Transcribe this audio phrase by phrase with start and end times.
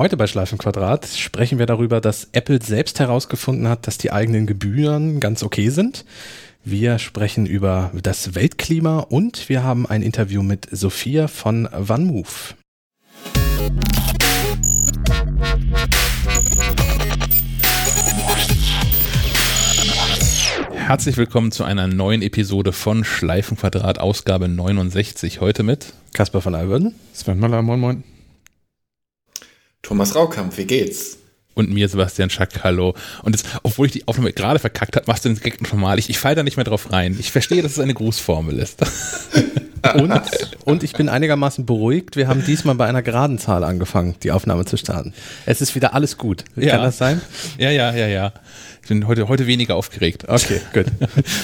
[0.00, 5.20] Heute bei Schleifenquadrat sprechen wir darüber, dass Apple selbst herausgefunden hat, dass die eigenen Gebühren
[5.20, 6.06] ganz okay sind.
[6.64, 12.54] Wir sprechen über das Weltklima und wir haben ein Interview mit Sophia von OneMove.
[20.72, 25.42] Herzlich willkommen zu einer neuen Episode von Schleifenquadrat, Ausgabe 69.
[25.42, 28.19] Heute mit Kasper von Alberden, Sven Maller, moin moin.
[29.82, 31.18] Thomas Raukamp, wie geht's?
[31.54, 32.94] Und mir Sebastian Schack, hallo.
[33.22, 35.98] Und jetzt, obwohl ich die Aufnahme gerade verkackt habe, machst du den Gag nochmal.
[35.98, 37.16] Ich, ich falle da nicht mehr drauf rein.
[37.18, 38.80] Ich verstehe, dass es eine Grußformel ist.
[39.94, 40.22] und,
[40.64, 42.16] und ich bin einigermaßen beruhigt.
[42.16, 45.12] Wir haben diesmal bei einer geraden Zahl angefangen, die Aufnahme zu starten.
[45.44, 46.44] Es ist wieder alles gut.
[46.54, 46.72] Ja.
[46.72, 47.20] Kann das sein?
[47.58, 48.32] Ja, ja, ja, ja.
[48.82, 50.28] Ich bin heute, heute weniger aufgeregt.
[50.28, 50.86] Okay, gut.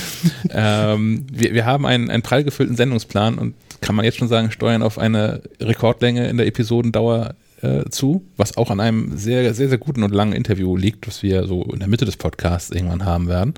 [0.50, 4.50] ähm, wir, wir haben einen, einen prall gefüllten Sendungsplan und kann man jetzt schon sagen,
[4.52, 9.68] steuern auf eine Rekordlänge in der Episodendauer äh, zu, was auch an einem sehr, sehr,
[9.68, 13.04] sehr guten und langen Interview liegt, was wir so in der Mitte des Podcasts irgendwann
[13.04, 13.54] haben werden.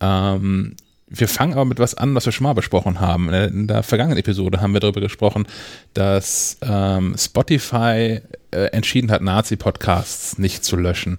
[0.00, 0.76] Ähm,
[1.10, 3.32] wir fangen aber mit was an, was wir schon mal besprochen haben.
[3.32, 5.46] In der vergangenen Episode haben wir darüber gesprochen,
[5.94, 8.20] dass ähm, Spotify
[8.50, 11.16] äh, entschieden hat, Nazi-Podcasts nicht zu löschen.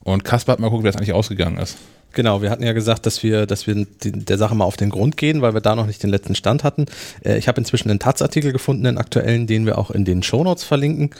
[0.00, 1.78] Und Kaspar hat mal gucken, wie das eigentlich ausgegangen ist.
[2.12, 5.16] Genau, wir hatten ja gesagt, dass wir, dass wir der Sache mal auf den Grund
[5.16, 6.86] gehen, weil wir da noch nicht den letzten Stand hatten.
[7.24, 10.64] Äh, ich habe inzwischen einen Taz-Artikel gefunden, den aktuellen, den wir auch in den Shownotes
[10.64, 11.10] verlinken.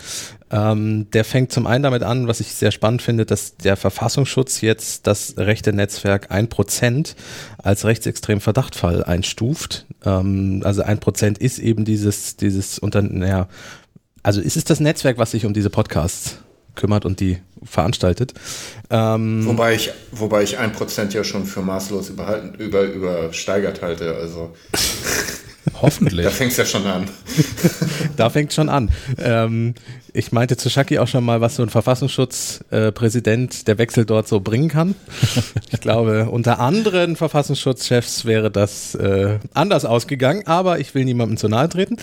[0.51, 4.63] Ähm, der fängt zum einen damit an, was ich sehr spannend finde, dass der Verfassungsschutz
[4.63, 7.15] jetzt das rechte Netzwerk 1%
[7.59, 9.87] als rechtsextremen Verdachtfall einstuft.
[10.05, 13.49] Ähm, also 1% ist eben dieses, dieses unter, naja,
[14.23, 16.39] also ist es das Netzwerk, was sich um diese Podcasts
[16.75, 18.35] kümmert und die veranstaltet.
[18.91, 24.15] Ähm, wobei ich, wobei ich ein Prozent ja schon für maßlos überhalten, über, übersteigert halte,
[24.15, 24.55] also.
[25.83, 26.25] Hoffentlich.
[26.25, 27.09] da fängt es ja schon an.
[28.17, 28.91] da fängt schon an.
[29.19, 29.75] Ähm,
[30.13, 34.29] ich meinte zu Shaki auch schon mal, was so ein Verfassungsschutzpräsident, äh, der Wechsel dort
[34.29, 34.95] so bringen kann.
[35.73, 41.49] Ich glaube, unter anderen Verfassungsschutzchefs wäre das äh, anders ausgegangen, aber ich will niemandem zu
[41.49, 41.97] nahe treten.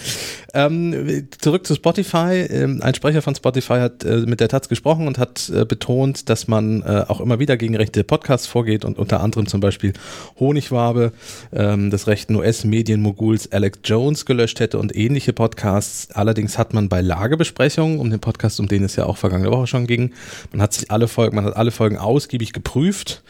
[0.53, 2.47] Ähm, zurück zu Spotify.
[2.49, 6.29] Ähm, ein Sprecher von Spotify hat äh, mit der Taz gesprochen und hat äh, betont,
[6.29, 9.93] dass man äh, auch immer wieder gegen rechte Podcasts vorgeht und unter anderem zum Beispiel
[10.39, 11.11] Honigwabe
[11.53, 16.09] ähm, des rechten US-Medienmoguls Alex Jones gelöscht hätte und ähnliche Podcasts.
[16.11, 19.67] Allerdings hat man bei Lagebesprechungen um den Podcast, um den es ja auch vergangene Woche
[19.67, 20.13] schon ging.
[20.51, 23.23] Man hat sich alle Folgen, man hat alle Folgen ausgiebig geprüft.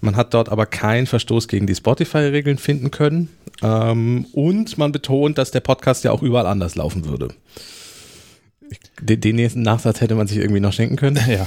[0.00, 3.28] Man hat dort aber keinen Verstoß gegen die Spotify-Regeln finden können.
[3.62, 7.28] Ähm, und man betont, dass der Podcast ja auch überall anders laufen würde.
[9.00, 11.18] Den, den nächsten Nachsatz hätte man sich irgendwie noch schenken können.
[11.28, 11.46] Ja.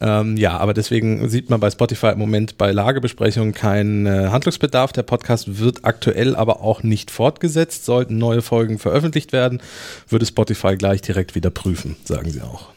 [0.00, 4.92] Ähm, ja, aber deswegen sieht man bei Spotify im Moment bei Lagebesprechungen keinen äh, Handlungsbedarf.
[4.92, 7.84] Der Podcast wird aktuell aber auch nicht fortgesetzt.
[7.84, 9.60] Sollten neue Folgen veröffentlicht werden,
[10.08, 12.70] würde Spotify gleich direkt wieder prüfen, sagen sie auch.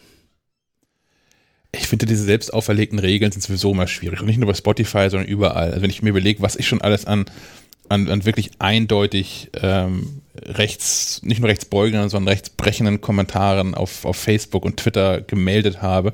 [1.72, 4.22] Ich finde, diese selbst auferlegten Regeln sind sowieso immer schwierig.
[4.22, 5.70] Und nicht nur bei Spotify, sondern überall.
[5.70, 7.26] Also wenn ich mir überlege, was ich schon alles an,
[7.90, 14.66] an, an wirklich eindeutig ähm, rechts, nicht nur rechtsbeugenden, sondern rechtsbrechenden Kommentaren auf, auf Facebook
[14.66, 16.14] und Twitter gemeldet habe,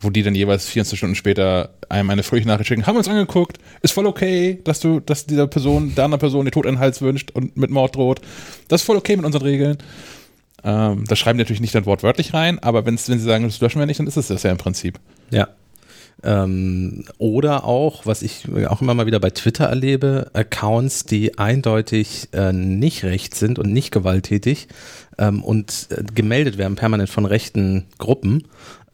[0.00, 3.08] wo die dann jeweils 24 Stunden später einem eine fröhliche Nachricht schicken, haben wir uns
[3.08, 6.78] angeguckt, ist voll okay, dass du, dass dieser Person, der anderen Person den Tod in
[6.78, 8.20] Hals wünscht und mit Mord droht.
[8.68, 9.78] Das ist voll okay mit unseren Regeln.
[10.64, 13.78] Ähm, das schreiben die natürlich nicht dann wortwörtlich rein, aber wenn sie sagen, das löschen
[13.78, 14.98] wir nicht, dann ist es das ja im Prinzip.
[15.30, 15.48] Ja.
[16.22, 22.28] Ähm, oder auch, was ich auch immer mal wieder bei Twitter erlebe, Accounts, die eindeutig
[22.32, 24.68] äh, nicht rechts sind und nicht gewalttätig
[25.18, 28.44] ähm, und äh, gemeldet werden permanent von rechten Gruppen,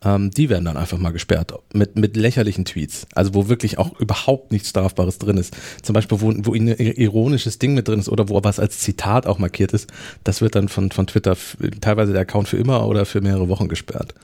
[0.05, 3.07] ähm, die werden dann einfach mal gesperrt mit, mit lächerlichen Tweets.
[3.15, 5.55] Also wo wirklich auch überhaupt nichts Strafbares drin ist.
[5.83, 9.27] Zum Beispiel, wo, wo ein ironisches Ding mit drin ist oder wo was als Zitat
[9.27, 9.89] auch markiert ist,
[10.25, 11.37] das wird dann von, von Twitter
[11.81, 14.15] teilweise der Account für immer oder für mehrere Wochen gesperrt.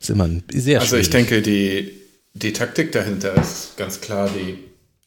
[0.00, 1.06] ist immer sehr Also schwierig.
[1.06, 1.92] ich denke, die,
[2.34, 4.58] die Taktik dahinter ist ganz klar, die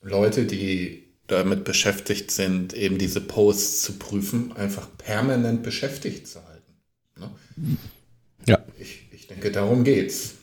[0.02, 6.74] Leute, die damit beschäftigt sind, eben diese Posts zu prüfen, einfach permanent beschäftigt zu halten.
[7.18, 7.78] Ne?
[8.48, 8.60] Ja.
[8.78, 9.01] Ich,
[9.32, 10.36] denke, darum geht's.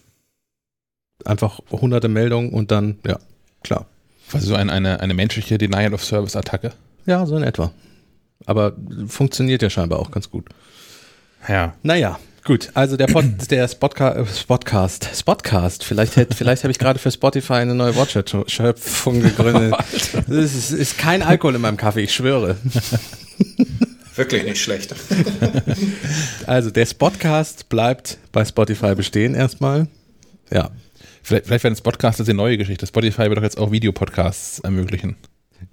[1.24, 3.18] Einfach hunderte Meldungen und dann, ja,
[3.62, 3.86] klar.
[4.32, 6.72] Also so ein, eine, eine menschliche Denial-of-Service-Attacke?
[7.06, 7.72] Ja, so in etwa.
[8.46, 8.74] Aber
[9.06, 10.46] funktioniert ja scheinbar auch ganz gut.
[11.48, 11.74] Ja.
[11.82, 12.70] Naja, gut.
[12.74, 17.54] Also der, Pod, der Spotca Spotcast, Spotcast, vielleicht, hätte, vielleicht habe ich gerade für Spotify
[17.54, 19.74] eine neue Wortschöpfung gegründet.
[20.28, 22.56] Es ist, ist kein Alkohol in meinem Kaffee, ich schwöre.
[24.18, 24.94] Wirklich nicht schlecht.
[26.46, 29.86] also der Spotcast bleibt bei Spotify bestehen erstmal.
[30.50, 30.70] Ja.
[31.22, 32.84] Vielleicht, vielleicht werden Spotcasts eine neue Geschichte.
[32.86, 35.14] Spotify wird doch jetzt auch Videopodcasts ermöglichen.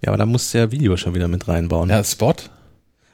[0.01, 1.89] Ja, aber da musst du ja Video schon wieder mit reinbauen.
[1.89, 2.35] Ja, Spot.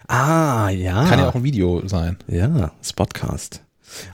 [0.08, 1.06] Ah, ja.
[1.06, 2.18] Kann ja auch ein Video sein.
[2.28, 3.62] Ja, Spotcast.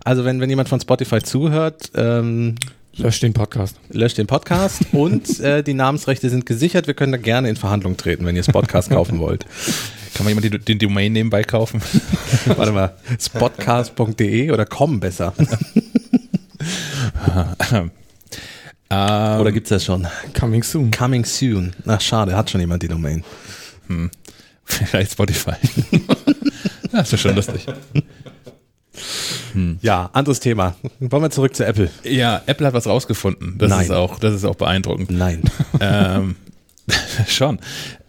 [0.03, 2.55] Also wenn, wenn jemand von Spotify zuhört, ähm,
[2.95, 3.77] löscht den Podcast.
[3.89, 6.85] Löscht den Podcast und äh, die Namensrechte sind gesichert.
[6.85, 9.47] Wir können da gerne in Verhandlung treten, wenn ihr das Podcast kaufen wollt.
[10.17, 11.79] Kann man jemand den Domain nebenbei kaufen?
[12.47, 15.31] Warte mal, spotcast.de oder com besser.
[18.89, 20.07] Oder gibt es das schon?
[20.33, 20.89] Coming soon.
[20.91, 21.73] Coming soon.
[21.85, 23.23] Ach, schade, hat schon jemand die Domain.
[23.87, 24.09] Hm.
[24.63, 25.55] Vielleicht Spotify.
[26.91, 27.67] das ist schon lustig.
[29.53, 29.77] Hm.
[29.81, 30.75] Ja, anderes Thema.
[30.99, 31.91] Wollen wir zurück zu Apple?
[32.03, 33.57] Ja, Apple hat was rausgefunden.
[33.57, 33.83] Das Nein.
[33.83, 35.11] ist auch, das ist auch beeindruckend.
[35.11, 35.43] Nein.
[35.79, 36.35] ähm,
[37.27, 37.59] schon.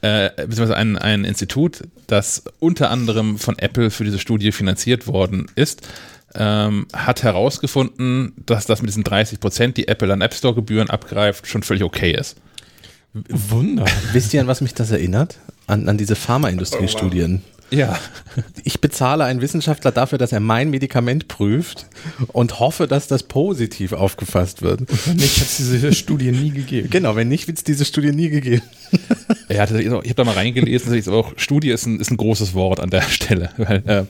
[0.00, 5.46] Äh, beziehungsweise ein, ein Institut, das unter anderem von Apple für diese Studie finanziert worden
[5.56, 5.88] ist,
[6.34, 10.90] ähm, hat herausgefunden, dass das mit diesen 30 Prozent, die Apple an App Store Gebühren
[10.90, 12.36] abgreift, schon völlig okay ist.
[13.12, 13.86] Wunder.
[14.12, 15.38] Wisst ihr, an was mich das erinnert?
[15.66, 17.42] An, an diese Pharmaindustrie-Studien.
[17.70, 17.98] Ja.
[18.64, 21.86] Ich bezahle einen Wissenschaftler dafür, dass er mein Medikament prüft
[22.28, 24.80] und hoffe, dass das positiv aufgefasst wird.
[24.80, 26.88] Und wenn nicht, hat es diese Studie nie gegeben.
[26.90, 28.62] Genau, wenn nicht, wird es diese Studie nie gegeben.
[29.50, 32.80] Ja, ich habe da mal reingelesen, ist auch, Studie ist ein, ist ein großes Wort
[32.80, 33.50] an der Stelle.
[33.56, 34.04] Weil, äh,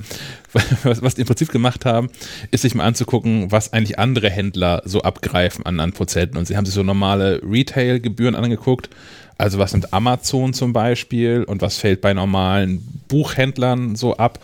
[0.82, 2.10] was, was die im Prinzip gemacht haben,
[2.50, 6.38] ist sich mal anzugucken, was eigentlich andere Händler so abgreifen an, an Prozenten.
[6.38, 8.90] Und sie haben sich so normale Retail-Gebühren angeguckt
[9.38, 14.40] also was nimmt Amazon zum Beispiel und was fällt bei normalen Buchhändlern so ab?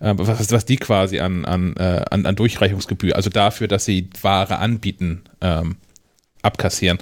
[0.00, 4.08] Äh, was, was die quasi an, an, äh, an, an Durchreichungsgebühr, also dafür, dass sie
[4.22, 5.76] Ware anbieten, ähm,
[6.42, 6.98] abkassieren.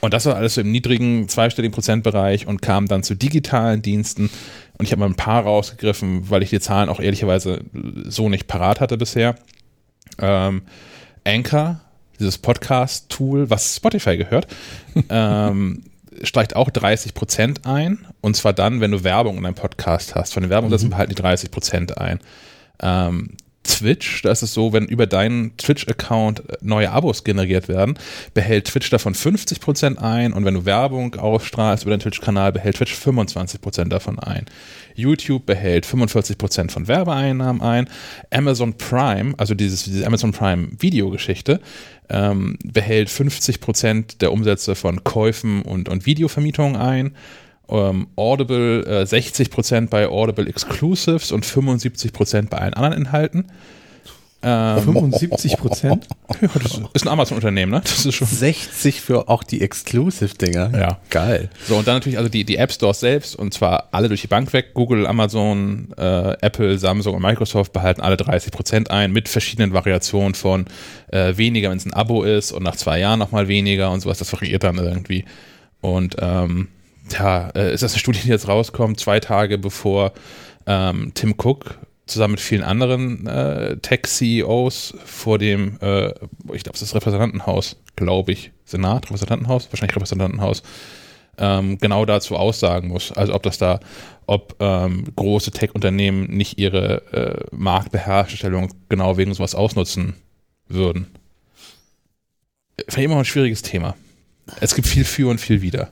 [0.00, 4.30] Und das war alles so im niedrigen zweistelligen Prozentbereich und kam dann zu digitalen Diensten.
[4.78, 7.60] Und ich habe mal ein paar rausgegriffen, weil ich die Zahlen auch ehrlicherweise
[8.04, 9.34] so nicht parat hatte bisher.
[10.18, 10.62] Ähm,
[11.24, 11.80] Anchor,
[12.18, 14.46] dieses Podcast-Tool, was Spotify gehört,
[15.10, 15.82] ähm,
[16.22, 18.06] steigt auch 30 Prozent ein.
[18.20, 20.34] Und zwar dann, wenn du Werbung in deinem Podcast hast.
[20.34, 20.90] Von den Werbungen mhm.
[20.90, 22.20] behalten die 30 Prozent ein.
[22.82, 27.98] Ähm, Twitch, da ist es so, wenn über deinen Twitch-Account neue Abos generiert werden,
[28.32, 32.94] behält Twitch davon 50% ein und wenn du Werbung ausstrahlst über deinen Twitch-Kanal, behält Twitch
[32.94, 34.46] 25% davon ein.
[34.94, 37.88] YouTube behält 45% von Werbeeinnahmen ein.
[38.30, 41.60] Amazon Prime, also dieses, diese Amazon Prime Videogeschichte,
[42.08, 47.14] ähm, behält 50% der Umsätze von Käufen und, und Videovermietungen ein.
[47.70, 53.46] Ähm, Audible äh, 60% bei Audible Exclusives und 75% bei allen anderen Inhalten.
[54.42, 56.08] Ähm, 75 Prozent?
[56.40, 57.82] Ja, das ist ein Amazon-Unternehmen, ne?
[57.84, 60.78] Das ist schon 60% für auch die Exclusive-Dinger.
[60.78, 60.98] Ja.
[61.10, 61.50] Geil.
[61.66, 64.28] So, und dann natürlich also die, die App Stores selbst, und zwar alle durch die
[64.28, 64.72] Bank weg.
[64.72, 70.34] Google, Amazon, äh, Apple, Samsung und Microsoft behalten alle 30 Prozent ein, mit verschiedenen Variationen
[70.34, 70.64] von
[71.08, 74.18] äh, weniger, wenn es ein Abo ist, und nach zwei Jahren nochmal weniger und sowas.
[74.18, 75.26] Das variiert dann irgendwie.
[75.82, 76.68] Und ähm,
[77.18, 80.12] ja, äh, ist das eine Studie, die jetzt rauskommt, zwei Tage bevor
[80.66, 86.08] ähm, Tim Cook zusammen mit vielen anderen äh, Tech-CEOs vor dem, äh,
[86.52, 90.62] ich glaube, es ist das Repräsentantenhaus, glaube ich, Senat, Repräsentantenhaus, wahrscheinlich Repräsentantenhaus,
[91.38, 93.12] ähm, genau dazu aussagen muss.
[93.12, 93.80] Also ob das da,
[94.26, 100.14] ob ähm, große Tech-Unternehmen nicht ihre äh, Marktbeherrschstellung genau wegen sowas ausnutzen
[100.68, 101.06] würden.
[102.88, 103.94] Finde ich immer ein schwieriges Thema.
[104.60, 105.90] Es gibt viel für und viel wider.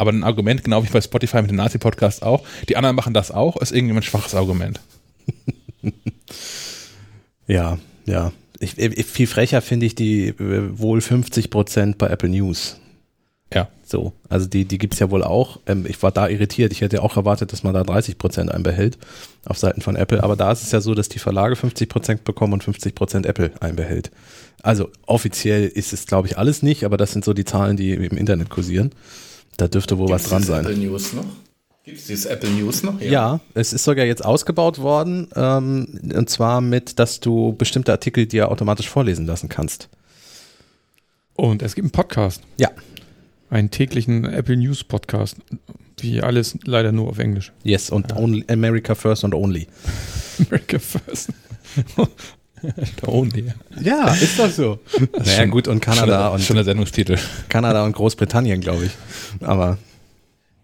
[0.00, 3.30] Aber ein Argument, genau wie bei Spotify mit dem Nazi-Podcast auch, die anderen machen das
[3.30, 4.80] auch, ist irgendwie ein schwaches Argument.
[7.46, 7.76] ja,
[8.06, 8.32] ja.
[8.60, 12.80] Ich, ich, viel frecher finde ich die äh, wohl 50 Prozent bei Apple News.
[13.52, 13.68] Ja.
[13.84, 15.60] So, also die, die gibt es ja wohl auch.
[15.66, 16.72] Ähm, ich war da irritiert.
[16.72, 18.96] Ich hätte auch erwartet, dass man da 30 Prozent einbehält
[19.44, 20.22] auf Seiten von Apple.
[20.22, 23.26] Aber da ist es ja so, dass die Verlage 50 Prozent bekommen und 50 Prozent
[23.26, 24.10] Apple einbehält.
[24.62, 27.92] Also offiziell ist es, glaube ich, alles nicht, aber das sind so die Zahlen, die
[27.92, 28.92] im Internet kursieren.
[29.60, 30.64] Da dürfte wohl Gibt's was dran sein.
[30.64, 31.26] Apple News noch?
[31.84, 32.98] Gibt es dieses Apple News noch?
[32.98, 33.10] Ja.
[33.10, 33.40] ja.
[33.52, 35.28] es ist sogar jetzt ausgebaut worden.
[35.36, 39.90] Ähm, und zwar mit, dass du bestimmte Artikel dir automatisch vorlesen lassen kannst.
[41.34, 42.40] Und es gibt einen Podcast.
[42.56, 42.70] Ja.
[43.50, 45.36] Einen täglichen Apple News Podcast.
[45.98, 47.52] Wie alles leider nur auf Englisch.
[47.62, 48.16] Yes, und ja.
[48.16, 49.66] only, America First und Only.
[50.38, 51.28] America First.
[53.06, 53.52] only.
[53.80, 54.78] Ja, ist das so.
[55.18, 56.42] naja, gut, und Kanada schon, und.
[56.42, 57.18] Schon der Sendungstitel.
[57.48, 58.92] Kanada und Großbritannien, glaube ich.
[59.42, 59.78] Aber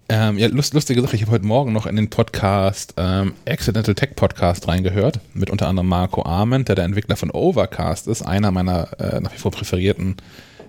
[0.08, 3.96] ähm, ja, lust, lustige Sache, ich habe heute Morgen noch in den Podcast ähm, Accidental
[3.96, 8.52] Tech Podcast reingehört, mit unter anderem Marco Arment, der der Entwickler von Overcast ist, einer
[8.52, 10.16] meiner äh, nach wie vor präferierten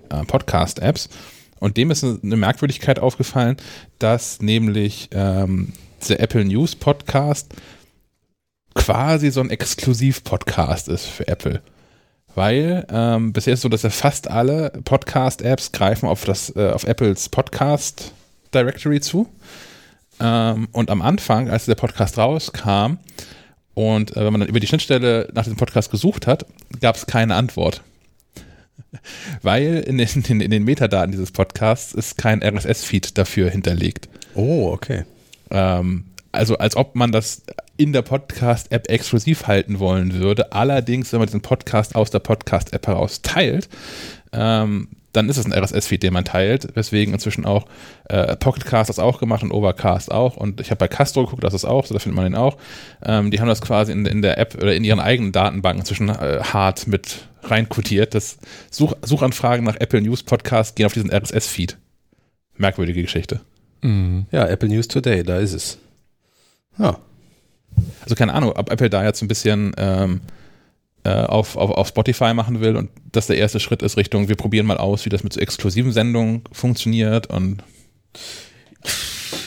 [0.09, 1.09] äh, Podcast-Apps.
[1.59, 3.57] Und dem ist eine Merkwürdigkeit aufgefallen,
[3.99, 5.73] dass nämlich ähm,
[6.09, 7.53] der Apple News Podcast
[8.77, 11.61] quasi so ein Exklusiv-Podcast ist für Apple.
[12.35, 16.69] Weil ähm, bisher ist es so, dass ja fast alle Podcast-Apps greifen auf das, äh,
[16.69, 18.13] auf Apples Podcast
[18.53, 19.27] Directory zu.
[20.19, 22.99] Ähm, und am Anfang, als der Podcast rauskam
[23.73, 26.45] Und äh, wenn man dann über die Schnittstelle nach diesem Podcast gesucht hat,
[26.79, 27.81] gab es keine Antwort.
[29.41, 34.07] Weil in den, in, in den Metadaten dieses Podcasts ist kein RSS-Feed dafür hinterlegt.
[34.35, 35.05] Oh, okay.
[35.49, 37.41] Ähm, also als ob man das
[37.77, 40.51] in der Podcast-App exklusiv halten wollen würde.
[40.51, 43.69] Allerdings, wenn man diesen Podcast aus der Podcast-App heraus teilt,
[44.33, 47.65] ähm, dann ist es ein RSS-Feed, den man teilt, weswegen inzwischen auch
[48.05, 50.37] äh, Pocketcast das auch gemacht und Overcast auch.
[50.37, 52.57] Und ich habe bei Castro geguckt, das ist auch, so da findet man den auch.
[53.03, 56.09] Ähm, die haben das quasi in, in, der App oder in ihren eigenen Datenbanken inzwischen
[56.09, 58.13] äh, hart mit reinkodiert.
[58.13, 58.37] Das
[58.69, 61.77] Such, Suchanfragen nach Apple News Podcast gehen auf diesen RSS-Feed.
[62.57, 63.41] Merkwürdige Geschichte.
[63.81, 64.27] Mhm.
[64.31, 65.77] Ja, Apple News Today, da ist es.
[66.77, 66.99] Ja.
[68.03, 70.21] Also keine Ahnung, ob Apple da jetzt ein bisschen ähm,
[71.03, 74.35] äh, auf, auf, auf Spotify machen will und das der erste Schritt ist Richtung, wir
[74.35, 77.63] probieren mal aus, wie das mit so exklusiven Sendungen funktioniert und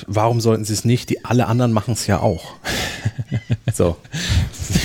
[0.06, 1.10] warum sollten sie es nicht?
[1.10, 2.54] Die alle anderen machen es ja auch.
[3.72, 3.96] so.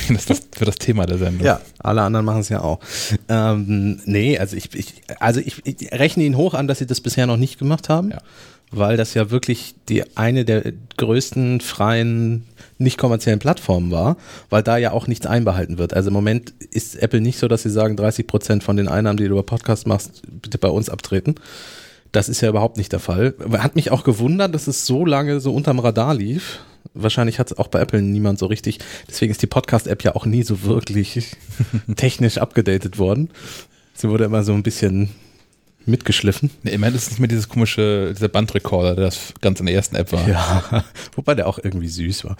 [0.09, 1.45] Das ist für das Thema der Sendung.
[1.45, 2.79] Ja, alle anderen machen es ja auch.
[3.27, 7.01] Ähm, nee, also ich, ich also ich, ich, rechne ihnen hoch an, dass sie das
[7.01, 8.11] bisher noch nicht gemacht haben.
[8.11, 8.19] Ja.
[8.71, 12.45] Weil das ja wirklich die eine der größten freien
[12.77, 14.17] nicht kommerziellen Plattformen war,
[14.49, 15.93] weil da ja auch nichts einbehalten wird.
[15.93, 19.17] Also im Moment ist Apple nicht so, dass sie sagen, 30 Prozent von den Einnahmen,
[19.17, 21.35] die du über Podcast machst, bitte bei uns abtreten.
[22.11, 23.33] Das ist ja überhaupt nicht der Fall.
[23.53, 26.59] Hat mich auch gewundert, dass es so lange so unterm Radar lief.
[26.93, 28.79] Wahrscheinlich hat es auch bei Apple niemand so richtig.
[29.07, 31.35] Deswegen ist die Podcast-App ja auch nie so wirklich
[31.95, 33.29] technisch abgedatet worden.
[33.93, 35.09] Sie wurde immer so ein bisschen
[35.87, 36.49] mitgeschliffen.
[36.63, 39.75] Nee, immerhin ist es nicht mehr dieses komische, dieser Bandrekorder, der das ganz in der
[39.75, 40.27] ersten App war.
[40.27, 42.35] Ja, wobei der auch irgendwie süß war.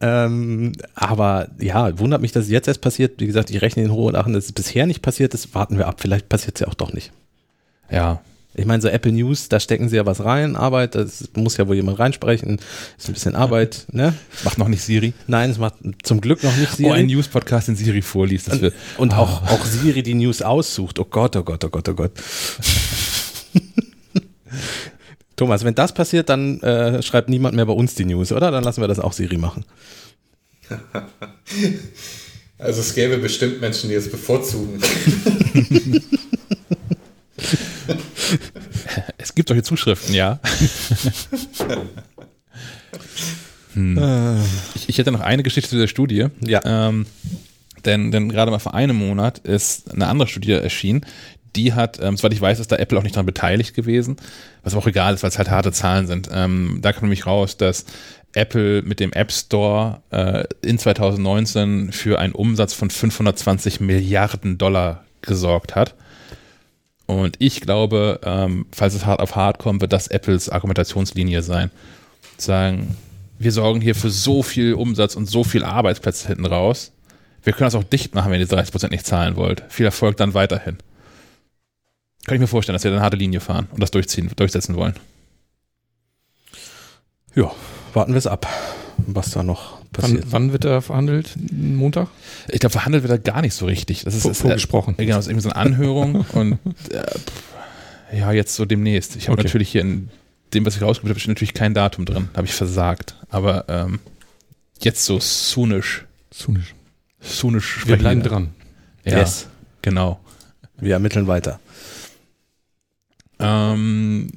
[0.00, 3.20] Ähm, aber ja, wundert mich, dass es jetzt erst passiert.
[3.20, 5.54] Wie gesagt, ich rechne in hohen Lachen, dass es bisher nicht passiert ist.
[5.54, 7.12] Warten wir ab, vielleicht passiert es ja auch doch nicht.
[7.90, 8.20] Ja,
[8.58, 11.68] ich meine, so Apple News, da stecken sie ja was rein, Arbeit, das muss ja
[11.68, 12.60] wohl jemand reinsprechen,
[12.96, 14.14] ist ein bisschen Arbeit, ne?
[14.44, 15.12] Macht noch nicht Siri?
[15.26, 16.90] Nein, es macht zum Glück noch nicht Siri.
[16.90, 18.50] Oh, ein News-Podcast, den Siri vorliest.
[18.50, 19.16] und, und oh.
[19.16, 20.98] auch, auch Siri die News aussucht.
[20.98, 22.12] Oh Gott, oh Gott, oh Gott, oh Gott.
[25.36, 28.50] Thomas, wenn das passiert, dann äh, schreibt niemand mehr bei uns die News, oder?
[28.50, 29.64] Dann lassen wir das auch Siri machen.
[32.58, 34.80] Also es gäbe bestimmt Menschen, die es bevorzugen.
[39.18, 40.40] es gibt solche Zuschriften, ja.
[43.74, 44.42] hm.
[44.74, 46.26] ich, ich hätte noch eine Geschichte zu der Studie.
[46.40, 46.60] Ja.
[46.64, 47.06] Ähm,
[47.84, 51.06] denn, denn gerade mal vor einem Monat ist eine andere Studie erschienen,
[51.56, 54.16] die hat, ähm, soweit ich weiß, ist da Apple auch nicht daran beteiligt gewesen,
[54.62, 56.28] was auch egal ist, weil es halt harte Zahlen sind.
[56.32, 57.86] Ähm, da kam nämlich raus, dass
[58.34, 65.04] Apple mit dem App Store äh, in 2019 für einen Umsatz von 520 Milliarden Dollar
[65.22, 65.94] gesorgt hat.
[67.08, 71.70] Und ich glaube, ähm, falls es hart auf hart kommt, wird das Apples Argumentationslinie sein.
[72.36, 72.98] Sagen,
[73.38, 76.92] wir sorgen hier für so viel Umsatz und so viel Arbeitsplätze hinten raus.
[77.42, 79.62] Wir können das auch dicht machen, wenn ihr 30% nicht zahlen wollt.
[79.70, 80.76] Viel Erfolg dann weiterhin.
[82.26, 84.76] Kann ich mir vorstellen, dass wir dann eine harte Linie fahren und das durchziehen, durchsetzen
[84.76, 84.92] wollen.
[87.34, 87.50] Ja,
[87.94, 88.46] warten wir es ab,
[88.98, 90.24] was da noch passiert.
[90.24, 91.34] Wann, wann wird er verhandelt?
[91.52, 92.08] Montag?
[92.48, 94.04] Ich glaube, verhandelt wird er gar nicht so richtig.
[94.04, 94.94] Das ist, Vor, vorgesprochen.
[94.98, 96.58] Äh, genau, das ist irgendwie so eine Anhörung und
[96.90, 99.16] äh, ja, jetzt so demnächst.
[99.16, 99.44] Ich habe okay.
[99.44, 100.08] natürlich hier in
[100.54, 102.28] dem, was ich rausgebracht habe, steht natürlich kein Datum drin.
[102.34, 103.16] Habe ich versagt.
[103.28, 104.00] Aber ähm,
[104.80, 106.06] jetzt so soonisch.
[106.30, 106.74] Soonisch.
[107.20, 107.86] Soonisch.
[107.86, 108.54] Wir bleiben dran.
[109.04, 109.46] Ja, yes.
[109.82, 110.20] genau.
[110.78, 111.60] Wir ermitteln weiter.
[113.38, 114.30] Ähm,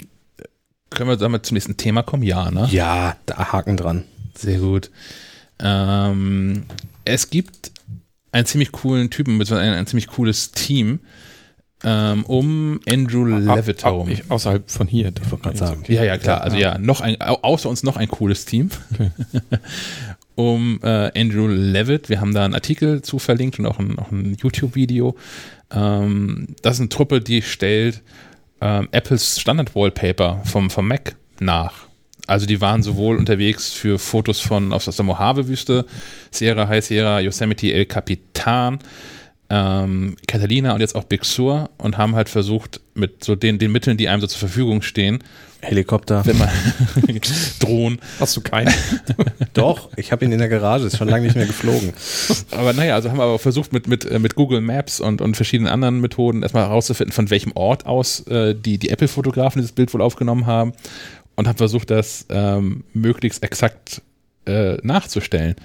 [0.90, 2.24] können wir damit zum nächsten Thema kommen?
[2.24, 2.68] Ja, ne?
[2.72, 4.04] Ja, da Haken dran.
[4.36, 4.92] Sehr gut.
[5.62, 6.64] Ähm,
[7.06, 7.72] es gibt
[8.32, 11.00] einen ziemlich coolen Typen, beziehungsweise ein, ein ziemlich cooles Team
[11.84, 14.10] ähm, um Andrew Levitt herum.
[14.30, 15.84] Außerhalb von hier, darf ich gerade sagen.
[15.88, 16.42] Ja, ja, klar.
[16.42, 18.70] Also ja, noch ein, außer uns noch ein cooles Team.
[18.94, 19.10] Okay.
[20.36, 22.10] um äh, Andrew Levitt.
[22.10, 25.16] Wir haben da einen Artikel zu verlinkt und auch ein, ein YouTube-Video.
[25.72, 28.02] Ähm, das ist eine Truppe, die stellt
[28.62, 31.91] ähm, Apples Standard-Wallpaper vom, vom Mac nach.
[32.28, 35.86] Also die waren sowohl unterwegs für Fotos von aus, der Mojave-Wüste,
[36.30, 38.80] Sierra High Sierra, Yosemite, El Capitan,
[39.50, 43.72] ähm, Catalina und jetzt auch Big Sur und haben halt versucht, mit so den, den
[43.72, 45.24] Mitteln, die einem so zur Verfügung stehen,
[45.62, 46.26] Helikopter.
[46.26, 46.50] Wenn man
[47.60, 48.00] Drohnen.
[48.20, 48.74] Hast du keinen?
[49.54, 51.94] Doch, ich habe ihn in der Garage, ist schon lange nicht mehr geflogen.
[52.50, 55.36] Aber naja, also haben wir aber versucht mit, mit, äh, mit Google Maps und, und
[55.36, 59.94] verschiedenen anderen Methoden erstmal herauszufinden, von welchem Ort aus äh, die, die Apple-Fotografen dieses Bild
[59.94, 60.74] wohl aufgenommen haben
[61.42, 64.04] und haben versucht, das ähm, möglichst exakt
[64.46, 65.56] äh, nachzustellen.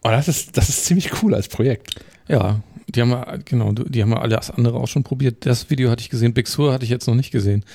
[0.00, 1.96] Und das ist, das ist ziemlich cool als Projekt.
[2.26, 5.44] Ja, die haben wir, genau, die haben wir alles andere auch schon probiert.
[5.44, 7.66] Das Video hatte ich gesehen, Big Sur hatte ich jetzt noch nicht gesehen.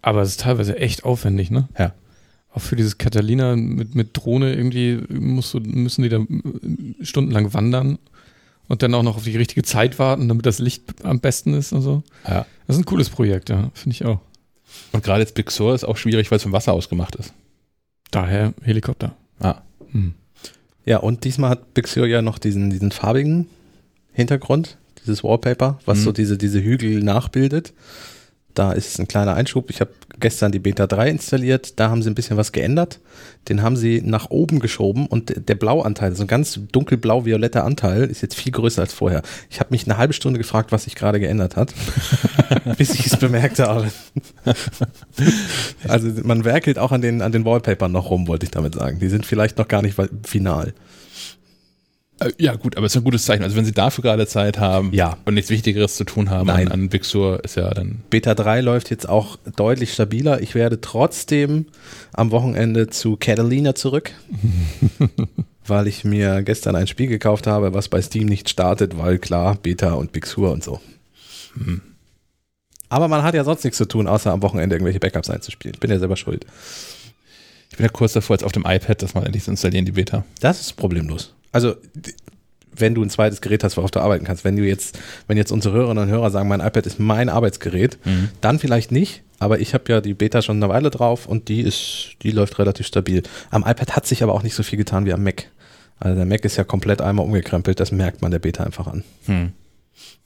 [0.00, 1.68] Aber es ist teilweise echt aufwendig, ne?
[1.78, 1.94] Ja.
[2.52, 6.18] Auch für dieses Catalina mit, mit Drohne irgendwie musst du, müssen die da
[7.00, 8.00] stundenlang wandern
[8.66, 11.72] und dann auch noch auf die richtige Zeit warten, damit das Licht am besten ist
[11.72, 12.02] und so.
[12.26, 12.44] Ja.
[12.66, 14.18] Das ist ein cooles Projekt, ja, finde ich auch.
[14.92, 17.32] Und gerade jetzt Big Sur ist auch schwierig, weil es vom Wasser ausgemacht ist.
[18.10, 19.14] Daher Helikopter.
[19.40, 19.62] Ah.
[19.92, 20.14] Hm.
[20.84, 23.48] Ja, und diesmal hat Big Sur ja noch diesen, diesen farbigen
[24.12, 26.02] Hintergrund, dieses Wallpaper, was mhm.
[26.02, 27.72] so diese, diese Hügel nachbildet.
[28.54, 29.70] Da ist ein kleiner Einschub.
[29.70, 31.80] Ich habe gestern die Beta 3 installiert.
[31.80, 33.00] Da haben sie ein bisschen was geändert.
[33.48, 38.20] Den haben sie nach oben geschoben und der Blauanteil, so ein ganz dunkelblau-violetter Anteil, ist
[38.20, 39.22] jetzt viel größer als vorher.
[39.50, 41.74] Ich habe mich eine halbe Stunde gefragt, was sich gerade geändert hat,
[42.78, 43.90] bis ich es bemerkt habe.
[45.88, 48.98] also man werkelt auch an den, an den Wallpapern noch rum, wollte ich damit sagen.
[48.98, 50.74] Die sind vielleicht noch gar nicht final.
[52.22, 53.42] Äh, ja, gut, aber es ist ein gutes Zeichen.
[53.42, 55.16] Also wenn sie dafür gerade Zeit haben ja.
[55.24, 56.68] und nichts Wichtigeres zu tun haben Nein.
[56.68, 58.02] an, an Big Sur, ist ja dann.
[58.10, 60.40] Beta 3 läuft jetzt auch deutlich stabiler.
[60.40, 61.66] Ich werde trotzdem
[62.12, 64.12] am Wochenende zu Catalina zurück,
[65.66, 69.56] weil ich mir gestern ein Spiel gekauft habe, was bei Steam nicht startet, weil klar,
[69.56, 70.80] Beta und Big Sur und so.
[71.54, 71.82] Hm.
[72.88, 75.74] Aber man hat ja sonst nichts zu tun, außer am Wochenende irgendwelche Backups einzuspielen.
[75.74, 76.44] Ich bin ja selber schuld.
[77.72, 79.92] Ich bin ja kurz davor, jetzt auf dem iPad das mal endlich zu installieren, die
[79.92, 80.24] Beta.
[80.40, 81.76] Das ist problemlos also
[82.74, 84.44] wenn du ein zweites Gerät hast, worauf du arbeiten kannst.
[84.44, 87.98] Wenn du jetzt, wenn jetzt unsere Hörerinnen und Hörer sagen, mein iPad ist mein Arbeitsgerät,
[88.06, 88.30] mhm.
[88.40, 89.22] dann vielleicht nicht.
[89.38, 92.58] Aber ich habe ja die Beta schon eine Weile drauf und die ist, die läuft
[92.58, 93.22] relativ stabil.
[93.50, 95.50] Am iPad hat sich aber auch nicht so viel getan wie am Mac.
[95.98, 99.04] Also der Mac ist ja komplett einmal umgekrempelt, das merkt man der Beta einfach an.
[99.26, 99.52] Hm.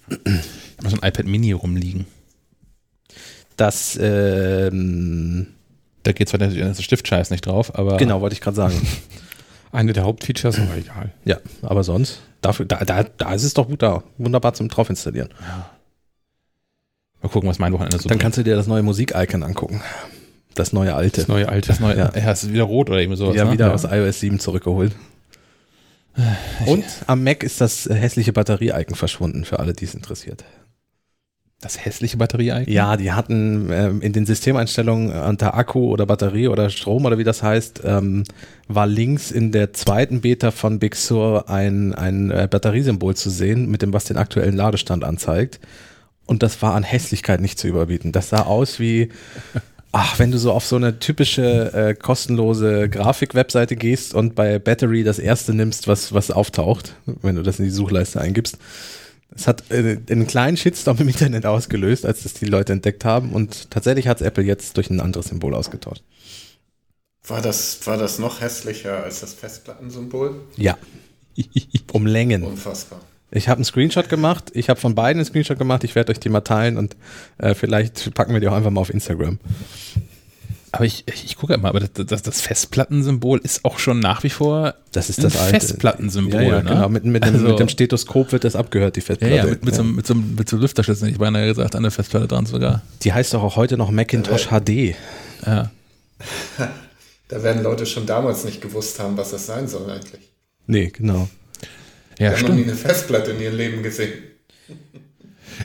[0.08, 2.06] Ich muss ein iPad Mini rumliegen.
[3.56, 5.48] Das, ähm,
[6.06, 7.96] da geht zwar der Stiftscheiß nicht drauf, aber.
[7.96, 8.74] Genau, wollte ich gerade sagen.
[9.72, 11.10] Eine der Hauptfeatures, aber egal.
[11.24, 14.04] Ja, aber sonst, dafür, da, da, da ist es doch gut da.
[14.16, 15.28] Wunderbar zum drauf installieren.
[15.40, 15.70] Ja.
[17.20, 19.82] Mal gucken, was mein Wochenende so Dann kannst du dir das neue Musik-Icon angucken.
[20.54, 21.20] Das neue alte.
[21.20, 21.68] Das neue alte.
[21.68, 22.12] Das neue, ja.
[22.14, 23.34] ja, ist wieder rot oder irgendwie sowas.
[23.34, 23.52] Ja, ne?
[23.52, 23.74] wieder ja.
[23.74, 24.92] aus iOS 7 zurückgeholt.
[26.64, 30.44] Und am Mac ist das hässliche Batterie-Icon verschwunden, für alle, die es interessiert.
[31.60, 32.72] Das hässliche Batterie-Icon?
[32.72, 37.24] Ja, die hatten ähm, in den Systemeinstellungen unter Akku oder Batterie oder Strom oder wie
[37.24, 38.24] das heißt, ähm,
[38.68, 43.70] war links in der zweiten Beta von Big Sur ein, ein äh, Batteriesymbol zu sehen,
[43.70, 45.58] mit dem, was den aktuellen Ladestand anzeigt.
[46.26, 48.12] Und das war an Hässlichkeit nicht zu überbieten.
[48.12, 49.08] Das sah aus wie,
[49.92, 55.04] ach, wenn du so auf so eine typische äh, kostenlose Grafik-Webseite gehst und bei Battery
[55.04, 58.58] das erste nimmst, was, was auftaucht, wenn du das in die Suchleiste eingibst
[59.36, 63.32] es hat äh, einen kleinen Shitstorm im Internet ausgelöst, als das die Leute entdeckt haben.
[63.32, 66.02] Und tatsächlich hat es Apple jetzt durch ein anderes Symbol ausgetauscht.
[67.26, 70.40] War das, war das noch hässlicher als das Festplattensymbol?
[70.56, 70.78] Ja.
[71.92, 72.44] um Längen.
[72.44, 73.00] Unfassbar.
[73.30, 74.52] Ich habe einen Screenshot gemacht.
[74.54, 75.82] Ich habe von beiden einen Screenshot gemacht.
[75.84, 76.96] Ich werde euch die mal teilen und
[77.38, 79.38] äh, vielleicht packen wir die auch einfach mal auf Instagram.
[80.76, 84.22] Aber ich, ich, ich gucke mal, aber das, das, das, Festplattensymbol ist auch schon nach
[84.24, 85.60] wie vor das ist das ein alte.
[85.60, 86.42] Festplattensymbol.
[86.42, 86.70] Ja, ja, ne?
[86.70, 86.88] genau.
[86.90, 89.34] Mit, mit, dem, also, mit, dem, Stethoskop wird das abgehört, die Festplatte.
[89.34, 91.90] Ja, ja mit, mit, So, mit, so, mit so Lüfterschlitzen, ich beinahe gesagt, an der
[91.90, 92.82] Festplatte dran sogar.
[93.02, 94.96] Die heißt doch auch heute noch Macintosh ja, HD.
[95.46, 95.70] Ja.
[97.28, 100.30] da werden Leute schon damals nicht gewusst haben, was das sein soll eigentlich.
[100.66, 101.28] Nee, genau.
[102.18, 104.14] Ja, Die haben noch nie eine Festplatte in ihrem Leben gesehen.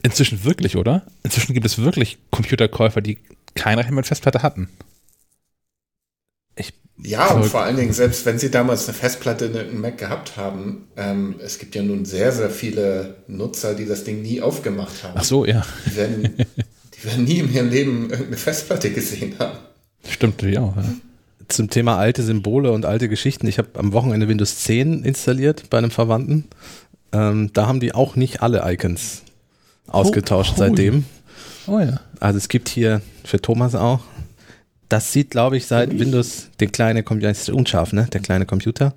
[0.04, 1.04] Inzwischen wirklich, oder?
[1.24, 3.18] Inzwischen gibt es wirklich Computerkäufer, die
[3.56, 4.70] keine Festplatte hatten.
[7.04, 10.38] Ja, und vor allen Dingen, selbst wenn sie damals eine Festplatte in einem Mac gehabt
[10.38, 15.04] haben, ähm, es gibt ja nun sehr, sehr viele Nutzer, die das Ding nie aufgemacht
[15.04, 15.16] haben.
[15.16, 15.66] Ach so, ja.
[15.88, 19.58] Die werden, die werden nie in ihrem Leben irgendeine Festplatte gesehen haben.
[20.08, 20.84] Stimmt natürlich auch, ja.
[21.48, 23.48] Zum Thema alte Symbole und alte Geschichten.
[23.48, 26.46] Ich habe am Wochenende Windows 10 installiert bei einem Verwandten.
[27.12, 29.24] Ähm, da haben die auch nicht alle Icons
[29.88, 31.06] ausgetauscht oh, oh, seitdem.
[31.68, 32.00] Oh ja.
[32.20, 34.02] Also es gibt hier für Thomas auch
[34.92, 38.08] das sieht, glaube ich, seit Windows, der kleine Computer, ist unscharf, ne?
[38.12, 38.94] Der kleine Computer.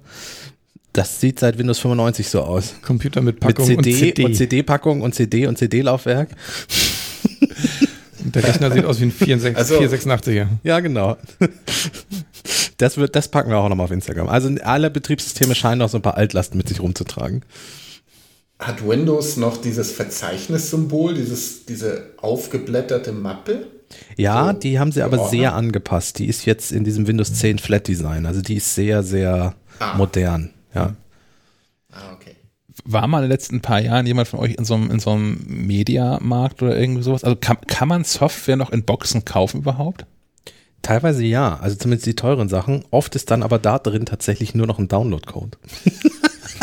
[0.92, 2.74] Das sieht seit Windows 95 so aus.
[2.83, 6.30] Computer mit Packung mit CD und CD-Packung und CD und CD-Laufwerk.
[8.18, 10.48] Der Rechner sieht aus wie ein 64, also, 486er.
[10.64, 11.16] Ja, genau.
[12.78, 14.28] Das, wird, das packen wir auch nochmal auf Instagram.
[14.28, 17.44] Also alle Betriebssysteme scheinen auch so ein paar Altlasten mit sich rumzutragen.
[18.59, 23.66] Hat Windows noch dieses Verzeichnissymbol, dieses, diese aufgeblätterte Mappe?
[24.16, 26.18] Ja, so, die haben sie aber sehr angepasst.
[26.18, 28.26] Die ist jetzt in diesem Windows 10 Flat Design.
[28.26, 29.94] Also die ist sehr, sehr ah.
[29.96, 30.50] modern.
[30.74, 30.94] Ja.
[31.90, 32.37] Ah, okay.
[32.85, 35.11] War mal in den letzten paar Jahren jemand von euch in so einem, in so
[35.11, 37.24] einem Mediamarkt oder irgendwie sowas?
[37.24, 40.07] Also kann, kann man Software noch in Boxen kaufen überhaupt?
[40.83, 42.85] Teilweise ja, also zumindest die teuren Sachen.
[42.90, 45.57] Oft ist dann aber da drin tatsächlich nur noch ein Download-Code.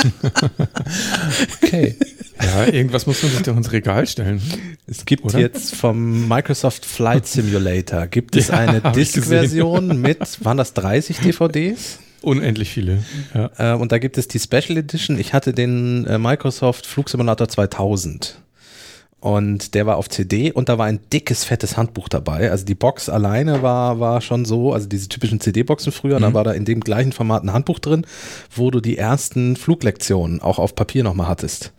[1.64, 1.96] okay.
[2.44, 4.42] Ja, irgendwas muss man sich doch ins Regal stellen.
[4.88, 5.40] Es gibt Oder?
[5.40, 12.00] jetzt vom Microsoft Flight Simulator, gibt es ja, eine Disk-Version mit, waren das 30 DVDs?
[12.22, 13.04] Unendlich viele.
[13.34, 13.74] Ja.
[13.74, 15.18] Äh, und da gibt es die Special Edition.
[15.18, 18.40] Ich hatte den äh, Microsoft Flugsimulator 2000.
[19.20, 22.50] Und der war auf CD und da war ein dickes, fettes Handbuch dabei.
[22.50, 26.24] Also die Box alleine war, war schon so, also diese typischen CD-Boxen früher, mhm.
[26.24, 28.08] da war da in dem gleichen Format ein Handbuch drin,
[28.56, 31.72] wo du die ersten Fluglektionen auch auf Papier nochmal hattest.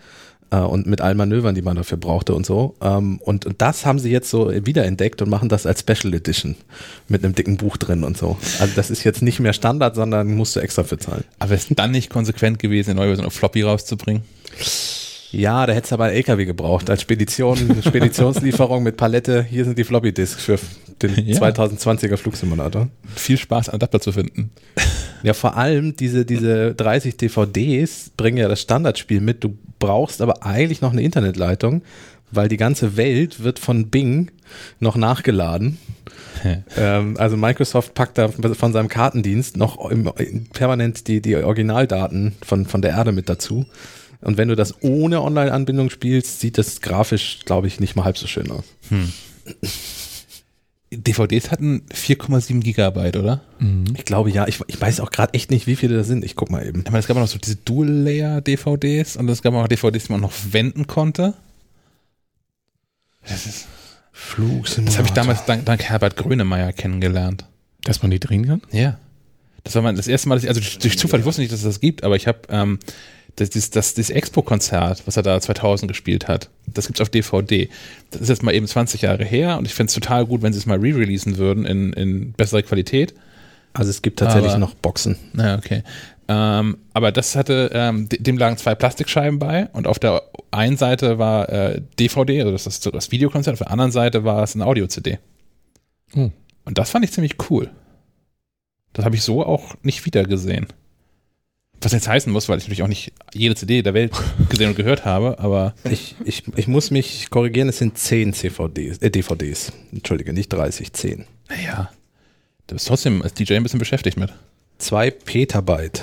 [0.53, 2.75] Äh, und mit allen Manövern, die man dafür brauchte und so.
[2.83, 6.55] Ähm, und, und das haben sie jetzt so wiederentdeckt und machen das als Special Edition
[7.09, 8.37] mit einem dicken Buch drin und so.
[8.61, 11.25] Also das ist jetzt nicht mehr Standard, sondern musst du extra für zahlen.
[11.39, 14.23] Aber ist dann nicht konsequent gewesen, eine neue Version auf Floppy rauszubringen?
[15.31, 19.43] Ja, da hättest du aber einen LKW gebraucht als Spedition, Speditionslieferung mit Palette.
[19.43, 20.59] Hier sind die Floppy Disks für
[21.01, 21.39] den ja.
[21.39, 22.89] 2020er Flugsimulator.
[23.17, 24.51] Viel Spaß, Adapter zu finden.
[25.23, 29.45] Ja, vor allem diese, diese 30 DVDs bringen ja das Standardspiel mit.
[29.45, 31.83] Du brauchst aber eigentlich noch eine Internetleitung,
[32.31, 34.31] weil die ganze Welt wird von Bing
[34.81, 35.79] noch nachgeladen.
[36.77, 40.11] ähm, also Microsoft packt da von seinem Kartendienst noch im,
[40.53, 43.67] permanent die, die Originaldaten von, von der Erde mit dazu.
[44.21, 48.17] Und wenn du das ohne Online-Anbindung spielst, sieht das grafisch, glaube ich, nicht mal halb
[48.17, 48.65] so schön aus.
[48.89, 49.13] Hm.
[50.97, 53.41] DVDs hatten 4,7 Gigabyte, oder?
[53.59, 53.85] Mhm.
[53.97, 54.47] Ich glaube ja.
[54.47, 56.25] Ich, ich weiß auch gerade echt nicht, wie viele das sind.
[56.25, 56.81] Ich guck mal eben.
[56.81, 60.13] Ich meine, es gab auch noch so diese Dual-Layer-DVDs und es gab auch DVDs, die
[60.13, 61.35] man noch wenden konnte.
[63.27, 63.67] Das ist
[64.13, 64.85] Flugsimulator.
[64.85, 67.47] Das habe ich damals dank, dank Herbert Grönemeyer kennengelernt.
[67.85, 68.63] Dass man die drehen kann?
[68.71, 68.99] Ja.
[69.65, 71.61] Das war mein, das erste Mal, dass ich, also durch Zufall, ich wusste nicht, dass
[71.61, 72.79] es das gibt, aber ich habe ähm,
[73.37, 77.69] das, das, das, das Expo-Konzert, was er da 2000 gespielt hat, das gibt's auf DVD.
[78.11, 80.53] Das ist jetzt mal eben 20 Jahre her und ich fände es total gut, wenn
[80.53, 83.15] sie es mal re-releasen würden in, in bessere Qualität.
[83.73, 85.17] Also es gibt tatsächlich aber, noch Boxen.
[85.33, 85.83] Na, okay.
[86.29, 91.19] Ähm, aber das hatte, ähm, dem lagen zwei Plastikscheiben bei und auf der einen Seite
[91.19, 94.63] war äh, DVD, also das ist das Videokonzert, auf der anderen Seite war es ein
[94.63, 95.19] Audio-CD.
[96.13, 96.33] Hm.
[96.65, 97.71] Und das fand ich ziemlich cool.
[98.93, 100.67] Das habe ich so auch nicht wieder gesehen.
[101.83, 104.13] Was jetzt heißen muss, weil ich natürlich auch nicht jede CD der Welt
[104.49, 105.75] gesehen und gehört habe, aber.
[105.91, 109.73] Ich, ich, ich muss mich korrigieren, es sind 10 CVDs, äh, DVDs.
[109.93, 111.27] Entschuldige, nicht 30, 10.
[111.49, 111.91] Naja.
[112.67, 114.33] Du bist trotzdem als DJ ein bisschen beschäftigt mit.
[114.79, 116.03] 2 Petabyte.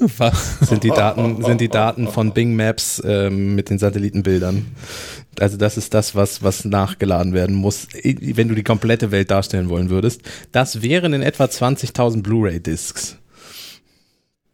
[0.18, 0.60] Was?
[0.60, 4.66] Sind die Daten, sind die Daten von Bing Maps ähm, mit den Satellitenbildern.
[5.38, 9.68] Also das ist das, was, was nachgeladen werden muss, wenn du die komplette Welt darstellen
[9.68, 10.22] wollen würdest.
[10.52, 13.16] Das wären in etwa 20.000 Blu-ray-Discs.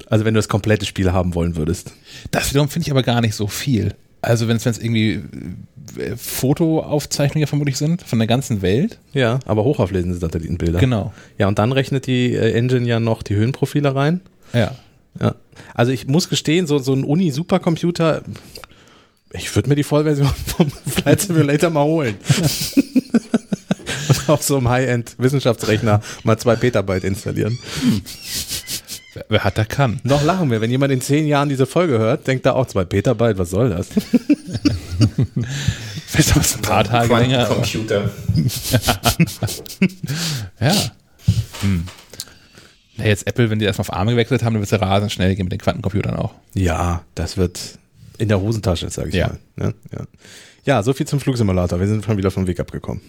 [0.08, 1.92] Also wenn du das komplette Spiel haben wollen würdest.
[2.30, 3.94] Das wiederum finde ich aber gar nicht so viel.
[4.22, 5.22] Also wenn es irgendwie
[5.98, 8.98] äh, Fotoaufzeichnungen vermutlich sind von der ganzen Welt.
[9.12, 10.80] Ja, aber hochauflösende Satellitenbilder.
[10.80, 11.12] Genau.
[11.38, 14.20] Ja, und dann rechnet die äh, Engine ja noch die Höhenprofile rein.
[14.52, 14.72] Ja.
[15.20, 15.34] Ja.
[15.74, 18.22] Also ich muss gestehen, so, so ein Uni-Supercomputer,
[19.32, 22.16] ich würde mir die Vollversion vom Flight Simulator mal holen.
[24.08, 27.58] Und auf so einem High-End-Wissenschaftsrechner mal zwei Petabyte installieren.
[27.82, 28.02] Hm.
[29.28, 30.00] Wer, hat, der kann.
[30.04, 30.60] Noch lachen wir.
[30.60, 33.70] Wenn jemand in zehn Jahren diese Folge hört, denkt er auch zwei Petabyte, was soll
[33.70, 33.88] das?
[36.06, 37.46] Vielleicht auch ein paar Tage länger.
[37.46, 38.10] Computer.
[40.60, 40.74] ja.
[41.60, 41.84] Hm.
[42.96, 45.12] Ja, jetzt Apple, wenn die erstmal auf Arme gewechselt haben, dann wird es ja rasend
[45.12, 46.34] schnell gehen mit den Quantencomputern auch.
[46.54, 47.78] Ja, das wird
[48.18, 49.32] in der Hosentasche, sage ich ja.
[49.56, 49.74] mal.
[49.92, 50.06] Ja, ja.
[50.64, 51.78] ja, so viel zum Flugsimulator.
[51.80, 53.02] Wir sind schon wieder vom Weg abgekommen.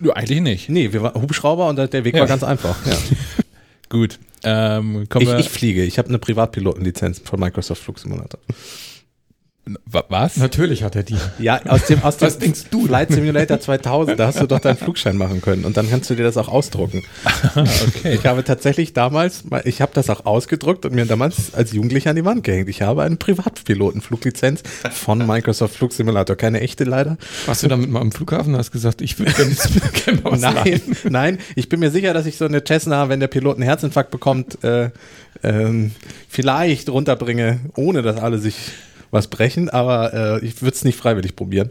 [0.00, 0.68] Ja, eigentlich nicht.
[0.68, 2.20] Nee, wir waren Hubschrauber und der Weg ja.
[2.20, 2.76] war ganz einfach.
[2.86, 2.96] Ja.
[3.88, 4.18] Gut.
[4.44, 5.84] Ähm, ich, ich, fliege.
[5.84, 8.40] Ich habe eine Privatpilotenlizenz von Microsoft Flugsimulator.
[10.08, 10.36] Was?
[10.36, 11.16] Natürlich hat er die.
[11.38, 12.86] Ja, aus dem, aus dem denkst du?
[12.86, 16.14] Flight Simulator 2000, da hast du doch deinen Flugschein machen können und dann kannst du
[16.14, 17.02] dir das auch ausdrucken.
[17.54, 18.14] okay.
[18.14, 22.16] Ich habe tatsächlich damals, ich habe das auch ausgedruckt und mir damals als Jugendlicher an
[22.16, 22.68] die Wand gehängt.
[22.68, 27.16] Ich habe eine Privatpilotenfluglizenz von Microsoft Flugsimulator, keine echte leider.
[27.46, 29.56] Warst du damit mal am Flughafen und hast gesagt, ich würde gerne
[30.38, 33.64] Nein, nein, ich bin mir sicher, dass ich so eine Cessna, wenn der Pilot einen
[33.64, 34.90] Herzinfarkt bekommt, äh,
[35.42, 35.92] ähm,
[36.28, 38.56] vielleicht runterbringe, ohne dass alle sich
[39.10, 41.70] was brechen, aber äh, ich würde es nicht freiwillig probieren.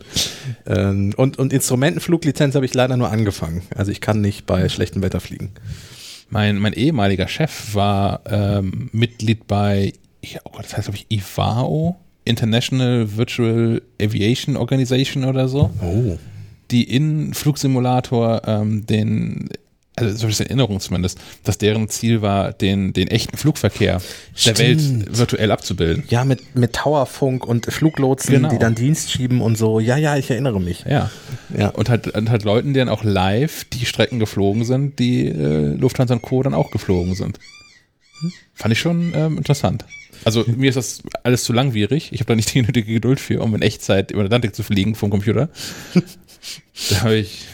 [0.65, 3.61] Ähm, und, und Instrumentenfluglizenz habe ich leider nur angefangen.
[3.75, 5.51] Also ich kann nicht bei schlechtem Wetter fliegen.
[6.29, 9.93] Mein, mein ehemaliger Chef war ähm, Mitglied bei,
[10.43, 11.95] oh Gott, das heißt glaube ich IVAO,
[12.25, 15.71] International Virtual Aviation Organization oder so.
[15.81, 16.17] Oh.
[16.71, 19.49] Die in Flugsimulator ähm, den
[19.97, 23.99] also so ist Erinnerung zumindest, dass deren Ziel war, den, den echten Flugverkehr
[24.35, 24.59] Stimmt.
[24.59, 26.03] der Welt virtuell abzubilden.
[26.09, 28.49] Ja, mit, mit Towerfunk und Fluglotsen, genau.
[28.49, 29.79] die dann Dienst schieben und so.
[29.79, 30.85] Ja, ja, ich erinnere mich.
[30.87, 31.09] Ja.
[31.57, 31.69] ja.
[31.69, 35.73] Und halt, und halt Leuten, die dann auch live die Strecken geflogen sind, die äh,
[35.73, 36.43] Lufthansa und Co.
[36.43, 37.39] dann auch geflogen sind.
[38.19, 38.31] Hm?
[38.53, 39.85] Fand ich schon ähm, interessant.
[40.25, 42.11] Also mir ist das alles zu langwierig.
[42.11, 44.63] Ich habe da nicht die nötige Geduld für, um in Echtzeit über den Atlantik zu
[44.63, 45.49] fliegen vom Computer.
[46.89, 47.45] da habe ich,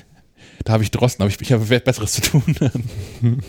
[0.63, 2.43] da habe ich Drosten, aber ich, ich habe Besseres zu tun.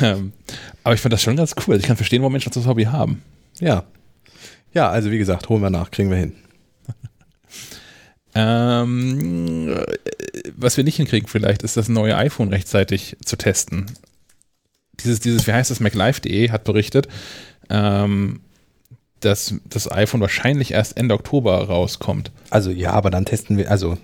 [0.00, 0.32] ähm,
[0.82, 1.76] aber ich fand das schon ganz cool.
[1.76, 3.22] Ich kann verstehen, warum Menschen das Hobby haben.
[3.60, 3.84] Ja.
[4.74, 6.32] Ja, also wie gesagt, holen wir nach, kriegen wir hin.
[8.34, 9.84] ähm,
[10.56, 13.86] was wir nicht hinkriegen vielleicht, ist das neue iPhone rechtzeitig zu testen.
[15.00, 17.08] Dieses, dieses, wie heißt das, MacLife.de hat berichtet,
[17.70, 18.40] ähm,
[19.20, 22.32] dass das iPhone wahrscheinlich erst Ende Oktober rauskommt.
[22.50, 23.98] Also ja, aber dann testen wir, also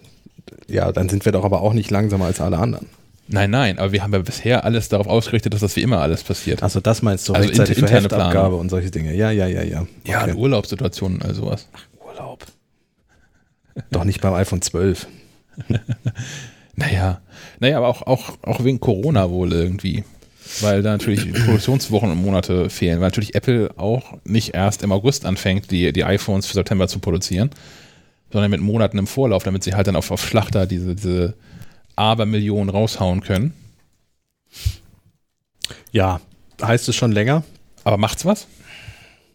[0.69, 2.87] ja, dann sind wir doch aber auch nicht langsamer als alle anderen.
[3.31, 6.23] Nein, nein, aber wir haben ja bisher alles darauf ausgerichtet, dass das wie immer alles
[6.23, 6.63] passiert.
[6.63, 9.15] Also das meinst du, also rechtzeitig inter, für Heftabgabe und solche Dinge.
[9.15, 9.83] Ja, ja, ja, ja.
[9.83, 9.89] Okay.
[10.05, 11.69] Ja, in Urlaubssituationen, also sowas.
[11.75, 12.47] Ach, Urlaub.
[13.91, 15.07] Doch nicht beim iPhone 12.
[16.77, 17.21] naja,
[17.61, 20.05] naja, aber auch, auch, auch wegen Corona wohl irgendwie.
[20.61, 25.27] Weil da natürlich Produktionswochen und Monate fehlen, weil natürlich Apple auch nicht erst im August
[25.27, 27.51] anfängt, die, die iPhones für September zu produzieren,
[28.33, 31.35] sondern mit Monaten im Vorlauf, damit sie halt dann auf, auf Schlachter diese, diese
[31.97, 33.55] Abermillionen raushauen können.
[35.93, 36.21] Ja,
[36.63, 37.45] heißt es schon länger.
[37.85, 38.47] Aber macht's was?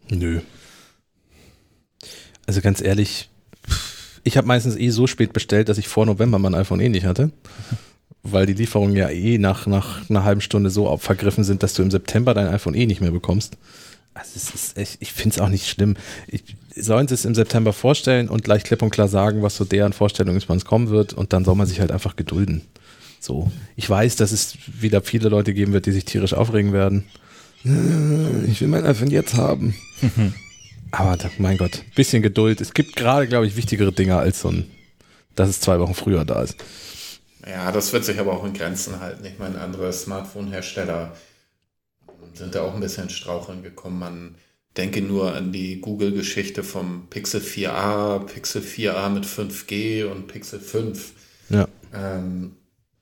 [0.10, 0.41] Nö.
[2.45, 3.29] Also ganz ehrlich,
[4.23, 7.06] ich habe meistens eh so spät bestellt, dass ich vor November mein iPhone eh nicht
[7.06, 7.32] hatte.
[8.25, 11.82] Weil die Lieferungen ja eh nach, nach einer halben Stunde so vergriffen sind, dass du
[11.82, 13.58] im September dein iPhone eh nicht mehr bekommst.
[14.13, 15.95] Also es ist echt, ich finde es auch nicht schlimm.
[16.27, 19.65] Ich, sollen sie es im September vorstellen und gleich klipp und klar sagen, was so
[19.65, 22.62] deren Vorstellung ist, wann es kommen wird und dann soll man sich halt einfach gedulden.
[23.19, 23.51] So.
[23.75, 27.05] Ich weiß, dass es wieder viele Leute geben wird, die sich tierisch aufregen werden.
[27.63, 29.75] Ich will mein iPhone jetzt haben.
[30.91, 32.62] Aber mein Gott, bisschen Geduld.
[32.62, 34.69] Es gibt gerade, glaube ich, wichtigere Dinge als so ein,
[35.36, 36.55] dass es zwei Wochen früher da ist.
[37.47, 39.25] Ja, das wird sich aber auch in Grenzen halten.
[39.25, 41.15] Ich meine, andere Smartphone-Hersteller
[42.33, 43.99] sind da auch ein bisschen straucheln gekommen.
[43.99, 44.36] Man
[44.77, 51.12] denke nur an die Google-Geschichte vom Pixel 4a, Pixel 4a mit 5G und Pixel 5.
[51.49, 51.67] Ja.
[51.93, 52.55] Ähm,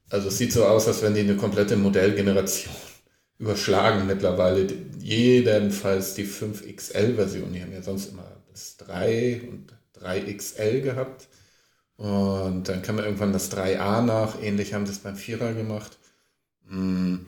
[0.10, 2.73] also es sieht so aus, als wenn die eine komplette Modellgeneration
[3.39, 4.67] überschlagen mittlerweile.
[4.99, 7.53] Jedenfalls die 5XL-Version.
[7.53, 11.27] Die haben ja sonst immer das 3 und 3XL gehabt.
[11.95, 14.41] Und dann kam irgendwann das 3a nach.
[14.41, 15.97] Ähnlich haben sie es beim 4er gemacht.
[16.67, 17.27] Hm.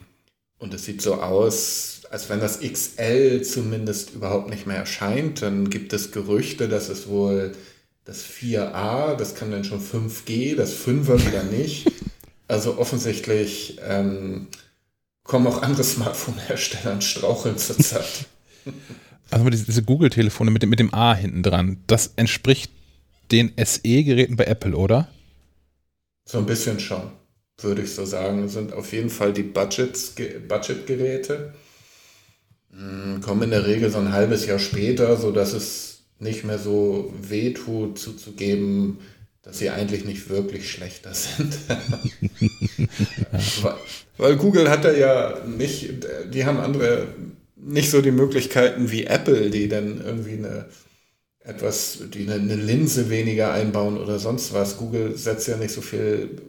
[0.57, 5.41] Und es sieht so aus, als wenn das XL zumindest überhaupt nicht mehr erscheint.
[5.41, 7.53] Dann gibt es Gerüchte, dass es wohl
[8.05, 11.91] das 4a, das kann dann schon 5G, das 5er wieder nicht.
[12.47, 14.45] Also offensichtlich ähm,
[15.23, 18.27] kommen auch andere Smartphone-Hersteller an Straucheln zurzeit.
[19.31, 22.71] Also diese, diese Google-Telefone mit dem, mit dem A hinten dran, das entspricht
[23.31, 25.07] den SE-Geräten bei Apple, oder?
[26.25, 27.09] So ein bisschen schon,
[27.59, 28.43] würde ich so sagen.
[28.43, 31.55] Das sind auf jeden Fall die Budget-Geräte.
[32.75, 37.13] Hm, kommen in der Regel so ein halbes Jahr später, sodass es nicht mehr so
[37.21, 38.99] wehtut, zuzugeben,
[39.43, 41.57] dass sie eigentlich nicht wirklich schlechter sind.
[43.61, 43.75] weil,
[44.17, 47.07] weil, Google hat da ja nicht, die haben andere,
[47.55, 50.65] nicht so die Möglichkeiten wie Apple, die dann irgendwie eine
[51.43, 54.77] etwas, die eine, eine Linse weniger einbauen oder sonst was.
[54.77, 56.41] Google setzt ja nicht so viel,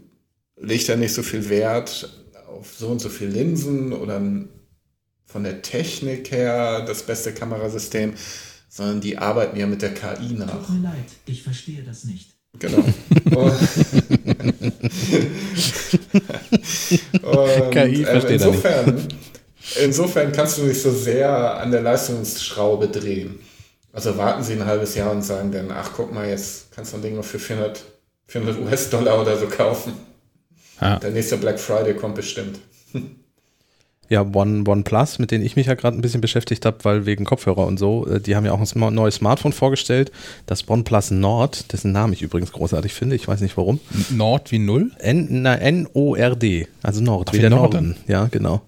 [0.57, 4.23] legt ja nicht so viel Wert auf so und so viel Linsen oder
[5.35, 8.15] von der Technik her das beste Kamerasystem,
[8.69, 10.65] sondern die arbeiten ja mit der KI nach.
[10.65, 12.31] Tut mir leid, ich verstehe das nicht.
[12.57, 12.77] Genau.
[12.77, 12.93] Und,
[17.73, 19.09] KI versteht äh, insofern,
[19.83, 23.41] insofern kannst du nicht so sehr an der Leistungsschraube drehen.
[23.93, 26.99] Also warten sie ein halbes Jahr und sagen dann, ach guck mal, jetzt kannst du
[26.99, 27.83] ein Ding noch für 400,
[28.29, 29.95] 400 US-Dollar oder so kaufen.
[30.81, 31.01] Ja.
[31.01, 32.61] Der nächste Black Friday kommt bestimmt.
[34.15, 37.25] Ja, One, OnePlus, mit denen ich mich ja gerade ein bisschen beschäftigt habe, weil wegen
[37.25, 40.13] Kopfhörer und so, äh, die haben ja auch ein neues Smartphone vorgestellt,
[40.47, 43.81] das OnePlus Nord, dessen Namen ich übrigens großartig finde, ich weiß nicht warum.
[44.11, 44.93] Nord wie Null?
[45.01, 47.89] N-O-R-D, also Nord, Ach, wie der Norden.
[47.89, 47.97] Norden.
[48.07, 48.63] Ja, genau.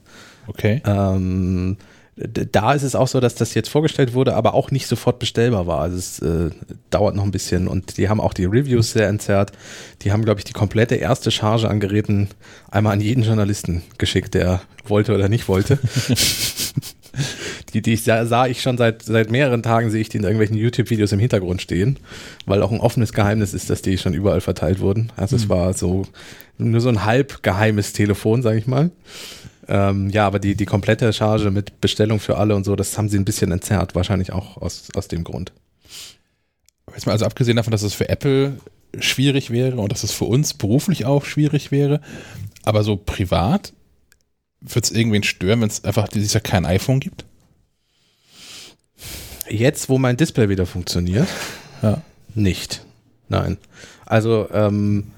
[0.48, 0.82] Okay.
[0.84, 1.76] Ähm,
[2.16, 5.66] da ist es auch so, dass das jetzt vorgestellt wurde, aber auch nicht sofort bestellbar
[5.66, 5.80] war.
[5.80, 6.50] Also es äh,
[6.88, 9.52] dauert noch ein bisschen und die haben auch die Reviews sehr entzerrt.
[10.00, 12.28] Die haben, glaube ich, die komplette erste Charge an Geräten
[12.70, 15.78] einmal an jeden Journalisten geschickt, der wollte oder nicht wollte.
[17.74, 20.56] die, die sah, sah, ich schon seit, seit mehreren Tagen, sehe ich die in irgendwelchen
[20.56, 21.98] YouTube-Videos im Hintergrund stehen,
[22.46, 25.12] weil auch ein offenes Geheimnis ist, dass die schon überall verteilt wurden.
[25.16, 25.42] Also mhm.
[25.42, 26.06] es war so
[26.56, 28.90] nur so ein halb geheimes Telefon, sage ich mal.
[29.68, 33.08] Ähm, ja, aber die, die komplette Charge mit Bestellung für alle und so, das haben
[33.08, 35.52] sie ein bisschen entzerrt, wahrscheinlich auch aus, aus dem Grund.
[36.94, 38.58] Jetzt mal also abgesehen davon, dass es für Apple
[38.98, 42.00] schwierig wäre und dass es für uns beruflich auch schwierig wäre,
[42.64, 43.72] aber so privat,
[44.60, 47.24] wird es irgendwen stören, wenn es einfach dieses Jahr kein iPhone gibt?
[49.48, 51.28] Jetzt, wo mein Display wieder funktioniert,
[51.82, 52.02] ja.
[52.34, 52.84] nicht.
[53.28, 53.58] Nein.
[54.04, 55.12] Also, ähm,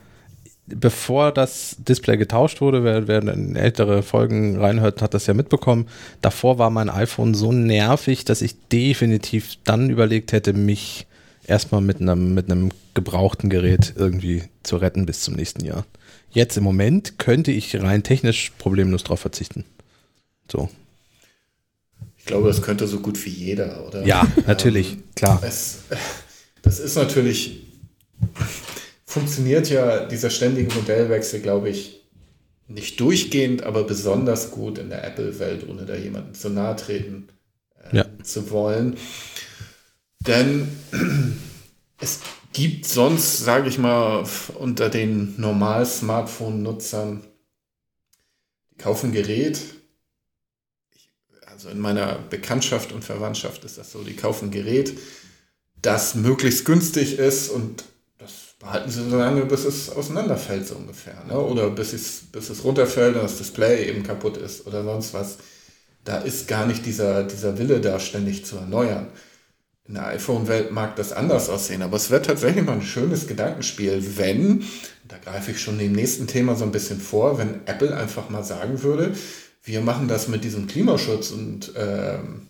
[0.69, 5.89] bevor das Display getauscht wurde, wer, wer in ältere Folgen reinhört, hat das ja mitbekommen.
[6.21, 11.07] Davor war mein iPhone so nervig, dass ich definitiv dann überlegt hätte, mich
[11.47, 15.87] erstmal mit einem, mit einem gebrauchten Gerät irgendwie zu retten bis zum nächsten Jahr.
[16.31, 19.65] Jetzt im Moment könnte ich rein technisch problemlos darauf verzichten.
[20.51, 20.69] So.
[22.19, 24.05] Ich glaube, das könnte so gut wie jeder, oder?
[24.05, 25.43] Ja, natürlich, ähm, klar.
[25.43, 25.79] Es,
[26.63, 27.63] das ist natürlich,
[29.09, 32.07] funktioniert ja dieser ständige Modellwechsel, glaube ich,
[32.67, 37.29] nicht durchgehend, aber besonders gut in der Apple-Welt, ohne da jemanden zu nahe treten
[37.91, 38.05] äh, ja.
[38.23, 38.99] zu wollen.
[40.21, 40.69] Denn
[42.01, 42.21] es
[42.53, 47.25] gibt sonst, sage ich mal, unter den normal Smartphone-Nutzern,
[48.71, 49.59] die kaufen Gerät.
[51.47, 54.99] also in meiner Bekanntschaft und Verwandtschaft ist das so, die kaufen Gerät,
[55.81, 57.85] das möglichst günstig ist und
[58.59, 61.23] behalten sie so lange, bis es auseinanderfällt, so ungefähr.
[61.29, 61.39] Ne?
[61.39, 65.39] Oder bis es, bis es runterfällt und das Display eben kaputt ist oder sonst was.
[66.05, 69.09] Da ist gar nicht dieser, dieser Wille da, ständig zu erneuern.
[69.87, 74.03] In der iPhone-Welt mag das anders aussehen, aber es wird tatsächlich mal ein schönes Gedankenspiel,
[74.17, 74.65] wenn,
[75.07, 78.45] da greife ich schon dem nächsten Thema so ein bisschen vor, wenn Apple einfach mal
[78.45, 79.15] sagen würde,
[79.65, 82.49] wir machen das mit diesem Klimaschutz und ähm,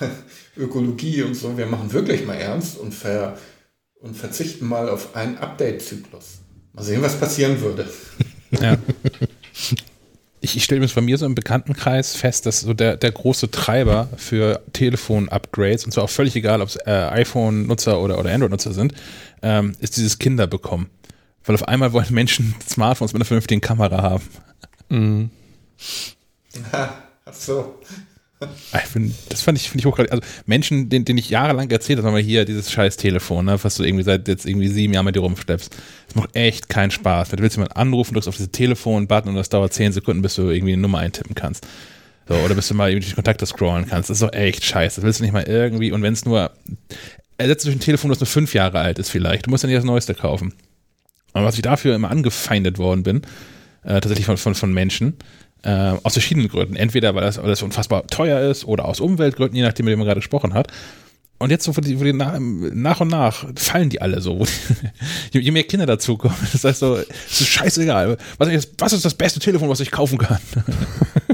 [0.56, 3.36] Ökologie und so, wir machen wirklich mal ernst und, ver,
[4.04, 6.40] und verzichten mal auf einen Update-Zyklus.
[6.74, 7.88] Mal sehen, was passieren würde.
[8.60, 8.78] Ja.
[10.40, 13.50] ich, ich stelle mir bei mir so im Bekanntenkreis fest, dass so der, der große
[13.50, 18.72] Treiber für Telefon-Upgrades, und zwar auch völlig egal, ob es äh, iPhone-Nutzer oder, oder Android-Nutzer
[18.72, 18.94] sind,
[19.42, 20.88] ähm, ist dieses Kinder bekommen.
[21.44, 24.24] Weil auf einmal wollen Menschen Smartphones mit einer vernünftigen Kamera haben.
[24.88, 25.30] Mhm.
[27.24, 27.80] ach so.
[28.72, 30.12] Ich find, das fand ich, finde ich hochgradig.
[30.12, 33.84] Also Menschen, denen, denen ich jahrelang erzählt habe, hier dieses scheiß Telefon, ne, was du
[33.84, 35.74] irgendwie seit jetzt irgendwie sieben Jahren mit dir rumschleppst.
[36.06, 37.32] Das macht echt keinen Spaß.
[37.32, 40.34] Wenn du willst jemanden anrufen, drückst auf diese Telefon-Button und das dauert zehn Sekunden, bis
[40.34, 41.66] du irgendwie eine Nummer eintippen kannst.
[42.28, 44.10] So, oder bis du mal irgendwie die Kontakte scrollen kannst.
[44.10, 45.00] Das ist doch echt scheiße.
[45.00, 46.52] Das willst du nicht mal irgendwie, und wenn es nur,
[47.36, 49.46] ersetzt durch ein Telefon, das nur fünf Jahre alt ist vielleicht.
[49.46, 50.54] Du musst ja nicht das Neueste kaufen.
[51.32, 53.22] Aber was ich dafür immer angefeindet worden bin,
[53.82, 55.14] äh, tatsächlich von, von, von Menschen,
[55.64, 56.76] äh, aus verschiedenen Gründen.
[56.76, 59.98] Entweder weil das, weil das unfassbar teuer ist oder aus Umweltgründen, je nachdem, mit dem
[59.98, 60.68] man gerade gesprochen hat.
[61.38, 64.46] Und jetzt so, wo die, wo die nach, nach, und nach fallen die alle so.
[65.32, 68.16] je, je, mehr Kinder dazukommen, das heißt so, es ist scheißegal.
[68.38, 70.38] Was was ist das beste Telefon, was ich kaufen kann?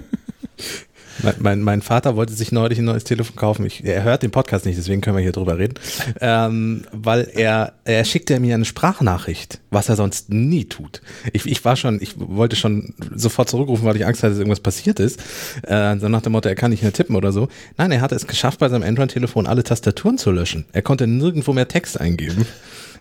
[1.22, 3.66] Mein, mein, mein, Vater wollte sich neulich ein neues Telefon kaufen.
[3.66, 5.74] Ich, er hört den Podcast nicht, deswegen können wir hier drüber reden.
[6.20, 11.00] Ähm, weil er, er schickte mir eine Sprachnachricht, was er sonst nie tut.
[11.32, 14.60] Ich, ich war schon, ich wollte schon sofort zurückrufen, weil ich Angst hatte, dass irgendwas
[14.60, 15.20] passiert ist.
[15.62, 17.48] Äh, so nach dem Motto, er kann nicht mehr tippen oder so.
[17.76, 20.64] Nein, er hatte es geschafft, bei seinem Android-Telefon alle Tastaturen zu löschen.
[20.72, 22.46] Er konnte nirgendwo mehr Text eingeben.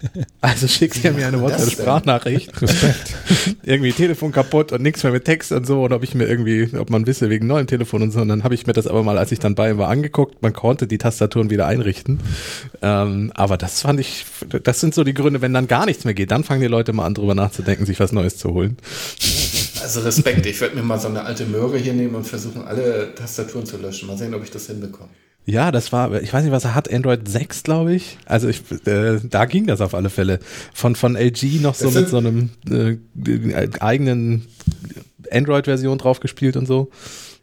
[0.42, 2.62] Also schickst du mir eine WhatsApp-Sprachnachricht.
[2.62, 3.14] Respekt.
[3.64, 5.84] irgendwie Telefon kaputt und nichts mehr mit Text und so.
[5.84, 8.22] Und ob ich mir irgendwie, ob man wisse, wegen neuem Telefon und so.
[8.22, 10.42] Und dann habe ich mir das aber mal, als ich dann bei ihm war, angeguckt.
[10.42, 12.20] Man konnte die Tastaturen wieder einrichten.
[12.82, 14.26] Ähm, aber das fand ich,
[14.64, 16.32] das sind so die Gründe, wenn dann gar nichts mehr geht.
[16.32, 18.78] Dann fangen die Leute mal an, drüber nachzudenken, sich was Neues zu holen.
[19.82, 20.46] Also Respekt.
[20.46, 23.78] Ich werde mir mal so eine alte Möhre hier nehmen und versuchen, alle Tastaturen zu
[23.78, 24.08] löschen.
[24.08, 25.10] Mal sehen, ob ich das hinbekomme.
[25.50, 28.20] Ja, das war, ich weiß nicht, was er hat, Android 6, glaube ich.
[28.26, 30.40] Also ich, äh, da ging das auf alle Fälle.
[30.76, 32.98] Von, von LG noch so mit so einem äh,
[33.80, 34.46] eigenen
[35.32, 36.92] Android-Version draufgespielt und so.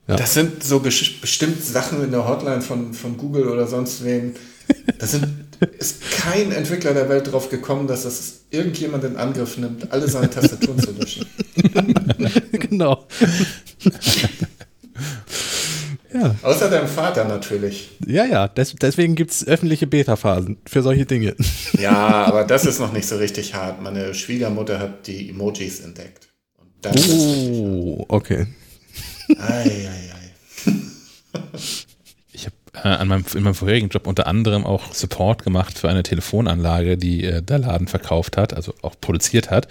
[0.06, 0.14] Ja.
[0.14, 4.34] Das sind so bestimmt Sachen in der Hotline von, von Google oder sonst wem.
[5.00, 5.26] Da sind,
[5.78, 10.30] ist kein Entwickler der Welt drauf gekommen, dass das irgendjemand in Angriff nimmt, alle seine
[10.30, 11.26] Tastaturen zu löschen.
[12.52, 13.04] genau.
[16.12, 16.34] Ja.
[16.42, 17.90] Außer deinem Vater natürlich.
[18.06, 21.34] Ja, ja, des, deswegen gibt es öffentliche Beta-Phasen für solche Dinge.
[21.78, 23.82] Ja, aber das ist noch nicht so richtig hart.
[23.82, 26.28] Meine Schwiegermutter hat die Emojis entdeckt.
[27.08, 28.46] oh, okay.
[29.38, 30.10] Ei, ei,
[30.66, 30.72] ei.
[32.32, 32.56] Ich habe
[32.88, 36.96] äh, an meinem, in meinem vorherigen Job unter anderem auch Support gemacht für eine Telefonanlage,
[36.96, 39.68] die äh, der Laden verkauft hat, also auch produziert hat.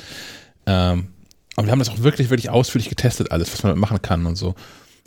[0.65, 1.07] Ähm,
[1.55, 4.35] aber wir haben das auch wirklich, wirklich ausführlich getestet, alles, was man machen kann und
[4.35, 4.55] so.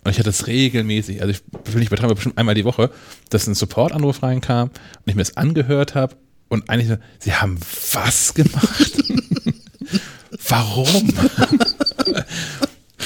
[0.04, 2.90] Und ich hatte es regelmäßig, also ich will nicht betreiben, bestimmt einmal die Woche,
[3.30, 6.16] dass ein Support-Anruf reinkam und ich mir das angehört habe
[6.48, 7.58] und eigentlich sie haben
[7.92, 8.92] was gemacht?
[10.48, 10.86] Warum?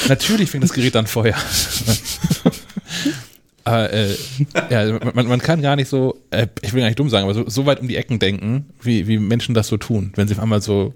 [0.08, 1.36] Natürlich fängt das Gerät an Feuer.
[3.64, 4.16] Aber, äh,
[4.70, 7.34] ja, man, man, kann gar nicht so, äh, ich will gar nicht dumm sagen, aber
[7.34, 10.34] so, so weit um die Ecken denken, wie, wie Menschen das so tun, wenn sie
[10.34, 10.94] auf einmal so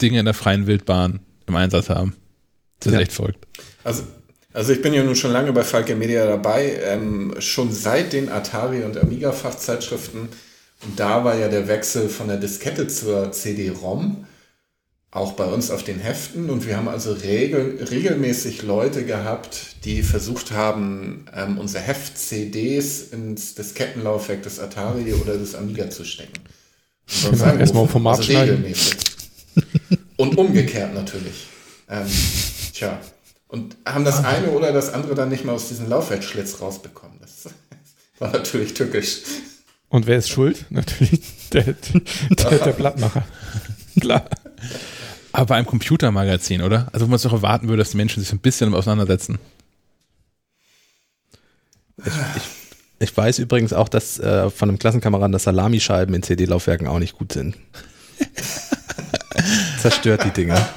[0.00, 2.14] Dinge in der freien Wildbahn im Einsatz haben.
[2.80, 3.00] Das ist ja.
[3.00, 3.46] echt verrückt.
[3.82, 4.02] Also
[4.52, 8.28] Also ich bin ja nun schon lange bei Falcon Media dabei, ähm, schon seit den
[8.28, 10.28] Atari- und Amiga-Fachzeitschriften.
[10.84, 14.26] Und da war ja der Wechsel von der Diskette zur CD-ROM
[15.12, 16.50] auch bei uns auf den Heften.
[16.50, 23.54] Und wir haben also regel, regelmäßig Leute gehabt, die versucht haben, ähm, unsere Heft-CDs ins
[23.54, 26.40] Diskettenlaufwerk des Atari oder des Amiga zu stecken.
[27.26, 28.96] Und erstmal vom Format also regelmäßig.
[30.16, 31.46] Und umgekehrt natürlich.
[31.90, 32.06] Ähm,
[32.72, 32.98] tja.
[33.52, 37.18] Und haben das eine oder das andere dann nicht mal aus diesem Laufwerkschlitz rausbekommen.
[37.20, 37.52] Das
[38.18, 39.18] war natürlich tückisch.
[39.90, 40.64] Und wer ist schuld?
[40.70, 41.20] Natürlich
[41.52, 41.74] der,
[42.30, 43.26] der, der Blattmacher.
[44.00, 44.24] Klar.
[45.32, 46.88] Aber bei einem Computermagazin, oder?
[46.94, 49.38] Also wo man es doch erwarten würde, dass die Menschen sich ein bisschen auseinandersetzen.
[51.98, 52.42] Ich, ich,
[53.00, 57.18] ich weiß übrigens auch, dass äh, von einem Klassenkameraden, dass Salamischeiben in CD-Laufwerken auch nicht
[57.18, 57.58] gut sind.
[59.78, 60.68] Zerstört die Dinger.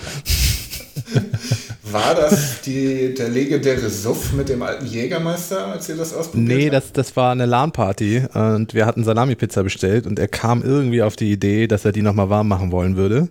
[1.92, 6.70] War das die, der legendäre Suff mit dem alten Jägermeister, als ihr das ausprobiert Nee,
[6.70, 11.16] das, das war eine LAN-Party und wir hatten Salami-Pizza bestellt und er kam irgendwie auf
[11.16, 13.30] die Idee, dass er die nochmal warm machen wollen würde.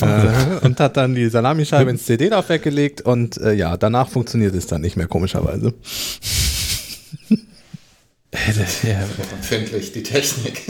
[0.00, 4.66] Äh, und hat dann die Salamischeibe ins CD-Laufwerk gelegt und äh, ja, danach funktioniert es
[4.66, 5.74] dann nicht mehr, komischerweise.
[8.30, 9.00] Das ja
[9.32, 10.62] empfindlich, die Technik.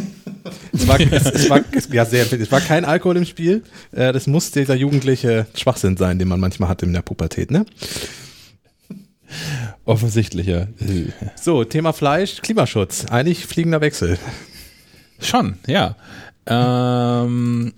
[0.72, 1.60] Es war, es, es war,
[1.92, 3.62] ja, sehr, es war kein Alkohol im Spiel.
[3.92, 7.66] Äh, das muss dieser jugendliche Schwachsinn sein, den man manchmal hat in der Pubertät, ne?
[9.84, 10.66] Offensichtlich, ja.
[11.40, 13.06] So, Thema Fleisch, Klimaschutz.
[13.06, 14.18] Eigentlich fliegender Wechsel.
[15.20, 15.96] Schon, ja.
[16.46, 17.72] Ähm,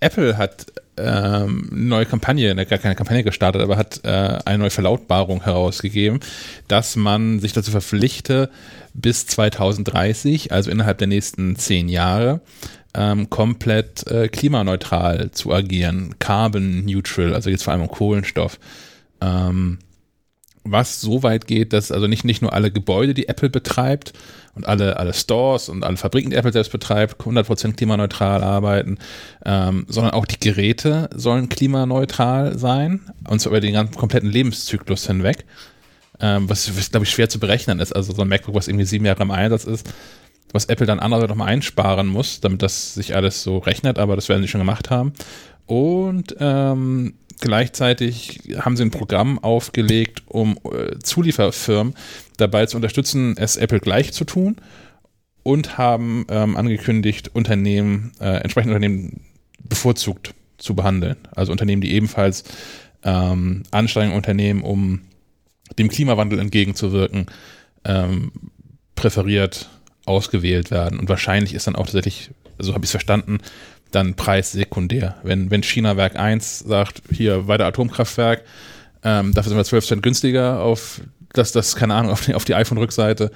[0.00, 0.66] Apple hat
[1.00, 6.20] ähm, neue Kampagne, ne, gar keine Kampagne gestartet, aber hat äh, eine neue Verlautbarung herausgegeben,
[6.66, 8.50] dass man sich dazu verpflichte,
[8.94, 12.40] bis 2030, also innerhalb der nächsten zehn Jahre,
[12.94, 18.58] ähm, komplett äh, klimaneutral zu agieren, carbon neutral, also jetzt vor allem um Kohlenstoff.
[19.20, 19.78] Ähm,
[20.70, 24.12] was so weit geht, dass also nicht, nicht nur alle Gebäude, die Apple betreibt
[24.54, 28.98] und alle, alle Stores und alle Fabriken, die Apple selbst betreibt, 100% klimaneutral arbeiten,
[29.44, 35.06] ähm, sondern auch die Geräte sollen klimaneutral sein und zwar über den ganzen kompletten Lebenszyklus
[35.06, 35.44] hinweg,
[36.20, 37.94] ähm, was, was glaube ich schwer zu berechnen ist.
[37.94, 39.88] Also so ein MacBook, was irgendwie sieben Jahre im Einsatz ist,
[40.52, 44.28] was Apple dann andererseits nochmal einsparen muss, damit das sich alles so rechnet, aber das
[44.28, 45.12] werden sie schon gemacht haben.
[45.66, 51.94] Und ähm, gleichzeitig haben sie ein Programm aufgelegt, um äh, Zulieferfirmen
[52.36, 54.56] dabei zu unterstützen, es Apple gleich zu tun
[55.42, 59.22] und haben ähm, angekündigt, Unternehmen, äh, entsprechende Unternehmen
[59.60, 61.16] bevorzugt zu behandeln.
[61.34, 62.44] Also Unternehmen, die ebenfalls
[63.02, 65.02] ähm, Anstrengungen unternehmen, um
[65.78, 67.26] dem Klimawandel entgegenzuwirken,
[67.84, 68.32] ähm,
[68.94, 69.68] präferiert
[70.04, 70.98] ausgewählt werden.
[70.98, 73.38] Und wahrscheinlich ist dann auch tatsächlich, so habe ich es verstanden,
[73.90, 75.16] dann Preis sekundär.
[75.22, 78.44] Wenn, wenn China Werk 1 sagt, hier weiter Atomkraftwerk,
[79.02, 81.00] ähm, dafür sind wir 12 Cent günstiger auf
[81.32, 83.30] das, das, keine Ahnung, auf die, auf die iPhone-Rückseite,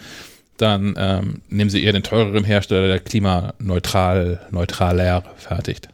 [0.57, 5.88] dann ähm, nehmen sie eher den teureren Hersteller, der klimaneutral, neutraler fertigt.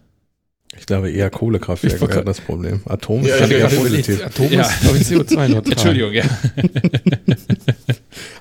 [0.79, 2.83] Ich glaube eher Kohlekraftwerke wäre das Problem.
[2.87, 4.25] Atom ja, ist ja, eher positiv.
[4.25, 4.63] Atom ja.
[4.63, 5.73] ist CO2-neutral.
[5.73, 6.25] Entschuldigung, ja.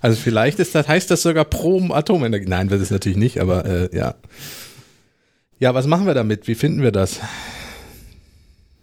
[0.01, 2.47] also vielleicht ist das, heißt das sogar pro Atomenergie.
[2.47, 4.15] Nein, wird es natürlich nicht, aber äh, ja.
[5.59, 6.47] Ja, was machen wir damit?
[6.47, 7.19] Wie finden wir das?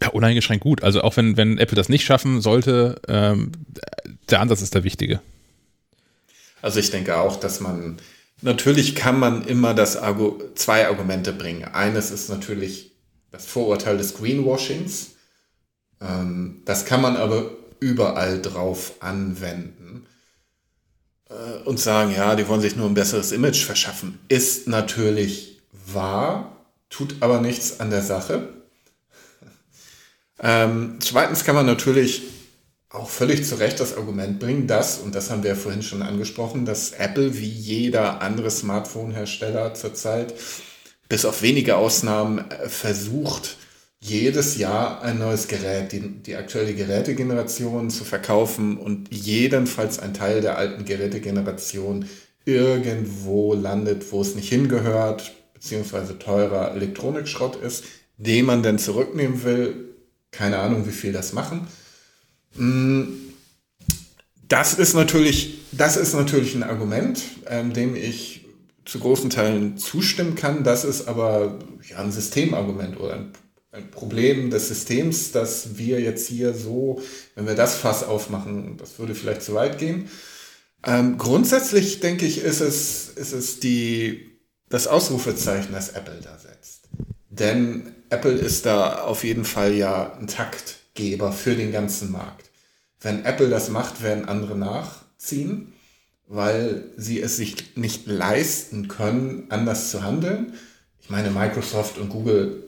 [0.02, 0.82] Ja, uneingeschränkt gut.
[0.82, 3.52] Also auch wenn, wenn Apple das nicht schaffen sollte, ähm,
[4.28, 5.20] der Ansatz ist der wichtige.
[6.62, 7.98] Also ich denke auch, dass man,
[8.42, 11.64] natürlich kann man immer das Argu zwei Argumente bringen.
[11.64, 12.92] Eines ist natürlich
[13.30, 15.12] das Vorurteil des Greenwashings.
[16.00, 17.50] Ähm, das kann man aber
[17.80, 20.06] überall drauf anwenden
[21.28, 24.18] äh, und sagen, ja, die wollen sich nur ein besseres Image verschaffen.
[24.28, 26.53] Ist natürlich wahr,
[26.94, 28.48] tut aber nichts an der Sache.
[30.40, 32.22] Ähm, zweitens kann man natürlich
[32.90, 36.02] auch völlig zu Recht das Argument bringen, dass, und das haben wir ja vorhin schon
[36.02, 40.34] angesprochen, dass Apple wie jeder andere Smartphone-Hersteller zurzeit
[41.08, 43.58] bis auf wenige Ausnahmen äh, versucht,
[44.00, 50.40] jedes Jahr ein neues Gerät, die, die aktuelle Gerätegeneration zu verkaufen und jedenfalls ein Teil
[50.40, 52.08] der alten Gerätegeneration
[52.44, 55.32] irgendwo landet, wo es nicht hingehört,
[55.64, 57.84] beziehungsweise teurer Elektronikschrott ist,
[58.18, 59.94] den man denn zurücknehmen will.
[60.30, 61.66] Keine Ahnung, wie viel das machen.
[62.54, 63.04] Mm,
[64.46, 68.44] das ist natürlich, das ist natürlich ein Argument, ähm, dem ich
[68.84, 70.64] zu großen Teilen zustimmen kann.
[70.64, 71.58] Das ist aber
[71.88, 73.32] ja, ein Systemargument oder ein,
[73.72, 77.00] ein Problem des Systems, dass wir jetzt hier so,
[77.36, 80.10] wenn wir das Fass aufmachen, das würde vielleicht zu weit gehen.
[80.86, 84.33] Ähm, grundsätzlich denke ich, ist es, ist es die
[84.74, 86.88] das Ausrufezeichen, das Apple da setzt.
[87.30, 92.50] Denn Apple ist da auf jeden Fall ja ein Taktgeber für den ganzen Markt.
[93.00, 95.74] wenn Apple das macht, werden andere nachziehen,
[96.26, 100.54] weil sie es sich nicht leisten können, anders zu handeln.
[101.02, 102.64] Ich meine, Microsoft und Google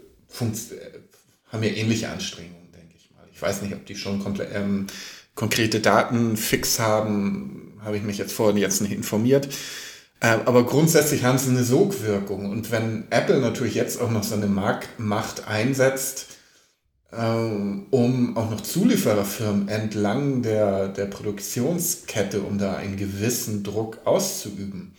[1.49, 3.27] haben ja ähnliche Anstrengungen, denke ich mal.
[3.33, 4.89] Ich weiß nicht, ob die schon ähm,
[5.35, 9.49] konkrete Daten fix haben, habe ich mich jetzt vorhin jetzt nicht informiert.
[10.21, 12.51] Ähm, aber grundsätzlich haben sie eine Sogwirkung.
[12.51, 16.27] Und wenn Apple natürlich jetzt auch noch seine Marktmacht einsetzt,
[17.13, 24.95] ähm, um auch noch Zuliefererfirmen entlang der, der Produktionskette, um da einen gewissen Druck auszuüben,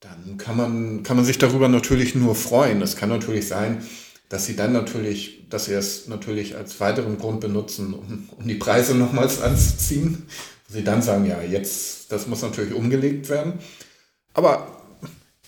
[0.00, 2.82] dann kann man, kann man sich darüber natürlich nur freuen.
[2.82, 3.82] Es kann natürlich sein,
[4.28, 8.54] dass sie dann natürlich, dass sie es natürlich als weiteren Grund benutzen, um, um die
[8.54, 10.26] Preise nochmals anzuziehen.
[10.68, 13.54] Sie dann sagen, ja, jetzt, das muss natürlich umgelegt werden.
[14.34, 14.66] Aber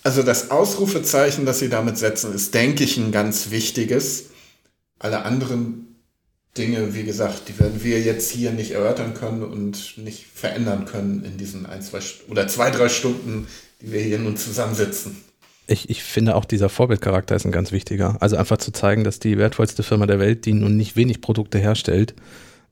[0.05, 4.25] also das Ausrufezeichen, das sie damit setzen, ist, denke ich, ein ganz wichtiges.
[4.99, 5.95] Alle anderen
[6.55, 11.25] Dinge, wie gesagt, die werden wir jetzt hier nicht erörtern können und nicht verändern können
[11.25, 13.47] in diesen ein, zwei oder zwei, drei Stunden,
[13.81, 15.17] die wir hier nun zusammensitzen.
[15.65, 18.17] Ich, ich finde auch dieser Vorbildcharakter ist ein ganz wichtiger.
[18.19, 21.57] Also einfach zu zeigen, dass die wertvollste Firma der Welt, die nun nicht wenig Produkte
[21.57, 22.13] herstellt,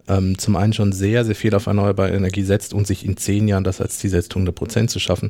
[0.07, 3.47] ähm, zum einen schon sehr, sehr viel auf erneuerbare Energie setzt und sich in zehn
[3.47, 5.30] Jahren das als Ziel setzt, 100 Prozent zu schaffen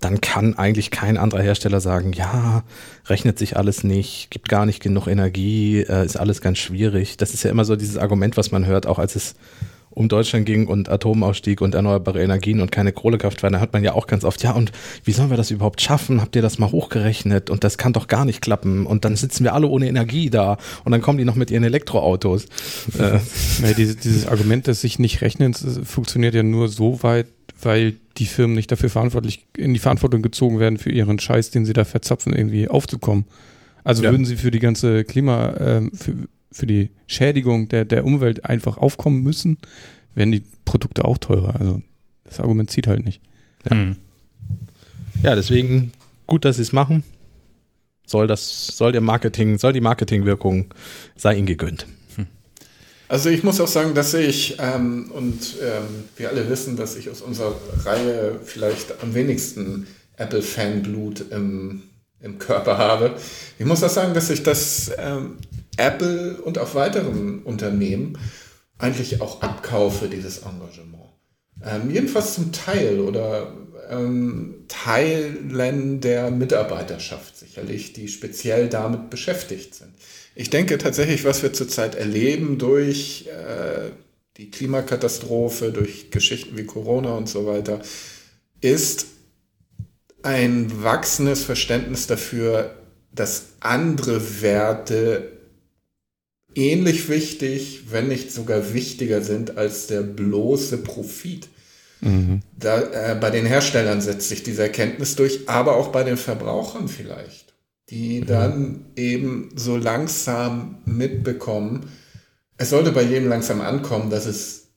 [0.00, 2.62] dann kann eigentlich kein anderer Hersteller sagen, ja,
[3.06, 7.16] rechnet sich alles nicht, gibt gar nicht genug Energie, äh, ist alles ganz schwierig.
[7.16, 9.34] Das ist ja immer so dieses Argument, was man hört, auch als es
[9.90, 13.94] um Deutschland ging und Atomausstieg und erneuerbare Energien und keine Kohlekraftwerke, da hört man ja
[13.94, 14.70] auch ganz oft, ja, und
[15.02, 16.20] wie sollen wir das überhaupt schaffen?
[16.20, 17.50] Habt ihr das mal hochgerechnet?
[17.50, 18.86] Und das kann doch gar nicht klappen.
[18.86, 21.64] Und dann sitzen wir alle ohne Energie da und dann kommen die noch mit ihren
[21.64, 22.44] Elektroautos.
[22.96, 23.18] äh.
[23.62, 27.26] ja, dieses, dieses Argument, dass sich nicht rechnen, funktioniert ja nur so weit,
[27.60, 31.64] weil die Firmen nicht dafür verantwortlich, in die Verantwortung gezogen werden, für ihren Scheiß, den
[31.64, 33.24] sie da verzapfen, irgendwie aufzukommen.
[33.84, 34.10] Also ja.
[34.10, 36.14] würden sie für die ganze Klima, äh, für,
[36.52, 39.58] für die Schädigung der, der Umwelt einfach aufkommen müssen,
[40.14, 41.58] werden die Produkte auch teurer.
[41.58, 41.82] Also
[42.24, 43.20] das Argument zieht halt nicht.
[43.64, 43.96] Ja, hm.
[45.22, 45.92] ja deswegen
[46.26, 47.02] gut, dass sie es machen.
[48.06, 50.72] Soll das, soll der Marketing, soll die Marketingwirkung
[51.14, 51.86] sei ihnen gegönnt.
[53.08, 57.08] Also ich muss auch sagen, dass ich, ähm, und ähm, wir alle wissen, dass ich
[57.08, 57.54] aus unserer
[57.84, 59.86] Reihe vielleicht am wenigsten
[60.18, 61.84] Apple-Fanblut im,
[62.20, 63.14] im Körper habe.
[63.58, 65.38] Ich muss auch sagen, dass ich das ähm,
[65.78, 68.18] Apple und auch weiteren Unternehmen
[68.76, 71.04] eigentlich auch abkaufe, dieses Engagement.
[71.64, 73.52] Ähm, jedenfalls zum Teil oder
[73.88, 79.92] ähm, Teilen der Mitarbeiterschaft sicherlich, die speziell damit beschäftigt sind.
[80.38, 83.90] Ich denke tatsächlich, was wir zurzeit erleben durch äh,
[84.36, 87.80] die Klimakatastrophe, durch Geschichten wie Corona und so weiter,
[88.60, 89.06] ist
[90.22, 92.76] ein wachsendes Verständnis dafür,
[93.10, 95.32] dass andere Werte
[96.54, 101.48] ähnlich wichtig, wenn nicht sogar wichtiger sind als der bloße Profit.
[102.00, 102.42] Mhm.
[102.56, 106.86] Da, äh, bei den Herstellern setzt sich diese Erkenntnis durch, aber auch bei den Verbrauchern
[106.86, 107.47] vielleicht
[107.90, 111.90] die dann eben so langsam mitbekommen.
[112.56, 114.68] Es sollte bei jedem langsam ankommen, dass es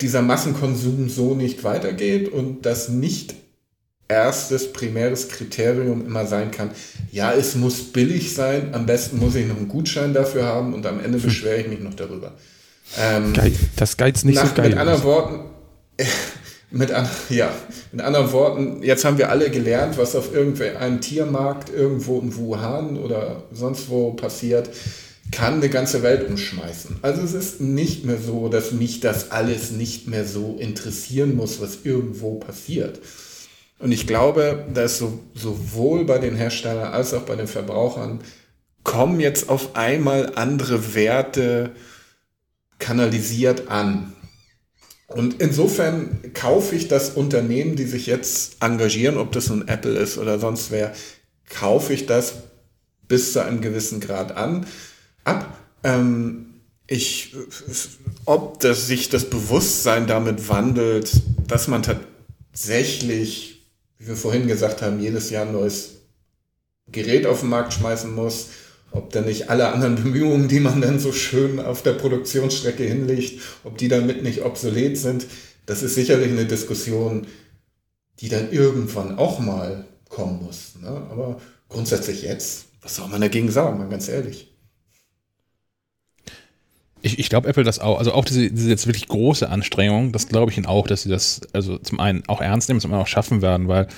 [0.00, 3.34] dieser Massenkonsum so nicht weitergeht und dass nicht
[4.08, 6.70] erstes primäres Kriterium immer sein kann,
[7.12, 10.84] ja, es muss billig sein, am besten muss ich noch einen Gutschein dafür haben und
[10.84, 11.24] am Ende hm.
[11.24, 12.32] beschwere ich mich noch darüber.
[12.98, 13.32] Ähm,
[13.76, 14.70] das Geiz nicht nach, so geil.
[14.70, 15.40] Mit anderen Worten,
[16.70, 17.52] mit, an, ja,
[17.92, 22.96] mit anderen Worten, jetzt haben wir alle gelernt, was auf irgendeinem Tiermarkt irgendwo in Wuhan
[22.96, 24.70] oder sonst wo passiert,
[25.30, 26.96] kann eine ganze Welt umschmeißen.
[27.02, 31.60] Also es ist nicht mehr so, dass mich das alles nicht mehr so interessieren muss,
[31.60, 33.00] was irgendwo passiert.
[33.78, 38.20] Und ich glaube, dass so, sowohl bei den Herstellern als auch bei den Verbrauchern
[38.82, 41.70] kommen jetzt auf einmal andere Werte
[42.78, 44.14] kanalisiert an.
[45.10, 50.18] Und insofern kaufe ich das Unternehmen, die sich jetzt engagieren, ob das nun Apple ist
[50.18, 50.94] oder sonst wer,
[51.48, 52.34] kaufe ich das
[53.08, 54.66] bis zu einem gewissen Grad an,
[55.24, 55.58] ab.
[55.82, 56.54] Ähm,
[56.86, 57.34] ich,
[58.24, 61.12] ob das sich das Bewusstsein damit wandelt,
[61.46, 63.66] dass man tatsächlich,
[63.98, 66.02] wie wir vorhin gesagt haben, jedes Jahr ein neues
[66.90, 68.48] Gerät auf den Markt schmeißen muss,
[68.92, 73.40] ob dann nicht alle anderen Bemühungen, die man dann so schön auf der Produktionsstrecke hinlegt,
[73.64, 75.26] ob die damit nicht obsolet sind,
[75.66, 77.26] das ist sicherlich eine Diskussion,
[78.20, 80.74] die dann irgendwann auch mal kommen muss.
[80.80, 80.88] Ne?
[80.88, 84.49] Aber grundsätzlich jetzt, was soll man dagegen sagen, mal ganz ehrlich.
[87.02, 90.28] Ich, ich glaube Apple das auch, also auch diese, diese jetzt wirklich große Anstrengung, das
[90.28, 93.04] glaube ich ihnen auch, dass sie das also zum einen auch ernst nehmen, zum anderen
[93.04, 93.88] auch schaffen werden, weil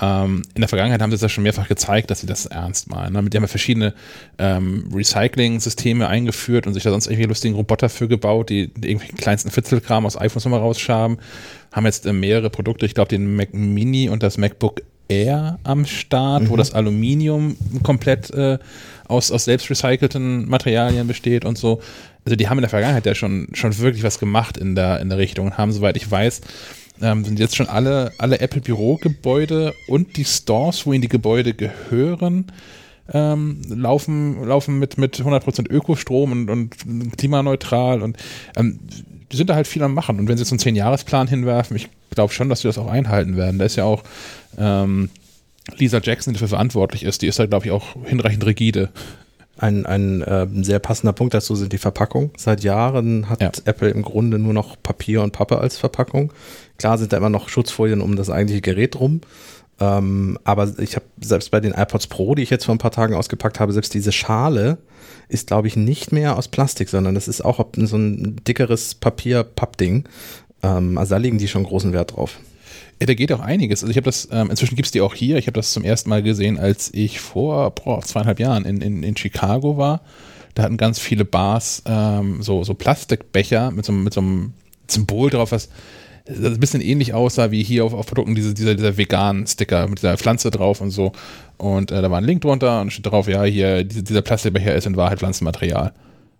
[0.00, 2.88] ähm, in der Vergangenheit haben sie das ja schon mehrfach gezeigt, dass sie das ernst
[2.90, 3.12] meinen.
[3.12, 3.22] Ne?
[3.22, 3.94] Mit haben wir verschiedene
[4.38, 9.08] ähm, Recycling-Systeme eingeführt und sich da sonst irgendwie lustigen Roboter für gebaut, die, die irgendwie
[9.08, 11.18] kleinsten Fitzelkram aus iPhones nochmal rausschaben.
[11.72, 14.80] Haben jetzt äh, mehrere Produkte, ich glaube den Mac Mini und das MacBook
[15.12, 16.48] Air am Start, mhm.
[16.50, 18.58] wo das Aluminium komplett äh,
[19.06, 21.80] aus, aus selbst recycelten Materialien besteht und so.
[22.24, 25.08] Also die haben in der Vergangenheit ja schon, schon wirklich was gemacht in der, in
[25.08, 26.40] der Richtung und haben, soweit ich weiß,
[27.00, 32.46] ähm, sind jetzt schon alle, alle Apple-Bürogebäude und die Stores, wo ihnen die Gebäude gehören,
[33.12, 38.16] ähm, laufen, laufen mit, mit 100% Ökostrom und, und klimaneutral und
[38.56, 38.78] ähm,
[39.32, 40.18] die sind da halt viel am Machen.
[40.18, 43.36] Und wenn sie jetzt einen 10-Jahres-Plan hinwerfen, ich glaube schon, dass sie das auch einhalten
[43.36, 43.58] werden.
[43.58, 44.02] Da ist ja auch
[44.58, 45.10] ähm,
[45.76, 48.90] Lisa Jackson, die dafür verantwortlich ist, die ist da, glaube ich, auch hinreichend rigide.
[49.58, 52.30] Ein, ein äh, sehr passender Punkt dazu sind die Verpackungen.
[52.36, 53.52] Seit Jahren hat ja.
[53.64, 56.32] Apple im Grunde nur noch Papier und Pappe als Verpackung.
[56.78, 59.20] Klar sind da immer noch Schutzfolien um das eigentliche Gerät rum.
[59.80, 62.90] Ähm, aber ich habe selbst bei den iPods Pro, die ich jetzt vor ein paar
[62.90, 64.78] Tagen ausgepackt habe, selbst diese Schale
[65.28, 70.04] ist, glaube ich, nicht mehr aus Plastik, sondern das ist auch so ein dickeres Papier-Pappding.
[70.62, 72.38] Ähm, also da legen die schon großen Wert drauf.
[73.00, 73.82] Ja, da geht auch einiges.
[73.82, 75.36] Also ich habe das, ähm, inzwischen gibt es die auch hier.
[75.36, 79.02] Ich habe das zum ersten Mal gesehen, als ich vor boah, zweieinhalb Jahren in, in,
[79.02, 80.02] in Chicago war.
[80.54, 84.52] Da hatten ganz viele Bars ähm, so, so Plastikbecher mit so, mit so einem
[84.86, 85.70] Symbol drauf, was
[86.28, 89.98] ein bisschen ähnlich aussah wie hier auf, auf Produkten, diese, dieser, dieser veganen Sticker mit
[89.98, 91.12] dieser Pflanze drauf und so.
[91.56, 94.74] Und äh, da war ein Link drunter und steht drauf, ja, hier, diese, dieser Plastikbecher
[94.74, 95.92] ist in Wahrheit Pflanzenmaterial.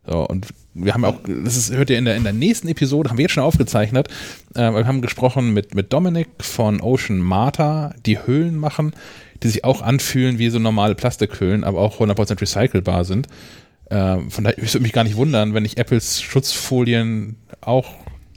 [0.07, 3.11] So, und wir haben auch, das ist, hört ihr in der, in der nächsten Episode,
[3.11, 4.09] haben wir jetzt schon aufgezeichnet,
[4.55, 8.93] äh, wir haben gesprochen mit, mit Dominik von Ocean Marta, die Hüllen machen,
[9.43, 13.29] die sich auch anfühlen wie so normale Plastikhüllen, aber auch 100% recycelbar sind.
[13.91, 17.87] Äh, von daher, ich würde mich gar nicht wundern, wenn ich Apples Schutzfolien auch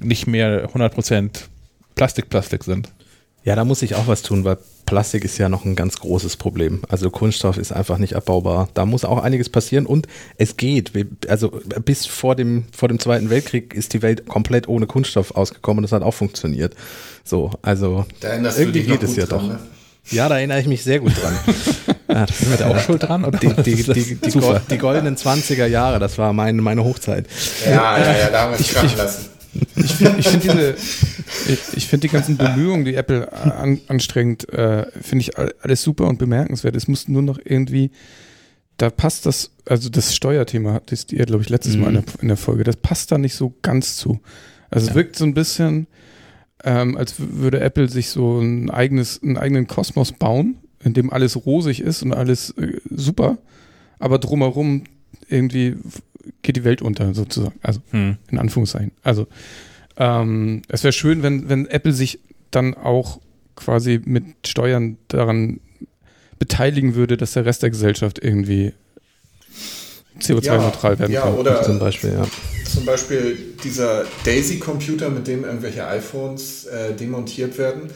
[0.06, 1.30] nicht mehr 100%
[1.96, 2.90] Plastik-Plastik sind.
[3.44, 6.38] Ja, da muss ich auch was tun, weil Plastik ist ja noch ein ganz großes
[6.38, 6.82] Problem.
[6.90, 8.70] Also Kunststoff ist einfach nicht abbaubar.
[8.74, 10.92] Da muss auch einiges passieren und es geht.
[11.28, 11.50] Also
[11.84, 15.84] bis vor dem, vor dem Zweiten Weltkrieg ist die Welt komplett ohne Kunststoff ausgekommen und
[15.84, 16.76] das hat auch funktioniert.
[17.24, 19.48] So, also irgendwie geht es ja dran, doch.
[19.48, 19.60] Ne?
[20.12, 21.36] Ja, da erinnere ich mich sehr gut dran.
[22.10, 23.26] ja, das sind wir da auch schuld dran?
[23.26, 23.40] Oder?
[23.40, 24.40] Die, die, die, die,
[24.70, 27.26] die goldenen 20er Jahre, das war mein, meine Hochzeit.
[27.66, 29.35] Ja, ja, ja, da haben wir es krachen lassen.
[29.76, 30.76] Ich finde ich find diese,
[31.76, 36.20] ich, finde die ganzen Bemühungen, die Apple an, anstrengt, äh, finde ich alles super und
[36.20, 36.76] bemerkenswert.
[36.76, 37.92] Es muss nur noch irgendwie,
[38.78, 41.82] da passt das, also das Steuerthema, das ihr, glaube ich, letztes mhm.
[41.82, 44.20] Mal in der, in der, Folge, das passt da nicht so ganz zu.
[44.70, 44.92] Also ja.
[44.92, 45.88] es wirkt so ein bisschen,
[46.64, 51.46] ähm, als würde Apple sich so ein eigenes, einen eigenen Kosmos bauen, in dem alles
[51.46, 53.38] rosig ist und alles äh, super,
[54.00, 54.84] aber drumherum
[55.30, 55.78] irgendwie
[56.42, 57.60] geht die Welt unter, sozusagen.
[57.62, 58.18] Also hm.
[58.30, 58.92] in Anführungszeichen.
[59.04, 59.28] Also
[59.98, 62.20] ähm, es wäre schön, wenn, wenn Apple sich
[62.52, 63.20] dann auch
[63.56, 65.60] quasi mit Steuern daran
[66.40, 68.74] beteiligen würde, dass der Rest der Gesellschaft irgendwie
[70.20, 71.36] CO2-neutral ja, werden ja, kann.
[71.36, 72.28] Oder zum Beispiel, ja.
[72.66, 77.90] Zum Beispiel dieser Daisy-Computer, mit dem irgendwelche iPhones äh, demontiert werden.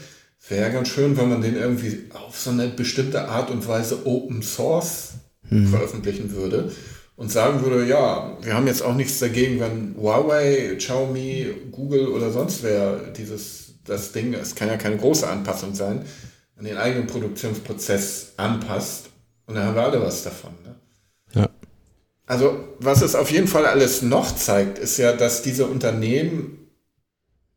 [0.48, 4.06] Wäre ja ganz schön, wenn man den irgendwie auf so eine bestimmte Art und Weise
[4.06, 5.14] Open Source
[5.48, 5.68] hm.
[5.68, 6.72] veröffentlichen würde
[7.20, 12.30] und sagen würde, ja, wir haben jetzt auch nichts dagegen, wenn Huawei, Xiaomi, Google oder
[12.30, 16.06] sonst wer dieses, das Ding, es kann ja keine große Anpassung sein,
[16.56, 19.10] an den eigenen Produktionsprozess anpasst.
[19.44, 20.52] Und dann haben wir alle was davon.
[20.64, 20.74] Ne?
[21.34, 21.50] Ja.
[22.24, 26.70] Also, was es auf jeden Fall alles noch zeigt, ist ja, dass diese Unternehmen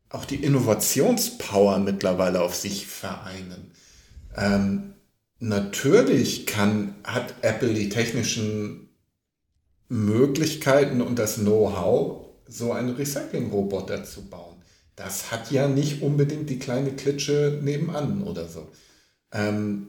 [0.09, 3.71] auch die Innovationspower mittlerweile auf sich vereinen.
[4.35, 4.95] Ähm,
[5.39, 8.82] natürlich kann, hat Apple die technischen
[9.89, 14.55] Möglichkeiten und das Know-how, so einen Recycling-Roboter zu bauen.
[14.95, 18.67] Das hat ja nicht unbedingt die kleine Klitsche nebenan oder so.
[19.31, 19.87] Ähm,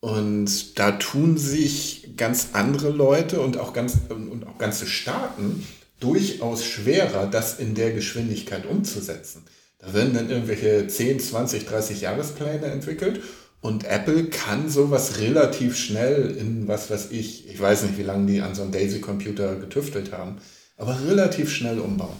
[0.00, 5.66] und da tun sich ganz andere Leute und auch, ganz, und auch ganze Staaten
[6.00, 9.44] durchaus schwerer, das in der Geschwindigkeit umzusetzen.
[9.78, 13.22] Da werden dann irgendwelche 10, 20, 30 Jahrespläne entwickelt
[13.66, 18.30] und Apple kann sowas relativ schnell in was weiß ich, ich weiß nicht, wie lange
[18.30, 20.36] die an so einem Daisy-Computer getüftelt haben,
[20.76, 22.14] aber relativ schnell umbauen,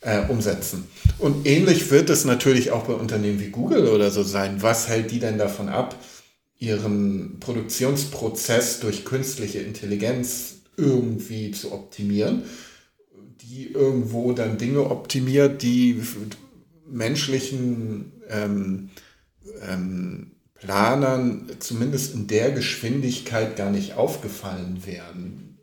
[0.00, 0.88] äh, umsetzen.
[1.18, 4.62] Und ähnlich wird es natürlich auch bei Unternehmen wie Google oder so sein.
[4.62, 5.94] Was hält die denn davon ab,
[6.58, 12.42] ihren Produktionsprozess durch künstliche Intelligenz irgendwie zu optimieren,
[13.42, 16.02] die irgendwo dann Dinge optimiert, die
[16.88, 18.90] menschlichen ähm,
[19.68, 25.58] ähm, Planern zumindest in der Geschwindigkeit gar nicht aufgefallen wären.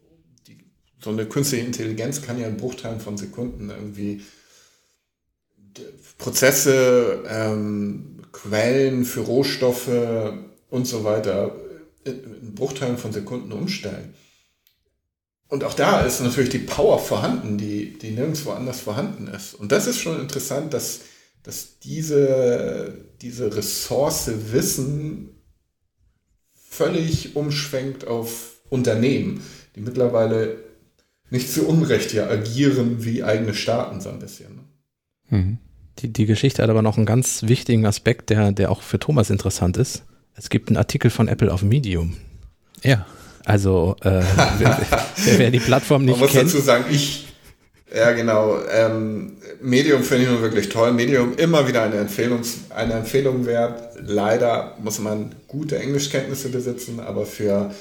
[0.47, 0.57] Die
[0.99, 4.23] so eine künstliche Intelligenz kann ja in Bruchteilen von Sekunden irgendwie
[6.17, 9.89] Prozesse, ähm, Quellen für Rohstoffe
[10.69, 11.55] und so weiter
[12.03, 14.13] in Bruchteilen von Sekunden umstellen.
[15.49, 19.53] Und auch da ist natürlich die Power vorhanden, die, die nirgendwo anders vorhanden ist.
[19.53, 21.01] Und das ist schon interessant, dass,
[21.47, 25.29] dass diese, diese Ressource Wissen
[26.69, 29.39] völlig umschwenkt auf Unternehmen,
[29.73, 30.57] die mittlerweile
[31.29, 34.55] nicht zu Unrecht ja agieren wie eigene Staaten so ein bisschen.
[35.29, 35.37] Ne?
[35.37, 35.57] Mhm.
[35.99, 39.29] Die, die Geschichte hat aber noch einen ganz wichtigen Aspekt, der, der auch für Thomas
[39.29, 40.03] interessant ist.
[40.35, 42.17] Es gibt einen Artikel von Apple auf Medium.
[42.83, 43.05] Ja.
[43.45, 44.21] Also, äh,
[44.57, 44.87] wer,
[45.37, 46.35] wer, die Plattform nicht Man kennt.
[46.35, 47.26] Man muss dazu sagen, ich,
[47.95, 50.91] ja genau, ähm, Medium finde ich nur wirklich toll.
[50.91, 53.93] Medium immer wieder eine, Empfehlungs, eine Empfehlung wert.
[54.01, 57.71] Leider muss man gute Englischkenntnisse besitzen, aber für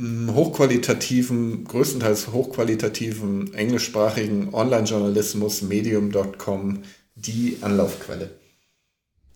[0.00, 6.82] hochqualitativen, größtenteils hochqualitativen englischsprachigen Online-Journalismus medium.com
[7.16, 8.30] die Anlaufquelle.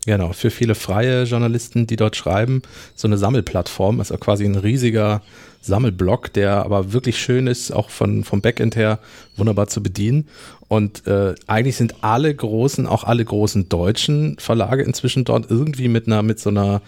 [0.05, 2.62] Genau, für viele freie Journalisten, die dort schreiben,
[2.96, 5.22] so eine Sammelplattform, also quasi ein riesiger
[5.61, 8.98] Sammelblock, der aber wirklich schön ist, auch von, vom Backend her
[9.36, 10.26] wunderbar zu bedienen.
[10.66, 16.09] Und äh, eigentlich sind alle großen, auch alle großen deutschen Verlage inzwischen dort irgendwie mit
[16.09, 16.82] einer, mit so einer,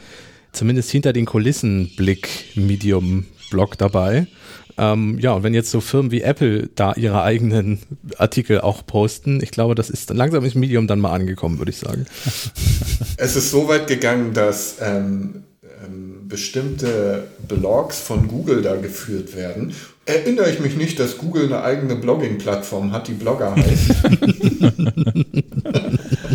[0.50, 4.26] zumindest hinter den Kulissen Blick Medium Blog dabei.
[4.76, 7.78] Ähm, ja, und wenn jetzt so Firmen wie Apple da ihre eigenen
[8.18, 11.78] Artikel auch posten, ich glaube, das ist langsam ist Medium dann mal angekommen, würde ich
[11.78, 12.06] sagen.
[13.16, 15.44] Es ist so weit gegangen, dass ähm,
[15.84, 19.74] ähm, bestimmte Blogs von Google da geführt werden.
[20.06, 23.94] Erinnere ich mich nicht, dass Google eine eigene Blogging-Plattform hat, die Blogger heißt.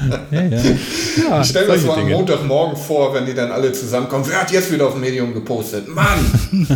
[0.31, 0.57] ja, ja.
[0.57, 4.25] ja, ich stelle mir das mal am Montagmorgen vor, wenn die dann alle zusammenkommen.
[4.27, 5.87] Wer hat jetzt wieder auf Medium gepostet?
[5.87, 6.19] Mann!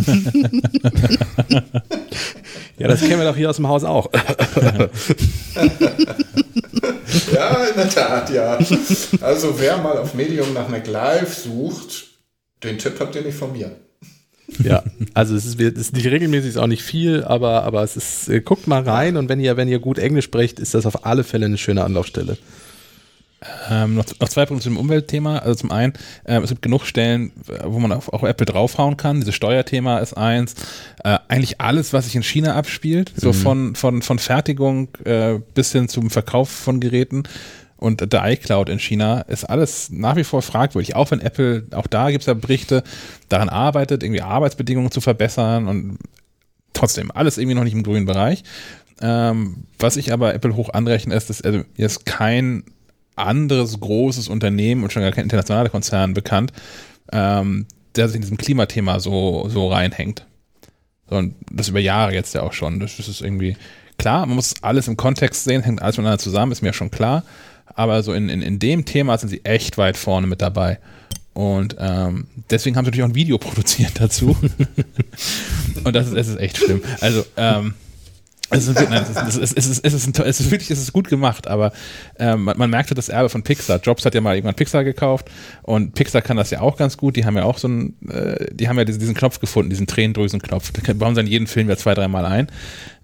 [2.78, 4.10] ja, das kennen wir doch hier aus dem Haus auch.
[7.32, 8.58] ja, in der Tat, ja.
[9.20, 12.06] Also wer mal auf Medium nach MacLive sucht,
[12.62, 13.76] den Tipp habt ihr nicht von mir.
[14.62, 14.82] Ja,
[15.14, 18.28] also es ist, es ist nicht regelmäßig, ist auch nicht viel, aber, aber es ist,
[18.28, 21.06] äh, guckt mal rein und wenn ihr, wenn ihr gut Englisch sprecht, ist das auf
[21.06, 22.36] alle Fälle eine schöne Anlaufstelle.
[23.70, 25.38] Ähm, noch, noch, zwei Punkte zum Umweltthema.
[25.38, 25.92] Also zum einen,
[26.26, 27.32] ähm, es gibt genug Stellen,
[27.64, 29.20] wo man auf, auch Apple draufhauen kann.
[29.20, 30.54] Dieses Steuerthema ist eins.
[31.02, 33.34] Äh, eigentlich alles, was sich in China abspielt, so mhm.
[33.34, 37.24] von, von, von Fertigung äh, bis hin zum Verkauf von Geräten
[37.84, 40.96] und der iCloud in China ist alles nach wie vor fragwürdig.
[40.96, 42.82] Auch wenn Apple, auch da gibt es ja Berichte,
[43.28, 45.98] daran arbeitet, irgendwie Arbeitsbedingungen zu verbessern und
[46.72, 48.42] trotzdem alles irgendwie noch nicht im grünen Bereich.
[49.02, 52.64] Ähm, was ich aber Apple hoch anrechne, ist, dass also jetzt kein
[53.16, 56.54] anderes großes Unternehmen und schon gar kein internationaler Konzern bekannt,
[57.12, 57.66] ähm,
[57.96, 60.24] der sich in diesem Klimathema so, so reinhängt.
[61.10, 62.80] Und das über Jahre jetzt ja auch schon.
[62.80, 63.58] Das ist irgendwie
[63.98, 67.24] klar, man muss alles im Kontext sehen, hängt alles miteinander zusammen, ist mir schon klar
[67.74, 70.78] aber so in, in, in dem Thema sind sie echt weit vorne mit dabei.
[71.32, 74.36] Und ähm, deswegen haben sie natürlich auch ein Video produziert dazu.
[75.84, 76.80] und das ist, es ist echt schlimm.
[77.00, 77.24] Also,
[80.22, 81.72] es ist, wirklich, es ist gut gemacht, aber
[82.18, 83.80] ähm, man, man merkte das Erbe von Pixar.
[83.82, 85.28] Jobs hat ja mal irgendwann Pixar gekauft
[85.62, 87.16] und Pixar kann das ja auch ganz gut.
[87.16, 89.86] Die haben ja auch so einen, äh, die haben ja diesen, diesen Knopf gefunden, diesen
[89.86, 90.70] Tränendrüsenknopf.
[90.72, 92.48] Da bauen sie in jeden Film ja zwei, dreimal ein.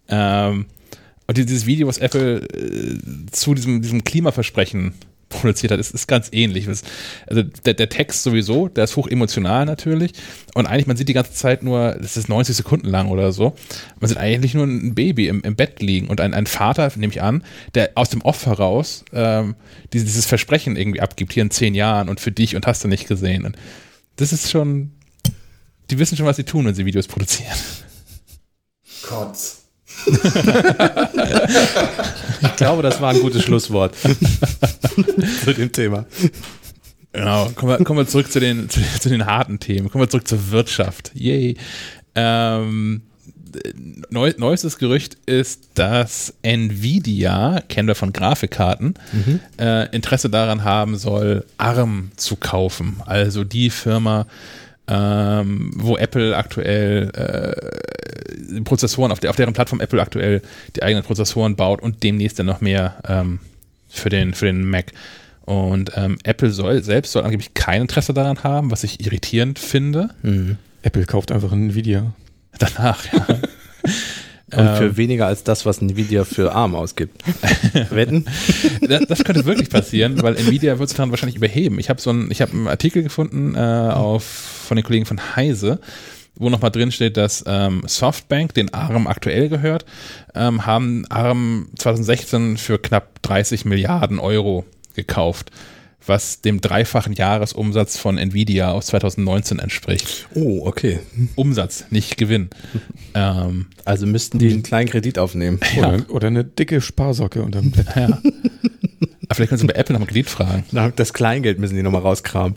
[0.08, 0.66] Ähm,
[1.30, 2.98] und dieses Video, was Apple äh,
[3.30, 4.94] zu diesem, diesem Klimaversprechen
[5.28, 6.66] produziert hat, ist, ist ganz ähnlich.
[6.66, 10.10] Also der, der Text sowieso, der ist hoch emotional natürlich.
[10.54, 13.54] Und eigentlich, man sieht die ganze Zeit nur, das ist 90 Sekunden lang oder so.
[14.00, 17.12] Man sieht eigentlich nur ein Baby im, im Bett liegen und ein, ein Vater, nehme
[17.12, 17.44] ich an,
[17.76, 19.54] der aus dem Off heraus ähm,
[19.92, 22.88] dieses, dieses Versprechen irgendwie abgibt, hier in zehn Jahren und für dich und hast du
[22.88, 23.44] nicht gesehen.
[23.44, 23.56] Und
[24.16, 24.90] das ist schon,
[25.90, 27.56] die wissen schon, was sie tun, wenn sie Videos produzieren.
[29.04, 29.59] Kotz
[32.42, 33.94] ich glaube, das war ein gutes Schlusswort
[35.44, 36.06] zu dem Thema.
[37.12, 39.90] Genau, kommen wir, kommen wir zurück zu den, zu, zu, den harten Themen.
[39.90, 41.10] Kommen wir zurück zur Wirtschaft.
[41.14, 41.56] Yay.
[42.14, 43.02] Ähm,
[44.10, 49.40] neu, neuestes Gerücht ist, dass Nvidia, kennen wir von Grafikkarten, mhm.
[49.58, 52.96] äh, Interesse daran haben soll, ARM zu kaufen.
[53.06, 54.26] Also die Firma,
[54.90, 60.42] ähm, wo Apple aktuell äh, Prozessoren, auf, der, auf deren Plattform Apple aktuell
[60.74, 63.38] die eigenen Prozessoren baut und demnächst dann noch mehr ähm,
[63.88, 64.92] für, den, für den Mac.
[65.42, 70.10] Und ähm, Apple soll selbst soll angeblich kein Interesse daran haben, was ich irritierend finde.
[70.22, 70.58] Mhm.
[70.82, 72.12] Apple kauft einfach ein Nvidia.
[72.58, 73.26] Danach, ja.
[74.54, 77.22] Und für ähm, weniger als das, was Nvidia für ARM ausgibt.
[77.90, 78.26] Wetten?
[78.80, 81.78] Das, das, könnte wirklich passieren, weil Nvidia wird es dann wahrscheinlich überheben.
[81.78, 85.20] Ich habe so einen, ich habe einen Artikel gefunden äh, auf, von den Kollegen von
[85.36, 85.78] Heise,
[86.34, 89.84] wo nochmal drin steht, dass ähm, Softbank, den ARM aktuell gehört,
[90.34, 95.50] ähm, haben ARM 2016 für knapp 30 Milliarden Euro gekauft,
[96.06, 100.28] was dem dreifachen Jahresumsatz von Nvidia aus 2019 entspricht.
[100.34, 101.00] Oh, okay.
[101.36, 102.50] Umsatz, nicht Gewinn.
[103.14, 105.60] ähm, also müssten die einen kleinen Kredit aufnehmen.
[105.76, 105.88] Ja.
[105.88, 107.86] Oder, oder, eine dicke Sparsocke unterm Bett.
[107.94, 108.06] Ja.
[108.06, 110.64] Aber vielleicht können Sie bei Apple noch einen Kredit fragen.
[110.96, 112.56] Das Kleingeld müssen die nochmal rauskramen.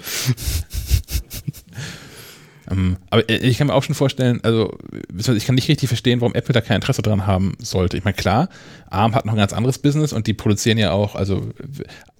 [2.74, 4.78] Ähm, aber ich kann mir auch schon vorstellen, also
[5.18, 7.98] ich kann nicht richtig verstehen, warum Apple da kein Interesse dran haben sollte.
[7.98, 8.50] Ich meine, klar,
[8.90, 11.50] ARM hat noch ein ganz anderes Business und die produzieren ja auch, also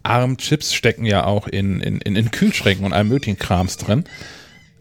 [0.04, 4.04] ARM-Chips stecken ja auch in, in, in Kühlschränken und allem möglichen Krams drin.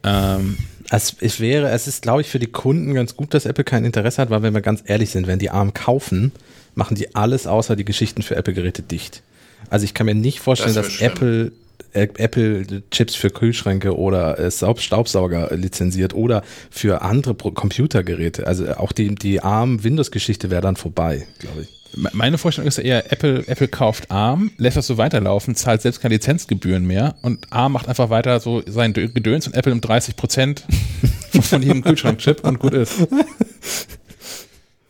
[0.05, 0.59] Ähm,
[0.91, 3.85] es, es wäre, es ist, glaube ich, für die Kunden ganz gut, dass Apple kein
[3.85, 6.33] Interesse hat, weil wenn wir ganz ehrlich sind, wenn die ARM kaufen,
[6.75, 9.23] machen die alles außer die Geschichten für Apple-Geräte dicht.
[9.71, 11.11] Also ich kann mir nicht vorstellen, das dass schlimm.
[11.11, 11.53] Apple
[11.93, 18.47] Apple-Chips für Kühlschränke oder äh, Staubsauger lizenziert oder für andere Computergeräte.
[18.47, 21.69] Also auch die, die ARM-Windows-Geschichte wäre dann vorbei, glaube ich.
[22.13, 26.15] Meine Vorstellung ist eher, Apple, Apple kauft ARM, lässt das so weiterlaufen, zahlt selbst keine
[26.15, 30.65] Lizenzgebühren mehr und ARM macht einfach weiter so sein Gedöns und Apple um 30 Prozent
[31.43, 32.95] von jedem Kühlschrankchip und gut ist.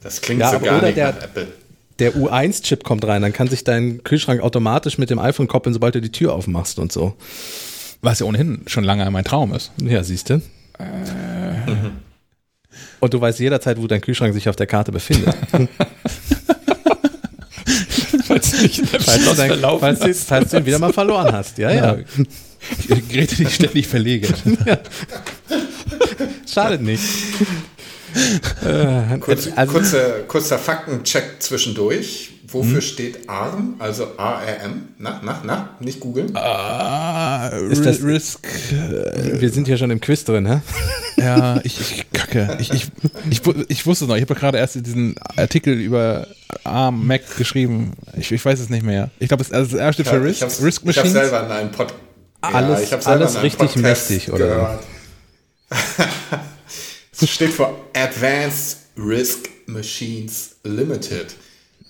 [0.01, 1.49] Das klingt ja, so gar nicht der, nach Apple
[2.03, 5.95] der U1-Chip kommt rein, dann kann sich dein Kühlschrank automatisch mit dem iPhone koppeln, sobald
[5.95, 7.15] du die Tür aufmachst und so.
[8.01, 9.71] Was ja ohnehin schon lange mein Traum ist.
[9.81, 10.35] Ja, siehst du.
[10.35, 10.41] Äh.
[12.99, 15.37] Und du weißt jederzeit, wo dein Kühlschrank sich auf der Karte befindet.
[18.25, 21.59] falls, nicht, falls, du dein, falls, du, falls du ihn wieder mal verloren hast.
[21.59, 21.99] Ja, ja.
[22.89, 22.97] ja.
[23.09, 24.35] Geräte, die ständig verlegen.
[24.67, 24.79] Ja.
[26.53, 27.05] Schadet nicht.
[28.65, 32.31] Äh, Kurz, also, kurzer, kurzer Faktencheck zwischendurch.
[32.49, 32.81] Wofür hm?
[32.83, 33.77] steht ARM?
[33.79, 34.89] Also ARM?
[34.99, 36.37] Na, na, na, nicht googeln.
[36.37, 38.47] Ah, ist das Risk?
[38.73, 40.61] Äh, wir sind ja schon im Quiz drin, hä?
[41.17, 42.59] Ja, ich, ich kacke.
[42.61, 42.89] Ich, ich,
[43.31, 44.17] ich, ich wusste es noch.
[44.17, 46.27] Ich habe gerade erst diesen Artikel über
[46.65, 47.93] ARM Mac geschrieben.
[48.19, 49.11] Ich, ich weiß es nicht mehr.
[49.19, 50.95] Ich glaube, es also das steht für Risk, Risk Machines.
[50.95, 51.95] Ich habe selber in einem Pod
[52.43, 54.81] alles, ja, alles richtig Podcast mächtig, oder?
[57.13, 61.35] Es steht für Advanced Risk Machines Limited.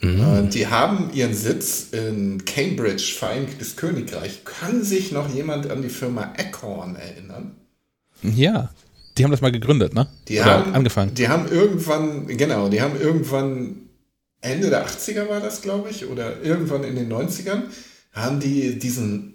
[0.01, 0.51] Mhm.
[0.51, 4.45] Die haben ihren Sitz in Cambridge, Vereinigtes Königreich.
[4.45, 7.55] Kann sich noch jemand an die Firma Acorn erinnern?
[8.23, 8.70] Ja,
[9.16, 10.09] die haben das mal gegründet, ne?
[10.29, 11.14] Die Oder haben angefangen.
[11.14, 13.77] Die haben irgendwann, genau, die haben irgendwann
[14.41, 17.62] Ende der 80er war das, glaube ich, oder irgendwann in den 90ern,
[18.12, 19.35] haben die diesen,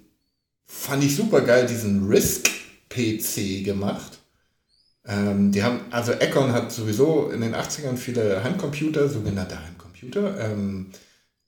[0.66, 4.17] fand ich super geil, diesen Risk-PC gemacht.
[5.08, 10.88] Ähm, die haben, also Econ hat sowieso in den 80ern viele Heimcomputer, sogenannte Heimcomputer, ähm,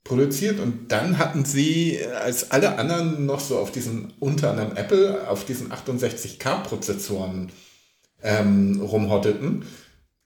[0.05, 5.27] produziert und dann hatten sie, als alle anderen noch so auf diesen, unter anderem Apple,
[5.27, 7.51] auf diesen 68K-Prozessoren
[8.23, 9.65] ähm, rumhotteten,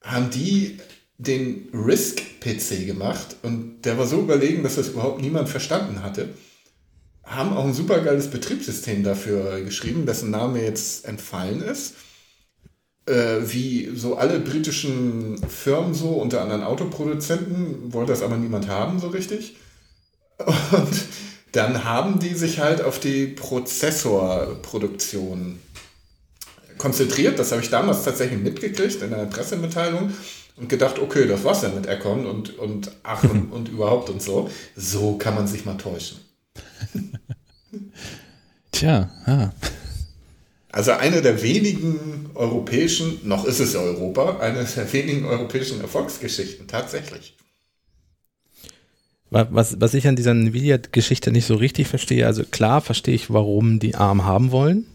[0.03, 0.77] haben die
[1.17, 6.29] den RISC-PC gemacht und der war so überlegen, dass das überhaupt niemand verstanden hatte.
[7.23, 11.95] Haben auch ein supergeiles Betriebssystem dafür geschrieben, dessen Name jetzt entfallen ist
[13.05, 18.99] äh, wie so alle britischen Firmen so, unter anderem Autoproduzenten, wollte das aber niemand haben
[18.99, 19.57] so richtig.
[20.71, 21.05] Und
[21.51, 25.59] dann haben die sich halt auf die Prozessorproduktion
[26.77, 27.39] konzentriert.
[27.39, 30.11] Das habe ich damals tatsächlich mitgekriegt in der Pressemitteilung
[30.55, 34.21] und gedacht, okay, das war's ja mit Econ und, und ach und, und überhaupt und
[34.21, 34.49] so.
[34.75, 36.17] So kann man sich mal täuschen.
[38.71, 39.51] Tja, ah.
[40.73, 47.37] Also eine der wenigen europäischen, noch ist es Europa, eine der wenigen europäischen Erfolgsgeschichten, tatsächlich.
[49.29, 53.79] Was, was ich an dieser Nvidia-Geschichte nicht so richtig verstehe, also klar verstehe ich, warum
[53.79, 54.87] die ARM haben wollen.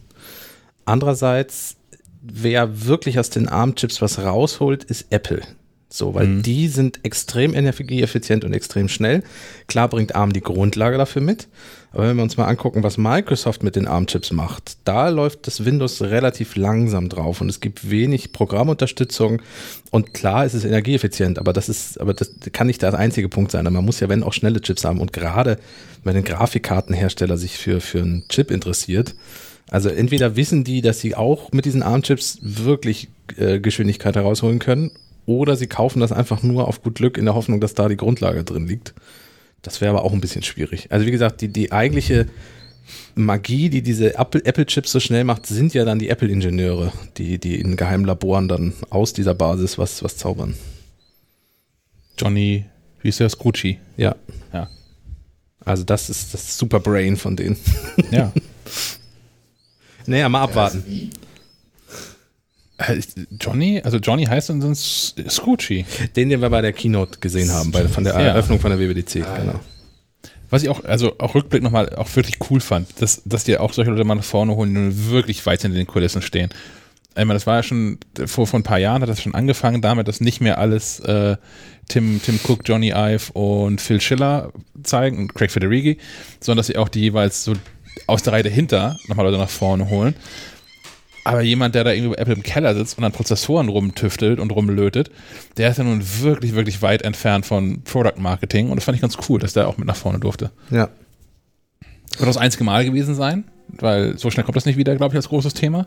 [0.84, 1.76] Andererseits,
[2.22, 5.42] wer wirklich aus den ARM-Chips was rausholt, ist Apple.
[5.90, 6.42] So, weil mhm.
[6.42, 9.22] die sind extrem energieeffizient und extrem schnell.
[9.68, 11.48] Klar bringt ARM die Grundlage dafür mit.
[11.92, 15.64] Aber wenn wir uns mal angucken, was Microsoft mit den ARM-Chips macht, da läuft das
[15.64, 19.40] Windows relativ langsam drauf und es gibt wenig Programmunterstützung.
[19.90, 23.50] Und klar ist es energieeffizient, aber das ist, aber das kann nicht der einzige Punkt
[23.50, 23.64] sein.
[23.64, 25.00] Man muss ja, wenn auch schnelle Chips haben.
[25.00, 25.58] Und gerade
[26.04, 29.14] wenn ein Grafikkartenhersteller sich für, für einen Chip interessiert,
[29.70, 33.08] also entweder wissen die, dass sie auch mit diesen ARM-Chips wirklich
[33.38, 34.90] äh, Geschwindigkeit herausholen können
[35.28, 37.98] oder sie kaufen das einfach nur auf gut Glück in der Hoffnung, dass da die
[37.98, 38.94] Grundlage drin liegt.
[39.60, 40.86] Das wäre aber auch ein bisschen schwierig.
[40.90, 42.28] Also wie gesagt, die, die eigentliche
[43.14, 47.76] Magie, die diese Apple-Chips so schnell macht, sind ja dann die Apple-Ingenieure, die, die in
[47.76, 50.54] geheimen Laboren dann aus dieser Basis was, was zaubern.
[52.16, 52.64] Johnny,
[53.02, 53.76] wie ist der Scrooge?
[53.98, 54.16] Ja.
[54.54, 54.70] Ja.
[55.62, 57.58] Also das ist das Superbrain von denen.
[58.10, 58.32] Ja.
[60.06, 61.10] naja, mal abwarten.
[63.40, 65.84] Johnny, also Johnny heißt dann sonst Scoochie.
[66.16, 68.20] Den, den wir bei der Keynote gesehen haben, bei, von der ja.
[68.20, 69.60] Eröffnung von der WWDC, ah, genau.
[70.50, 73.72] Was ich auch, also auch Rückblick nochmal auch wirklich cool fand, dass, dass die auch
[73.72, 76.50] solche Leute mal nach vorne holen, die wirklich weit in den Kulissen stehen.
[77.10, 79.82] Ich meine, das war ja schon, vor, vor ein paar Jahren hat das schon angefangen
[79.82, 81.36] damit, dass nicht mehr alles äh,
[81.88, 84.52] Tim, Tim Cook, Johnny Ive und Phil Schiller
[84.84, 85.98] zeigen und Craig Federighi,
[86.40, 87.54] sondern dass sie auch die jeweils so
[88.06, 90.14] aus der Reihe dahinter nochmal Leute nach vorne holen.
[91.24, 94.50] Aber jemand, der da irgendwie bei Apple im Keller sitzt und an Prozessoren rumtüftelt und
[94.50, 95.10] rumlötet,
[95.56, 98.70] der ist ja nun wirklich, wirklich weit entfernt von Product Marketing.
[98.70, 100.50] Und das fand ich ganz cool, dass der auch mit nach vorne durfte.
[100.70, 100.88] Ja.
[102.16, 105.16] Wird das einzige Mal gewesen sein, weil so schnell kommt das nicht wieder, glaube ich,
[105.16, 105.86] als großes Thema.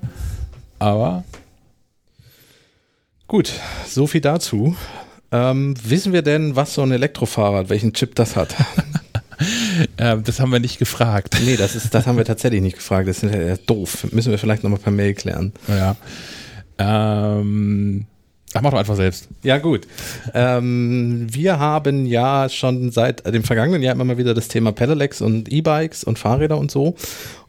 [0.79, 1.23] Aber
[3.27, 3.51] gut,
[3.87, 4.75] so viel dazu.
[5.31, 8.55] Ähm, wissen wir denn, was so ein Elektrofahrrad, welchen Chip das hat?
[9.97, 11.37] äh, das haben wir nicht gefragt.
[11.45, 13.07] Nee, das, ist, das haben wir tatsächlich nicht gefragt.
[13.07, 14.07] Das ist ja doof.
[14.11, 15.53] Müssen wir vielleicht nochmal per Mail klären.
[15.67, 15.95] Ja.
[16.77, 18.05] Ähm,
[18.53, 19.29] Ach, mach doch einfach selbst.
[19.43, 19.87] Ja, gut.
[20.33, 25.21] Ähm, wir haben ja schon seit dem vergangenen Jahr immer mal wieder das Thema Pedelecs
[25.21, 26.95] und E-Bikes und Fahrräder und so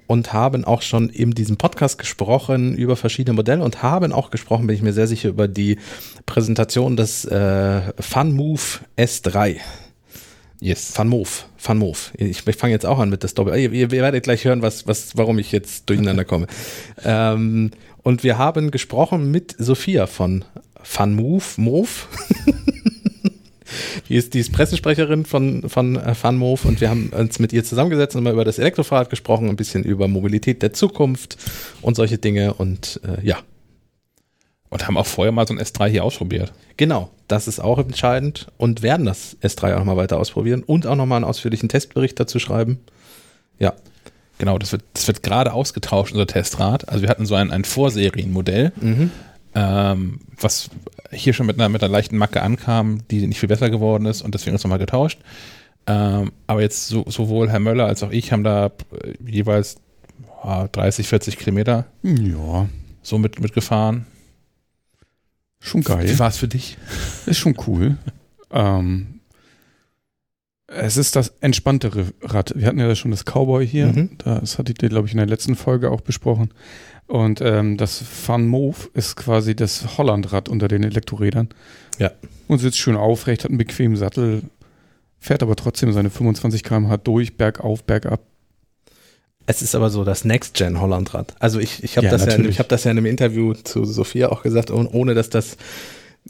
[0.07, 4.67] und haben auch schon in diesem Podcast gesprochen über verschiedene Modelle und haben auch gesprochen,
[4.67, 5.79] bin ich mir sehr sicher, über die
[6.27, 9.57] Präsentation des äh, FunMove S3.
[10.63, 10.93] Yes.
[10.93, 12.13] FunMove, FunMove.
[12.17, 13.57] Ich, ich fange jetzt auch an mit das Doppel.
[13.57, 16.47] Ihr, ihr, werdet gleich hören, was, was, warum ich jetzt durcheinander komme.
[17.05, 17.73] ähm,
[18.05, 20.45] und wir haben gesprochen mit Sophia von
[20.81, 21.89] FunMove, Move.
[24.09, 27.65] Die ist, die ist Pressesprecherin von, von äh, FunMove und wir haben uns mit ihr
[27.65, 31.39] zusammengesetzt und mal über das Elektrofahrrad gesprochen, ein bisschen über Mobilität der Zukunft
[31.81, 33.39] und solche Dinge und äh, ja.
[34.73, 36.53] Und haben auch vorher mal so ein S3 hier ausprobiert.
[36.79, 40.97] Genau, das ist auch entscheidend und werden das S3 auch nochmal weiter ausprobieren und auch
[40.97, 42.81] nochmal einen ausführlichen Testbericht dazu schreiben.
[43.59, 43.75] Ja.
[44.39, 46.89] Genau, das wird, das wird gerade ausgetauscht, unser Testrad.
[46.89, 48.73] Also wir hatten so ein, ein Vorserienmodell.
[48.81, 49.11] Mhm
[49.55, 50.71] ähm, was
[51.11, 54.23] hier schon mit einer, mit einer leichten Macke ankam, die nicht viel besser geworden ist
[54.23, 55.21] und deswegen ist nochmal getauscht.
[55.87, 59.77] Ähm, aber jetzt so, sowohl Herr Möller als auch ich haben da äh, jeweils
[60.45, 62.69] äh, 30, 40 Kilometer ja.
[63.03, 64.07] so mit, mitgefahren.
[65.63, 66.09] Schon geil.
[66.09, 66.77] Wie war es für dich?
[67.27, 67.97] Ist schon cool.
[68.51, 69.21] ähm,
[70.67, 72.55] es ist das entspanntere Rad.
[72.57, 73.89] Wir hatten ja schon das Cowboy hier.
[73.89, 74.17] Mhm.
[74.19, 76.51] Das hatte ich dir, glaube ich, in der letzten Folge auch besprochen.
[77.07, 81.51] Und ähm, das Fun Move ist quasi das Hollandrad unter den Elektrorädern.
[81.99, 82.11] Ja.
[82.49, 84.45] Und sitzt schön aufrecht, hat einen bequemen Sattel,
[85.19, 88.23] fährt aber trotzdem seine 25 km/h durch, bergauf, bergab.
[89.47, 91.35] Es ist aber so das Next-Gen Hollandrad.
[91.39, 94.29] Also ich, ich habe ja, das, ja, hab das ja in einem Interview zu Sophia
[94.29, 95.57] auch gesagt, ohne dass das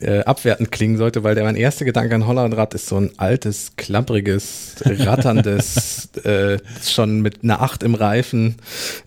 [0.00, 3.72] äh, abwertend klingen sollte, weil der mein erster Gedanke an Hollandrad ist so ein altes,
[3.76, 8.56] klappriges, ratterndes, äh, schon mit einer Acht im Reifen,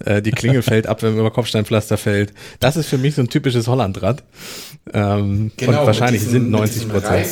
[0.04, 2.34] äh, die Klingel fällt ab, wenn man über Kopfsteinpflaster fällt.
[2.60, 4.24] Das ist für mich so ein typisches Hollandrad.
[4.94, 7.28] Ähm, genau, und wahrscheinlich diesen, sind 90 Prozent.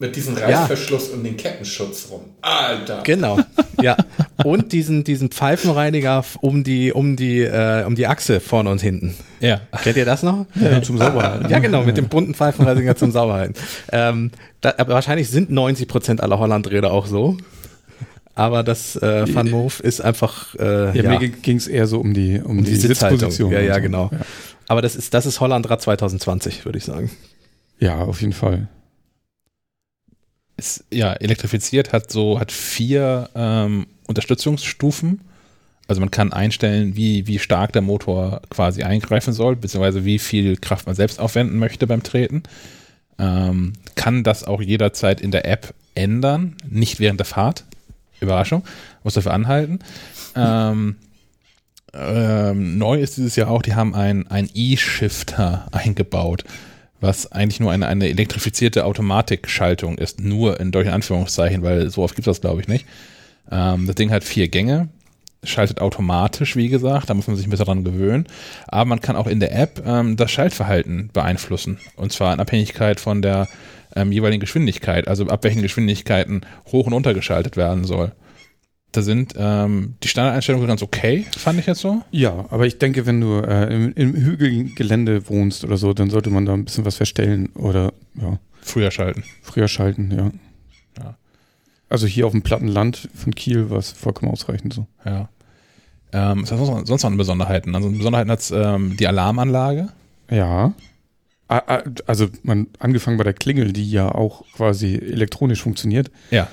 [0.00, 1.14] Mit diesem Reißverschluss ja.
[1.14, 2.22] und den Kettenschutz rum.
[2.40, 3.02] Alter.
[3.04, 3.38] Genau.
[3.82, 3.98] Ja.
[4.44, 9.14] Und diesen, diesen Pfeifenreiniger um die, um die, äh, um die Achse vorne und hinten.
[9.40, 9.60] Ja.
[9.82, 10.46] Kennt ihr das noch?
[10.54, 11.50] Ja, zum Sauberhalten.
[11.50, 13.54] Ja, genau, mit dem bunten Pfeifenreiniger zum Sauberhalten.
[13.92, 14.30] Ähm,
[14.62, 17.36] da, aber wahrscheinlich sind 90 Prozent aller Hollandräder auch so.
[18.34, 20.54] Aber das äh, Van Move ist einfach.
[20.54, 21.18] Äh, ja, ja.
[21.18, 23.52] mir ging es eher so um die, um, um die, die Sitzposition.
[23.52, 23.80] Ja, ja, so.
[23.82, 24.08] genau.
[24.12, 24.20] Ja.
[24.66, 27.10] Aber das ist, das ist Hollandrad 2020, würde ich sagen.
[27.78, 28.68] Ja, auf jeden Fall
[30.60, 35.22] ist ja elektrifiziert, hat so, hat vier ähm, Unterstützungsstufen.
[35.88, 40.56] Also man kann einstellen, wie, wie stark der Motor quasi eingreifen soll, beziehungsweise wie viel
[40.56, 42.42] Kraft man selbst aufwenden möchte beim Treten.
[43.18, 47.64] Ähm, kann das auch jederzeit in der App ändern, nicht während der Fahrt.
[48.20, 48.62] Überraschung,
[49.02, 49.78] muss dafür anhalten.
[50.36, 50.96] Ähm,
[51.94, 56.44] ähm, neu ist dieses Jahr auch, die haben einen E-Shifter eingebaut
[57.00, 62.14] was eigentlich nur eine, eine elektrifizierte Automatikschaltung ist, nur in deutschen Anführungszeichen, weil so oft
[62.14, 62.86] gibt es das, glaube ich, nicht.
[63.50, 64.88] Ähm, das Ding hat vier Gänge,
[65.42, 68.26] schaltet automatisch, wie gesagt, da muss man sich ein bisschen dran gewöhnen.
[68.68, 71.78] Aber man kann auch in der App ähm, das Schaltverhalten beeinflussen.
[71.96, 73.48] Und zwar in Abhängigkeit von der
[73.96, 78.12] ähm, jeweiligen Geschwindigkeit, also ab welchen Geschwindigkeiten hoch und runter geschaltet werden soll
[78.92, 82.02] da sind ähm, die Standardeinstellungen ganz okay, fand ich jetzt so.
[82.10, 86.30] Ja, aber ich denke, wenn du äh, im, im Hügelgelände wohnst oder so, dann sollte
[86.30, 88.38] man da ein bisschen was verstellen oder ja.
[88.60, 89.24] Früher schalten.
[89.42, 90.30] Früher schalten, ja.
[91.02, 91.16] ja.
[91.88, 94.86] Also hier auf dem platten Land von Kiel war es vollkommen ausreichend so.
[95.04, 95.28] Ja.
[96.12, 97.74] Ähm, was hat sonst noch eine Besonderheiten?
[97.76, 99.88] Also eine Besonderheit hat ähm, die Alarmanlage.
[100.30, 100.72] Ja.
[102.06, 106.10] Also man angefangen bei der Klingel, die ja auch quasi elektronisch funktioniert.
[106.30, 106.48] Ja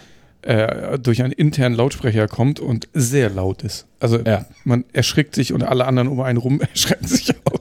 [0.48, 3.86] äh, durch einen internen Lautsprecher kommt und sehr laut ist.
[4.00, 4.45] Also ja.
[4.64, 7.60] man erschrickt sich und alle anderen um einen rum erschrecken sich auch.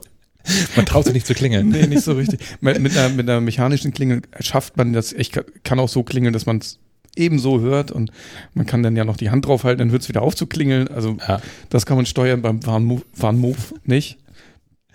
[0.77, 1.67] Man traut sich nicht zu klingeln.
[1.67, 2.39] Nee, nicht so richtig.
[2.61, 5.31] mit, mit, einer, mit einer mechanischen Klingel schafft man das, ich
[5.63, 6.79] kann auch so klingeln, dass man es
[7.17, 8.11] ebenso hört und
[8.53, 10.87] man kann dann ja noch die Hand draufhalten, dann hört es wieder auf zu klingeln.
[10.87, 11.41] Also ja.
[11.69, 14.17] das kann man steuern beim Warn-Move nicht.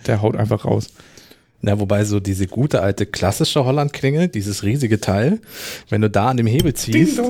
[0.07, 0.89] Der haut einfach raus.
[1.65, 5.39] Na, wobei so diese gute alte klassische Holland-Klingel, dieses riesige Teil,
[5.89, 7.21] wenn du da an dem Hebel ziehst.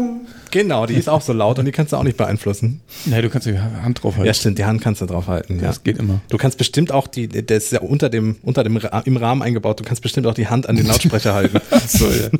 [0.50, 2.80] Genau, die ist auch so laut und die kannst du auch nicht beeinflussen.
[3.04, 4.26] Nee, du kannst die Hand drauf halten.
[4.26, 5.56] Ja, stimmt, die Hand kannst du drauf halten.
[5.56, 5.66] Ja.
[5.66, 6.22] Das geht immer.
[6.30, 9.80] Du kannst bestimmt auch die, das ist ja unter dem, unter dem, im Rahmen eingebaut,
[9.80, 11.60] du kannst bestimmt auch die Hand an den Lautsprecher halten.
[11.86, 12.30] so, ja.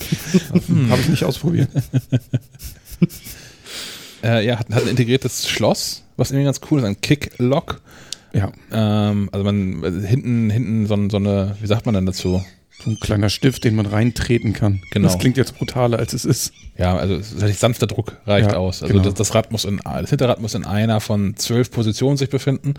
[0.66, 1.68] hm, Habe ich nicht ausprobiert.
[4.24, 7.82] äh, ja, hat, hat ein integriertes Schloss, was irgendwie ganz cool ist, ein Kick-Lock.
[8.35, 8.53] Ja.
[8.72, 12.43] Ähm, also man also hinten, hinten so, so, eine, wie sagt man denn dazu?
[12.83, 14.83] So ein kleiner Stift, den man reintreten kann.
[14.91, 15.07] Genau.
[15.07, 16.53] Das klingt jetzt brutaler, als es ist.
[16.76, 17.20] Ja, also
[17.53, 18.83] sanfter Druck reicht ja, aus.
[18.83, 19.05] Also genau.
[19.05, 22.74] das, das, Rad muss in, das Hinterrad muss in einer von zwölf Positionen sich befinden,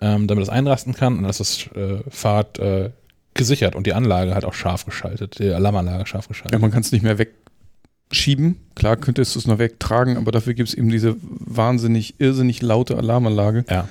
[0.00, 2.90] ähm, damit es einrasten kann und dann ist das äh, Fahrrad äh,
[3.34, 6.52] gesichert und die Anlage halt auch scharf geschaltet, die Alarmanlage scharf geschaltet.
[6.52, 8.56] Ja, man kann es nicht mehr wegschieben.
[8.74, 12.96] Klar könntest du es noch wegtragen, aber dafür gibt es eben diese wahnsinnig, irrsinnig laute
[12.96, 13.64] Alarmanlage.
[13.70, 13.88] Ja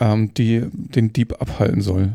[0.00, 2.12] ähm, die den Dieb abhalten soll.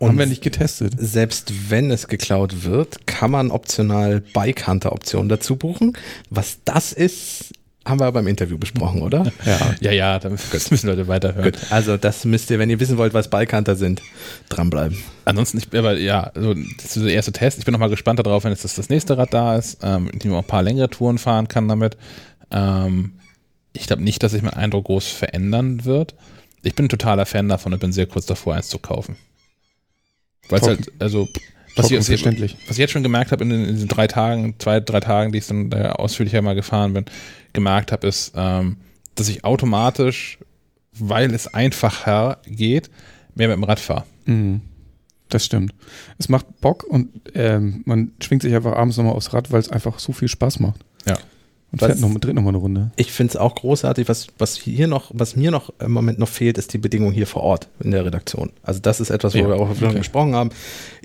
[0.00, 0.94] Und Haben wir nicht getestet.
[0.96, 5.92] Selbst wenn es geklaut wird, kann man optional Bike Hunter Optionen dazu buchen.
[6.30, 7.52] Was das ist,
[7.84, 9.30] haben wir beim Interview besprochen, oder?
[9.44, 11.52] Ja, ja, ja das müssen Leute weiterhören.
[11.52, 14.00] Gut, also das müsst ihr, wenn ihr wissen wollt, was Bike Hunter sind,
[14.48, 14.96] dranbleiben.
[15.26, 17.58] Ansonsten, ich, aber ja, also das ist der erste Test.
[17.58, 20.18] Ich bin nochmal gespannt darauf, wenn jetzt das, das nächste Rad da ist, ähm, in
[20.18, 21.98] dem man auch ein paar längere Touren fahren kann damit.
[22.50, 23.12] Ähm,
[23.74, 26.14] ich glaube nicht, dass sich mein Eindruck groß verändern wird
[26.62, 29.16] ich bin ein totaler Fan davon und bin sehr kurz davor, eins zu kaufen.
[30.48, 31.28] Weil es halt, also,
[31.76, 34.80] was ich, jetzt, was ich jetzt schon gemerkt habe in, in, diesen drei Tagen, zwei,
[34.80, 37.04] drei Tagen, die ich dann äh, ausführlicher mal gefahren bin,
[37.52, 38.78] gemerkt habe, ist, ähm,
[39.14, 40.38] dass ich automatisch,
[40.92, 42.90] weil es einfacher geht,
[43.34, 44.04] mehr mit dem Rad fahre.
[44.26, 44.62] Mhm.
[45.28, 45.72] Das stimmt.
[46.18, 49.68] Es macht Bock und ähm, man schwingt sich einfach abends nochmal aufs Rad, weil es
[49.68, 50.80] einfach so viel Spaß macht.
[51.06, 51.16] Ja.
[51.72, 52.90] Und fährt noch, dreht noch mal eine Runde.
[52.96, 54.08] Ich finde es auch großartig.
[54.08, 57.28] Was, was hier noch, was mir noch im Moment noch fehlt, ist die Bedingung hier
[57.28, 58.50] vor Ort in der Redaktion.
[58.62, 59.94] Also das ist etwas, wo ja, wir auch okay.
[59.94, 60.50] gesprochen haben.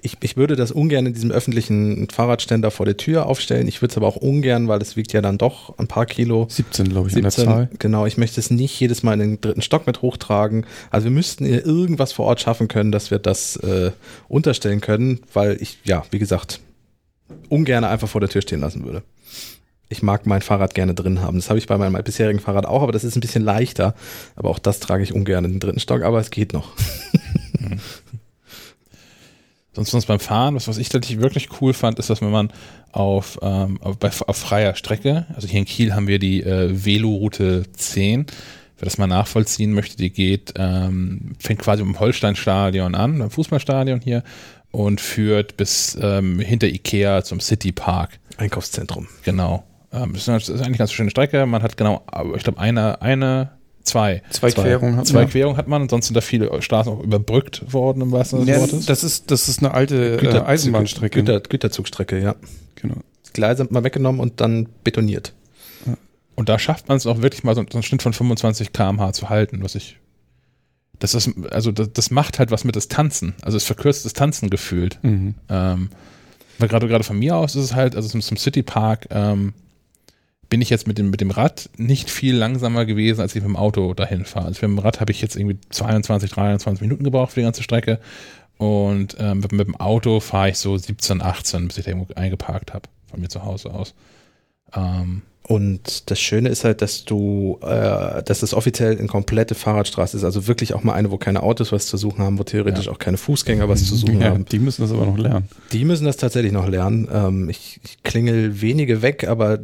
[0.01, 3.67] Ich, ich würde das ungern in diesem öffentlichen Fahrradständer vor der Tür aufstellen.
[3.67, 6.47] Ich würde es aber auch ungern, weil es wiegt ja dann doch ein paar Kilo.
[6.49, 7.69] 17, glaube ich, 17, in der Zahl.
[7.77, 10.65] Genau, ich möchte es nicht jedes Mal in den dritten Stock mit hochtragen.
[10.89, 13.91] Also wir müssten irgendwas vor Ort schaffen können, dass wir das äh,
[14.27, 16.59] unterstellen können, weil ich, ja, wie gesagt,
[17.49, 19.03] ungern einfach vor der Tür stehen lassen würde
[19.95, 21.37] ich mag mein Fahrrad gerne drin haben.
[21.37, 23.95] Das habe ich bei meinem bisherigen Fahrrad auch, aber das ist ein bisschen leichter.
[24.35, 26.71] Aber auch das trage ich ungern in den dritten Stock, aber es geht noch.
[27.59, 27.79] mhm.
[29.75, 32.49] Sonst, sonst beim Fahren, was, was ich tatsächlich wirklich cool fand, ist, dass wenn man
[32.93, 36.85] auf, ähm, auf, bei, auf freier Strecke, also hier in Kiel haben wir die äh,
[36.85, 38.25] Velo-Route 10,
[38.77, 43.99] wer das mal nachvollziehen möchte, die geht, ähm, fängt quasi im Holsteinstadion an, beim Fußballstadion
[43.99, 44.23] hier
[44.71, 48.19] und führt bis ähm, hinter Ikea zum City Park.
[48.37, 49.09] Einkaufszentrum.
[49.23, 49.65] Genau.
[49.95, 51.45] Ähm, das ist eigentlich eine ganz schöne Strecke.
[51.45, 53.51] Man hat genau, ich glaube, eine, eine,
[53.83, 54.21] zwei.
[54.29, 55.27] Zwei, zwei Querungen hat Zwei ja.
[55.27, 58.61] Querungen hat man, ansonsten sind da viele Straßen auch überbrückt worden, im wahrsten Sinne des
[58.61, 58.85] Wortes.
[58.85, 61.19] Das ist, das ist eine alte Güter, äh, Eisenbahnstrecke.
[61.19, 62.35] Güter, Güterzugstrecke, ja.
[62.75, 62.95] Genau.
[63.33, 65.33] Gleise mal weggenommen und dann betoniert.
[66.35, 69.13] Und da schafft man es auch wirklich mal so, so einen Schnitt von 25 km/h
[69.13, 69.97] zu halten, was ich
[70.99, 73.35] das ist, also das, das, macht halt was mit das Tanzen.
[73.41, 74.97] Also es verkürzt das Tanzen gefühlt.
[75.03, 75.35] Mhm.
[75.49, 75.89] Ähm,
[76.57, 79.53] weil gerade gerade von mir aus ist es halt, also zum, zum City Park ähm,
[80.49, 83.49] bin ich jetzt mit dem, mit dem Rad nicht viel langsamer gewesen, als ich mit
[83.49, 84.47] dem Auto dahin fahre.
[84.47, 87.63] Also mit dem Rad habe ich jetzt irgendwie 22, 23 Minuten gebraucht für die ganze
[87.63, 87.99] Strecke.
[88.57, 92.13] Und ähm, mit, mit, dem Auto fahre ich so 17, 18, bis ich da irgendwo
[92.13, 93.93] eingeparkt habe, von mir zu Hause aus.
[94.73, 100.17] Ähm, und das Schöne ist halt, dass du, äh, dass das offiziell eine komplette Fahrradstraße
[100.17, 102.87] ist, also wirklich auch mal eine, wo keine Autos was zu suchen haben, wo theoretisch
[102.87, 102.91] ja.
[102.91, 104.45] auch keine Fußgänger was zu suchen ja, haben.
[104.45, 105.47] Die müssen das aber noch lernen.
[105.71, 107.07] Die müssen das tatsächlich noch lernen.
[107.13, 109.59] Ähm, ich, ich klingel wenige weg, aber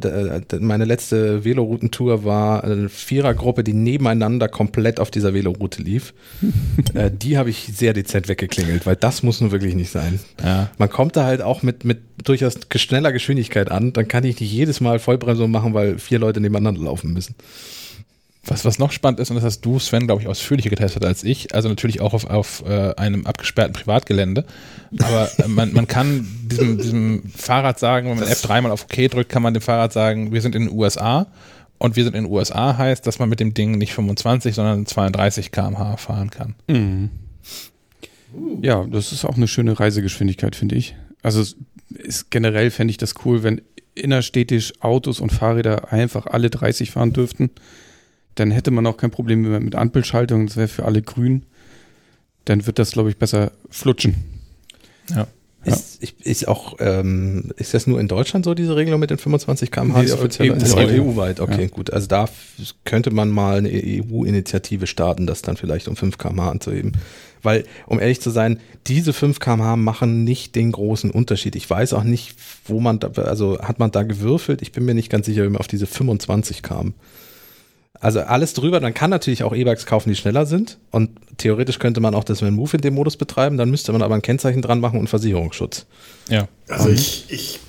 [0.60, 6.14] meine letzte Veloroutentour war eine Vierergruppe, die nebeneinander komplett auf dieser Veloroute lief.
[6.94, 10.20] äh, die habe ich sehr dezent weggeklingelt, weil das muss nun wirklich nicht sein.
[10.44, 10.70] Ja.
[10.78, 14.52] Man kommt da halt auch mit, mit durchaus schneller Geschwindigkeit an, dann kann ich nicht
[14.52, 17.34] jedes Mal Vollbremsung machen, machen, weil vier Leute nebeneinander laufen müssen.
[18.44, 21.22] Was, was noch spannend ist, und das hast du, Sven, glaube ich, ausführlicher getestet als
[21.22, 24.44] ich, also natürlich auch auf, auf äh, einem abgesperrten Privatgelände.
[24.98, 29.10] Aber äh, man, man kann diesem, diesem Fahrrad sagen, wenn man F3 mal auf OK
[29.10, 31.28] drückt, kann man dem Fahrrad sagen, wir sind in den USA.
[31.78, 34.86] Und wir sind in den USA heißt, dass man mit dem Ding nicht 25, sondern
[34.86, 36.54] 32 km/h fahren kann.
[36.68, 37.10] Mhm.
[38.60, 40.96] Ja, das ist auch eine schöne Reisegeschwindigkeit, finde ich.
[41.22, 41.42] Also
[41.92, 43.62] ist, generell fände ich das cool, wenn
[43.94, 47.50] innerstädtisch Autos und Fahrräder einfach alle 30 fahren dürften,
[48.34, 51.44] dann hätte man auch kein Problem mehr mit Ampelschaltung, das wäre für alle grün.
[52.46, 54.16] dann wird das, glaube ich, besser flutschen.
[55.10, 55.28] Ja.
[55.64, 59.18] Ist, ich, ist auch, ähm, ist das nur in Deutschland so, diese Regelung mit den
[59.18, 60.02] 25 km/h?
[60.02, 61.68] Die offizielle, ist EU-weit, okay, ja.
[61.68, 61.92] gut.
[61.92, 62.28] Also da
[62.84, 66.92] könnte man mal eine EU-Initiative starten, das dann vielleicht um 5 km/h anzuheben.
[67.42, 71.54] Weil, um ehrlich zu sein, diese 5 km/h machen nicht den großen Unterschied.
[71.54, 72.34] Ich weiß auch nicht,
[72.64, 74.62] wo man da, also hat man da gewürfelt?
[74.62, 76.94] Ich bin mir nicht ganz sicher, wie man auf diese 25 kam.
[78.02, 80.76] Also alles drüber, dann kann natürlich auch E-Bikes kaufen, die schneller sind.
[80.90, 83.56] Und theoretisch könnte man auch das Move in dem Modus betreiben.
[83.56, 85.86] Dann müsste man aber ein Kennzeichen dran machen und Versicherungsschutz.
[86.28, 86.48] Ja.
[86.68, 87.60] Also ich, ich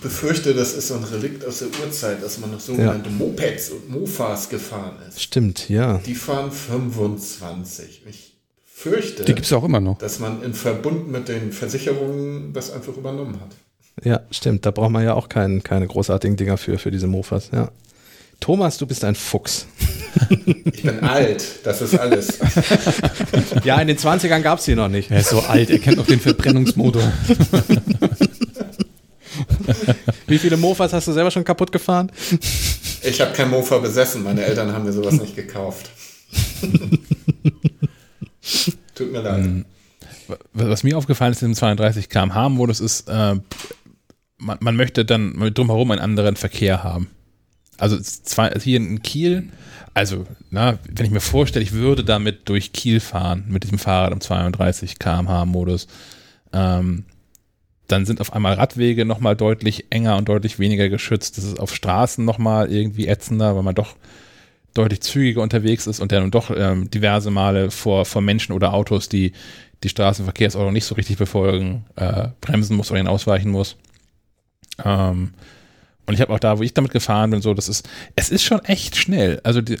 [0.00, 3.16] befürchte, das ist so ein Relikt aus der Urzeit, dass man noch sogenannte ja.
[3.16, 5.20] Mopeds und Mofas gefahren ist.
[5.20, 5.98] Stimmt, ja.
[6.06, 8.02] Die fahren 25.
[8.08, 9.98] Ich fürchte, die gibt's auch immer noch.
[9.98, 14.04] dass man in Verbund mit den Versicherungen das einfach übernommen hat.
[14.04, 14.64] Ja, stimmt.
[14.64, 17.72] Da braucht man ja auch kein, keine großartigen Dinger für, für diese Mofas, ja.
[18.40, 19.66] Thomas, du bist ein Fuchs.
[20.72, 22.38] Ich bin alt, das ist alles.
[23.64, 25.10] Ja, in den 20ern gab es die noch nicht.
[25.10, 27.02] Er ist so alt, er kennt noch den Verbrennungsmotor.
[30.26, 32.10] Wie viele Mofas hast du selber schon kaputt gefahren?
[33.02, 35.90] Ich habe kein Mofa besessen, meine Eltern haben mir sowas nicht gekauft.
[38.94, 39.44] Tut mir leid.
[39.44, 39.64] Ähm,
[40.52, 43.36] was mir aufgefallen ist im 32 km/h Modus ist, äh,
[44.38, 47.08] man, man möchte dann drumherum einen anderen Verkehr haben.
[47.80, 49.48] Also zwei, hier in Kiel,
[49.94, 54.12] also na, wenn ich mir vorstelle, ich würde damit durch Kiel fahren mit diesem Fahrrad
[54.12, 55.88] im 32 km/h Modus,
[56.52, 57.04] ähm,
[57.88, 61.38] dann sind auf einmal Radwege nochmal deutlich enger und deutlich weniger geschützt.
[61.38, 63.96] Das ist auf Straßen nochmal irgendwie ätzender, weil man doch
[64.74, 69.08] deutlich zügiger unterwegs ist und dann doch ähm, diverse Male vor, vor Menschen oder Autos,
[69.08, 69.32] die
[69.82, 73.76] die Straßenverkehrsordnung nicht so richtig befolgen, äh, bremsen muss oder ihnen ausweichen muss.
[74.84, 75.32] Ähm,
[76.10, 78.42] und ich habe auch da, wo ich damit gefahren bin, so, das ist, es ist
[78.42, 79.40] schon echt schnell.
[79.44, 79.78] Also die,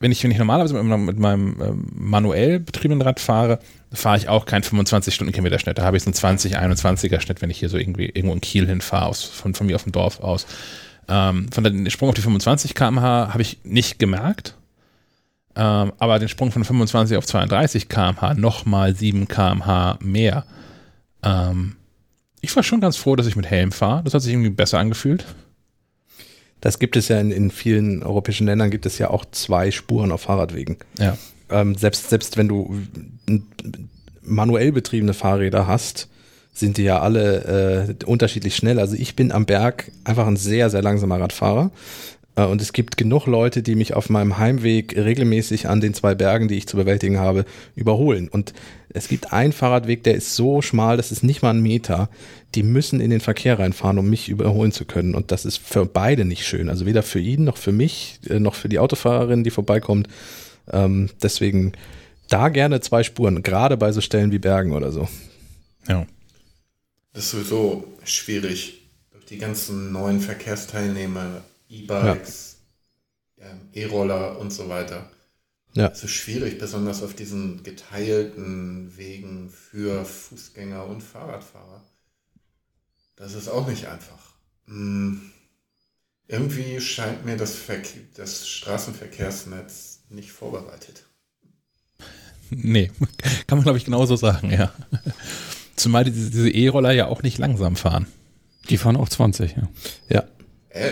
[0.00, 3.58] wenn ich, wenn ich normalerweise mit, mit meinem ähm, manuell betriebenen Rad fahre,
[3.90, 5.78] fahre ich auch keinen 25 Stundenkilometer Schnitt.
[5.78, 8.42] Da habe ich so einen 20, 21er Schnitt, wenn ich hier so irgendwie irgendwo in
[8.42, 10.46] Kiel hinfahre, von, von mir auf dem Dorf aus.
[11.08, 14.56] Ähm, von den Sprung auf die 25 km/h habe ich nicht gemerkt.
[15.56, 20.44] Ähm, aber den Sprung von 25 auf 32 km/h nochmal 7 km/h mehr.
[21.22, 21.76] Ähm,
[22.42, 24.02] ich war schon ganz froh, dass ich mit Helm fahre.
[24.04, 25.24] Das hat sich irgendwie besser angefühlt.
[26.62, 30.12] Das gibt es ja in, in vielen europäischen Ländern, gibt es ja auch zwei Spuren
[30.12, 30.76] auf Fahrradwegen.
[30.98, 31.18] Ja.
[31.50, 32.80] Ähm, selbst, selbst wenn du
[34.22, 36.08] manuell betriebene Fahrräder hast,
[36.54, 38.78] sind die ja alle äh, unterschiedlich schnell.
[38.78, 41.70] Also ich bin am Berg einfach ein sehr, sehr langsamer Radfahrer.
[42.36, 46.14] Äh, und es gibt genug Leute, die mich auf meinem Heimweg regelmäßig an den zwei
[46.14, 47.44] Bergen, die ich zu bewältigen habe,
[47.74, 48.28] überholen.
[48.28, 48.52] Und
[48.90, 52.08] es gibt einen Fahrradweg, der ist so schmal, das ist nicht mal ein Meter.
[52.54, 55.14] Die müssen in den Verkehr reinfahren, um mich überholen zu können.
[55.14, 56.68] Und das ist für beide nicht schön.
[56.68, 60.08] Also weder für ihn noch für mich, äh, noch für die Autofahrerin, die vorbeikommt.
[60.70, 61.72] Ähm, deswegen
[62.28, 65.08] da gerne zwei Spuren, gerade bei so Stellen wie Bergen oder so.
[65.88, 66.06] Ja.
[67.12, 68.80] Das ist sowieso schwierig.
[69.12, 71.42] Durch die ganzen neuen Verkehrsteilnehmer
[71.72, 72.58] E-Bikes,
[73.38, 73.46] ja.
[73.72, 75.10] E-Roller und so weiter.
[75.74, 75.88] Ja.
[75.88, 81.82] Es ist schwierig, besonders auf diesen geteilten Wegen für Fußgänger und Fahrradfahrer.
[83.16, 84.34] Das ist auch nicht einfach.
[84.66, 85.32] Hm.
[86.28, 87.56] Irgendwie scheint mir das,
[88.14, 91.04] das Straßenverkehrsnetz nicht vorbereitet.
[92.50, 92.90] Nee,
[93.46, 94.72] kann man glaube ich genauso sagen, ja.
[95.74, 98.06] Zumal diese E-Roller ja auch nicht langsam fahren.
[98.68, 99.68] Die fahren auch 20, ja.
[100.10, 100.24] Ja.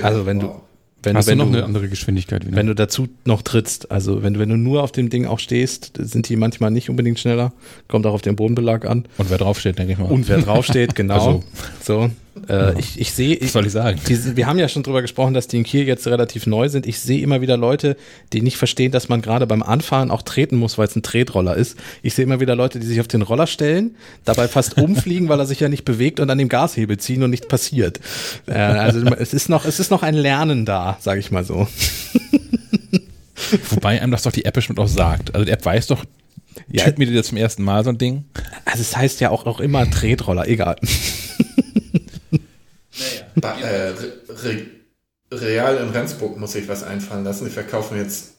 [0.03, 0.63] Also wenn wow.
[1.03, 2.57] Du wenn, Hast wenn du noch eine andere Geschwindigkeit wieder?
[2.57, 5.93] Wenn du dazu noch trittst, also wenn, wenn du nur auf dem Ding auch stehst,
[5.99, 7.53] sind die manchmal nicht unbedingt schneller.
[7.89, 9.07] Kommt auch auf den Bodenbelag an.
[9.19, 10.11] Und wer draufsteht, denke ich mal.
[10.11, 11.15] Und wer draufsteht, genau.
[11.15, 11.45] Also.
[11.83, 12.11] So.
[12.49, 13.39] Äh, ich, ich sehe.
[13.41, 14.01] Was soll ich sagen?
[14.09, 16.87] Die, wir haben ja schon drüber gesprochen, dass die in Kiel jetzt relativ neu sind.
[16.87, 17.97] Ich sehe immer wieder Leute,
[18.33, 21.57] die nicht verstehen, dass man gerade beim Anfahren auch treten muss, weil es ein Tretroller
[21.57, 21.77] ist.
[22.03, 25.41] Ich sehe immer wieder Leute, die sich auf den Roller stellen, dabei fast umfliegen, weil
[25.41, 28.01] er sich ja nicht bewegt und an dem Gashebel ziehen und nichts passiert.
[28.47, 31.67] Äh, also es ist noch, es ist noch ein Lernen da, sage ich mal so.
[33.71, 35.35] Wobei einem das doch die App bestimmt auch sagt.
[35.35, 36.05] Also die App weiß doch,
[36.71, 38.25] ja, mir das zum ersten Mal so ein Ding.
[38.65, 40.77] Also es heißt ja auch, auch immer Tretroller, egal.
[43.37, 43.95] Ba äh,
[44.29, 44.67] Re
[45.33, 47.45] Real in Rendsburg muss ich was einfallen lassen.
[47.45, 48.33] Die verkaufen jetzt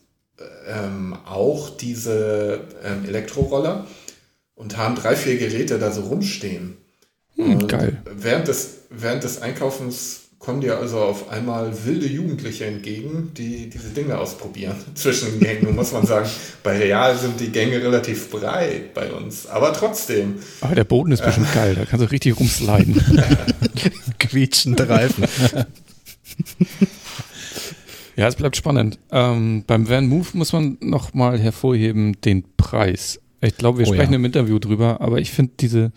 [0.67, 3.87] ähm, auch diese ähm, Elektroroller
[4.55, 6.77] und haben drei, vier Geräte da so rumstehen.
[7.35, 8.01] Hm, geil.
[8.05, 13.89] Während des, während des Einkaufens kommen dir also auf einmal wilde Jugendliche entgegen, die diese
[13.89, 15.65] Dinge ausprobieren zwischen den Gängen.
[15.65, 16.27] Nun muss man sagen,
[16.63, 20.39] bei Real sind die Gänge relativ breit bei uns, aber trotzdem.
[20.61, 22.95] Aber der Boden ist bestimmt geil, da kannst du richtig rumsliden.
[24.31, 25.25] Quietschende Reifen.
[28.15, 28.97] ja, es bleibt spannend.
[29.11, 33.19] Ähm, beim Van Move muss man nochmal hervorheben den Preis.
[33.41, 34.19] Ich glaube, wir oh, sprechen ja.
[34.19, 35.91] im Interview drüber, aber ich finde diese,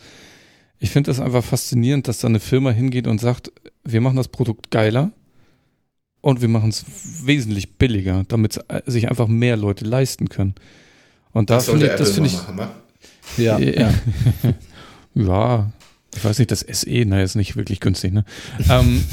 [0.80, 3.52] ich finde das einfach faszinierend, dass da eine Firma hingeht und sagt,
[3.84, 5.12] wir machen das Produkt geiler
[6.20, 6.84] und wir machen es
[7.24, 10.56] wesentlich billiger, damit sich einfach mehr Leute leisten können.
[11.32, 12.68] Und da finde ich, das finde ich, machen, ne?
[13.36, 13.94] ja, ja.
[15.14, 15.72] ja,
[16.16, 18.24] ich weiß nicht, das SE, naja, ist nicht wirklich günstig, ne?
[18.70, 19.04] ähm,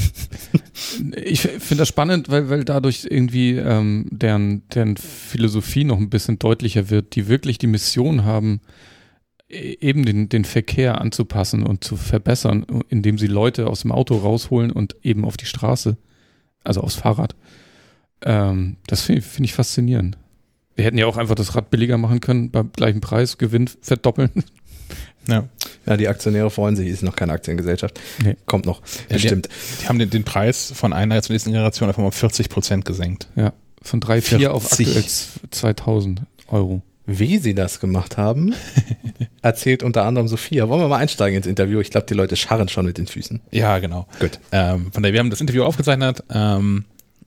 [1.24, 6.38] ich finde das spannend, weil, weil dadurch irgendwie ähm, deren, deren Philosophie noch ein bisschen
[6.38, 8.60] deutlicher wird, die wirklich die Mission haben,
[9.48, 14.16] e, eben den, den Verkehr anzupassen und zu verbessern, indem sie Leute aus dem Auto
[14.16, 15.96] rausholen und eben auf die Straße,
[16.64, 17.34] also aufs Fahrrad.
[18.24, 20.18] Ähm, das finde find ich faszinierend.
[20.74, 24.30] Wir hätten ja auch einfach das Rad billiger machen können, beim gleichen Preis, Gewinn verdoppeln.
[25.28, 25.48] Ja.
[25.86, 28.00] Ja, die Aktionäre freuen sich, ist noch keine Aktiengesellschaft.
[28.22, 28.36] Nee.
[28.46, 28.82] Kommt noch.
[29.10, 29.46] Ja, stimmt.
[29.46, 32.84] Die, die, haben den, den, Preis von einer zur nächsten Generation einfach um 40 Prozent
[32.84, 33.28] gesenkt.
[33.36, 33.52] Ja.
[33.82, 35.04] Von 3,4 auf aktuell
[35.50, 36.82] 2000 Euro.
[37.04, 38.54] Wie sie das gemacht haben,
[39.42, 40.68] erzählt unter anderem Sophia.
[40.68, 41.80] Wollen wir mal einsteigen ins Interview?
[41.80, 43.40] Ich glaube, die Leute scharren schon mit den Füßen.
[43.50, 44.06] Ja, genau.
[44.20, 44.38] Gut.
[44.52, 46.22] Ähm, von daher, wir haben das Interview aufgezeichnet.
[46.32, 46.84] Ähm,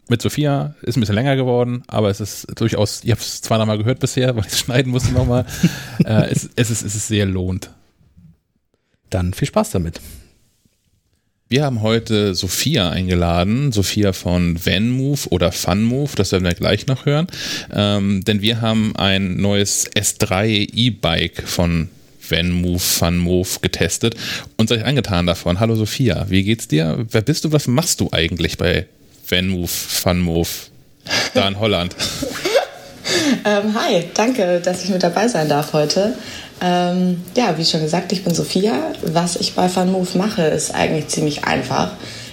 [0.07, 3.57] mit Sophia ist ein bisschen länger geworden, aber es ist durchaus, ich habe es zwar
[3.57, 5.45] noch mal gehört bisher, weil ich es schneiden musste nochmal.
[6.05, 7.71] äh, es, es, ist, es ist sehr lohnt.
[9.09, 9.99] Dann viel Spaß damit.
[11.47, 17.05] Wir haben heute Sophia eingeladen, Sophia von VanMove oder FunMove, das werden wir gleich noch
[17.05, 17.27] hören,
[17.71, 24.15] ähm, denn wir haben ein neues S3 E-Bike von VanMove, FunMove getestet
[24.57, 25.59] und seid angetan davon.
[25.59, 27.05] Hallo Sophia, wie geht's dir?
[27.11, 27.51] Wer bist du?
[27.51, 28.87] Was machst du eigentlich bei
[29.29, 30.71] VanMove, FunMove
[31.35, 31.95] da in Holland?
[33.45, 36.15] ähm, hi, danke, dass ich mit dabei sein darf heute.
[36.61, 38.93] Ähm, ja, wie schon gesagt, ich bin Sophia.
[39.03, 41.91] Was ich bei FunMove mache, ist eigentlich ziemlich einfach.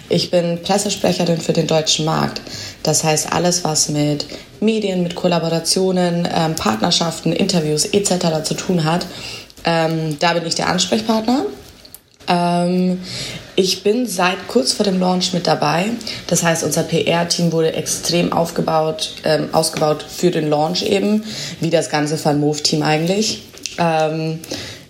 [0.08, 2.40] Ich bin Pressesprecherin für den deutschen Markt.
[2.82, 4.26] Das heißt, alles, was mit
[4.60, 8.42] Medien, mit Kollaborationen, ähm, Partnerschaften, Interviews etc.
[8.44, 9.06] zu tun hat,
[9.64, 11.46] ähm, da bin ich der Ansprechpartner.
[12.28, 13.00] Ähm,
[13.56, 15.86] ich bin seit kurz vor dem Launch mit dabei.
[16.26, 21.24] Das heißt, unser PR-Team wurde extrem aufgebaut, ähm, ausgebaut für den Launch eben,
[21.60, 23.42] wie das ganze FunMove-Team eigentlich.
[23.78, 24.40] Ähm,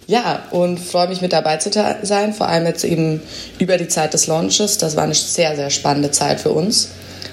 [0.07, 1.71] ja, und freue mich mit dabei zu
[2.03, 3.23] sein, vor allem jetzt eben
[3.59, 4.79] über die Zeit des Launches.
[4.79, 6.89] Das war eine sehr, sehr spannende Zeit für uns.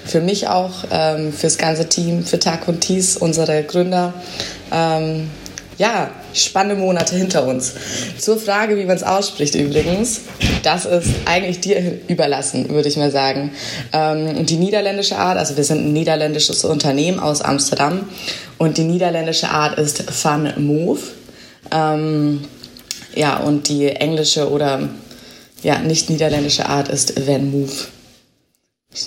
[0.05, 4.13] Für mich auch, ähm, fürs ganze Team, für Tag und Thies, unsere Gründer.
[4.71, 5.29] Ähm,
[5.77, 7.73] ja, spannende Monate hinter uns.
[8.17, 10.21] Zur Frage, wie man es ausspricht übrigens,
[10.61, 13.51] das ist eigentlich dir überlassen, würde ich mal sagen.
[13.93, 18.09] Ähm, die niederländische Art, also wir sind ein niederländisches Unternehmen aus Amsterdam
[18.57, 20.99] und die niederländische Art ist Fun Move.
[21.71, 22.41] Ähm,
[23.15, 24.89] ja, und die englische oder
[25.63, 27.71] ja, nicht niederländische Art ist Van Move.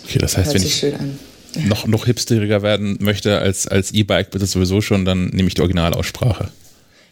[0.04, 0.84] Okay, das heißt, wenn ich
[1.66, 5.60] noch, noch hipsteriger werden möchte als, als E-Bike, bitte sowieso schon, dann nehme ich die
[5.60, 6.48] Originalaussprache.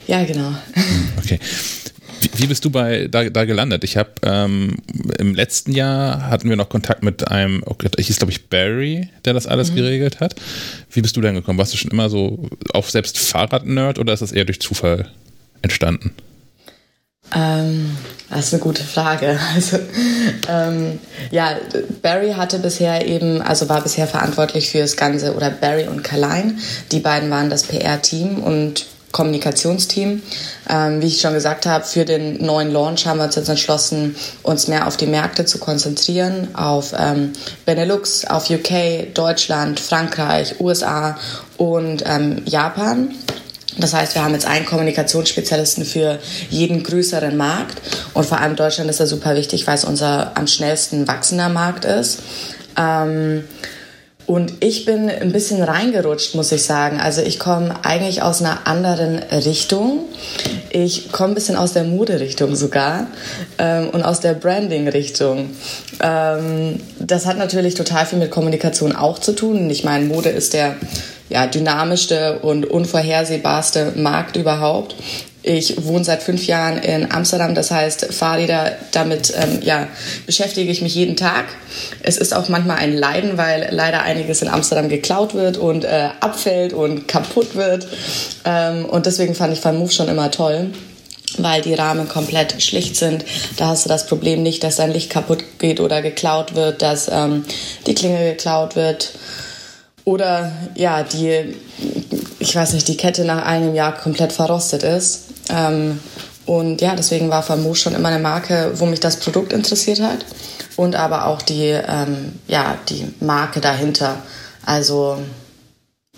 [0.06, 0.50] Ja, genau.
[0.74, 1.38] Hm, okay.
[2.20, 3.82] Wie, wie bist du bei da, da gelandet?
[3.84, 4.76] Ich habe ähm,
[5.18, 9.08] im letzten Jahr hatten wir noch Kontakt mit einem, okay, ich hieß glaube ich Barry,
[9.24, 9.76] der das alles mhm.
[9.76, 10.34] geregelt hat.
[10.90, 11.58] Wie bist du denn gekommen?
[11.58, 15.10] Warst du schon immer so auch selbst Fahrrad-Nerd oder ist das eher durch Zufall
[15.62, 16.14] entstanden?
[17.34, 17.96] Ähm,
[18.28, 19.38] das ist eine gute Frage.
[19.54, 19.78] Also,
[20.48, 20.98] ähm,
[21.30, 21.56] ja,
[22.02, 26.56] Barry hatte bisher eben, also war bisher verantwortlich für das Ganze, oder Barry und Carline,
[26.92, 30.22] die beiden waren das PR-Team und Kommunikationsteam.
[30.68, 34.14] Ähm, wie ich schon gesagt habe, für den neuen Launch haben wir uns jetzt entschlossen,
[34.42, 37.32] uns mehr auf die Märkte zu konzentrieren, auf ähm,
[37.66, 41.18] Benelux, auf UK, Deutschland, Frankreich, USA
[41.56, 43.10] und ähm, Japan.
[43.78, 46.18] Das heißt, wir haben jetzt einen Kommunikationsspezialisten für
[46.50, 47.80] jeden größeren Markt.
[48.14, 51.84] Und vor allem Deutschland ist ja super wichtig, weil es unser am schnellsten wachsender Markt
[51.84, 52.20] ist.
[52.76, 53.44] Ähm,
[54.30, 57.00] und ich bin ein bisschen reingerutscht, muss ich sagen.
[57.00, 60.04] Also ich komme eigentlich aus einer anderen Richtung.
[60.70, 63.08] Ich komme ein bisschen aus der Mode-Richtung sogar
[63.58, 65.50] ähm, und aus der Branding-Richtung.
[66.00, 69.68] Ähm, das hat natürlich total viel mit Kommunikation auch zu tun.
[69.68, 70.76] Ich meine, Mode ist der
[71.30, 74.96] ja, dynamischste und unvorhersehbarste Markt überhaupt.
[75.42, 79.88] Ich wohne seit fünf Jahren in Amsterdam, das heißt, Fahrräder, damit ähm, ja,
[80.26, 81.46] beschäftige ich mich jeden Tag.
[82.02, 86.10] Es ist auch manchmal ein Leiden, weil leider einiges in Amsterdam geklaut wird und äh,
[86.20, 87.86] abfällt und kaputt wird.
[88.44, 90.70] Ähm, und deswegen fand ich Van Move schon immer toll
[91.38, 93.24] weil die Rahmen komplett schlicht sind.
[93.56, 97.08] Da hast du das Problem nicht, dass dein Licht kaputt geht oder geklaut wird, dass
[97.08, 97.44] ähm,
[97.86, 99.12] die Klinge geklaut wird
[100.10, 101.54] oder ja, die,
[102.40, 105.26] ich weiß nicht, die Kette nach einem Jahr komplett verrostet ist.
[105.48, 106.00] Ähm,
[106.46, 110.26] und ja, deswegen war Famos schon immer eine Marke, wo mich das Produkt interessiert hat
[110.74, 114.20] und aber auch die, ähm, ja, die Marke dahinter.
[114.66, 115.18] Also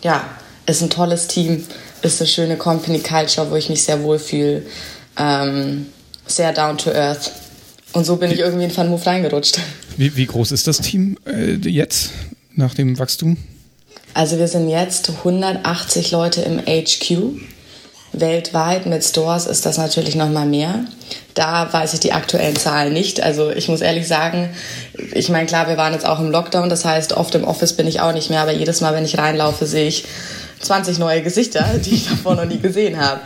[0.02, 0.24] ja,
[0.64, 1.62] ist ein tolles Team,
[2.00, 4.62] ist eine schöne Company Culture, wo ich mich sehr wohl fühle.
[5.18, 5.86] Ähm,
[6.26, 7.30] sehr down to earth.
[7.92, 9.58] Und so bin ich irgendwie in Van Move reingerutscht.
[9.98, 12.10] Wie, wie groß ist das Team äh, jetzt
[12.54, 13.36] nach dem Wachstum?
[14.14, 17.40] Also wir sind jetzt 180 Leute im HQ.
[18.12, 20.84] Weltweit mit Stores ist das natürlich noch mal mehr.
[21.34, 23.22] Da weiß ich die aktuellen Zahlen nicht.
[23.22, 24.50] Also ich muss ehrlich sagen,
[25.14, 27.86] ich meine, klar, wir waren jetzt auch im Lockdown, das heißt, oft im Office bin
[27.86, 30.04] ich auch nicht mehr, aber jedes Mal, wenn ich reinlaufe, sehe ich
[30.60, 33.20] 20 neue Gesichter, die ich davor noch nie gesehen habe.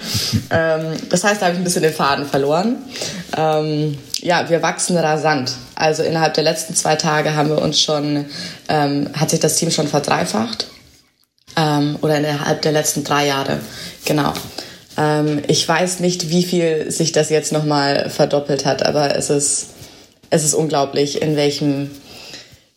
[0.51, 2.77] Ähm, das heißt, da habe ich ein bisschen den Faden verloren.
[3.37, 5.53] Ähm, ja, wir wachsen rasant.
[5.75, 8.25] Also innerhalb der letzten zwei Tage haben wir uns schon,
[8.69, 10.69] ähm, hat sich das Team schon verdreifacht.
[11.57, 13.61] Ähm, oder innerhalb der letzten drei Jahre,
[14.05, 14.33] genau.
[14.97, 19.69] Ähm, ich weiß nicht, wie viel sich das jetzt nochmal verdoppelt hat, aber es ist,
[20.31, 21.91] es ist unglaublich, in welchem,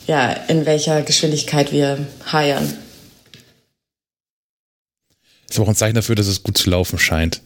[0.08, 2.74] ja, in welcher Geschwindigkeit wir heiern.
[5.50, 7.42] Ist auch ein Zeichen dafür, dass es gut zu laufen scheint.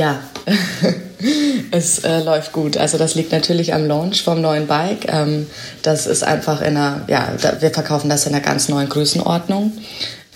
[0.00, 0.18] Ja,
[1.72, 2.78] es äh, läuft gut.
[2.78, 5.12] Also das liegt natürlich am Launch vom neuen Bike.
[5.12, 5.46] Ähm,
[5.82, 9.72] das ist einfach in einer, ja, da, wir verkaufen das in einer ganz neuen Größenordnung.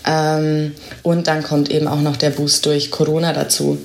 [0.05, 3.79] Ähm, und dann kommt eben auch noch der Boost durch Corona dazu.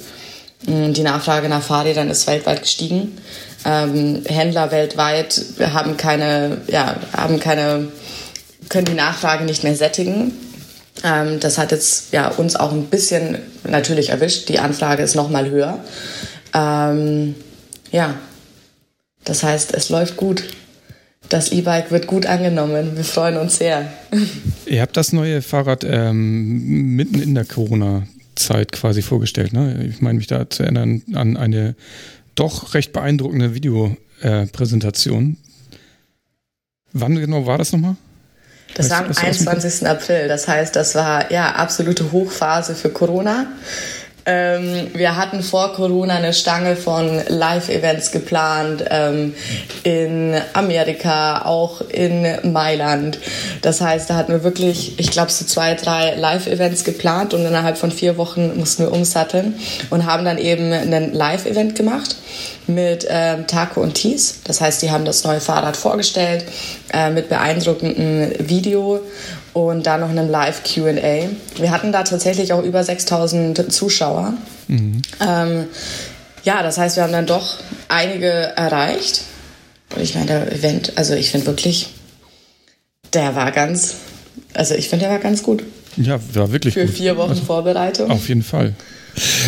[0.66, 3.16] Mm, die Nachfrage nach Fahrrädern ist weltweit gestiegen.
[3.64, 7.88] Ähm, Händler weltweit haben keine, ja, haben keine,
[8.68, 10.32] können die Nachfrage nicht mehr sättigen.
[11.04, 14.48] Ähm, das hat jetzt ja, uns auch ein bisschen natürlich erwischt.
[14.48, 15.82] Die Anfrage ist noch mal höher.
[16.54, 17.34] Ähm,
[17.90, 18.14] ja,
[19.24, 20.44] das heißt, es läuft gut.
[21.28, 22.96] Das E-Bike wird gut angenommen.
[22.96, 23.90] Wir freuen uns sehr.
[24.66, 29.52] Ihr habt das neue Fahrrad ähm, mitten in der Corona-Zeit quasi vorgestellt.
[29.52, 29.86] Ne?
[29.88, 31.76] Ich meine mich da zu erinnern an eine
[32.34, 35.32] doch recht beeindruckende Videopräsentation.
[35.32, 35.36] Äh,
[36.92, 37.96] Wann genau war das nochmal?
[38.74, 39.86] Das war am 21.
[39.86, 40.28] April.
[40.28, 43.46] Das heißt, das war ja absolute Hochphase für Corona.
[44.30, 49.34] Ähm, wir hatten vor Corona eine Stange von Live-Events geplant ähm,
[49.82, 53.18] in Amerika, auch in Mailand.
[53.62, 57.76] Das heißt, da hatten wir wirklich, ich glaube, so zwei, drei Live-Events geplant und innerhalb
[57.76, 59.56] von vier Wochen mussten wir umsatteln
[59.90, 62.14] und haben dann eben ein Live-Event gemacht
[62.68, 64.40] mit ähm, Taco und Thies.
[64.44, 66.44] Das heißt, die haben das neue Fahrrad vorgestellt
[66.92, 69.00] äh, mit beeindruckendem Video
[69.52, 71.28] und dann noch einem Live-QA.
[71.56, 74.34] Wir hatten da tatsächlich auch über 6000 Zuschauer.
[74.68, 75.02] Mhm.
[75.20, 75.64] Ähm,
[76.44, 77.58] ja, das heißt, wir haben dann doch
[77.88, 79.22] einige erreicht.
[79.94, 81.88] Und ich meine, der Event, also ich finde wirklich,
[83.12, 83.96] der war ganz,
[84.54, 85.64] also ich finde, der war ganz gut.
[85.96, 86.94] Ja, war wirklich Für gut.
[86.94, 88.10] vier Wochen also, Vorbereitung.
[88.10, 88.74] Auf jeden Fall.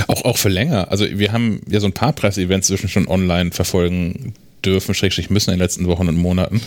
[0.08, 0.90] Auch, auch für länger.
[0.90, 4.34] Also wir haben ja so ein paar Presse-Events zwischen schon online verfolgen
[4.64, 6.60] dürfen, schrägstrich müssen in den letzten Wochen und Monaten.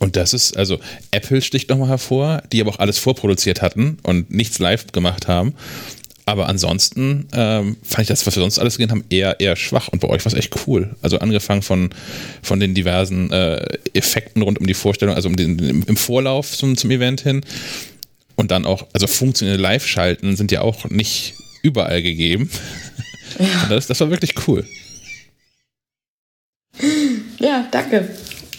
[0.00, 0.80] Und das ist, also
[1.12, 5.54] Apple sticht nochmal hervor, die aber auch alles vorproduziert hatten und nichts live gemacht haben.
[6.24, 9.88] Aber ansonsten ähm, fand ich das, was wir sonst alles gesehen haben, eher, eher schwach.
[9.88, 10.94] Und bei euch war es echt cool.
[11.02, 11.90] Also angefangen von,
[12.42, 13.62] von den diversen äh,
[13.94, 17.42] Effekten rund um die Vorstellung, also um den, im Vorlauf zum, zum Event hin.
[18.36, 22.50] Und dann auch, also funktionelle Live-Schalten sind ja auch nicht überall gegeben.
[23.38, 23.66] Ja.
[23.68, 24.66] Das, das war wirklich cool.
[27.38, 28.08] Ja, danke.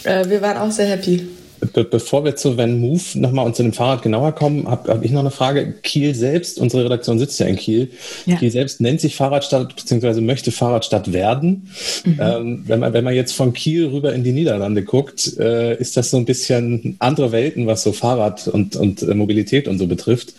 [0.04, 1.28] Äh, wir waren auch sehr happy.
[1.74, 5.04] Be bevor wir zu Van Move nochmal und zu dem Fahrrad genauer kommen, habe hab
[5.04, 5.74] ich noch eine Frage.
[5.84, 7.92] Kiel selbst, unsere Redaktion sitzt ja in Kiel.
[8.26, 8.38] Ja.
[8.38, 11.70] Kiel selbst nennt sich Fahrradstadt beziehungsweise möchte Fahrradstadt werden.
[12.04, 12.20] Mhm.
[12.20, 15.98] Ähm, wenn, man, wenn man jetzt von Kiel rüber in die Niederlande guckt, äh, ist
[15.98, 19.86] das so ein bisschen andere Welten, was so Fahrrad und, und äh, Mobilität und so
[19.86, 20.34] betrifft.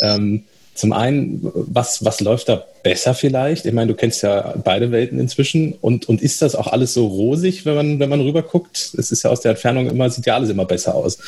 [0.00, 0.44] Ähm,
[0.78, 3.66] zum einen, was, was läuft da besser vielleicht?
[3.66, 5.72] Ich meine, du kennst ja beide Welten inzwischen.
[5.72, 8.94] Und, und ist das auch alles so rosig, wenn man, wenn man rüber guckt?
[8.96, 11.18] Es ist ja aus der Entfernung immer, sieht ja alles immer besser aus.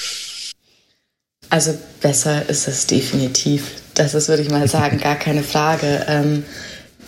[1.49, 3.73] Also besser ist es definitiv.
[3.95, 6.07] Das ist, würde ich mal sagen, gar keine Frage.
[6.07, 6.45] Ähm,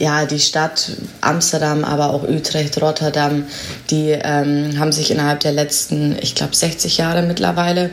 [0.02, 3.46] ja, die Stadt Amsterdam, aber auch Utrecht, Rotterdam,
[3.88, 7.90] die ähm, haben sich innerhalb der letzten, ich glaube, 60 Jahre mittlerweile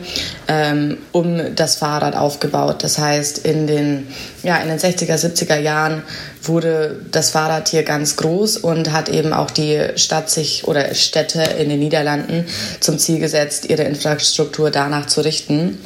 [0.48, 2.82] ähm, um das Fahrrad aufgebaut.
[2.82, 4.08] Das heißt, in den,
[4.42, 6.02] ja, in den 60er, 70er Jahren
[6.42, 11.40] wurde das Fahrrad hier ganz groß und hat eben auch die Stadt sich oder Städte
[11.60, 12.44] in den Niederlanden
[12.80, 15.78] zum Ziel gesetzt, ihre Infrastruktur danach zu richten.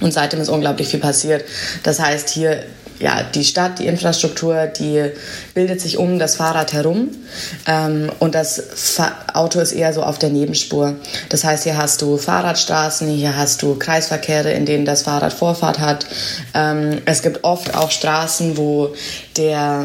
[0.00, 1.44] Und seitdem ist unglaublich viel passiert.
[1.84, 2.64] Das heißt, hier
[3.00, 5.12] ja, die Stadt, die Infrastruktur, die
[5.54, 7.10] bildet sich um das Fahrrad herum
[7.66, 10.96] ähm, und das Fa Auto ist eher so auf der Nebenspur.
[11.28, 15.78] Das heißt, hier hast du Fahrradstraßen, hier hast du Kreisverkehre, in denen das Fahrrad Vorfahrt
[15.78, 16.06] hat.
[16.54, 18.94] Ähm, es gibt oft auch Straßen, wo
[19.36, 19.84] der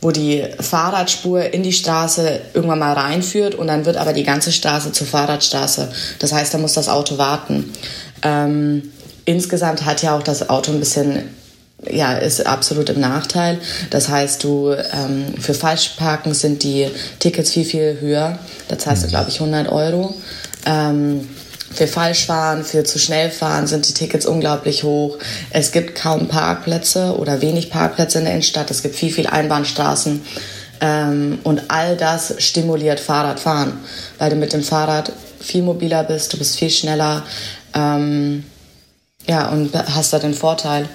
[0.00, 4.52] wo die Fahrradspur in die Straße irgendwann mal reinführt und dann wird aber die ganze
[4.52, 5.88] Straße zur Fahrradstraße.
[6.18, 7.72] Das heißt, da muss das Auto warten.
[8.20, 8.92] Ähm,
[9.24, 11.30] insgesamt hat ja auch das Auto ein bisschen
[11.90, 13.58] ja, ist absolut im Nachteil.
[13.90, 16.88] Das heißt, du ähm, für Falschparken sind die
[17.18, 18.38] Tickets viel, viel höher.
[18.68, 19.10] Da zahlst du, mhm.
[19.10, 20.14] glaube ich, 100 Euro.
[20.66, 21.28] Ähm,
[21.74, 25.18] für Falschfahren, für zu schnell fahren sind die Tickets unglaublich hoch.
[25.50, 28.70] Es gibt kaum Parkplätze oder wenig Parkplätze in der Innenstadt.
[28.70, 30.22] Es gibt viel, viel Einbahnstraßen.
[30.80, 33.72] Ähm, und all das stimuliert Fahrradfahren,
[34.18, 37.24] weil du mit dem Fahrrad viel mobiler bist, du bist viel schneller.
[37.74, 38.44] Ähm,
[39.26, 40.88] ja, und hast da den Vorteil.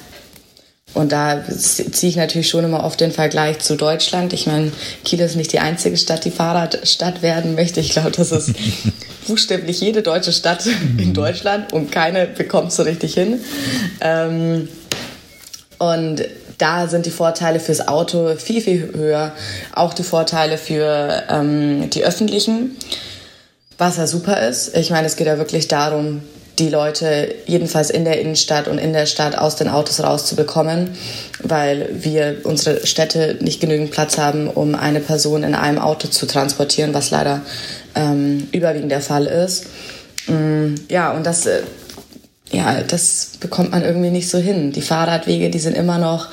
[0.94, 4.34] Und da ziehe ich natürlich schon immer oft den Vergleich zu Deutschland.
[4.34, 4.72] Ich meine,
[5.06, 7.80] Kiel ist nicht die einzige Stadt, die Fahrradstadt werden möchte.
[7.80, 8.53] Ich glaube, das ist
[9.28, 10.66] buchstäblich jede deutsche Stadt
[10.98, 13.40] in Deutschland und keine bekommt so richtig hin.
[14.02, 14.68] Ähm,
[15.78, 16.26] und
[16.57, 19.32] da sind die Vorteile fürs Auto viel, viel höher.
[19.74, 22.76] Auch die Vorteile für ähm, die öffentlichen,
[23.78, 24.76] was ja super ist.
[24.76, 26.22] Ich meine, es geht ja wirklich darum,
[26.60, 30.91] die Leute jedenfalls in der Innenstadt und in der Stadt aus den Autos rauszubekommen,
[31.41, 36.26] weil wir unsere Städte nicht genügend Platz haben, um eine Person in einem Auto zu
[36.26, 37.41] transportieren, was leider
[37.95, 39.68] ähm, überwiegend der Fall ist.
[40.27, 41.61] Ähm, ja, und das, äh,
[42.52, 44.72] ja, das bekommt man irgendwie nicht so hin.
[44.72, 46.27] Die Fahrradwege, die sind immer noch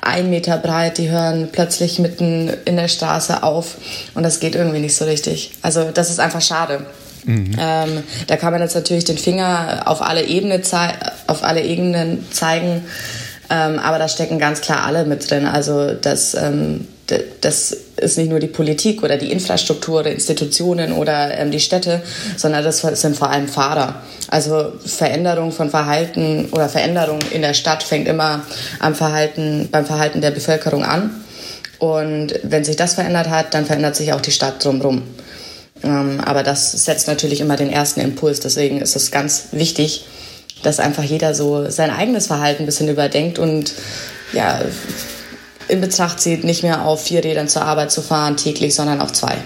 [0.00, 3.76] ein Meter breit, die hören plötzlich mitten in der Straße auf
[4.14, 5.52] und das geht irgendwie nicht so richtig.
[5.62, 6.86] Also das ist einfach schade.
[7.24, 7.56] Mhm.
[7.58, 10.60] Ähm, da kann man jetzt natürlich den Finger auf alle, Ebene
[11.26, 12.84] auf alle Ebenen zeigen,
[13.50, 15.46] ähm, aber da stecken ganz klar alle mit drin.
[15.46, 16.86] Also das, ähm,
[17.40, 22.02] das ist nicht nur die Politik oder die Infrastruktur oder Institutionen oder ähm, die Städte,
[22.36, 24.02] sondern das sind vor allem Fahrer.
[24.28, 28.42] Also Veränderung von Verhalten oder Veränderung in der Stadt fängt immer
[28.80, 31.10] am Verhalten, beim Verhalten der Bevölkerung an.
[31.78, 35.02] Und wenn sich das verändert hat, dann verändert sich auch die Stadt drumherum.
[35.82, 38.40] Ähm, aber das setzt natürlich immer den ersten Impuls.
[38.40, 40.06] Deswegen ist es ganz wichtig,
[40.62, 43.74] dass einfach jeder so sein eigenes Verhalten ein bisschen überdenkt und
[44.32, 44.60] ja,
[45.68, 49.12] in Betracht zieht, nicht mehr auf vier Rädern zur Arbeit zu fahren täglich, sondern auf
[49.12, 49.36] zwei.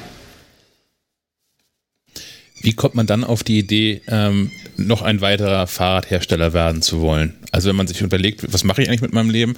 [2.60, 7.35] Wie kommt man dann auf die Idee, ähm, noch ein weiterer Fahrradhersteller werden zu wollen?
[7.52, 9.56] Also wenn man sich überlegt, was mache ich eigentlich mit meinem Leben?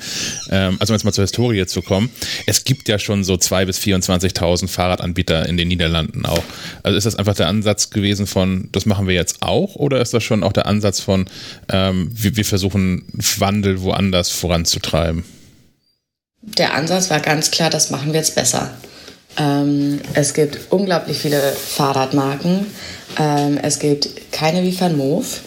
[0.51, 2.10] Ähm, also um jetzt mal zur Historie zu kommen.
[2.47, 6.43] Es gibt ja schon so 2.000 bis 24.000 Fahrradanbieter in den Niederlanden auch.
[6.82, 9.77] Also ist das einfach der Ansatz gewesen von, das machen wir jetzt auch?
[9.77, 11.27] Oder ist das schon auch der Ansatz von,
[11.70, 13.05] ähm, wir, wir versuchen
[13.39, 15.24] Wandel woanders voranzutreiben?
[16.43, 18.74] Der Ansatz war ganz klar, das machen wir jetzt besser.
[19.39, 22.66] Ähm, es gibt unglaublich viele Fahrradmarken.
[23.19, 25.40] Ähm, es gibt keine wie Van Moof.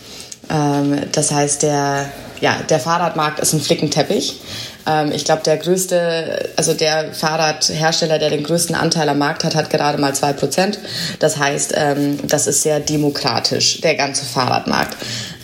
[0.49, 2.10] Ähm, das heißt, der,
[2.41, 4.39] ja, der Fahrradmarkt ist ein Flickenteppich.
[4.85, 9.55] Ähm, ich glaube, der größte, also der Fahrradhersteller, der den größten Anteil am Markt hat,
[9.55, 10.77] hat gerade mal 2%.
[11.19, 14.97] Das heißt, ähm, das ist sehr demokratisch, der ganze Fahrradmarkt.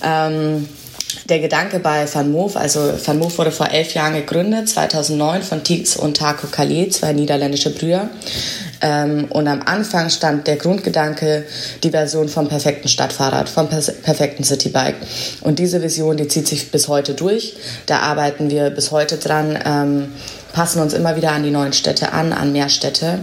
[0.03, 0.67] Ähm,
[1.29, 5.63] der Gedanke bei Van Moof, also Van Moof wurde vor elf Jahren gegründet, 2009 von
[5.63, 8.09] Tiets und Taco Calais, zwei niederländische Brüder.
[8.81, 11.45] Ähm, und am Anfang stand der Grundgedanke,
[11.83, 14.95] die Version vom perfekten Stadtfahrrad, vom perfekten Citybike.
[15.41, 17.55] Und diese Vision, die zieht sich bis heute durch.
[17.85, 20.11] Da arbeiten wir bis heute dran, ähm,
[20.53, 23.19] passen uns immer wieder an die neuen Städte an, an mehr Städte.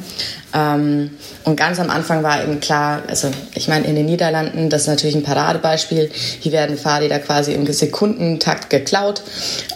[0.57, 1.11] Ähm,
[1.45, 4.89] und ganz am Anfang war eben klar, also ich meine, in den Niederlanden, das ist
[4.89, 9.23] natürlich ein Paradebeispiel, hier werden Fahrräder quasi im Sekundentakt geklaut.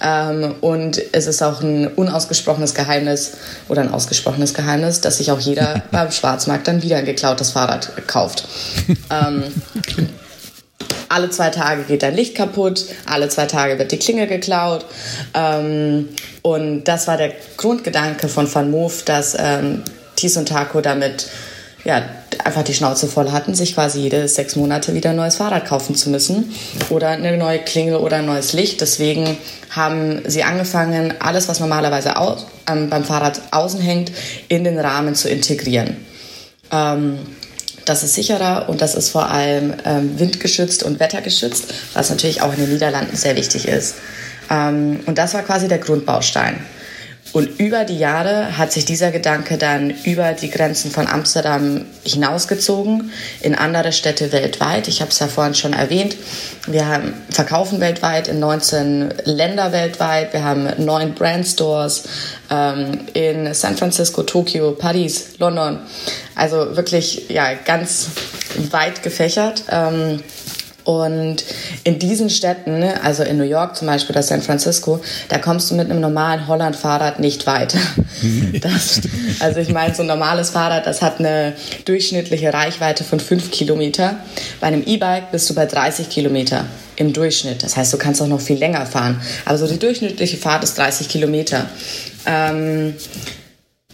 [0.02, 3.32] Ähm, und es ist auch ein unausgesprochenes Geheimnis
[3.69, 7.90] oder ein ausgesprochenes Geheimnis, dass sich auch jeder beim Schwarzmarkt dann wieder ein geklautes Fahrrad
[8.07, 8.48] kauft.
[9.11, 9.44] ähm,
[11.11, 14.86] alle zwei Tage geht dein Licht kaputt, alle zwei Tage wird die Klinge geklaut.
[15.35, 19.36] Und das war der Grundgedanke von Van Moof, dass
[20.21, 21.27] Thies und Taco damit
[21.85, 22.03] ja,
[22.45, 25.95] einfach die Schnauze voll hatten, sich quasi jede sechs Monate wieder ein neues Fahrrad kaufen
[25.95, 26.55] zu müssen
[26.91, 28.81] oder eine neue Klingel oder ein neues Licht.
[28.81, 29.39] Deswegen
[29.71, 34.13] haben sie angefangen, alles, was normalerweise aus, ähm, beim Fahrrad außen hängt,
[34.49, 35.97] in den Rahmen zu integrieren.
[36.71, 37.19] Ähm,
[37.87, 42.53] das ist sicherer und das ist vor allem ähm, windgeschützt und wettergeschützt, was natürlich auch
[42.53, 43.95] in den Niederlanden sehr wichtig ist.
[44.51, 46.61] Ähm, und das war quasi der Grundbaustein.
[47.32, 53.12] Und über die Jahre hat sich dieser Gedanke dann über die Grenzen von Amsterdam hinausgezogen
[53.40, 54.89] in andere Städte weltweit.
[54.89, 56.16] Ich habe es ja vorhin schon erwähnt.
[56.66, 60.32] Wir haben, verkaufen weltweit in 19 Länder weltweit.
[60.32, 62.05] Wir haben neun Brandstores
[62.51, 65.78] ähm, in San Francisco, Tokio, Paris, London.
[66.35, 68.09] Also wirklich ja ganz
[68.70, 69.65] weit gefächert.
[69.70, 70.20] Ähm,
[70.85, 71.44] Und
[71.85, 75.74] in diesen Städten, also in New York zum Beispiel oder San Francisco, da kommst du
[75.74, 77.74] mit einem normalen Holland-Fahrrad nicht weit.
[78.61, 79.01] Das,
[79.39, 81.55] also ich meine, so ein normales Fahrrad, das hat eine
[81.86, 84.16] durchschnittliche Reichweite von 5 Kilometer.
[84.61, 86.66] Bei einem E-Bike bist du bei 30 Kilometer
[86.97, 87.62] im Durchschnitt.
[87.62, 89.20] Das heißt, du kannst auch noch viel länger fahren.
[89.47, 91.66] Aber so die durchschnittliche Fahrt ist 30 Kilometer.
[92.27, 92.94] Ähm,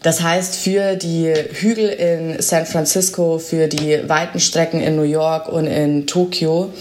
[0.06, 5.48] das heißt, für die Hügel in San Francisco, für die weiten Strecken in New York
[5.48, 6.72] und in Tokio,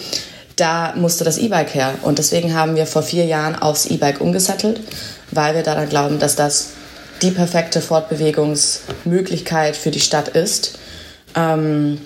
[0.57, 1.95] da musste das E-Bike her.
[2.03, 4.79] Und deswegen haben wir vor vier Jahren aufs E-Bike umgesettelt,
[5.31, 6.73] weil wir daran glauben, dass das
[7.23, 10.77] die perfekte Fortbewegungsmöglichkeit für die Stadt ist.
[11.35, 11.99] Ähm,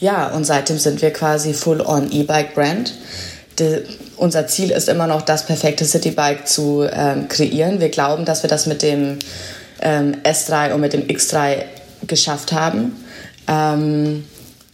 [0.00, 2.94] ja, und seitdem sind wir quasi full-on E-Bike-Brand.
[4.16, 7.78] unser Ziel ist immer noch, das perfekte Citybike zu ähm, kreieren.
[7.78, 9.20] Wir glauben, dass wir das mit dem
[9.80, 11.64] ähm, S3 und mit dem X3
[12.06, 13.04] geschafft haben.
[13.46, 14.24] Ähm,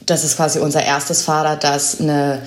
[0.06, 2.43] das ist quasi unser erstes Fahrrad, das eine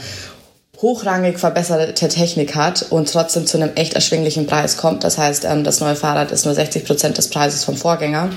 [0.81, 5.03] hochrangig verbesserte Technik hat und trotzdem zu einem echt erschwinglichen Preis kommt.
[5.03, 8.29] Das heißt, ähm, das neue Fahrrad ist nur 60 Prozent des Preises vom Vorgänger.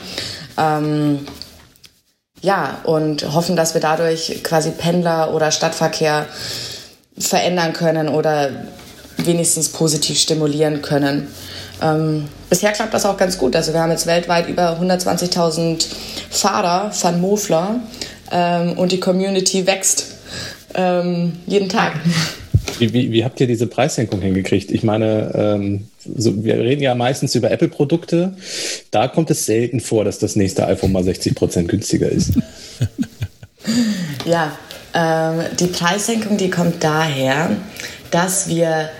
[0.56, 1.26] Ähm,
[2.40, 6.26] ja, und hoffen, dass wir dadurch quasi Pendler oder Stadtverkehr
[7.18, 8.50] verändern können oder
[9.16, 11.28] wenigstens positiv stimulieren können.
[11.82, 13.54] Ähm, bisher klappt das auch ganz gut.
[13.54, 15.86] Also wir haben jetzt weltweit über 120.000
[16.30, 17.80] Fahrer von Mofler
[18.30, 20.06] ähm, und die Community wächst
[20.74, 21.94] ähm, jeden Tag.
[22.78, 24.70] Wie, wie, wie, habt ihr diese Preissenkung hingekriegt?
[24.70, 28.34] Ich meine, ähm, so, wir reden ja meistens über Apple-Produkte.
[28.90, 32.32] Da kommt es selten vor, dass das nächste iPhone mal 60 Prozent günstiger ist.
[34.26, 34.56] ja,
[34.94, 37.50] ähm, die Preissenkung, die kommt daher,
[38.10, 38.90] dass wir,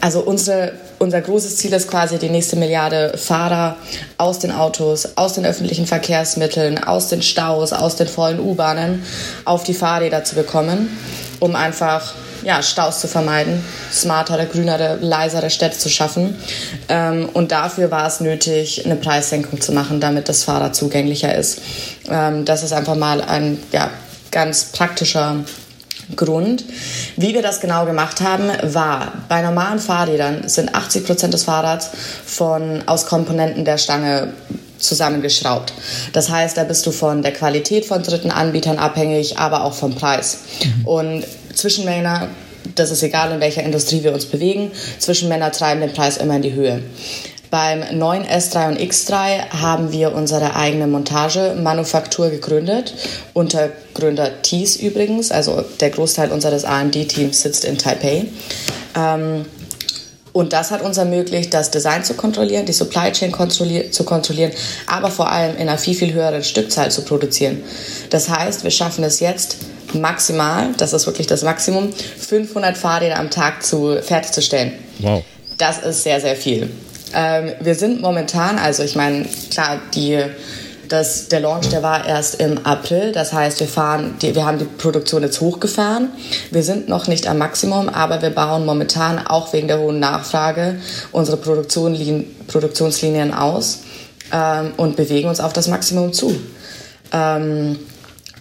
[0.00, 3.76] also unsere unser großes Ziel ist quasi, die nächste Milliarde Fahrer
[4.18, 9.02] aus den Autos, aus den öffentlichen Verkehrsmitteln, aus den Staus, aus den vollen U-Bahnen
[9.46, 10.96] auf die Fahrräder zu bekommen,
[11.40, 12.14] um einfach
[12.44, 16.36] ja, Staus zu vermeiden, smartere, grünere, leisere Städte zu schaffen.
[16.88, 21.60] Ähm, und dafür war es nötig, eine Preissenkung zu machen, damit das Fahrrad zugänglicher ist.
[22.10, 23.90] Ähm, das ist einfach mal ein ja,
[24.30, 25.44] ganz praktischer
[26.16, 26.64] Grund.
[27.16, 31.90] Wie wir das genau gemacht haben, war, bei normalen Fahrrädern sind 80 Prozent des Fahrrads
[32.24, 34.32] von, aus Komponenten der Stange
[34.78, 35.72] zusammengeschraubt.
[36.12, 39.94] Das heißt, da bist du von der Qualität von dritten Anbietern abhängig, aber auch vom
[39.94, 40.38] Preis.
[40.64, 40.86] Mhm.
[40.86, 41.24] Und
[41.54, 42.28] Zwischenmänner,
[42.74, 46.42] das ist egal, in welcher Industrie wir uns bewegen, Zwischenmänner treiben den Preis immer in
[46.42, 46.82] die Höhe.
[47.50, 52.94] Beim neuen S3 und X3 haben wir unsere eigene Montagemanufaktur gegründet,
[53.34, 58.26] unter Gründer Thies übrigens, also der Großteil unseres AMD-Teams sitzt in Taipei.
[58.96, 59.46] Ähm,
[60.32, 64.52] und das hat uns ermöglicht, das Design zu kontrollieren, die Supply Chain kontrollier zu kontrollieren,
[64.86, 67.64] aber vor allem in einer viel, viel höheren Stückzahl zu produzieren.
[68.10, 69.56] Das heißt, wir schaffen es jetzt
[69.92, 74.74] maximal, das ist wirklich das Maximum, 500 Fahrräder am Tag zu, fertigzustellen.
[75.00, 75.24] Wow.
[75.58, 76.70] Das ist sehr, sehr viel.
[77.14, 80.18] Ähm, wir sind momentan, also ich meine, klar, die,
[80.88, 83.12] das, der Launch, der war erst im April.
[83.12, 86.10] Das heißt, wir, fahren, die, wir haben die Produktion jetzt hochgefahren.
[86.50, 90.80] Wir sind noch nicht am Maximum, aber wir bauen momentan auch wegen der hohen Nachfrage
[91.12, 93.80] unsere Produktion, Produktionslinien aus
[94.32, 96.34] ähm, und bewegen uns auf das Maximum zu.
[97.12, 97.78] Ähm,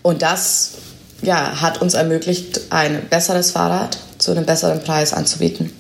[0.02, 0.74] und das
[1.22, 5.79] ja, hat uns ermöglicht, ein besseres Fahrrad zu einem besseren Preis anzubieten.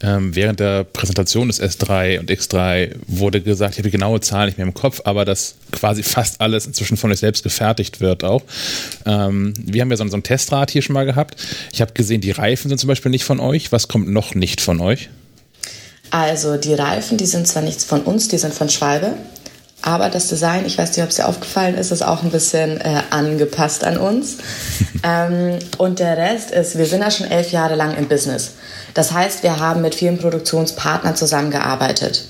[0.00, 4.46] Ähm, während der Präsentation des S3 und X3 wurde gesagt, ich habe die genaue Zahl
[4.46, 8.22] nicht mehr im Kopf, aber dass quasi fast alles inzwischen von euch selbst gefertigt wird
[8.22, 8.42] auch.
[9.06, 11.36] Ähm, wir haben ja so, so ein Testrad hier schon mal gehabt.
[11.72, 13.72] Ich habe gesehen, die Reifen sind zum Beispiel nicht von euch.
[13.72, 15.08] Was kommt noch nicht von euch?
[16.10, 19.14] Also die Reifen, die sind zwar nichts von uns, die sind von Schwalbe.
[19.82, 22.80] Aber das Design, ich weiß nicht, ob es dir aufgefallen ist, ist auch ein bisschen
[22.80, 24.38] äh, angepasst an uns.
[25.04, 28.54] ähm, und der Rest ist, wir sind ja schon elf Jahre lang im Business.
[28.94, 32.24] Das heißt, wir haben mit vielen Produktionspartnern zusammengearbeitet.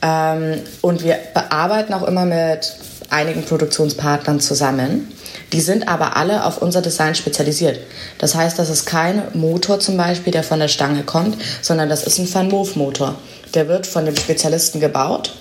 [0.00, 2.76] Ähm, und wir bearbeiten auch immer mit
[3.10, 5.12] einigen Produktionspartnern zusammen.
[5.52, 7.80] Die sind aber alle auf unser Design spezialisiert.
[8.18, 12.04] Das heißt, das ist kein Motor zum Beispiel, der von der Stange kommt, sondern das
[12.04, 13.16] ist ein Van Moof Motor.
[13.54, 15.34] Der wird von dem Spezialisten gebaut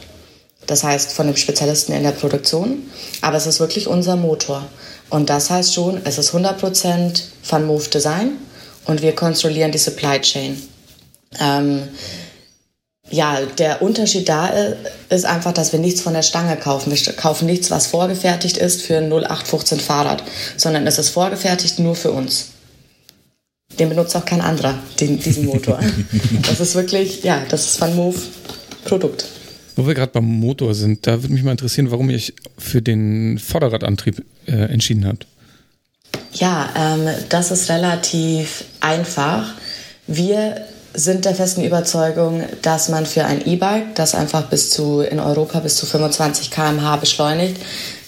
[0.68, 2.90] das heißt von dem Spezialisten in der Produktion,
[3.22, 4.66] aber es ist wirklich unser Motor.
[5.10, 8.34] Und das heißt schon, es ist 100% von Move Design
[8.86, 10.62] und wir kontrollieren die Supply Chain.
[11.40, 11.84] Ähm,
[13.10, 14.50] ja, der Unterschied da
[15.10, 16.92] ist einfach, dass wir nichts von der Stange kaufen.
[16.92, 20.24] Wir kaufen nichts, was vorgefertigt ist für ein 0815 Fahrrad,
[20.58, 22.48] sondern es ist vorgefertigt nur für uns.
[23.78, 25.80] Den benutzt auch kein anderer, den, diesen Motor.
[26.48, 28.18] das ist wirklich, ja, das ist Van Move
[28.86, 29.26] Produkt.
[29.76, 32.81] Wo wir gerade beim Motor sind, da würde mich mal interessieren, warum ihr euch für
[32.81, 35.27] den Vorderradantrieb äh, entschieden habt.
[36.34, 39.53] Ja, ähm, das ist relativ einfach.
[40.07, 45.19] Wir sind der festen Überzeugung, dass man für ein E-Bike, das einfach bis zu in
[45.19, 47.57] Europa bis zu 25 km/h beschleunigt,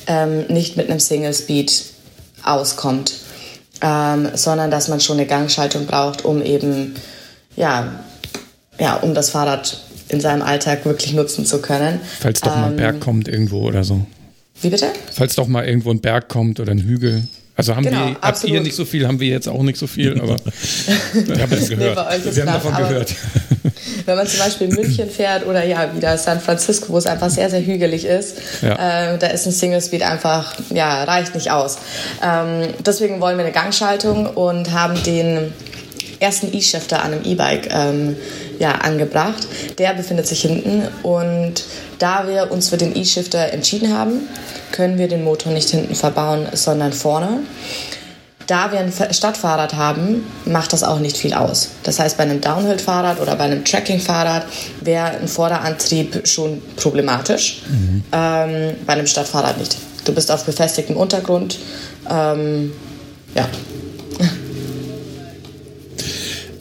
[0.08, 1.84] ähm, nicht mit einem Single Speed
[2.44, 3.14] auskommt,
[3.82, 6.96] ähm, sondern dass man schon eine Gangschaltung braucht, um eben
[7.56, 8.04] ja,
[8.80, 12.00] ja, um das Fahrrad in seinem Alltag wirklich nutzen zu können.
[12.20, 14.06] Falls doch mal ein Berg ähm, kommt irgendwo oder so.
[14.62, 14.88] Wie bitte?
[15.14, 17.24] Falls doch mal irgendwo ein Berg kommt oder ein Hügel.
[17.56, 18.56] Also haben genau, wir, habt absolut.
[18.56, 20.36] ihr nicht so viel, haben wir jetzt auch nicht so viel, aber
[21.14, 21.98] wir haben das gehört.
[22.24, 23.16] Nee, wir haben davon gehört.
[24.06, 27.32] Wenn man zum Beispiel in München fährt oder ja, wieder San Francisco, wo es einfach
[27.32, 29.14] sehr, sehr hügelig ist, ja.
[29.14, 31.80] äh, da ist ein Single Speed einfach, ja, reicht nicht aus.
[32.24, 35.52] Ähm, deswegen wollen wir eine Gangschaltung und haben den
[36.20, 38.16] ersten E-Shifter an einem E-Bike ähm,
[38.60, 39.48] ja, angebracht.
[39.78, 41.64] Der befindet sich hinten und
[42.00, 44.28] da wir uns für den E-Shifter entschieden haben,
[44.72, 47.40] können wir den Motor nicht hinten verbauen, sondern vorne.
[48.48, 51.72] Da wir ein Stadtfahrrad haben, macht das auch nicht viel aus.
[51.84, 54.46] Das heißt, bei einem Downhill-Fahrrad oder bei einem Tracking-Fahrrad
[54.80, 57.64] wäre ein Vorderantrieb schon problematisch.
[57.68, 58.04] Mhm.
[58.14, 59.76] Ähm, bei einem Stadtfahrrad nicht.
[60.06, 61.60] Du bist auf befestigtem Untergrund.
[62.10, 62.72] Ähm,
[63.36, 63.50] ja,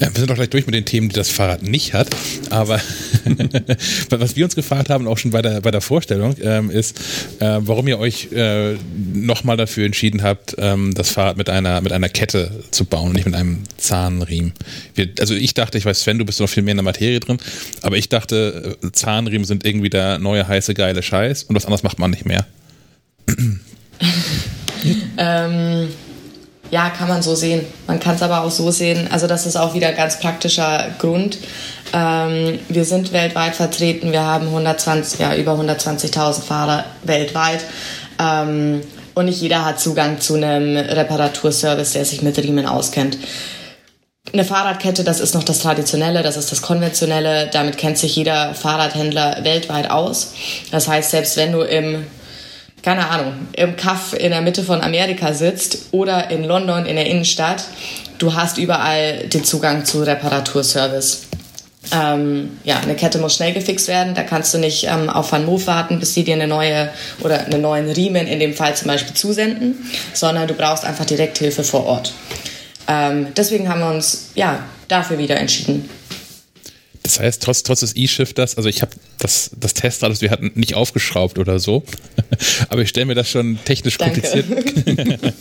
[0.00, 2.08] ja, wir sind doch gleich durch mit den Themen, die das Fahrrad nicht hat.
[2.50, 2.80] Aber
[4.10, 6.98] was wir uns gefragt haben, auch schon bei der, bei der Vorstellung, ähm, ist,
[7.40, 8.74] äh, warum ihr euch äh,
[9.14, 13.14] nochmal dafür entschieden habt, ähm, das Fahrrad mit einer, mit einer Kette zu bauen und
[13.14, 14.52] nicht mit einem Zahnriemen.
[14.94, 17.20] Wir, also ich dachte, ich weiß, Sven, du bist noch viel mehr in der Materie
[17.20, 17.38] drin,
[17.82, 21.82] aber ich dachte, äh, Zahnriemen sind irgendwie der neue heiße geile Scheiß und was anderes
[21.82, 22.46] macht man nicht mehr.
[25.18, 25.88] ähm
[26.70, 27.64] ja, kann man so sehen.
[27.86, 29.08] Man kann es aber auch so sehen.
[29.10, 31.38] Also das ist auch wieder ein ganz praktischer Grund.
[31.92, 34.12] Ähm, wir sind weltweit vertreten.
[34.12, 37.64] Wir haben 120, ja, über 120.000 Fahrer weltweit.
[38.18, 38.80] Ähm,
[39.14, 43.16] und nicht jeder hat Zugang zu einem Reparaturservice, der sich mit Riemen auskennt.
[44.32, 47.48] Eine Fahrradkette, das ist noch das Traditionelle, das ist das Konventionelle.
[47.52, 50.34] Damit kennt sich jeder Fahrradhändler weltweit aus.
[50.70, 52.04] Das heißt, selbst wenn du im
[52.86, 57.06] keine Ahnung, im Kaff in der Mitte von Amerika sitzt oder in London in der
[57.06, 57.64] Innenstadt,
[58.18, 61.22] du hast überall den Zugang zu Reparaturservice.
[61.92, 64.14] Ähm, ja, eine Kette muss schnell gefixt werden.
[64.14, 66.88] Da kannst du nicht ähm, auf Van Moof warten, bis die dir eine neue
[67.22, 71.64] oder einen neuen Riemen in dem Fall zum Beispiel zusenden, sondern du brauchst einfach Direkthilfe
[71.64, 72.12] vor Ort.
[72.86, 75.90] Ähm, deswegen haben wir uns ja dafür wieder entschieden.
[77.06, 80.50] Das heißt, trotz, trotz des E-Shifters, also ich habe das, das Testrad, das wir hatten,
[80.56, 81.84] nicht aufgeschraubt oder so.
[82.68, 84.22] Aber ich stelle mir das schon technisch Danke.
[84.22, 84.46] kompliziert.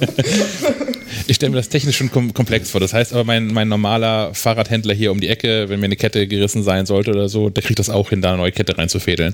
[1.28, 2.82] ich stelle mir das technisch schon kom komplex vor.
[2.82, 6.28] Das heißt aber, mein, mein normaler Fahrradhändler hier um die Ecke, wenn mir eine Kette
[6.28, 9.34] gerissen sein sollte oder so, der kriegt das auch hin, da eine neue Kette reinzufädeln.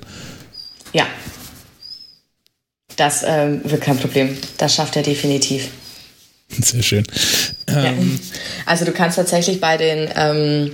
[0.93, 1.05] Ja.
[2.95, 4.37] Das ähm, wird kein Problem.
[4.57, 5.67] Das schafft er definitiv.
[6.47, 7.03] Sehr schön.
[7.67, 7.87] Ja.
[7.87, 8.17] Ähm,
[8.65, 10.71] also du kannst tatsächlich bei den ähm,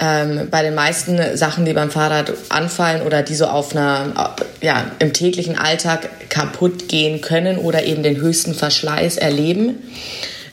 [0.00, 4.90] ähm, bei den meisten Sachen, die beim Fahrrad anfallen oder die so auf einer, ja,
[4.98, 9.78] im täglichen Alltag kaputt gehen können oder eben den höchsten Verschleiß erleben.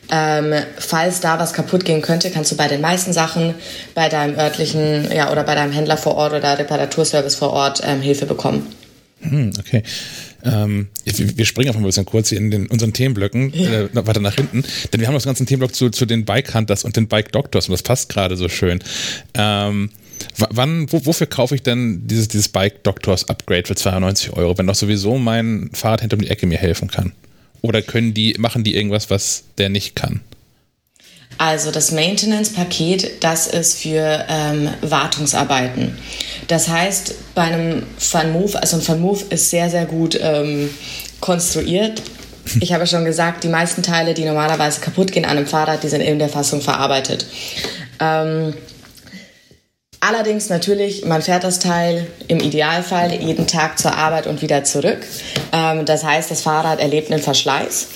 [0.09, 3.55] Ähm, falls da was kaputt gehen könnte, kannst du bei den meisten Sachen
[3.93, 8.01] bei deinem örtlichen, ja, oder bei deinem Händler vor Ort oder Reparaturservice vor Ort ähm,
[8.01, 8.73] Hilfe bekommen.
[9.21, 9.83] Hm, okay.
[10.43, 13.81] Ähm, wir springen einfach mal ein bisschen kurz hier in den, unseren Themenblöcken ja.
[13.83, 14.63] äh, weiter nach hinten,
[14.93, 17.67] denn wir haben das ganze Themenblock zu, zu den Bike Hunters und den Bike Doctors
[17.67, 18.79] und das passt gerade so schön.
[19.33, 19.89] Ähm,
[20.37, 24.67] wann, wo, wofür kaufe ich denn dieses, dieses Bike Doctors Upgrade für 92 Euro, wenn
[24.67, 27.13] doch sowieso mein Fahrrad hinter um die Ecke mir helfen kann?
[27.61, 30.21] Oder können die, machen die irgendwas, was der nicht kann?
[31.37, 35.97] Also das Maintenance-Paket, das ist für ähm, Wartungsarbeiten.
[36.47, 40.69] Das heißt, bei einem Van Move, also ein Van Move ist sehr, sehr gut ähm,
[41.19, 42.01] konstruiert.
[42.61, 45.89] Ich habe schon gesagt, die meisten Teile, die normalerweise kaputt gehen an einem Fahrrad, die
[45.89, 47.25] sind in der Fassung verarbeitet.
[47.99, 48.53] Ähm,
[49.99, 54.99] Allerdings natürlich, man fährt das Teil im Idealfall jeden Tag zur Arbeit und wieder zurück.
[55.51, 57.87] Ähm, das heißt, das Fahrrad erlebt einen Verschleiß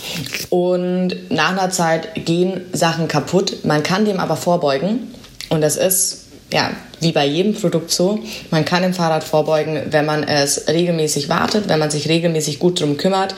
[0.49, 3.63] und nach einer Zeit gehen Sachen kaputt.
[3.65, 5.13] Man kann dem aber vorbeugen
[5.49, 6.71] und das ist ja
[7.01, 8.19] wie bei jedem Produkt so.
[8.51, 12.79] Man kann dem Fahrrad vorbeugen, wenn man es regelmäßig wartet, wenn man sich regelmäßig gut
[12.79, 13.35] drum kümmert.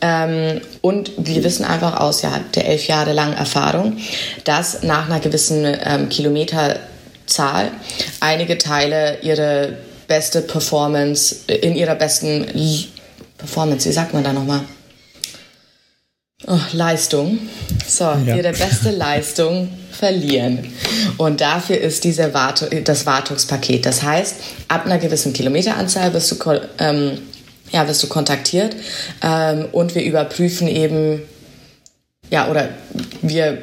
[0.00, 3.98] Ähm, und wir wissen einfach aus ja, der elf Jahre langen Erfahrung,
[4.44, 6.76] dass nach einer gewissen ähm, Kilometer
[7.26, 7.70] Zahl
[8.20, 9.78] einige Teile ihre
[10.08, 12.46] beste Performance, in ihrer besten
[13.38, 14.60] Performance, wie sagt man da nochmal?
[16.46, 17.38] Oh, Leistung.
[17.86, 18.36] So, ja.
[18.36, 20.72] ihre beste Leistung verlieren.
[21.16, 23.86] Und dafür ist diese Wart das Wartungspaket.
[23.86, 24.36] Das heißt,
[24.68, 27.18] ab einer gewissen Kilometeranzahl wirst du, ähm,
[27.70, 28.74] ja, wirst du kontaktiert
[29.22, 31.22] ähm, und wir überprüfen eben
[32.32, 32.70] ja, oder
[33.20, 33.58] wir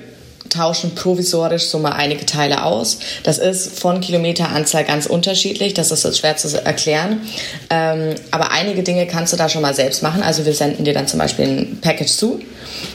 [0.50, 3.00] tauschen provisorisch so mal einige Teile aus.
[3.24, 7.22] Das ist von Kilometeranzahl ganz unterschiedlich, das ist schwer zu erklären.
[7.70, 10.24] Ähm, aber einige Dinge kannst du da schon mal selbst machen.
[10.24, 12.40] Also wir senden dir dann zum Beispiel ein Package zu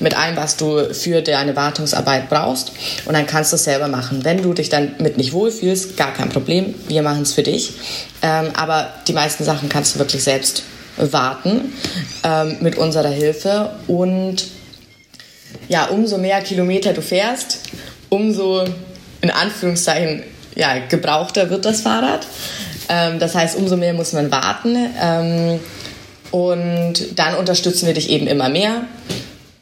[0.00, 2.72] mit allem, was du für deine Wartungsarbeit brauchst
[3.06, 4.24] und dann kannst du es selber machen.
[4.24, 7.72] Wenn du dich dann mit nicht wohlfühlst, gar kein Problem, wir machen es für dich.
[8.22, 10.62] Ähm, aber die meisten Sachen kannst du wirklich selbst
[10.96, 11.72] warten
[12.22, 14.44] ähm, mit unserer Hilfe und
[15.68, 17.60] ja, umso mehr Kilometer du fährst,
[18.08, 18.64] umso
[19.20, 20.22] in Anführungszeichen
[20.54, 22.26] ja, gebrauchter wird das Fahrrad.
[22.88, 24.76] Ähm, das heißt, umso mehr muss man warten.
[25.00, 25.60] Ähm,
[26.30, 28.82] und dann unterstützen wir dich eben immer mehr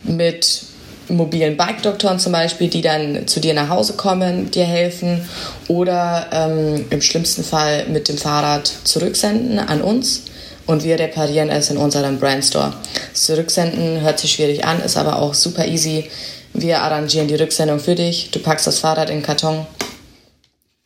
[0.02, 0.62] mit
[1.08, 5.28] mobilen Bike-Doktoren zum Beispiel, die dann zu dir nach Hause kommen, dir helfen
[5.68, 10.22] oder ähm, im schlimmsten Fall mit dem Fahrrad zurücksenden an uns
[10.66, 12.72] und wir reparieren es in unserem Brandstore.
[13.14, 16.10] Zurücksenden hört sich schwierig an, ist aber auch super easy.
[16.54, 18.30] Wir arrangieren die Rücksendung für dich.
[18.30, 19.66] Du packst das Fahrrad in den Karton.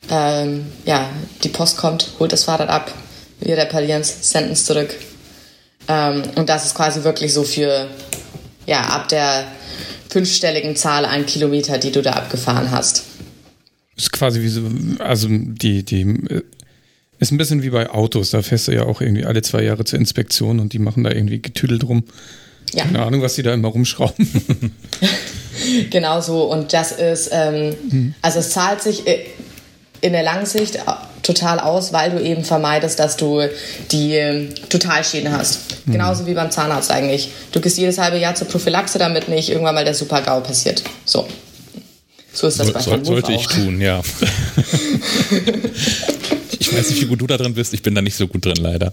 [0.09, 1.11] Ähm, ja,
[1.43, 2.93] die Post kommt, holt das Fahrrad ab.
[3.41, 4.95] Wir reparieren es, senden es zurück.
[5.89, 7.89] Ähm, und das ist quasi wirklich so für,
[8.67, 9.47] ja, ab der
[10.09, 13.05] fünfstelligen Zahl an Kilometer, die du da abgefahren hast.
[13.97, 14.63] Ist quasi wie so,
[14.99, 16.43] also die, die
[17.19, 19.85] ist ein bisschen wie bei Autos, da fährst du ja auch irgendwie alle zwei Jahre
[19.85, 22.05] zur Inspektion und die machen da irgendwie Getüdel drum.
[22.75, 22.85] Ja.
[22.85, 24.29] Keine Ahnung, was die da immer rumschrauben.
[25.91, 26.45] genau so.
[26.45, 28.15] Und das ist, ähm, mhm.
[28.23, 29.25] also es zahlt sich äh,
[30.01, 30.79] in der langen Sicht
[31.23, 33.43] total aus, weil du eben vermeidest, dass du
[33.91, 35.87] die äh, Totalschäden hast.
[35.87, 35.93] Mhm.
[35.93, 37.31] Genauso wie beim Zahnarzt eigentlich.
[37.53, 40.83] Du gehst jedes halbe Jahr zur Prophylaxe, damit nicht irgendwann mal der Super-GAU passiert.
[41.05, 41.27] So.
[42.33, 43.41] So ist das so, bei Soll, Sollte auch.
[43.41, 44.03] ich tun, ja.
[46.69, 47.75] Ich weiß nicht, wie gut du da drin bist.
[47.75, 48.93] Ich bin da nicht so gut drin, leider.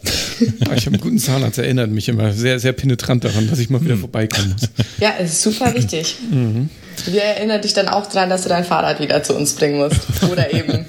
[0.70, 3.70] Ah, ich habe einen guten Zahnarzt, erinnert mich immer sehr, sehr penetrant daran, dass ich
[3.70, 4.02] mal wieder hm.
[4.02, 4.70] vorbeikommen muss.
[5.00, 6.18] Ja, es ist super wichtig.
[6.30, 6.70] Mhm.
[7.06, 10.02] Wir erinnern dich dann auch daran, dass du dein Fahrrad wieder zu uns bringen musst.
[10.32, 10.86] Oder eben,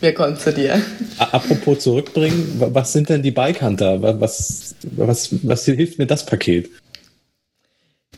[0.00, 0.80] wir kommen zu dir.
[1.18, 4.00] Apropos zurückbringen, was sind denn die Bike Hunter?
[4.20, 6.70] Was, was, was hilft mir das Paket?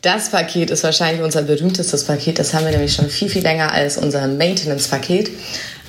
[0.03, 2.39] Das Paket ist wahrscheinlich unser berühmtestes Paket.
[2.39, 5.31] Das haben wir nämlich schon viel, viel länger als unser Maintenance-Paket.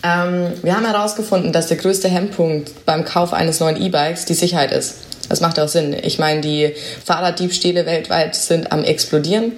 [0.05, 4.71] Ähm, wir haben herausgefunden, dass der größte Hemmpunkt beim Kauf eines neuen E-Bikes die Sicherheit
[4.71, 4.97] ist.
[5.29, 5.95] Das macht auch Sinn.
[6.03, 6.73] Ich meine, die
[7.03, 9.53] Fahrraddiebstähle weltweit sind am explodieren.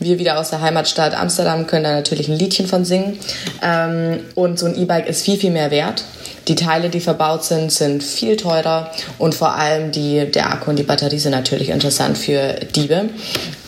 [0.00, 3.20] Wir wieder aus der Heimatstadt Amsterdam können da natürlich ein Liedchen von singen.
[3.62, 6.02] Ähm, und so ein E-Bike ist viel, viel mehr wert.
[6.48, 10.78] Die Teile, die verbaut sind, sind viel teurer und vor allem die, der Akku und
[10.78, 13.08] die Batterie sind natürlich interessant für Diebe.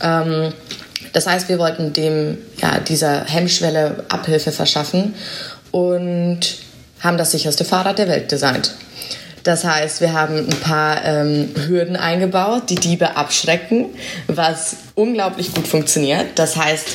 [0.03, 0.53] Ähm,
[1.13, 5.15] das heißt, wir wollten dem, ja, dieser Hemmschwelle Abhilfe verschaffen
[5.77, 6.41] und
[7.01, 8.75] haben das sicherste Fahrrad der Welt designt.
[9.43, 13.91] Das heißt, wir haben ein paar ähm, Hürden eingebaut, die Diebe abschrecken,
[14.27, 16.27] was unglaublich gut funktioniert.
[16.37, 16.89] Das heißt,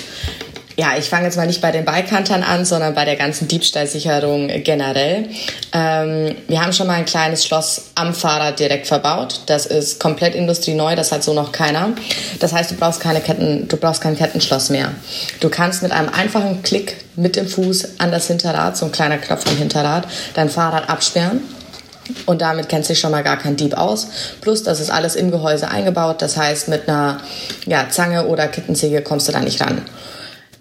[0.81, 4.47] ja, ich fange jetzt mal nicht bei den Beikantern an, sondern bei der ganzen Diebstahlsicherung
[4.63, 5.29] generell.
[5.73, 9.41] Ähm, wir haben schon mal ein kleines Schloss am Fahrrad direkt verbaut.
[9.45, 11.89] Das ist komplett industrieneu, das hat so noch keiner.
[12.39, 14.91] Das heißt, du brauchst keine Ketten, du brauchst kein Kettenschloss mehr.
[15.39, 19.19] Du kannst mit einem einfachen Klick mit dem Fuß an das Hinterrad, so ein kleiner
[19.19, 21.41] Knopf am Hinterrad, dein Fahrrad absperren.
[22.25, 24.07] Und damit kennt sich schon mal gar kein Dieb aus.
[24.41, 26.23] Plus, das ist alles im Gehäuse eingebaut.
[26.23, 27.19] Das heißt, mit einer
[27.67, 29.83] ja, Zange oder Kettensäge kommst du da nicht ran.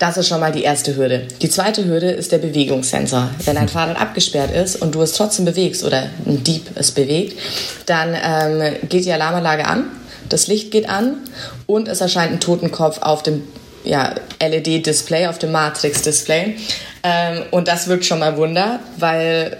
[0.00, 1.28] Das ist schon mal die erste Hürde.
[1.42, 3.28] Die zweite Hürde ist der Bewegungssensor.
[3.44, 7.38] Wenn ein Fahrrad abgesperrt ist und du es trotzdem bewegst oder ein Dieb es bewegt,
[7.84, 9.90] dann ähm, geht die Alarmanlage an,
[10.30, 11.18] das Licht geht an
[11.66, 13.42] und es erscheint ein Totenkopf auf dem
[13.84, 16.56] ja, LED-Display, auf dem Matrix-Display.
[17.02, 19.58] Ähm, und das wirkt schon mal Wunder, weil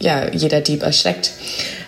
[0.00, 1.32] ja, jeder Dieb erschreckt.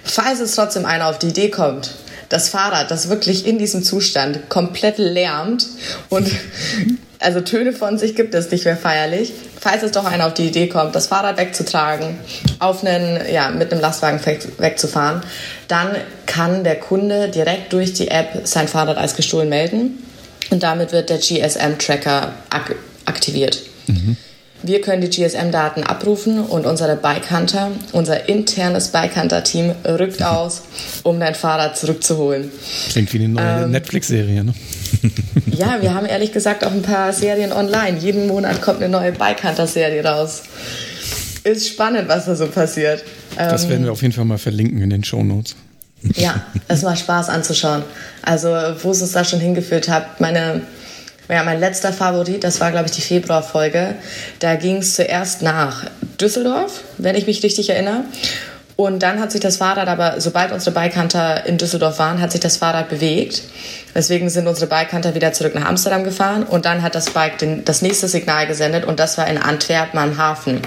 [0.02, 1.93] Falls es trotzdem einer auf die Idee kommt,
[2.28, 5.66] das Fahrrad, das wirklich in diesem Zustand komplett lärmt
[6.10, 6.31] und
[7.25, 9.33] also Töne von sich gibt es nicht mehr feierlich.
[9.59, 12.19] Falls es doch einer auf die Idee kommt, das Fahrrad wegzutragen,
[12.59, 14.21] auf einen, ja, mit einem Lastwagen
[14.59, 15.23] wegzufahren,
[15.69, 15.97] dann
[16.27, 19.99] kann der Kunde direkt durch die App sein Fahrrad als gestohlen melden
[20.51, 22.77] und damit wird der GSM-Tracker ak
[23.07, 23.63] aktiviert.
[23.87, 24.17] Mhm.
[24.63, 30.63] Wir können die GSM-Daten abrufen und unsere Bike Hunter, unser internes Bike Hunter-Team rückt aus,
[31.03, 32.51] um dein Fahrrad zurückzuholen.
[32.89, 34.55] Klingt wie eine neue ähm, Netflix-Serie, ne?
[35.47, 37.98] ja, wir haben ehrlich gesagt auch ein paar Serien online.
[37.98, 40.43] Jeden Monat kommt eine neue Bike Hunter-Serie raus.
[41.44, 43.05] Ist spannend, was da so passiert.
[43.36, 45.56] Das ähm, werden wir auf jeden Fall mal verlinken in den Show Notes.
[46.16, 47.82] Ja, es macht Spaß anzuschauen.
[48.22, 48.48] Also,
[48.82, 50.62] wo es uns da schon hingeführt hat, meine
[51.28, 53.94] ja, mein letzter Favorit, das war, glaube ich, die Februarfolge.
[54.40, 55.86] Da ging es zuerst nach
[56.20, 58.05] Düsseldorf, wenn ich mich richtig erinnere.
[58.77, 62.41] Und dann hat sich das Fahrrad aber, sobald unsere Bikehunter in Düsseldorf waren, hat sich
[62.41, 63.43] das Fahrrad bewegt.
[63.95, 67.65] Deswegen sind unsere Bikehunter wieder zurück nach Amsterdam gefahren und dann hat das Bike den,
[67.65, 70.61] das nächste Signal gesendet und das war in Antwerpen am Hafen.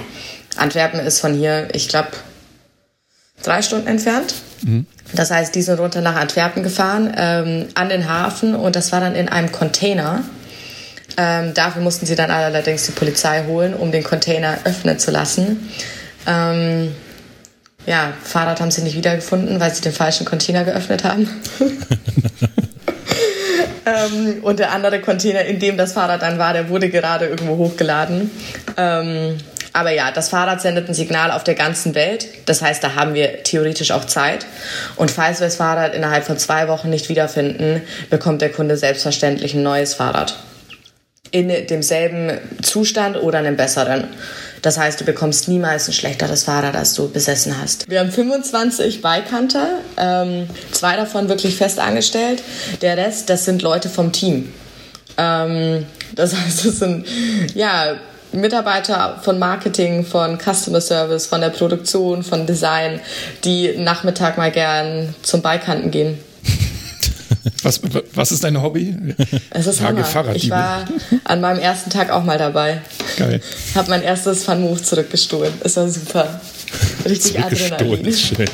[0.56, 2.10] Antwerpen ist von hier, ich glaube,
[3.44, 4.34] drei Stunden entfernt.
[4.62, 4.86] Mhm.
[5.14, 9.02] Das heißt, die sind runter nach Antwerpen gefahren, ähm, an den Hafen und das war
[9.02, 10.24] dann in einem Container.
[11.18, 15.70] Ähm, dafür mussten sie dann allerdings die Polizei holen, um den Container öffnen zu lassen.
[16.26, 16.94] Ähm,
[17.88, 21.30] ja, Fahrrad haben sie nicht wiedergefunden, weil sie den falschen Container geöffnet haben.
[23.85, 27.55] ähm, und der andere Container, in dem das Fahrrad dann war, der wurde gerade irgendwo
[27.55, 28.30] hochgeladen.
[28.76, 29.38] Ähm,
[29.72, 32.27] aber ja, das Fahrrad sendet ein Signal auf der ganzen Welt.
[32.45, 34.45] Das heißt, da haben wir theoretisch auch Zeit.
[34.97, 39.53] Und falls wir das Fahrrad innerhalb von zwei Wochen nicht wiederfinden, bekommt der Kunde selbstverständlich
[39.53, 40.35] ein neues Fahrrad.
[41.31, 44.09] In demselben Zustand oder einem besseren.
[44.62, 47.90] Das heißt, du bekommst niemals ein schlechteres Fahrrad, als du besessen hast.
[47.90, 52.42] Wir haben 25 Bikehunter, ähm, zwei davon wirklich fest angestellt.
[52.82, 54.52] Der Rest, das sind Leute vom Team.
[55.18, 55.86] Ähm,
[56.16, 57.06] das heißt, es sind
[57.54, 57.98] ja
[58.32, 63.00] Mitarbeiter von Marketing, von Customer Service, von der Produktion, von Design,
[63.44, 66.20] die Nachmittag mal gern zum Bikehanten gehen.
[67.64, 67.82] Was,
[68.14, 68.95] was ist dein Hobby?
[69.49, 70.06] Es ist Hammer.
[70.36, 70.86] Ich war
[71.24, 72.82] an meinem ersten Tag auch mal dabei.
[73.18, 73.41] Geil.
[73.76, 75.54] Hab mein erstes Fun Move zurückgestohlen.
[75.64, 76.41] Es war super.
[77.06, 78.14] Richtig Adrenalin.
[78.14, 78.49] Schön.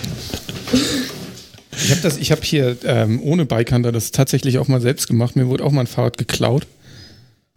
[1.76, 5.36] Ich habe das, hier ähm, ohne Bikehunter das tatsächlich auch mal selbst gemacht.
[5.36, 6.66] Mir wurde auch mal ein Fahrrad geklaut.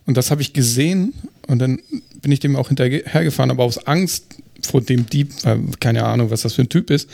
[0.06, 1.14] Und das habe ich gesehen
[1.46, 1.80] und dann
[2.22, 6.42] bin ich dem auch hinterhergefahren, aber aus Angst vor dem Dieb, weil keine Ahnung, was
[6.42, 7.08] das für ein Typ ist,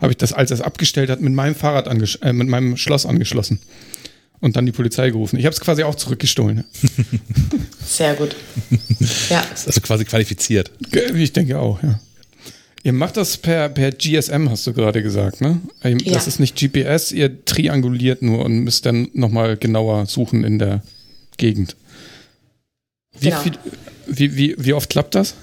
[0.00, 1.86] habe ich das, als er es abgestellt hat, mit meinem Fahrrad
[2.22, 3.60] äh, mit meinem Schloss angeschlossen
[4.40, 5.38] und dann die Polizei gerufen.
[5.38, 6.64] Ich habe es quasi auch zurückgestohlen.
[7.86, 8.36] Sehr gut.
[9.28, 9.44] Ja.
[9.66, 10.70] Also quasi qualifiziert.
[11.14, 12.00] Ich denke auch, ja.
[12.84, 15.60] Ihr macht das per, per GSM, hast du gerade gesagt, ne?
[15.82, 16.18] Das ja.
[16.18, 20.82] ist nicht GPS, ihr trianguliert nur und müsst dann nochmal genauer suchen in der
[21.36, 21.76] Gegend.
[23.18, 23.40] Wie, genau.
[23.40, 23.52] viel,
[24.06, 25.34] wie, wie, wie oft klappt das?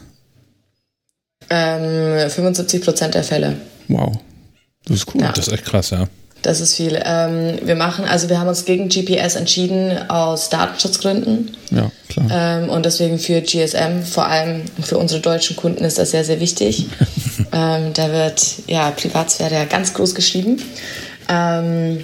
[1.49, 3.55] Ähm, 75 Prozent der Fälle.
[3.87, 4.17] Wow.
[4.85, 5.21] Das ist cool.
[5.21, 5.31] Ja.
[5.31, 6.07] Das ist echt krass, ja.
[6.41, 7.01] Das ist viel.
[7.03, 11.57] Ähm, wir machen, also wir haben uns gegen GPS entschieden aus Datenschutzgründen.
[11.71, 12.27] Ja, klar.
[12.31, 16.39] Ähm, und deswegen für GSM, vor allem für unsere deutschen Kunden, ist das sehr, sehr
[16.39, 16.85] wichtig.
[17.51, 20.61] ähm, da wird ja Privatsphäre ja ganz groß geschrieben.
[21.29, 22.03] Ähm,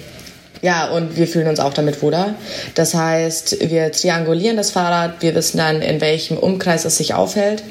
[0.60, 2.34] ja, und wir fühlen uns auch damit wohler.
[2.74, 7.62] Das heißt, wir triangulieren das Fahrrad, wir wissen dann, in welchem Umkreis es sich aufhält.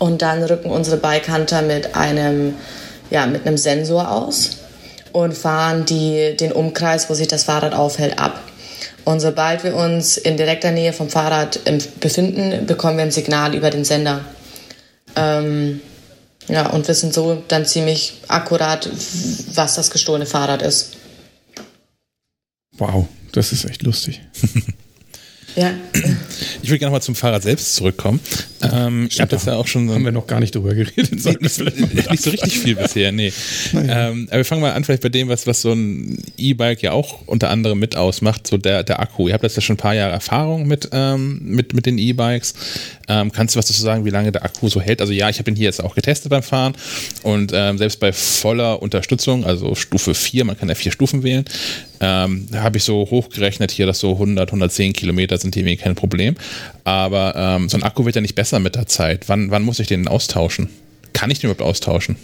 [0.00, 2.54] Und dann rücken unsere Bikehunter mit einem,
[3.10, 4.56] ja, mit einem Sensor aus
[5.12, 8.40] und fahren die, den Umkreis, wo sich das Fahrrad aufhält, ab.
[9.04, 11.60] Und sobald wir uns in direkter Nähe vom Fahrrad
[12.00, 14.24] befinden, bekommen wir ein Signal über den Sender.
[15.16, 15.82] Ähm,
[16.48, 18.88] ja, und wissen so dann ziemlich akkurat,
[19.54, 20.96] was das gestohlene Fahrrad ist.
[22.78, 24.22] Wow, das ist echt lustig.
[25.56, 25.74] Ja.
[26.62, 28.20] Ich will gerne mal zum Fahrrad selbst zurückkommen.
[28.62, 29.88] Ähm, ich habe das ja auch schon.
[29.88, 31.12] So haben wir noch gar nicht drüber geredet.
[31.12, 31.42] Nicht,
[32.10, 33.32] nicht so richtig viel bisher, nee.
[33.72, 36.92] Ähm, aber wir fangen mal an, vielleicht bei dem, was, was so ein E-Bike ja
[36.92, 39.28] auch unter anderem mit ausmacht, so der, der Akku.
[39.28, 42.54] Ihr habt jetzt ja schon ein paar Jahre Erfahrung mit, ähm, mit, mit den E-Bikes.
[43.08, 45.00] Ähm, kannst du was dazu sagen, wie lange der Akku so hält?
[45.00, 46.74] Also ja, ich habe ihn hier jetzt auch getestet beim Fahren
[47.22, 51.44] und ähm, selbst bei voller Unterstützung, also Stufe 4, man kann ja vier Stufen wählen,
[52.00, 56.34] ähm, habe ich so hochgerechnet hier, dass so 100, 110 Kilometer sind irgendwie kein Problem.
[56.84, 59.28] Aber ähm, so ein Akku wird ja nicht besser mit der Zeit.
[59.28, 60.70] Wann, wann muss ich den austauschen?
[61.12, 62.16] Kann ich den überhaupt austauschen?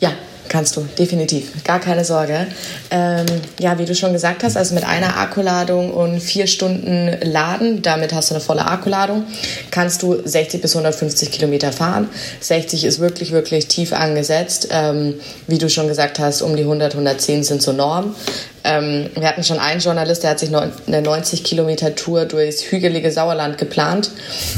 [0.00, 0.12] Ja,
[0.50, 1.62] Kannst du, definitiv.
[1.62, 2.48] Gar keine Sorge.
[2.90, 3.24] Ähm,
[3.60, 8.12] ja, wie du schon gesagt hast, also mit einer Akkuladung und vier Stunden Laden, damit
[8.12, 9.22] hast du eine volle Akkuladung,
[9.70, 12.08] kannst du 60 bis 150 Kilometer fahren.
[12.40, 14.66] 60 ist wirklich, wirklich tief angesetzt.
[14.72, 15.14] Ähm,
[15.46, 18.16] wie du schon gesagt hast, um die 100, 110 sind so Norm.
[18.64, 23.12] Ähm, wir hatten schon einen Journalist, der hat sich eine 90 Kilometer Tour durchs hügelige
[23.12, 24.10] Sauerland geplant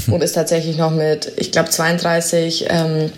[0.06, 3.12] und ist tatsächlich noch mit, ich glaube, 32 ähm,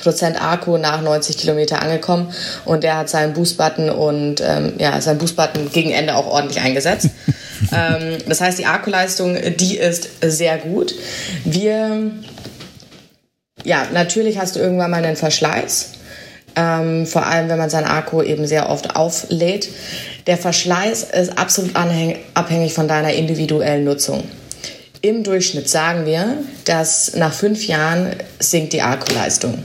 [0.00, 2.32] Prozent Akku nach 90 Kilometer angekommen
[2.64, 7.10] und der hat seinen Boost-Button und ähm, ja, seinen Boost-Button gegen Ende auch ordentlich eingesetzt.
[7.72, 10.94] ähm, das heißt, die Akkuleistung, die ist sehr gut.
[11.44, 12.10] Wir,
[13.64, 15.92] ja, natürlich hast du irgendwann mal einen Verschleiß.
[16.56, 19.68] Ähm, vor allem, wenn man seinen Akku eben sehr oft auflädt.
[20.26, 24.24] Der Verschleiß ist absolut abhängig von deiner individuellen Nutzung.
[25.02, 29.64] Im Durchschnitt sagen wir, dass nach fünf Jahren sinkt die Akkuleistung.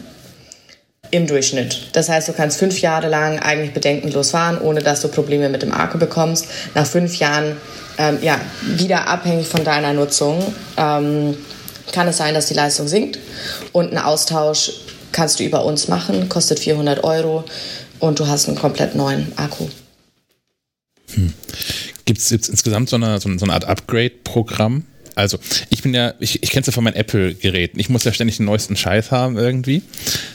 [1.16, 1.88] Im Durchschnitt.
[1.94, 5.62] Das heißt, du kannst fünf Jahre lang eigentlich bedenkenlos fahren, ohne dass du Probleme mit
[5.62, 6.48] dem Akku bekommst.
[6.74, 7.56] Nach fünf Jahren,
[7.98, 10.44] ähm, ja, wieder abhängig von deiner Nutzung,
[10.76, 11.38] ähm,
[11.94, 13.18] kann es sein, dass die Leistung sinkt
[13.72, 14.74] und ein Austausch
[15.14, 17.46] kannst du über uns machen, kostet 400 Euro
[18.00, 19.70] und du hast einen komplett neuen Akku.
[21.14, 21.34] Hm.
[22.04, 24.84] Gibt es jetzt insgesamt so eine, so eine Art Upgrade-Programm?
[25.16, 25.40] Also,
[25.70, 27.80] ich bin ja, ich, ich kenne es ja von meinen Apple-Geräten.
[27.80, 29.82] Ich muss ja ständig den neuesten Scheiß haben irgendwie.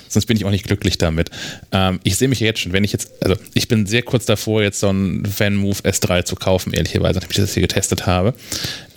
[0.08, 1.30] Sonst bin ich auch nicht glücklich damit.
[1.70, 4.24] Ähm, ich sehe mich ja jetzt schon, wenn ich jetzt, also ich bin sehr kurz
[4.24, 8.34] davor, jetzt so einen Fan-Move S3 zu kaufen, ehrlicherweise, nachdem ich das hier getestet habe.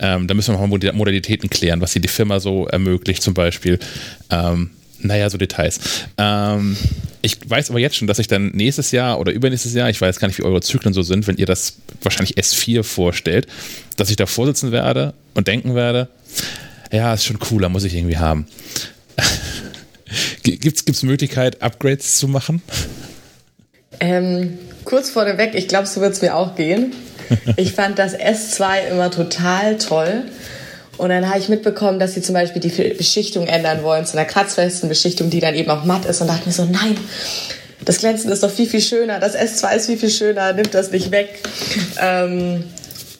[0.00, 3.78] Ähm, da müssen wir mal Modalitäten klären, was hier die Firma so ermöglicht, zum Beispiel.
[4.30, 4.70] Ähm,
[5.04, 5.80] naja, so Details.
[6.18, 6.76] Ähm,
[7.22, 10.18] ich weiß aber jetzt schon, dass ich dann nächstes Jahr oder übernächstes Jahr, ich weiß
[10.18, 13.46] gar nicht, wie eure Zyklen so sind, wenn ihr das wahrscheinlich S4 vorstellt,
[13.96, 16.08] dass ich da vorsitzen werde und denken werde,
[16.90, 18.46] ja, ist schon cooler, muss ich irgendwie haben.
[20.42, 22.62] Gibt es Möglichkeit, Upgrades zu machen?
[24.00, 26.92] Ähm, kurz vorneweg, ich glaube, so wird es mir auch gehen.
[27.56, 30.24] Ich fand das S2 immer total toll.
[30.96, 34.26] Und dann habe ich mitbekommen, dass sie zum Beispiel die Beschichtung ändern wollen zu einer
[34.26, 36.20] kratzfesten Beschichtung, die dann eben auch matt ist.
[36.20, 36.96] Und dachte mir so, nein,
[37.84, 39.18] das Glänzen ist doch viel, viel schöner.
[39.18, 40.52] Das S2 ist viel, viel schöner.
[40.52, 41.40] Nimmt das nicht weg.
[42.00, 42.64] Ähm,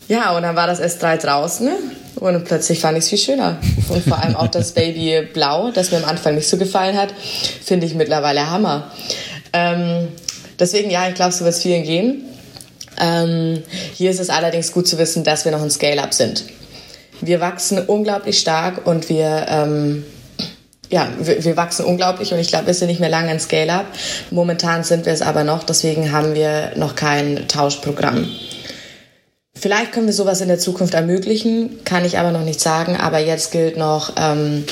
[0.09, 1.71] ja, und dann war das S3 draußen.
[2.17, 3.59] Und plötzlich fand ich es viel schöner.
[3.89, 7.13] Und vor allem auch das Baby Blau, das mir am Anfang nicht so gefallen hat,
[7.65, 8.91] finde ich mittlerweile Hammer.
[9.53, 10.09] Ähm,
[10.59, 12.23] deswegen, ja, ich glaube, so wird es vielen gehen.
[13.01, 13.63] Ähm,
[13.95, 16.45] hier ist es allerdings gut zu wissen, dass wir noch ein Scale-Up sind.
[17.25, 20.05] Wir wachsen unglaublich stark und wir, ähm,
[20.91, 23.87] ja, wir, wir, wachsen unglaublich und ich glaube, wir sind nicht mehr lange ein Scale-Up.
[24.31, 28.29] Momentan sind wir es aber noch, deswegen haben wir noch kein Tauschprogramm.
[29.55, 32.97] Vielleicht können wir sowas in der Zukunft ermöglichen, kann ich aber noch nicht sagen.
[32.97, 34.65] Aber jetzt gilt noch, ähm,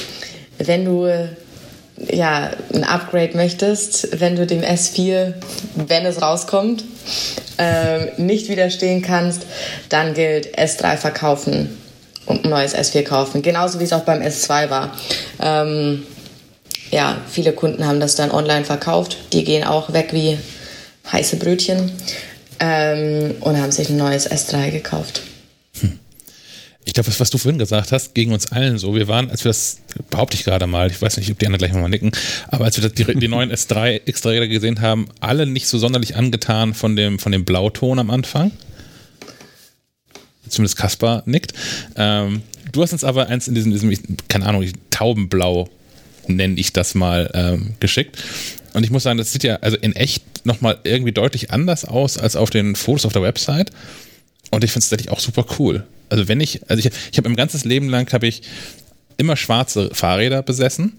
[0.58, 1.08] wenn du
[2.10, 5.34] ja, ein Upgrade möchtest, wenn du dem S4,
[5.76, 6.84] wenn es rauskommt,
[7.58, 9.46] äh, nicht widerstehen kannst,
[9.88, 11.78] dann gilt S3 verkaufen
[12.26, 13.42] und ein neues S4 kaufen.
[13.42, 14.96] Genauso wie es auch beim S2 war.
[15.40, 16.04] Ähm,
[16.90, 19.16] ja, viele Kunden haben das dann online verkauft.
[19.32, 20.38] Die gehen auch weg wie
[21.10, 21.90] heiße Brötchen
[22.60, 25.22] ähm, und haben sich ein neues S3 gekauft.
[25.80, 25.98] Hm.
[26.84, 28.94] Ich glaube, was du vorhin gesagt hast, gegen uns allen so.
[28.94, 29.78] Wir waren, als wir das,
[30.10, 32.12] behaupte ich gerade mal, ich weiß nicht, ob die anderen gleich mal nicken,
[32.48, 36.16] aber als wir das, die, die neuen S3 Extra-Räder gesehen haben, alle nicht so sonderlich
[36.16, 38.52] angetan von dem, von dem Blauton am Anfang
[40.52, 41.52] zumindest Kaspar nickt.
[41.96, 42.42] Ähm,
[42.72, 43.92] du hast uns aber eins in diesem, diesem
[44.28, 45.68] keine Ahnung, Taubenblau
[46.28, 48.22] nenne ich das mal ähm, geschickt.
[48.74, 52.18] Und ich muss sagen, das sieht ja also in echt nochmal irgendwie deutlich anders aus
[52.18, 53.70] als auf den Fotos auf der Website.
[54.50, 55.84] Und ich finde es tatsächlich auch super cool.
[56.08, 58.42] Also wenn ich, also ich, ich habe mein ganzes Leben lang habe ich
[59.16, 60.94] immer schwarze Fahrräder besessen.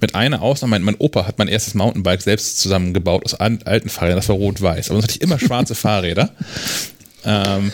[0.00, 4.16] Mit einer Ausnahme, mein, mein, Opa hat mein erstes Mountainbike selbst zusammengebaut aus alten Fahrrädern,
[4.16, 4.90] das war rot-weiß.
[4.90, 6.30] Aber sonst hatte ich immer schwarze Fahrräder.
[7.24, 7.72] Ähm,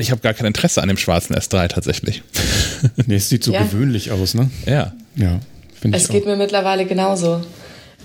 [0.00, 2.22] ich habe gar kein Interesse an dem schwarzen S3 tatsächlich.
[3.06, 3.62] nee, es sieht so ja.
[3.62, 4.50] gewöhnlich aus, ne?
[4.66, 4.92] Ja.
[5.14, 5.40] Ja.
[5.92, 7.42] Es geht mir mittlerweile genauso.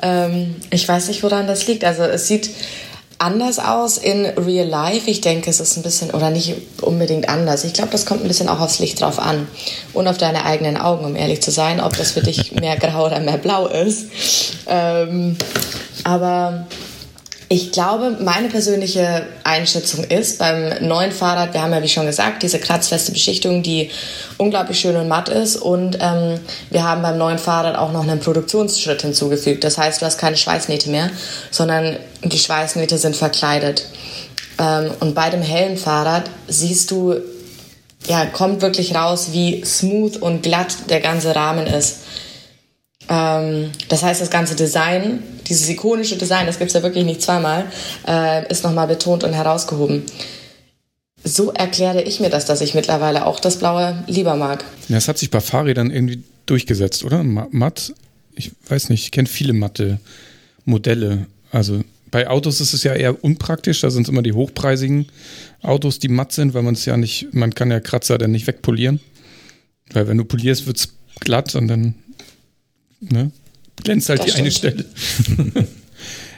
[0.02, 1.84] Ähm, ich weiß nicht, woran das liegt.
[1.84, 2.50] Also es sieht
[3.22, 5.10] anders aus in Real Life.
[5.10, 7.64] Ich denke, es ist ein bisschen, oder nicht unbedingt anders.
[7.64, 9.48] Ich glaube, das kommt ein bisschen auch aufs Licht drauf an
[9.94, 13.06] und auf deine eigenen Augen, um ehrlich zu sein, ob das für dich mehr grau
[13.06, 14.08] oder mehr blau ist.
[14.68, 15.38] Ähm,
[16.04, 16.66] aber
[17.52, 22.44] ich glaube, meine persönliche Einschätzung ist, beim neuen Fahrrad, wir haben ja wie schon gesagt,
[22.44, 23.92] diese kratzfeste Beschichtung, die
[24.38, 25.58] unglaublich schön und matt ist.
[25.58, 29.66] Und ähm, wir haben beim neuen Fahrrad auch noch einen Produktionsschritt hinzugefügt.
[29.66, 31.10] Das heißt, du hast keine Schweißnähte mehr,
[31.52, 33.86] sondern die Schweißnähte sind verkleidet.
[34.58, 37.16] Ähm, und bei dem hellen Fahrrad siehst du,
[38.08, 41.98] ja, kommt wirklich raus, wie smooth und glatt der ganze Rahmen ist.
[43.12, 47.22] Ähm, das heißt, das ganze Design, dieses ikonische Design, das gibt es ja wirklich nicht
[47.22, 47.66] zweimal,
[48.08, 50.04] äh, ist nochmal betont und herausgehoben.
[51.24, 54.64] So erkläre ich mir das, dass ich mittlerweile auch das Blaue lieber mag.
[54.88, 57.22] Ja, es hat sich bei Fahrrädern irgendwie durchgesetzt, oder?
[57.24, 57.94] Matt,
[58.36, 60.00] ich weiß nicht, ich kenne viele matte
[60.64, 61.28] Modelle.
[61.52, 65.08] Also bei Autos ist es ja eher unpraktisch, da sind es immer die hochpreisigen
[65.62, 68.48] Autos, die matt sind, weil man es ja nicht, man kann ja Kratzer dann nicht
[68.48, 69.02] wegpolieren.
[69.92, 71.96] Weil wenn du polierst, wird es glatt und dann
[73.02, 73.32] Ne?
[73.84, 74.46] Glänzt halt das die stimmt.
[74.46, 74.86] eine Stelle.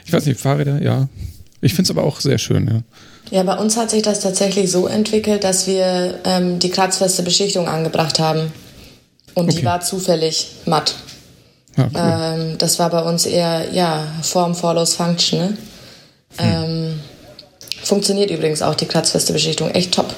[0.04, 1.08] ich weiß nicht, Fahrräder, ja.
[1.60, 2.82] Ich finde es aber auch sehr schön, ja.
[3.30, 7.68] Ja, bei uns hat sich das tatsächlich so entwickelt, dass wir ähm, die kratzfeste Beschichtung
[7.68, 8.52] angebracht haben.
[9.34, 9.58] Und okay.
[9.58, 10.94] die war zufällig matt.
[11.76, 12.40] Ja, cool.
[12.42, 15.38] ähm, das war bei uns eher, ja, Form follows Function.
[15.40, 15.56] Ne?
[16.36, 16.64] Hm.
[16.64, 17.00] Ähm,
[17.82, 20.14] funktioniert übrigens auch die kratzfeste Beschichtung echt top.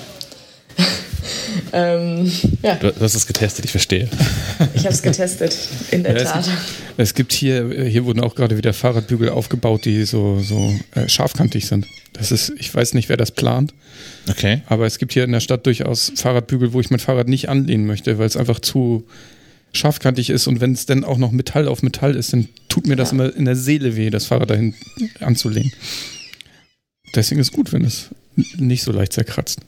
[1.76, 2.32] Ähm,
[2.62, 2.76] ja.
[2.76, 4.08] Du, du, hast es getestet, ich verstehe.
[4.74, 5.54] Ich habe es getestet,
[5.90, 6.46] in der ja, Tat.
[6.46, 11.06] Es, es, gibt hier, hier wurden auch gerade wieder Fahrradbügel aufgebaut, die so, so äh,
[11.06, 11.86] scharfkantig sind.
[12.14, 13.74] Das ist, ich weiß nicht, wer das plant.
[14.26, 14.62] Okay.
[14.66, 17.86] Aber es gibt hier in der Stadt durchaus Fahrradbügel, wo ich mein Fahrrad nicht anlehnen
[17.86, 19.06] möchte, weil es einfach zu
[19.74, 22.96] scharfkantig ist und wenn es dann auch noch Metall auf Metall ist, dann tut mir
[22.96, 23.16] das ja.
[23.16, 24.74] immer in der Seele weh, das Fahrrad dahin
[25.20, 25.72] anzulehnen.
[27.14, 28.08] Deswegen ist es gut, wenn es
[28.56, 29.60] nicht so leicht zerkratzt.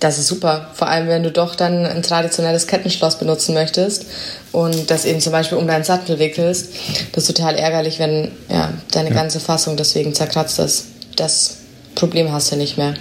[0.00, 0.70] Das ist super.
[0.74, 4.06] Vor allem, wenn du doch dann ein traditionelles Kettenschloss benutzen möchtest
[4.52, 6.72] und das eben zum Beispiel um deinen Sattel wickelst.
[7.12, 9.14] Das ist total ärgerlich, wenn ja, deine ja.
[9.14, 10.86] ganze Fassung deswegen zerkratzt ist.
[11.16, 11.58] Das
[11.94, 12.94] Problem hast du nicht mehr.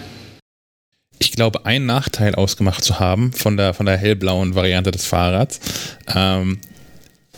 [1.20, 5.60] Ich glaube, einen Nachteil ausgemacht zu haben von der, von der hellblauen Variante des Fahrrads.
[6.14, 6.60] Ähm,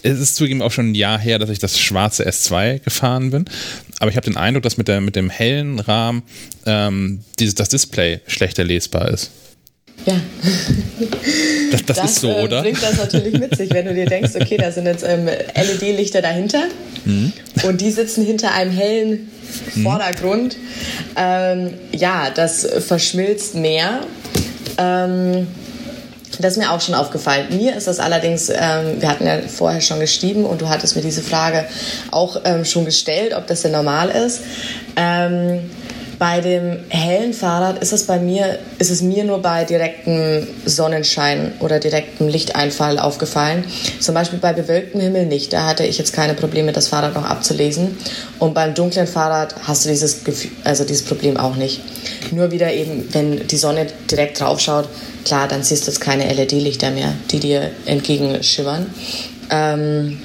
[0.05, 3.45] es ist zugegeben auch schon ein Jahr her, dass ich das schwarze S2 gefahren bin.
[3.99, 6.23] Aber ich habe den Eindruck, dass mit, der, mit dem hellen Rahmen
[6.65, 9.31] ähm, dieses, das Display schlechter lesbar ist.
[10.05, 10.19] Ja.
[11.71, 12.61] Das, das, das ist so, äh, oder?
[12.61, 16.21] bringt das natürlich mit sich, wenn du dir denkst, okay, da sind jetzt ähm, LED-Lichter
[16.21, 16.63] dahinter
[17.05, 17.33] mhm.
[17.63, 19.31] und die sitzen hinter einem hellen
[19.73, 19.83] mhm.
[19.83, 20.57] Vordergrund.
[20.57, 21.15] Mhm.
[21.15, 24.01] Ähm, ja, das verschmilzt mehr.
[24.77, 25.47] Ähm,
[26.39, 27.47] das ist mir auch schon aufgefallen.
[27.49, 31.01] Mir ist das allerdings, ähm, wir hatten ja vorher schon geschrieben und du hattest mir
[31.01, 31.65] diese Frage
[32.11, 34.41] auch ähm, schon gestellt, ob das denn normal ist.
[34.95, 35.69] Ähm,
[36.17, 41.53] bei dem hellen Fahrrad ist es bei mir, ist es mir nur bei direktem Sonnenschein
[41.59, 43.65] oder direktem Lichteinfall aufgefallen.
[43.99, 45.51] Zum Beispiel bei bewölktem Himmel nicht.
[45.51, 47.97] Da hatte ich jetzt keine Probleme, das Fahrrad noch abzulesen.
[48.39, 51.81] Und beim dunklen Fahrrad hast du dieses Gefühl, also dieses Problem auch nicht.
[52.31, 54.87] Nur wieder eben, wenn die Sonne direkt drauf schaut,
[55.25, 58.87] klar, dann siehst du jetzt keine LED-Lichter mehr, die dir entgegenschimmern.
[59.49, 60.19] Ähm,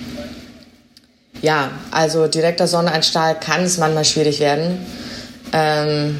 [1.43, 4.79] ja, also direkter Sonneneinstrahl kann es manchmal schwierig werden.
[5.53, 6.19] Ähm,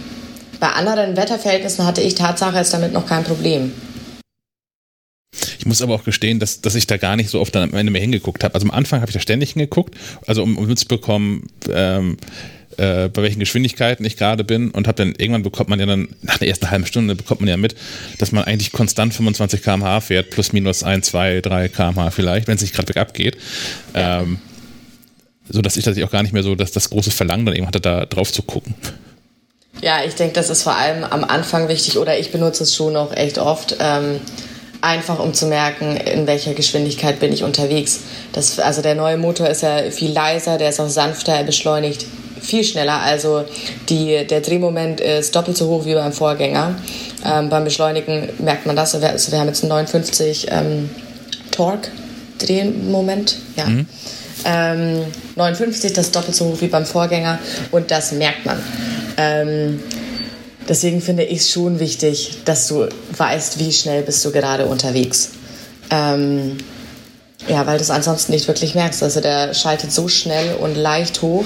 [0.59, 3.73] bei anderen Wetterverhältnissen hatte ich Tatsache jetzt damit noch kein Problem.
[5.59, 7.93] Ich muss aber auch gestehen, dass, dass ich da gar nicht so oft am Ende
[7.93, 8.55] mehr hingeguckt habe.
[8.55, 9.95] Also am Anfang habe ich da ständig hingeguckt,
[10.27, 12.17] also um, um mitzubekommen, ähm,
[12.77, 16.09] äh, bei welchen Geschwindigkeiten ich gerade bin und habe dann irgendwann bekommt man ja dann
[16.23, 17.75] nach der ersten halben Stunde bekommt man ja mit,
[18.19, 22.57] dass man eigentlich konstant 25 km/h fährt, plus minus 1, 2, 3 km/h vielleicht, wenn
[22.57, 23.37] es nicht gerade bergab geht.
[23.95, 24.39] Ähm,
[25.49, 27.67] so dass ich tatsächlich auch gar nicht mehr so dass das große Verlangen dann eben
[27.67, 28.75] hatte, da drauf zu gucken.
[29.81, 32.93] Ja, ich denke, das ist vor allem am Anfang wichtig oder ich benutze es schon
[32.93, 33.77] noch echt oft.
[33.81, 34.21] Ähm,
[34.83, 38.01] einfach um zu merken, in welcher Geschwindigkeit bin ich unterwegs.
[38.33, 42.07] Das, also der neue Motor ist ja viel leiser, der ist auch sanfter, er beschleunigt
[42.41, 43.01] viel schneller.
[43.01, 43.45] Also
[43.89, 46.77] die, der Drehmoment ist doppelt so hoch wie beim Vorgänger.
[47.25, 48.95] Ähm, beim Beschleunigen merkt man das.
[48.95, 50.91] Also wir haben jetzt einen 59 ähm,
[51.51, 51.91] Torque
[52.39, 53.37] Drehmoment.
[53.57, 53.67] Ja.
[53.67, 53.87] Mhm.
[54.45, 55.05] Ähm,
[55.37, 57.39] 59, das ist doppelt so hoch wie beim Vorgänger
[57.73, 58.59] und das merkt man.
[59.21, 59.81] Ähm,
[60.67, 65.33] deswegen finde ich es schon wichtig, dass du weißt, wie schnell bist du gerade unterwegs.
[65.91, 66.57] Ähm,
[67.49, 69.03] ja, weil du es ansonsten nicht wirklich merkst.
[69.03, 71.45] Also der schaltet so schnell und leicht hoch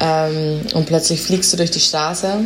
[0.00, 2.40] ähm, und plötzlich fliegst du durch die Straße.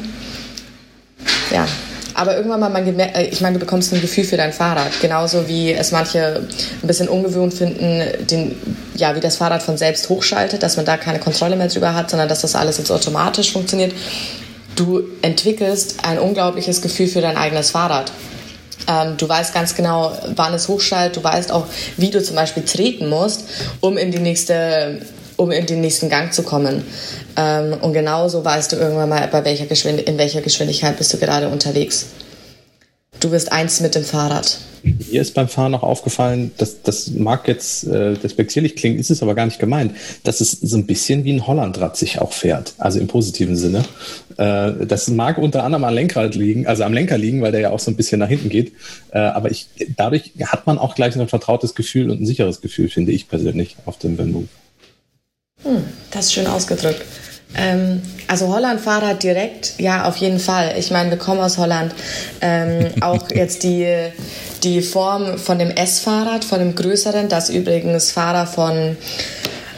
[1.52, 1.66] Ja,
[2.14, 4.92] aber irgendwann mal, man äh, ich meine, du bekommst ein Gefühl für dein Fahrrad.
[5.00, 6.46] Genauso wie es manche
[6.82, 8.56] ein bisschen ungewohnt finden, den,
[8.94, 12.10] ja, wie das Fahrrad von selbst hochschaltet, dass man da keine Kontrolle mehr drüber hat,
[12.10, 13.92] sondern dass das alles jetzt automatisch funktioniert.
[14.76, 18.12] Du entwickelst ein unglaubliches Gefühl für dein eigenes Fahrrad.
[18.88, 21.16] Ähm, du weißt ganz genau, wann es hochschaltet.
[21.16, 21.66] Du weißt auch,
[21.96, 23.44] wie du zum Beispiel treten musst,
[23.80, 25.00] um in die nächste
[25.40, 26.84] um in den nächsten Gang zu kommen.
[27.34, 31.48] Ähm, und genauso weißt du irgendwann mal, bei welcher in welcher Geschwindigkeit bist du gerade
[31.48, 32.06] unterwegs.
[33.20, 34.58] Du wirst eins mit dem Fahrrad.
[34.82, 39.22] Mir ist beim Fahren noch aufgefallen, dass das mag jetzt äh, despektierlich klingen, ist es
[39.22, 39.92] aber gar nicht gemeint,
[40.24, 43.84] dass es so ein bisschen wie ein Hollandrad sich auch fährt, also im positiven Sinne.
[44.38, 47.70] Äh, das mag unter anderem am Lenkrad liegen, also am Lenker liegen, weil der ja
[47.70, 48.72] auch so ein bisschen nach hinten geht.
[49.12, 52.88] Äh, aber ich, dadurch hat man auch gleich ein vertrautes Gefühl und ein sicheres Gefühl,
[52.88, 54.48] finde ich persönlich, auf dem Venmove.
[55.62, 57.02] Hm, das ist schön ausgedrückt.
[57.56, 60.74] Ähm, also Holland-Fahrrad direkt, ja, auf jeden Fall.
[60.78, 61.92] Ich meine, wir kommen aus Holland.
[62.40, 63.86] Ähm, auch jetzt die,
[64.62, 68.96] die Form von dem S-Fahrrad, von dem größeren, das übrigens Fahrer von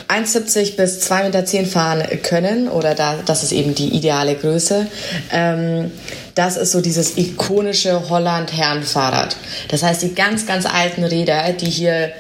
[0.09, 4.87] 1,70 bis 2,10 Meter fahren können, oder da, das ist eben die ideale Größe.
[5.33, 5.91] Ähm,
[6.35, 9.37] das ist so dieses ikonische Holland-Herrenfahrrad.
[9.69, 12.13] Das heißt, die ganz, ganz alten Räder, die hier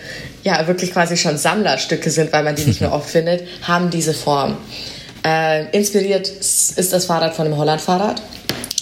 [0.44, 4.14] ja wirklich quasi schon Sammlerstücke sind, weil man die nicht mehr oft findet, haben diese
[4.14, 4.56] Form.
[5.24, 8.22] Äh, inspiriert ist das Fahrrad von dem Holland-Fahrrad.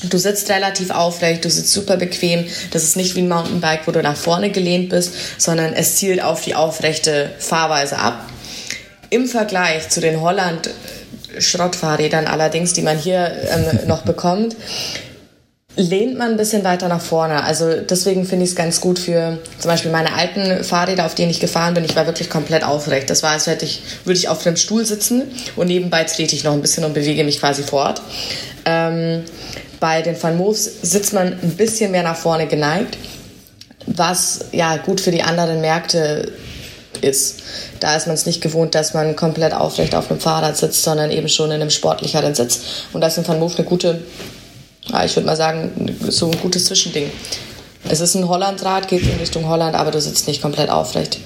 [0.08, 2.46] Du sitzt relativ aufrecht, du sitzt super bequem.
[2.70, 6.22] Das ist nicht wie ein Mountainbike, wo du nach vorne gelehnt bist, sondern es zielt
[6.22, 8.24] auf die aufrechte Fahrweise ab.
[9.10, 10.70] Im Vergleich zu den Holland
[11.38, 14.56] Schrottfahrrädern allerdings, die man hier ähm, noch bekommt,
[15.82, 17.42] lehnt man ein bisschen weiter nach vorne.
[17.44, 21.30] Also deswegen finde ich es ganz gut für zum Beispiel meine alten Fahrräder, auf denen
[21.30, 21.84] ich gefahren bin.
[21.84, 23.10] Ich war wirklich komplett aufrecht.
[23.10, 25.22] Das war, als hätte ich, würde ich auf einem Stuhl sitzen
[25.56, 28.02] und nebenbei trete ich noch ein bisschen und bewege mich quasi fort.
[28.64, 29.24] Ähm,
[29.78, 32.98] bei den Van Moves sitzt man ein bisschen mehr nach vorne geneigt,
[33.86, 36.30] was ja gut für die anderen Märkte
[37.00, 37.40] ist.
[37.80, 41.10] Da ist man es nicht gewohnt, dass man komplett aufrecht auf einem Fahrrad sitzt, sondern
[41.10, 42.60] eben schon in einem sportlicheren Sitz.
[42.92, 44.02] Und da ist ein Van Moof eine gute,
[45.04, 47.10] ich würde mal sagen, so ein gutes Zwischending.
[47.88, 51.18] Es ist ein Hollandrad, geht in Richtung Holland, aber du sitzt nicht komplett aufrecht.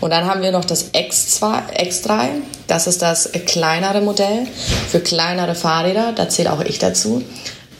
[0.00, 2.28] Und dann haben wir noch das X2, X3.
[2.66, 4.46] Das ist das kleinere Modell
[4.88, 6.12] für kleinere Fahrräder.
[6.14, 7.22] Da zähle auch ich dazu.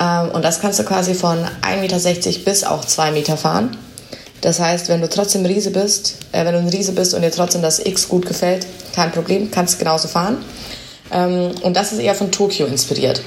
[0.01, 3.77] Ähm, und das kannst du quasi von 1,60 Meter bis auch 2 Meter fahren.
[4.41, 7.31] Das heißt, wenn du trotzdem Riese bist, äh, wenn du ein Riese bist und dir
[7.31, 10.45] trotzdem das X gut gefällt, kein Problem, kannst genauso fahren.
[11.13, 13.21] Ähm, und das ist eher von Tokio inspiriert.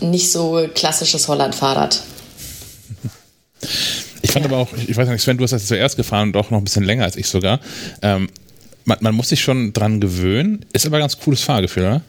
[0.00, 2.02] Nicht so klassisches Holland-Fahrrad.
[4.22, 4.50] Ich fand ja.
[4.50, 6.64] aber auch, ich weiß nicht, Sven, du hast das zuerst gefahren und auch noch ein
[6.64, 7.60] bisschen länger als ich sogar.
[8.02, 8.28] Ähm,
[8.84, 10.64] man, man, muss sich schon dran gewöhnen.
[10.72, 12.02] Ist aber ein ganz cooles Fahrgefühl, oder?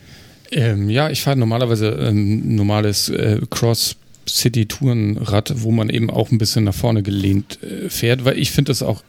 [0.51, 3.95] Ähm, ja, ich fahre normalerweise ein normales äh, Cross
[4.27, 8.69] City-Tourenrad, wo man eben auch ein bisschen nach vorne gelehnt äh, fährt, weil ich finde
[8.69, 9.03] das auch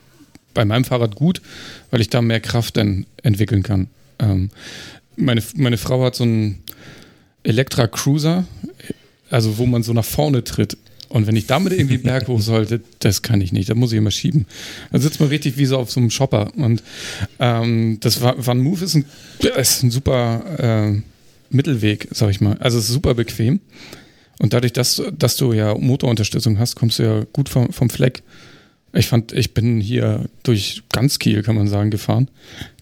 [0.54, 1.42] bei meinem Fahrrad gut,
[1.90, 3.88] weil ich da mehr Kraft dann entwickeln kann.
[4.18, 4.50] Ähm,
[5.16, 6.62] meine, meine Frau hat so einen
[7.42, 8.44] Elektra Cruiser,
[9.30, 10.76] also wo man so nach vorne tritt.
[11.12, 13.68] Und wenn ich damit irgendwie Berg hoch sollte, das kann ich nicht.
[13.68, 14.46] Da muss ich immer schieben.
[14.92, 16.50] Da sitzt man richtig wie so auf so einem Shopper.
[16.56, 16.82] Und
[17.38, 19.04] ähm, das Van Move ist ein,
[19.56, 21.02] ist ein super äh,
[21.50, 22.56] Mittelweg, sag ich mal.
[22.58, 23.60] Also es ist super bequem.
[24.38, 28.22] Und dadurch, dass, dass du ja Motorunterstützung hast, kommst du ja gut vom, vom Fleck.
[28.94, 32.28] Ich fand, ich bin hier durch ganz Kiel, kann man sagen, gefahren.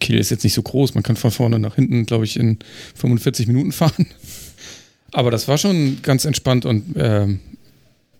[0.00, 2.58] Kiel ist jetzt nicht so groß, man kann von vorne nach hinten, glaube ich, in
[2.96, 4.06] 45 Minuten fahren.
[5.12, 7.26] Aber das war schon ganz entspannt und äh,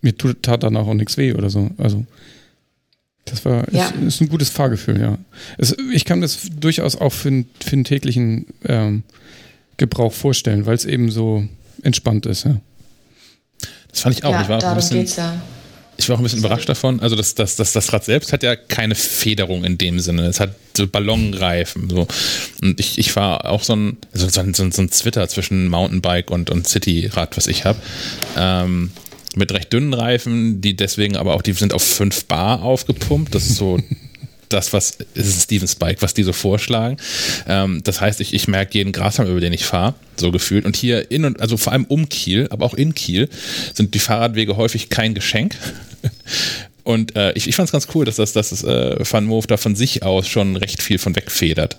[0.01, 1.69] mir tut, tat danach auch nichts weh oder so.
[1.77, 2.05] Also
[3.25, 3.87] das war ja.
[3.87, 5.17] ist, ist, ein gutes Fahrgefühl, ja.
[5.57, 9.03] Es, ich kann das durchaus auch für, für den täglichen ähm,
[9.77, 11.47] Gebrauch vorstellen, weil es eben so
[11.83, 12.59] entspannt ist, ja.
[13.89, 14.31] Das fand ich auch.
[14.31, 15.41] Ja, ich war auch ein bisschen, ja.
[16.03, 16.99] Ich war auch ein bisschen überrascht davon.
[16.99, 20.27] Also das, das, das, das Rad selbst hat ja keine Federung in dem Sinne.
[20.27, 21.89] Es hat so Ballonreifen.
[21.89, 22.07] So.
[22.61, 26.49] Und ich, ich fahre auch so ein, so, so, so, ein Zwitter zwischen Mountainbike und,
[26.49, 27.79] und Cityrad, was ich habe.
[28.37, 28.91] Ähm,
[29.35, 33.33] mit recht dünnen Reifen, die deswegen aber auch, die sind auf 5 Bar aufgepumpt.
[33.33, 33.79] Das ist so
[34.53, 36.97] das, was ist Steven Spike, was die so vorschlagen.
[37.47, 40.65] Ähm, das heißt, ich, ich merke jeden Grashalm, über den ich fahre, so gefühlt.
[40.65, 43.29] Und hier in und, also vor allem um Kiel, aber auch in Kiel,
[43.73, 45.55] sind die Fahrradwege häufig kein Geschenk.
[46.83, 49.45] Und äh, ich, ich fand es ganz cool, dass das, dass das äh, Van Moof
[49.45, 51.77] da von sich aus schon recht viel von wegfedert.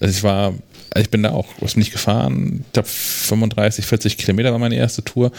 [0.00, 0.54] Also ich war,
[0.90, 2.64] also ich bin da auch, was bin ich gefahren?
[2.66, 5.32] Ich glaube 35, 40 Kilometer war meine erste Tour.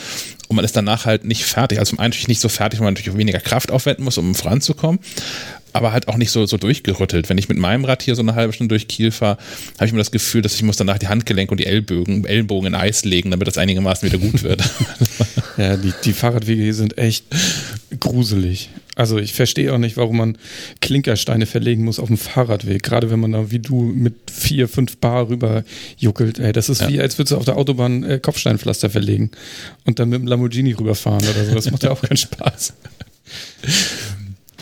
[0.47, 1.79] Und man ist danach halt nicht fertig.
[1.79, 4.17] Also zum einen natürlich nicht so fertig, weil man natürlich auch weniger Kraft aufwenden muss,
[4.17, 4.99] um voranzukommen
[5.73, 7.29] aber halt auch nicht so, so durchgerüttelt.
[7.29, 9.37] Wenn ich mit meinem Rad hier so eine halbe Stunde durch Kiel fahre,
[9.75, 12.67] habe ich immer das Gefühl, dass ich muss danach die Handgelenke und die Ellbogen, Ellbogen
[12.67, 14.63] in Eis legen, damit das einigermaßen wieder gut wird.
[15.57, 17.25] ja, die, die Fahrradwege hier sind echt
[17.99, 18.69] gruselig.
[18.97, 20.37] Also ich verstehe auch nicht, warum man
[20.81, 22.81] Klinkersteine verlegen muss auf dem Fahrradweg.
[22.81, 25.63] Gerade wenn man da wie du mit vier, fünf Bar rüber
[25.97, 26.39] juckelt.
[26.39, 26.89] Ey, das ist ja.
[26.89, 29.29] wie, als würdest du auf der Autobahn äh, Kopfsteinpflaster verlegen
[29.85, 31.53] und dann mit dem Lamborghini rüberfahren oder so.
[31.53, 32.73] Das macht ja auch keinen Spaß.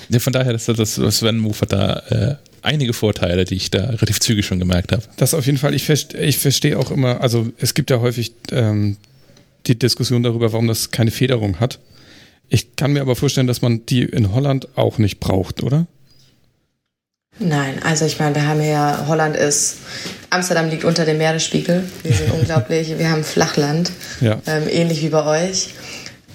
[0.10, 3.86] Ja, von daher, das, das Sven Move hat da äh, einige Vorteile, die ich da
[3.86, 5.04] relativ zügig schon gemerkt habe.
[5.18, 5.74] Das auf jeden Fall.
[5.74, 8.98] Ich, verste, ich verstehe auch immer, also es gibt ja häufig ähm,
[9.68, 11.80] die Diskussion darüber, warum das keine Federung hat.
[12.50, 15.88] Ich kann mir aber vorstellen, dass man die in Holland auch nicht braucht, oder?
[17.38, 19.78] Nein, also ich meine, wir haben ja, Holland ist,
[20.30, 21.84] Amsterdam liegt unter dem Meeresspiegel.
[22.04, 23.92] Wir sind unglaublich, wir haben Flachland,
[24.22, 24.42] ja.
[24.46, 25.74] ähm, ähnlich wie bei euch.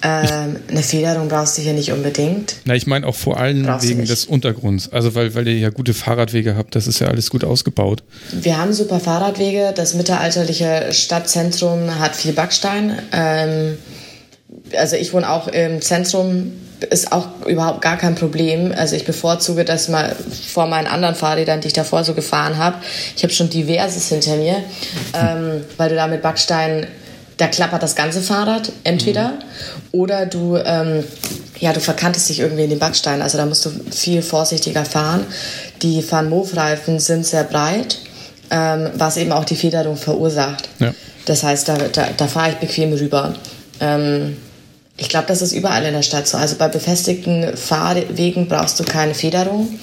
[0.03, 2.55] Ähm, eine Federung brauchst du hier nicht unbedingt.
[2.65, 4.91] Na, ich meine auch vor allem brauchst wegen des Untergrunds.
[4.91, 8.03] Also weil, weil ihr ja gute Fahrradwege habt, das ist ja alles gut ausgebaut.
[8.31, 9.73] Wir haben super Fahrradwege.
[9.75, 12.97] Das mittelalterliche Stadtzentrum hat viel Backstein.
[13.11, 13.77] Ähm,
[14.75, 16.51] also ich wohne auch im Zentrum,
[16.89, 18.73] ist auch überhaupt gar kein Problem.
[18.75, 20.15] Also ich bevorzuge das mal
[20.47, 22.77] vor meinen anderen Fahrrädern, die ich davor so gefahren habe.
[23.15, 24.63] Ich habe schon diverses hinter mir,
[25.13, 26.87] ähm, weil du da mit Backstein
[27.41, 29.39] da klappert das ganze Fahrrad entweder mhm.
[29.93, 31.03] oder du, ähm,
[31.59, 33.19] ja, du verkantest dich irgendwie in den Backstein.
[33.23, 35.25] Also da musst du viel vorsichtiger fahren.
[35.81, 37.97] Die Van Moof-Reifen sind sehr breit,
[38.51, 40.69] ähm, was eben auch die Federung verursacht.
[40.77, 40.93] Ja.
[41.25, 43.33] Das heißt, da, da, da fahre ich bequem rüber.
[43.79, 44.37] Ähm,
[44.97, 46.37] ich glaube, das ist überall in der Stadt so.
[46.37, 49.79] Also bei befestigten Fahrwegen brauchst du keine Federung.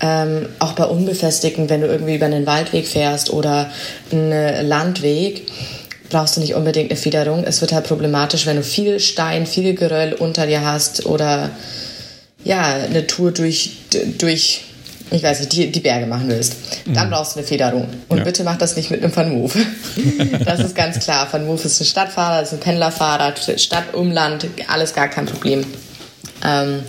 [0.00, 3.70] Ähm, auch bei unbefestigten, wenn du irgendwie über einen Waldweg fährst oder
[4.10, 5.46] einen Landweg,
[6.08, 7.44] brauchst du nicht unbedingt eine Federung.
[7.44, 11.50] Es wird halt problematisch, wenn du viel Stein, viel Geröll unter dir hast oder
[12.44, 13.78] ja, eine Tour durch,
[14.18, 14.64] durch
[15.10, 16.56] ich weiß nicht, die, die Berge machen willst.
[16.86, 17.12] Dann mhm.
[17.12, 17.88] brauchst du eine Federung.
[18.08, 18.24] Und ja.
[18.24, 19.54] bitte mach das nicht mit einem Van Move.
[20.44, 21.28] das ist ganz klar.
[21.30, 25.64] Van Move ist ein Stadtfahrer, ist ein Pendlerfahrer, Stadt, Umland, alles gar kein Problem.
[26.44, 26.80] Ähm,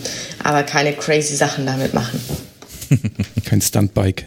[0.43, 2.19] aber keine crazy Sachen damit machen.
[3.45, 4.25] Kein Stuntbike.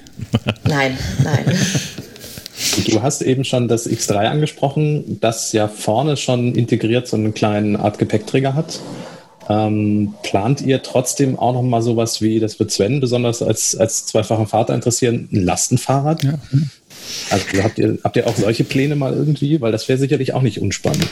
[0.65, 1.45] Nein, nein.
[2.87, 7.77] Du hast eben schon das X3 angesprochen, das ja vorne schon integriert so einen kleinen
[7.77, 8.81] Art Gepäckträger hat.
[9.49, 14.07] Ähm, plant ihr trotzdem auch noch mal sowas wie, das wird Sven besonders als, als
[14.07, 16.23] zweifachen Vater interessieren, ein Lastenfahrrad?
[16.23, 16.35] Ja.
[17.31, 19.61] Also habt ihr, habt ihr auch solche Pläne mal irgendwie?
[19.61, 21.09] Weil das wäre sicherlich auch nicht unspannend.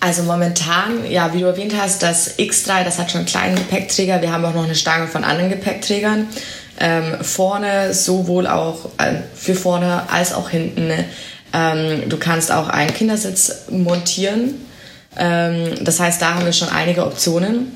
[0.00, 4.20] Also momentan, ja, wie du erwähnt hast, das X3, das hat schon einen kleinen Gepäckträger.
[4.20, 6.26] Wir haben auch noch eine Stange von anderen Gepäckträgern.
[6.78, 10.92] Ähm, vorne sowohl auch äh, für vorne als auch hinten.
[11.52, 14.66] Ähm, du kannst auch einen Kindersitz montieren.
[15.16, 17.72] Ähm, das heißt, da haben wir schon einige Optionen.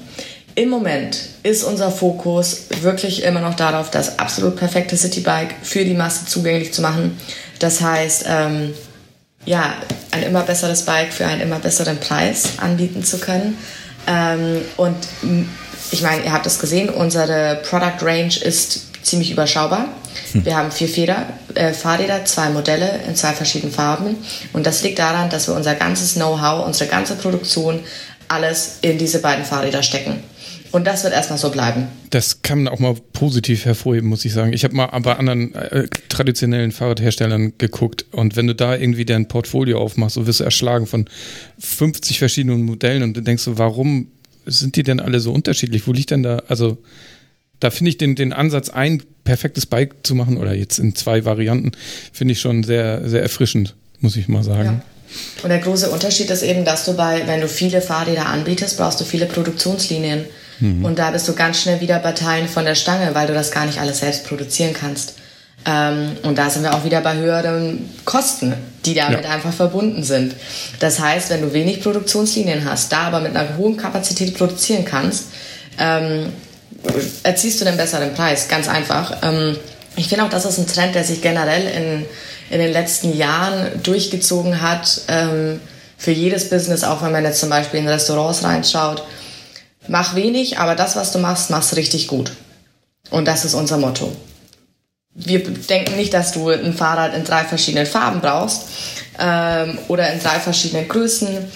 [0.54, 5.94] Im Moment ist unser Fokus wirklich immer noch darauf, das absolut perfekte Citybike für die
[5.94, 7.18] Masse zugänglich zu machen.
[7.60, 8.74] Das heißt, ähm,
[9.46, 9.74] ja,
[10.10, 13.56] ein immer besseres Bike für einen immer besseren Preis anbieten zu können.
[14.06, 14.96] Ähm, und
[15.92, 19.88] ich meine, ihr habt es gesehen, unsere Product Range ist ziemlich überschaubar.
[20.32, 20.44] Hm.
[20.44, 24.16] Wir haben vier Feder, äh, Fahrräder, zwei Modelle in zwei verschiedenen Farben.
[24.52, 27.80] Und das liegt daran, dass wir unser ganzes Know-how, unsere ganze Produktion,
[28.28, 30.22] alles in diese beiden Fahrräder stecken.
[30.72, 31.88] Und das wird erstmal so bleiben.
[32.10, 34.52] Das kann man auch mal positiv hervorheben, muss ich sagen.
[34.52, 39.26] Ich habe mal bei anderen äh, traditionellen Fahrradherstellern geguckt und wenn du da irgendwie dein
[39.26, 41.06] Portfolio aufmachst, so wirst du erschlagen von
[41.58, 44.12] 50 verschiedenen Modellen und du denkst so, warum
[44.46, 45.86] sind die denn alle so unterschiedlich?
[45.88, 46.78] Wo liegt denn da, also
[47.60, 51.24] da finde ich den, den Ansatz, ein perfektes Bike zu machen oder jetzt in zwei
[51.24, 51.72] Varianten,
[52.12, 54.82] finde ich schon sehr, sehr erfrischend, muss ich mal sagen.
[54.82, 54.82] Ja.
[55.42, 59.00] Und der große Unterschied ist eben, dass du bei, wenn du viele Fahrräder anbietest, brauchst
[59.00, 60.24] du viele Produktionslinien.
[60.60, 60.84] Mhm.
[60.84, 63.50] Und da bist du ganz schnell wieder bei Teilen von der Stange, weil du das
[63.50, 65.14] gar nicht alles selbst produzieren kannst.
[65.66, 68.54] Ähm, und da sind wir auch wieder bei höheren Kosten,
[68.86, 69.30] die damit ja.
[69.30, 70.34] einfach verbunden sind.
[70.78, 75.26] Das heißt, wenn du wenig Produktionslinien hast, da aber mit einer hohen Kapazität produzieren kannst,
[75.78, 76.32] ähm,
[77.22, 78.48] erziehst du den besseren Preis.
[78.48, 79.18] Ganz einfach.
[79.22, 79.56] Ähm,
[79.96, 82.06] ich finde auch, das ist ein Trend, der sich generell in,
[82.50, 85.02] in den letzten Jahren durchgezogen hat.
[85.08, 85.60] Ähm,
[85.96, 89.02] für jedes Business, auch wenn man jetzt zum Beispiel in Restaurants reinschaut
[89.88, 92.32] mach wenig, aber das, was du machst, machst richtig gut.
[93.10, 94.14] Und das ist unser Motto.
[95.12, 98.62] Wir denken nicht, dass du ein Fahrrad in drei verschiedenen Farben brauchst
[99.18, 101.50] ähm, oder in drei verschiedenen Größen,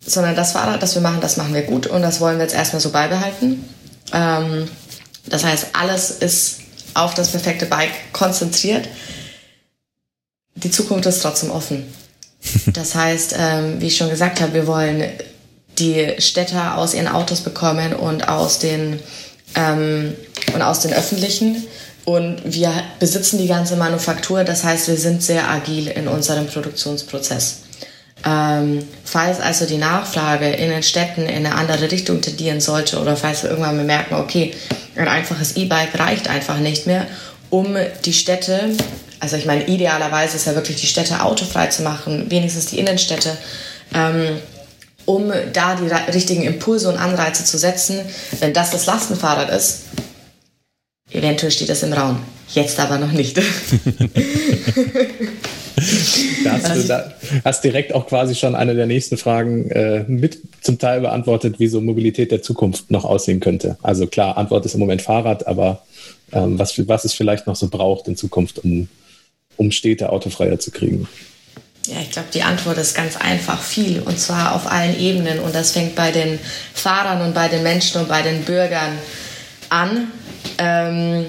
[0.00, 2.54] sondern das Fahrrad, das wir machen, das machen wir gut und das wollen wir jetzt
[2.54, 3.68] erstmal so beibehalten.
[4.12, 4.68] Ähm,
[5.26, 6.58] das heißt, alles ist
[6.94, 8.88] auf das perfekte Bike konzentriert.
[10.54, 11.84] Die Zukunft ist trotzdem offen.
[12.74, 15.02] Das heißt, ähm, wie ich schon gesagt habe, wir wollen
[15.78, 19.00] die Städter aus ihren Autos bekommen und aus den,
[19.54, 20.14] ähm,
[20.52, 21.64] und aus den öffentlichen.
[22.04, 22.70] Und wir
[23.00, 27.63] besitzen die ganze Manufaktur, das heißt, wir sind sehr agil in unserem Produktionsprozess.
[28.26, 33.16] Ähm, falls also die Nachfrage in den Städten in eine andere Richtung tendieren sollte oder
[33.16, 34.54] falls wir irgendwann bemerken, okay,
[34.96, 37.06] ein einfaches E-Bike reicht einfach nicht mehr,
[37.50, 38.70] um die Städte,
[39.20, 43.36] also ich meine, idealerweise ist ja wirklich die Städte autofrei zu machen, wenigstens die Innenstädte,
[43.94, 44.38] ähm,
[45.04, 48.00] um da die richtigen Impulse und Anreize zu setzen.
[48.40, 49.80] Wenn das das Lastenfahrrad ist,
[51.14, 52.20] eventuell steht das im Raum.
[52.48, 53.36] Jetzt aber noch nicht.
[56.44, 57.12] da hast du da,
[57.44, 61.68] hast direkt auch quasi schon eine der nächsten Fragen äh, mit zum Teil beantwortet, wie
[61.68, 63.76] so Mobilität der Zukunft noch aussehen könnte.
[63.82, 65.82] Also klar, Antwort ist im Moment Fahrrad, aber
[66.32, 68.88] ähm, was, was es vielleicht noch so braucht in Zukunft, um,
[69.56, 71.08] um Städte autofreier zu kriegen.
[71.86, 75.54] Ja, ich glaube, die Antwort ist ganz einfach viel und zwar auf allen Ebenen und
[75.54, 76.38] das fängt bei den
[76.72, 78.98] Fahrern und bei den Menschen und bei den Bürgern
[79.68, 80.08] an.
[80.58, 81.26] Ähm,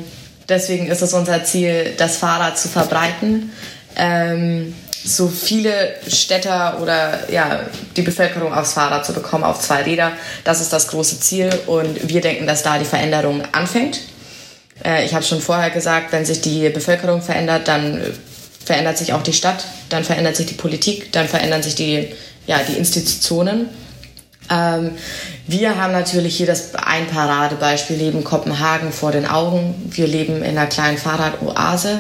[0.48, 3.52] deswegen ist es unser Ziel, das Fahrrad zu verbreiten.
[3.96, 4.74] Ähm,
[5.06, 7.60] so viele Städter oder ja,
[7.96, 10.12] die Bevölkerung aufs Fahrrad zu bekommen, auf zwei Räder.
[10.44, 14.00] Das ist das große Ziel und wir denken, dass da die Veränderung anfängt.
[14.84, 18.02] Äh, ich habe schon vorher gesagt, wenn sich die Bevölkerung verändert, dann
[18.66, 22.08] verändert sich auch die Stadt, dann verändert sich die Politik, dann verändern sich die,
[22.48, 23.70] ja, die Institutionen.
[24.50, 24.92] Ähm,
[25.48, 29.90] wir haben natürlich hier das ein Paradebeispiel, leben Kopenhagen vor den Augen.
[29.92, 32.00] Wir leben in einer kleinen Fahrradoase.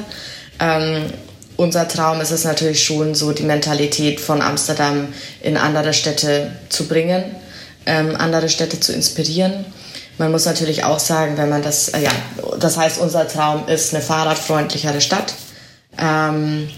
[0.59, 1.05] Ähm,
[1.57, 5.07] unser Traum ist es natürlich schon, so die Mentalität von Amsterdam
[5.41, 7.23] in andere Städte zu bringen,
[7.85, 9.65] ähm, andere Städte zu inspirieren.
[10.17, 12.11] Man muss natürlich auch sagen, wenn man das, äh, ja,
[12.59, 15.33] das heißt, unser Traum ist eine fahrradfreundlichere Stadt
[15.97, 16.69] ähm,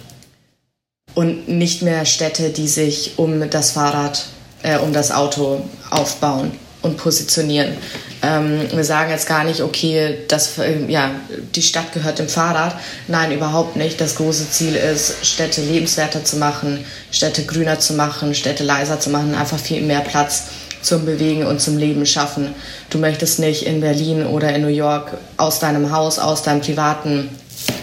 [1.13, 4.25] und nicht mehr Städte, die sich um das Fahrrad,
[4.63, 6.51] äh, um das Auto aufbauen
[6.81, 7.77] und positionieren.
[8.23, 11.11] Ähm, wir sagen jetzt gar nicht, okay, das, äh, ja,
[11.55, 12.75] die Stadt gehört dem Fahrrad.
[13.07, 14.01] Nein, überhaupt nicht.
[14.01, 19.09] Das große Ziel ist, Städte lebenswerter zu machen, Städte grüner zu machen, Städte leiser zu
[19.09, 20.43] machen, einfach viel mehr Platz
[20.81, 22.55] zum Bewegen und zum Leben schaffen.
[22.89, 27.29] Du möchtest nicht in Berlin oder in New York aus deinem Haus, aus deinem privaten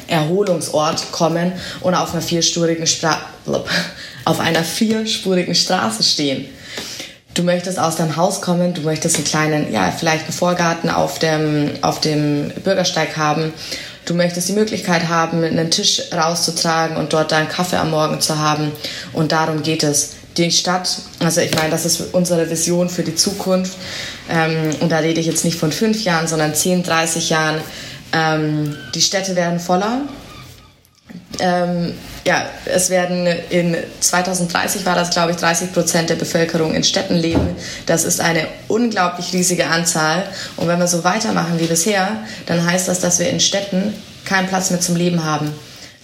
[0.08, 3.20] Erholungsort kommen und auf einer vierspurigen, Stra
[4.24, 6.46] auf einer vierspurigen Straße stehen.
[7.34, 11.18] Du möchtest aus deinem Haus kommen, du möchtest einen kleinen, ja, vielleicht einen Vorgarten auf
[11.18, 13.52] dem, auf dem Bürgersteig haben.
[14.04, 18.38] Du möchtest die Möglichkeit haben, einen Tisch rauszutragen und dort deinen Kaffee am Morgen zu
[18.38, 18.70] haben.
[19.12, 20.12] Und darum geht es.
[20.36, 23.78] Die Stadt, also ich meine, das ist unsere Vision für die Zukunft.
[24.28, 27.60] Ähm, und da rede ich jetzt nicht von fünf Jahren, sondern 10, 30 Jahren.
[28.12, 30.00] Ähm, die Städte werden voller.
[31.38, 31.94] Ähm,
[32.26, 37.14] ja, es werden in 2030 war das, glaube ich, 30 Prozent der Bevölkerung in Städten
[37.14, 37.56] leben.
[37.86, 40.24] Das ist eine unglaublich riesige Anzahl.
[40.56, 42.08] Und wenn wir so weitermachen wie bisher,
[42.46, 45.52] dann heißt das, dass wir in Städten keinen Platz mehr zum Leben haben.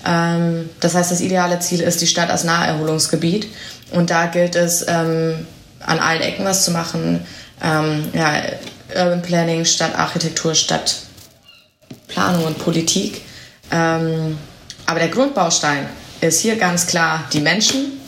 [0.07, 3.49] Ähm, das heißt, das ideale Ziel ist die Stadt als Naherholungsgebiet.
[3.93, 5.47] Und da gilt es, ähm,
[5.81, 7.27] an allen Ecken was zu machen.
[7.63, 8.35] Ähm, ja,
[8.95, 11.03] Urban Planning, Stadtarchitektur, Stadt
[12.09, 13.23] Planung und Politik.
[13.71, 14.37] Ähm,
[14.91, 15.89] aber der Grundbaustein
[16.21, 18.01] ist hier ganz klar die Menschen,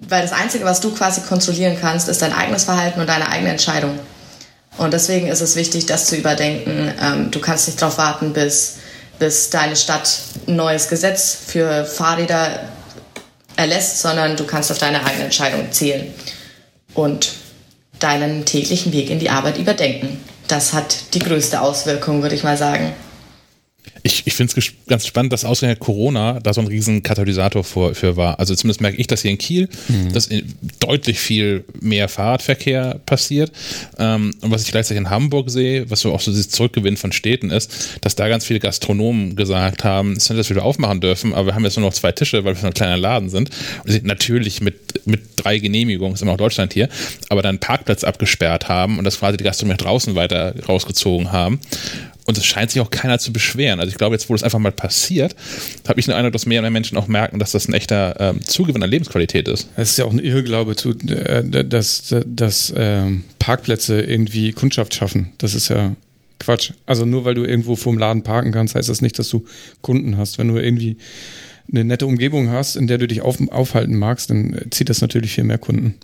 [0.00, 3.50] weil das Einzige, was du quasi kontrollieren kannst, ist dein eigenes Verhalten und deine eigene
[3.50, 3.98] Entscheidung.
[4.76, 6.92] Und deswegen ist es wichtig, das zu überdenken.
[7.00, 8.78] Ähm, du kannst nicht darauf warten, bis,
[9.18, 10.10] bis deine Stadt
[10.46, 12.68] ein neues Gesetz für Fahrräder
[13.56, 16.12] erlässt, sondern du kannst auf deine eigene Entscheidung zählen
[16.94, 17.32] und
[17.98, 20.18] deinen täglichen Weg in die Arbeit überdenken
[20.50, 22.92] das hat die größte Auswirkung, würde ich mal sagen.
[24.02, 27.94] Ich, ich finde es ganz spannend, dass ausgerechnet Corona da so ein riesen Katalysator für,
[27.94, 28.38] für war.
[28.38, 30.12] Also zumindest merke ich das hier in Kiel, mhm.
[30.12, 30.28] dass
[30.78, 33.52] deutlich viel mehr Fahrradverkehr passiert.
[33.98, 37.12] Ähm, und was ich gleichzeitig in Hamburg sehe, was so auch so dieses Zurückgewinn von
[37.12, 41.34] Städten ist, dass da ganz viele Gastronomen gesagt haben, es ist dass wir aufmachen dürfen,
[41.34, 43.50] aber wir haben jetzt nur noch zwei Tische, weil wir so ein kleiner Laden sind.
[43.84, 46.88] Und natürlich mit, mit drei Genehmigungen, ist immer auch Deutschland hier,
[47.28, 51.60] aber dann Parkplatz abgesperrt haben und das quasi die Gastronomie draußen weiter rausgezogen haben.
[52.26, 53.80] Und es scheint sich auch keiner zu beschweren.
[53.80, 55.34] Also ich glaube, jetzt, wo das einfach mal passiert,
[55.88, 58.16] habe ich den Eindruck, dass mehr und mehr Menschen auch merken, dass das ein echter
[58.20, 59.68] ähm, Zugewinn an Lebensqualität ist.
[59.76, 65.32] Es ist ja auch ein Irrglaube, zu, äh, dass, dass ähm, Parkplätze irgendwie Kundschaft schaffen.
[65.38, 65.96] Das ist ja
[66.38, 66.72] Quatsch.
[66.86, 69.44] Also nur weil du irgendwo vorm Laden parken kannst, heißt das nicht, dass du
[69.82, 70.38] Kunden hast.
[70.38, 70.96] Wenn du irgendwie
[71.70, 75.34] eine nette Umgebung hast, in der du dich auf, aufhalten magst, dann zieht das natürlich
[75.34, 75.94] viel mehr Kunden.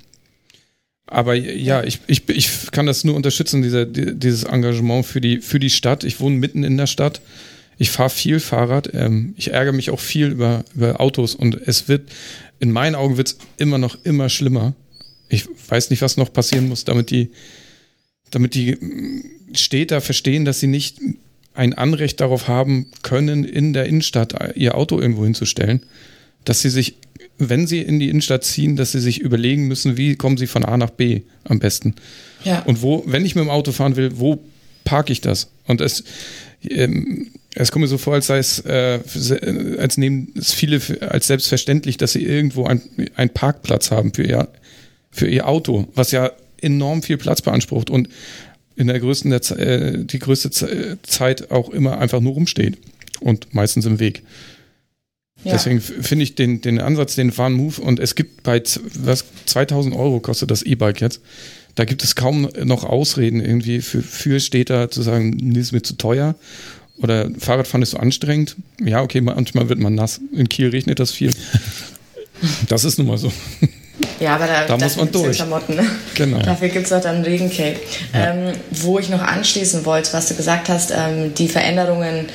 [1.07, 5.61] Aber ja, ich, ich, ich kann das nur unterstützen, dieser, dieses Engagement für die, für
[5.61, 6.03] die Stadt.
[6.03, 7.21] Ich wohne mitten in der Stadt.
[7.79, 8.93] Ich fahre viel Fahrrad.
[8.93, 12.11] Ähm, ich ärgere mich auch viel über, über Autos und es wird,
[12.59, 14.75] in meinen Augen wird es immer noch immer schlimmer.
[15.29, 17.31] Ich weiß nicht, was noch passieren muss, damit die,
[18.31, 18.77] damit die
[19.55, 20.99] Städter verstehen, dass sie nicht
[21.55, 25.85] ein Anrecht darauf haben können, in der Innenstadt ihr Auto irgendwo hinzustellen,
[26.45, 26.97] dass sie sich
[27.39, 30.65] wenn sie in die Innenstadt ziehen, dass sie sich überlegen müssen, wie kommen sie von
[30.65, 31.95] A nach B am besten.
[32.45, 32.61] Ja.
[32.61, 34.43] Und wo, wenn ich mit dem Auto fahren will, wo
[34.85, 35.51] parke ich das?
[35.67, 36.05] Und es,
[36.63, 39.01] ähm, es kommt mir so vor, als sei es, äh,
[39.79, 44.49] als nehmen es viele als selbstverständlich, dass sie irgendwo einen Parkplatz haben für ihr,
[45.11, 46.31] für ihr Auto, was ja
[46.61, 48.09] enorm viel Platz beansprucht und
[48.77, 52.79] in der größten der, äh, die größte Zeit auch immer einfach nur rumsteht
[53.21, 54.23] und meistens im Weg.
[55.45, 55.53] Ja.
[55.53, 58.63] Deswegen finde ich den, den Ansatz, den Fahren Move und es gibt bei
[58.95, 61.21] was 2000 Euro kostet das E-Bike jetzt.
[61.75, 65.83] Da gibt es kaum noch Ausreden irgendwie für, für Städter zu sagen, nee, ist mir
[65.83, 66.35] zu teuer
[66.99, 68.57] oder Fahrradfahren ist so anstrengend.
[68.83, 70.21] Ja, okay, manchmal wird man nass.
[70.33, 71.33] In Kiel regnet das viel.
[72.69, 73.33] Das ist nun mal so.
[74.21, 75.37] Ja, aber da, da muss man durch.
[75.37, 75.77] Klamotten.
[75.77, 75.87] Ne?
[76.15, 76.39] Genau.
[76.41, 77.77] Dafür gibt es auch dann Regencape.
[78.13, 78.35] Ja.
[78.35, 82.27] Ähm, wo ich noch anschließen wollte, was du gesagt hast, ähm, die Veränderungen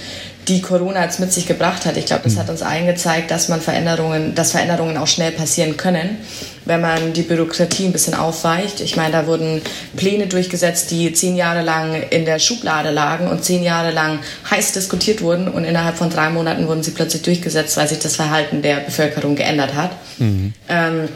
[0.47, 1.97] die Corona jetzt mit sich gebracht hat.
[1.97, 5.77] Ich glaube, das hat uns allen gezeigt, dass man Veränderungen, dass Veränderungen auch schnell passieren
[5.77, 6.17] können,
[6.65, 8.81] wenn man die Bürokratie ein bisschen aufweicht.
[8.81, 9.61] Ich meine, da wurden
[9.95, 14.19] Pläne durchgesetzt, die zehn Jahre lang in der Schublade lagen und zehn Jahre lang
[14.49, 18.15] heiß diskutiert wurden und innerhalb von drei Monaten wurden sie plötzlich durchgesetzt, weil sich das
[18.15, 19.91] Verhalten der Bevölkerung geändert hat.
[20.17, 20.53] Mhm.
[20.69, 21.07] Ähm,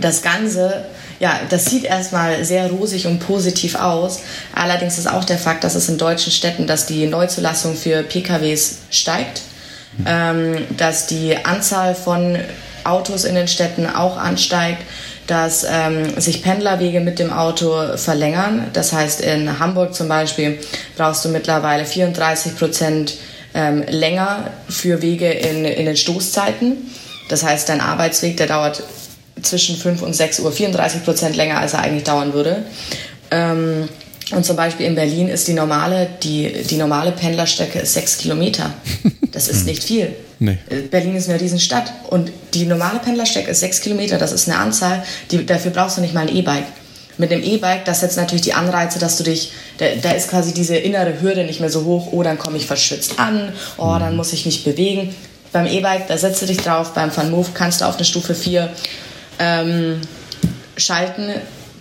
[0.00, 0.84] das Ganze
[1.20, 4.20] ja, das sieht erstmal sehr rosig und positiv aus.
[4.54, 8.78] Allerdings ist auch der Fakt, dass es in deutschen Städten, dass die Neuzulassung für PKWs
[8.90, 9.42] steigt,
[10.06, 12.38] ähm, dass die Anzahl von
[12.84, 14.82] Autos in den Städten auch ansteigt,
[15.26, 18.68] dass ähm, sich Pendlerwege mit dem Auto verlängern.
[18.72, 20.58] Das heißt, in Hamburg zum Beispiel
[20.96, 23.14] brauchst du mittlerweile 34 Prozent
[23.54, 26.76] ähm, länger für Wege in, in den Stoßzeiten.
[27.28, 28.82] Das heißt, dein Arbeitsweg, der dauert
[29.42, 32.64] zwischen 5 und 6 Uhr, 34 Prozent länger, als er eigentlich dauern würde.
[33.30, 33.88] Ähm,
[34.30, 38.72] und zum Beispiel in Berlin ist die normale, die, die normale Pendlerstrecke ist 6 Kilometer.
[39.30, 40.16] Das ist nicht viel.
[40.40, 40.58] Nee.
[40.70, 44.16] Äh, Berlin ist eine Riesenstadt und die normale Pendlerstrecke ist 6 Kilometer.
[44.18, 46.64] Das ist eine Anzahl, die, dafür brauchst du nicht mal ein E-Bike.
[47.18, 50.54] Mit dem E-Bike, das setzt natürlich die Anreize, dass du dich, da, da, ist quasi
[50.54, 54.16] diese innere Hürde nicht mehr so hoch, oh, dann komme ich verschwitzt an, oh, dann
[54.16, 55.14] muss ich mich bewegen.
[55.52, 58.34] Beim E-Bike, da setzt du dich drauf, beim Fun Move kannst du auf eine Stufe
[58.34, 58.70] 4
[59.38, 60.00] ähm,
[60.76, 61.30] schalten,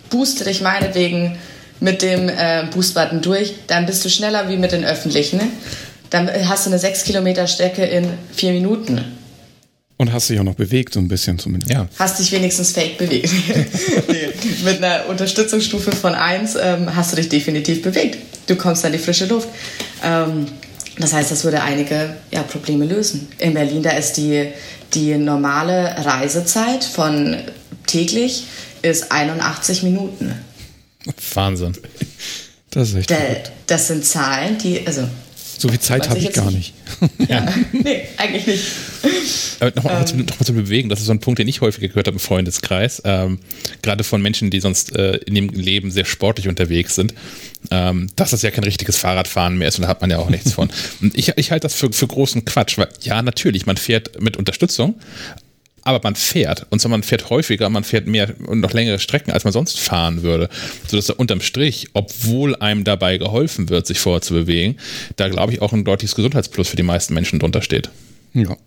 [0.09, 1.37] booste dich meinetwegen
[1.79, 5.39] mit dem äh, Boost-Button durch, dann bist du schneller wie mit den öffentlichen.
[6.09, 9.03] Dann hast du eine 6 Kilometer Strecke in 4 Minuten.
[9.97, 11.73] Und hast dich auch noch bewegt, so ein bisschen zumindest.
[11.73, 11.87] Ja.
[11.97, 13.31] Hast dich wenigstens fake bewegt.
[14.07, 14.29] nee.
[14.63, 18.17] Mit einer Unterstützungsstufe von 1 ähm, hast du dich definitiv bewegt.
[18.45, 19.49] Du kommst an die frische Luft.
[20.03, 20.45] Ähm,
[20.99, 23.27] das heißt, das würde einige ja, Probleme lösen.
[23.39, 24.47] In Berlin, da ist die,
[24.93, 27.37] die normale Reisezeit von
[27.85, 28.45] täglich
[28.81, 30.33] ist 81 Minuten.
[31.33, 31.73] Wahnsinn.
[32.69, 33.15] Das ist echt da,
[33.65, 35.07] Das sind Zahlen, die, also
[35.59, 36.73] so viel Zeit habe ich gar nicht.
[37.27, 38.63] Ja, nee, eigentlich nicht.
[39.59, 40.07] Aber nochmal ähm.
[40.07, 42.19] zum, noch zum Bewegen, das ist so ein Punkt, den ich häufiger gehört habe im
[42.19, 43.01] Freundeskreis.
[43.05, 43.39] Ähm,
[43.81, 47.13] gerade von Menschen, die sonst äh, in dem Leben sehr sportlich unterwegs sind,
[47.71, 50.29] ähm, dass das ja kein richtiges Fahrradfahren mehr ist und da hat man ja auch
[50.29, 50.69] nichts von.
[51.01, 54.37] Und ich, ich halte das für, für großen Quatsch, weil ja, natürlich, man fährt mit
[54.37, 54.95] Unterstützung,
[55.87, 56.65] aber man fährt.
[56.69, 59.79] Und zwar man fährt häufiger, man fährt mehr und noch längere Strecken, als man sonst
[59.79, 60.49] fahren würde.
[60.85, 64.75] Sodass da unterm Strich, obwohl einem dabei geholfen wird, sich vorher zu bewegen,
[65.15, 67.89] da glaube ich auch ein deutliches Gesundheitsplus für die meisten Menschen drunter steht.
[68.33, 68.57] Ja.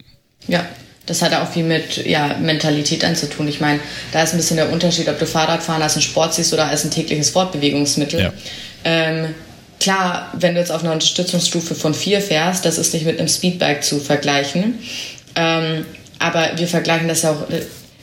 [0.48, 0.66] Ja,
[1.04, 3.48] das hat auch viel mit ja, Mentalität dann zu tun.
[3.48, 3.80] Ich meine,
[4.12, 6.84] da ist ein bisschen der Unterschied, ob du Fahrradfahren als ein Sport siehst oder als
[6.84, 8.20] ein tägliches Fortbewegungsmittel.
[8.20, 8.32] Ja.
[8.84, 9.34] Ähm,
[9.78, 13.28] klar, wenn du jetzt auf einer Unterstützungsstufe von 4 fährst, das ist nicht mit einem
[13.28, 14.78] Speedbike zu vergleichen.
[15.36, 15.84] Ähm,
[16.20, 17.48] aber wir vergleichen das ja auch.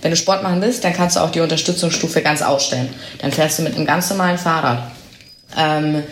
[0.01, 2.89] Wenn du Sport machen willst, dann kannst du auch die Unterstützungsstufe ganz ausstellen.
[3.19, 4.91] Dann fährst du mit einem ganz normalen Fahrrad.
[5.57, 6.03] Ähm,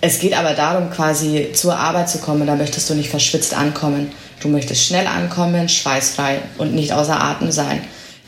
[0.00, 2.46] es geht aber darum, quasi zur Arbeit zu kommen.
[2.46, 4.12] Da möchtest du nicht verschwitzt ankommen.
[4.40, 7.80] Du möchtest schnell ankommen, schweißfrei und nicht außer Atem sein.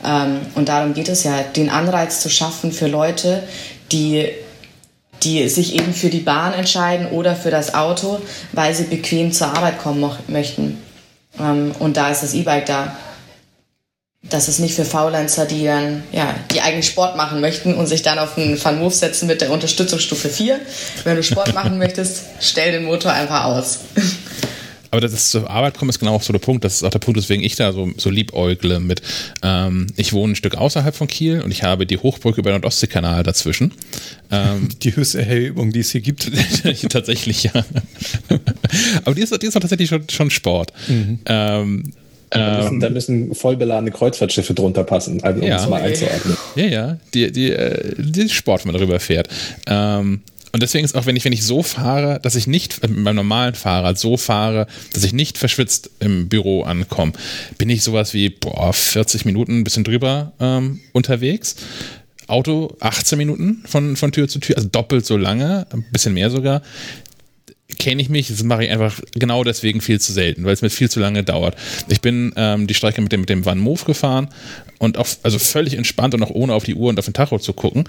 [0.03, 3.43] Ähm, und darum geht es ja, den Anreiz zu schaffen für Leute,
[3.91, 4.29] die,
[5.23, 8.19] die sich eben für die Bahn entscheiden oder für das Auto,
[8.53, 10.81] weil sie bequem zur Arbeit kommen möchten.
[11.39, 12.95] Ähm, und da ist das E-Bike da.
[14.21, 18.01] Das ist nicht für Faulenzer, die dann, ja, die eigentlich Sport machen möchten und sich
[18.01, 20.59] dann auf einen Fun Move setzen mit der Unterstützungsstufe 4.
[21.05, 23.79] Wenn du Sport machen möchtest, stell den Motor einfach aus.
[24.91, 26.63] Aber das ist zur Arbeit kommen ist genau auch so der Punkt.
[26.63, 29.01] Das ist auch der Punkt, weswegen ich da so, so liebäugle mit.
[29.43, 32.63] Ähm, ich wohne ein Stück außerhalb von Kiel und ich habe die Hochbrücke über den
[32.63, 33.73] Ostseekanal dazwischen.
[34.31, 36.31] Ähm, die höchste Erhebung, die es hier gibt.
[36.89, 37.51] tatsächlich, ja.
[39.05, 40.73] Aber die ist, die ist auch tatsächlich schon, schon Sport.
[40.87, 41.19] Mhm.
[41.25, 41.93] Ähm,
[42.29, 45.55] da müssen, ähm, da müssen vollbeladene Kreuzfahrtschiffe drunter passen, also, um ja.
[45.55, 46.37] es mal einzuordnen.
[46.55, 49.29] Ja, ja, die, die, äh, die Sport, wenn man darüber fährt.
[49.67, 50.21] Ähm,
[50.51, 53.17] und deswegen ist auch, wenn ich, wenn ich so fahre, dass ich nicht mit meinem
[53.17, 57.13] normalen Fahrrad so fahre, dass ich nicht verschwitzt im Büro ankomme,
[57.57, 61.55] bin ich sowas wie boah, 40 Minuten, ein bisschen drüber ähm, unterwegs.
[62.27, 66.29] Auto 18 Minuten von, von Tür zu Tür, also doppelt so lange, ein bisschen mehr
[66.29, 66.61] sogar
[67.77, 70.69] kenne ich mich, das mache ich einfach genau deswegen viel zu selten, weil es mir
[70.69, 71.55] viel zu lange dauert.
[71.87, 74.29] Ich bin ähm, die Strecke mit dem, mit dem Van Move gefahren
[74.79, 77.37] und auf, also völlig entspannt und auch ohne auf die Uhr und auf den Tacho
[77.37, 77.83] zu gucken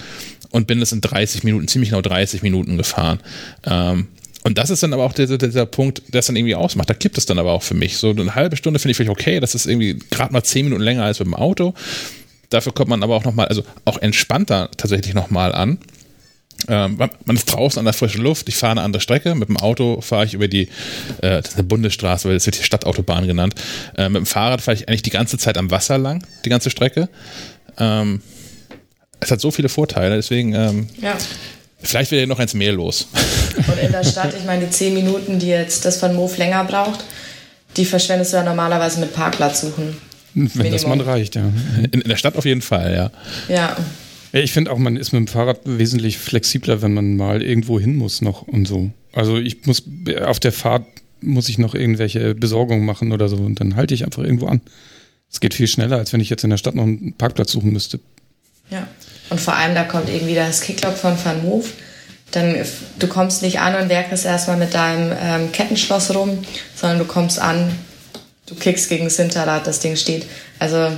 [0.51, 3.21] und bin es in 30 Minuten, ziemlich genau 30 Minuten gefahren.
[3.65, 4.09] Ähm,
[4.43, 6.89] und das ist dann aber auch dieser, dieser Punkt, der es dann irgendwie ausmacht.
[6.89, 7.99] Da kippt es dann aber auch für mich.
[7.99, 9.41] So eine halbe Stunde finde ich vielleicht okay.
[9.41, 11.75] Das ist irgendwie gerade mal 10 Minuten länger als mit dem Auto.
[12.49, 15.79] Dafür kommt man aber auch nochmal, also auch entspannter tatsächlich nochmal an.
[16.69, 19.35] Ähm, man ist draußen an der frischen Luft, ich fahre eine andere Strecke.
[19.35, 20.69] Mit dem Auto fahre ich über die,
[21.23, 23.55] äh, das ist eine Bundesstraße, weil das wird hier Stadtautobahn genannt.
[23.97, 26.71] Äh, mit dem Fahrrad fahre ich eigentlich die ganze Zeit am Wasser lang, die ganze
[26.71, 27.09] Strecke.
[27.79, 28.23] Ähm,
[29.21, 30.55] es hat so viele Vorteile, deswegen.
[30.55, 31.17] Ähm, ja.
[31.83, 33.09] Vielleicht wird ja noch eins mehr los.
[33.57, 36.65] Und in der Stadt, ich meine, die zehn Minuten, die jetzt das von Move länger
[36.65, 37.05] braucht,
[37.77, 39.97] die verschwendest du ja normalerweise mit Parkplatz suchen.
[40.35, 40.73] Wenn Minimum.
[40.73, 41.43] das man reicht, ja.
[41.79, 43.55] In, in der Stadt auf jeden Fall, ja.
[43.55, 43.77] Ja.
[44.33, 47.97] Ich finde auch, man ist mit dem Fahrrad wesentlich flexibler, wenn man mal irgendwo hin
[47.97, 48.91] muss noch und so.
[49.13, 49.83] Also ich muss
[50.25, 50.87] auf der Fahrt
[51.23, 54.61] muss ich noch irgendwelche Besorgungen machen oder so und dann halte ich einfach irgendwo an.
[55.31, 57.73] Es geht viel schneller, als wenn ich jetzt in der Stadt noch einen Parkplatz suchen
[57.73, 58.01] müsste.
[58.71, 58.87] Ja.
[59.29, 61.67] Und vor allem, da kommt irgendwie das Kicklock von Van Move.
[62.33, 62.57] Dann,
[62.99, 66.39] du kommst nicht an und werkest erstmal mit deinem ähm, Kettenschloss rum,
[66.75, 67.71] sondern du kommst an,
[68.47, 70.27] du kickst gegen das Hinterrad, das Ding steht.
[70.59, 70.91] Also,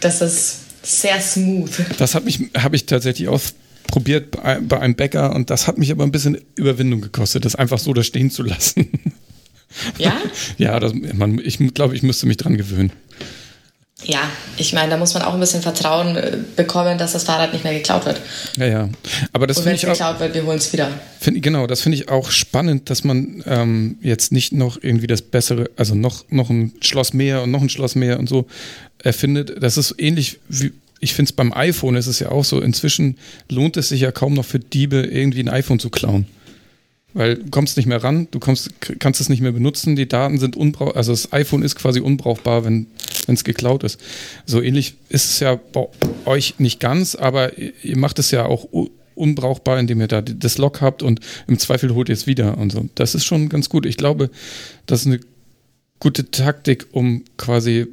[0.00, 1.70] das ist sehr smooth.
[1.98, 5.90] Das habe ich, hab ich tatsächlich ausprobiert bei, bei einem Bäcker und das hat mich
[5.90, 8.88] aber ein bisschen Überwindung gekostet, das einfach so da stehen zu lassen.
[9.98, 10.16] Ja?
[10.58, 12.92] ja, das, man, ich glaube, ich müsste mich dran gewöhnen.
[14.04, 17.54] Ja, ich meine, da muss man auch ein bisschen Vertrauen äh, bekommen, dass das Fahrrad
[17.54, 18.20] nicht mehr geklaut wird.
[18.58, 18.88] Ja, ja.
[19.32, 19.92] Aber das finde ich auch.
[19.92, 20.90] geklaut wird, wir holen es wieder.
[21.18, 25.22] Find, genau, das finde ich auch spannend, dass man ähm, jetzt nicht noch irgendwie das
[25.22, 28.46] bessere, also noch, noch ein Schloss mehr und noch ein Schloss mehr und so
[29.02, 29.62] erfindet.
[29.62, 33.18] Das ist ähnlich wie ich finde es beim iPhone ist es ja auch so, inzwischen
[33.50, 36.26] lohnt es sich ja kaum noch für Diebe irgendwie ein iPhone zu klauen.
[37.16, 40.38] Weil du kommst nicht mehr ran, du kommst, kannst es nicht mehr benutzen, die Daten
[40.38, 42.88] sind unbrauchbar, also das iPhone ist quasi unbrauchbar, wenn
[43.26, 43.98] es geklaut ist.
[44.44, 45.88] So ähnlich ist es ja bei
[46.26, 48.68] euch nicht ganz, aber ihr macht es ja auch
[49.14, 52.70] unbrauchbar, indem ihr da das Log habt und im Zweifel holt ihr es wieder und
[52.70, 52.86] so.
[52.96, 53.86] Das ist schon ganz gut.
[53.86, 54.28] Ich glaube,
[54.84, 55.20] das ist eine
[56.00, 57.86] gute Taktik, um quasi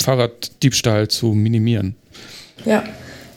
[0.00, 1.94] Fahrraddiebstahl zu minimieren.
[2.64, 2.84] Ja,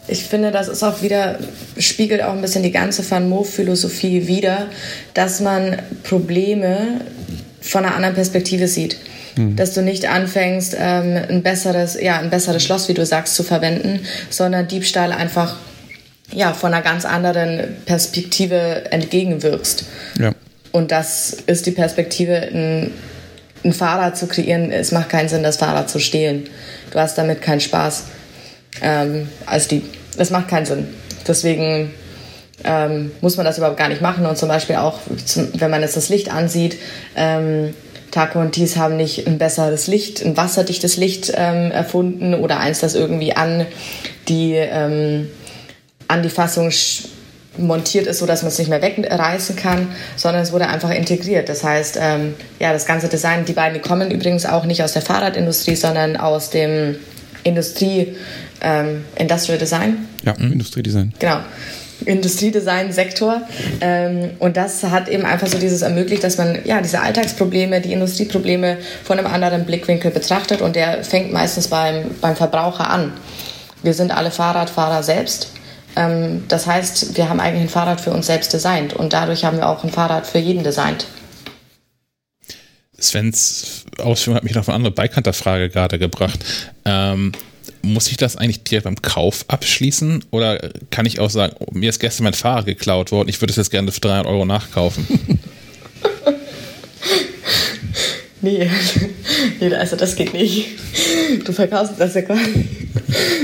[0.10, 1.40] ich finde, das ist auch wieder,
[1.78, 4.68] spiegelt auch ein bisschen die ganze Van Moof-Philosophie wider,
[5.14, 7.02] dass man Probleme
[7.62, 8.98] von einer anderen Perspektive sieht.
[9.36, 9.56] Mhm.
[9.56, 13.44] Dass du nicht anfängst, ähm, ein besseres, ja, ein besseres Schloss, wie du sagst, zu
[13.44, 15.56] verwenden, sondern Diebstahl einfach
[16.32, 19.86] ja, von einer ganz anderen Perspektive entgegenwirkst.
[20.20, 20.32] Ja.
[20.72, 22.92] Und das ist die Perspektive, ein,
[23.64, 24.72] ein Fahrrad zu kreieren.
[24.72, 26.48] Es macht keinen Sinn, das Fahrrad zu stehlen.
[26.92, 28.04] Du hast damit keinen Spaß
[28.82, 29.84] ähm, als Dieb.
[30.18, 30.88] Das macht keinen Sinn.
[31.28, 31.94] Deswegen
[32.64, 34.26] ähm, muss man das überhaupt gar nicht machen.
[34.26, 35.00] Und zum Beispiel auch,
[35.54, 36.78] wenn man jetzt das Licht ansieht,
[37.16, 37.74] ähm,
[38.12, 42.80] Taco und Thies haben nicht ein besseres Licht, ein wasserdichtes Licht ähm, erfunden oder eins,
[42.80, 43.68] das irgendwie an
[44.28, 45.30] die ähm,
[46.08, 46.72] an die Fassung
[47.58, 51.50] montiert ist, so dass man es nicht mehr wegreißen kann, sondern es wurde einfach integriert.
[51.50, 54.94] Das heißt, ähm, ja, das ganze Design, die beiden die kommen übrigens auch nicht aus
[54.94, 56.96] der Fahrradindustrie, sondern aus dem
[57.44, 58.16] Industrie,
[58.62, 60.08] ähm, Industrial Design.
[60.24, 60.54] Ja, mhm.
[60.54, 61.14] Industriedesign.
[61.20, 61.40] Genau.
[62.06, 63.42] Industriedesign-Sektor.
[63.82, 67.92] Ähm, und das hat eben einfach so dieses ermöglicht, dass man ja diese Alltagsprobleme, die
[67.92, 73.12] Industrieprobleme von einem anderen Blickwinkel betrachtet und der fängt meistens beim, beim Verbraucher an.
[73.84, 75.50] Wir sind alle Fahrradfahrer selbst
[75.96, 79.58] ähm, das heißt, wir haben eigentlich ein Fahrrad für uns selbst designt und dadurch haben
[79.58, 81.08] wir auch ein Fahrrad für jeden designt.
[83.00, 86.40] Svens Ausführung hat mich noch eine andere Beikanter-Frage gerade gebracht.
[86.86, 87.32] Ähm,
[87.82, 91.90] muss ich das eigentlich direkt beim Kauf abschließen oder kann ich auch sagen, oh, mir
[91.90, 95.08] ist gestern mein Fahrrad geklaut worden, ich würde es jetzt gerne für 300 Euro nachkaufen?
[98.42, 98.70] nee,
[99.60, 100.68] nee, also das geht nicht.
[101.46, 102.70] Du verkaufst das ja gar nicht.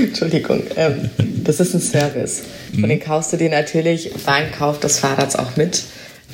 [0.00, 0.62] Entschuldigung.
[0.76, 1.10] Ähm,
[1.44, 2.42] das ist ein Service.
[2.72, 2.84] Mhm.
[2.84, 5.84] Und den kaufst du dir natürlich beim Kauf des Fahrrads auch mit.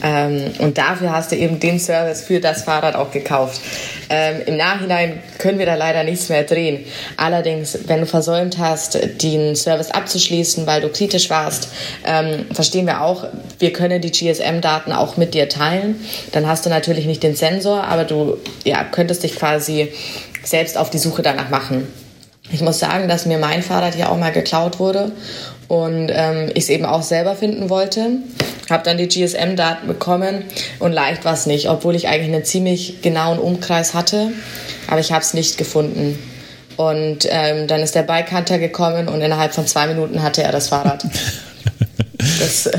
[0.03, 3.61] Ähm, und dafür hast du eben den Service für das Fahrrad auch gekauft.
[4.09, 6.85] Ähm, Im Nachhinein können wir da leider nichts mehr drehen.
[7.17, 11.69] Allerdings, wenn du versäumt hast, den Service abzuschließen, weil du kritisch warst,
[12.05, 13.27] ähm, verstehen wir auch,
[13.59, 15.97] wir können die GSM-Daten auch mit dir teilen.
[16.33, 19.93] Dann hast du natürlich nicht den Sensor, aber du ja, könntest dich quasi
[20.43, 21.87] selbst auf die Suche danach machen.
[22.51, 25.13] Ich muss sagen, dass mir mein Fahrrad ja auch mal geklaut wurde
[25.73, 28.19] und ähm, ich es eben auch selber finden wollte.
[28.69, 30.45] Habe dann die GSM-Daten bekommen
[30.81, 34.33] und leicht war es nicht, obwohl ich eigentlich einen ziemlich genauen Umkreis hatte,
[34.87, 36.19] aber ich habe es nicht gefunden.
[36.77, 40.53] Und ähm, dann ist der Bike Hunter gekommen und innerhalb von zwei Minuten hatte er
[40.53, 41.07] das Fahrrad.
[42.19, 42.79] das, äh,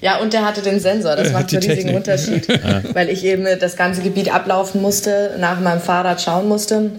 [0.00, 1.16] ja, und der hatte den Sensor.
[1.16, 2.48] Das macht einen riesigen Unterschied.
[2.92, 6.90] Weil ich eben das ganze Gebiet ablaufen musste, nach meinem Fahrrad schauen musste.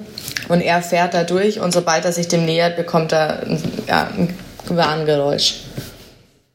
[0.49, 4.09] Und er fährt da durch und sobald er sich dem nähert, bekommt er ein, ja,
[4.17, 4.33] ein
[4.67, 5.55] Warngeräusch.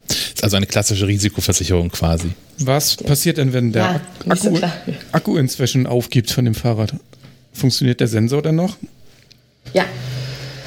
[0.08, 2.32] ist also eine klassische Risikoversicherung quasi.
[2.58, 4.60] Was passiert denn, wenn der ja, Akku, so
[5.12, 6.92] Akku inzwischen aufgibt von dem Fahrrad?
[7.52, 8.76] Funktioniert der Sensor denn noch?
[9.72, 9.84] Ja.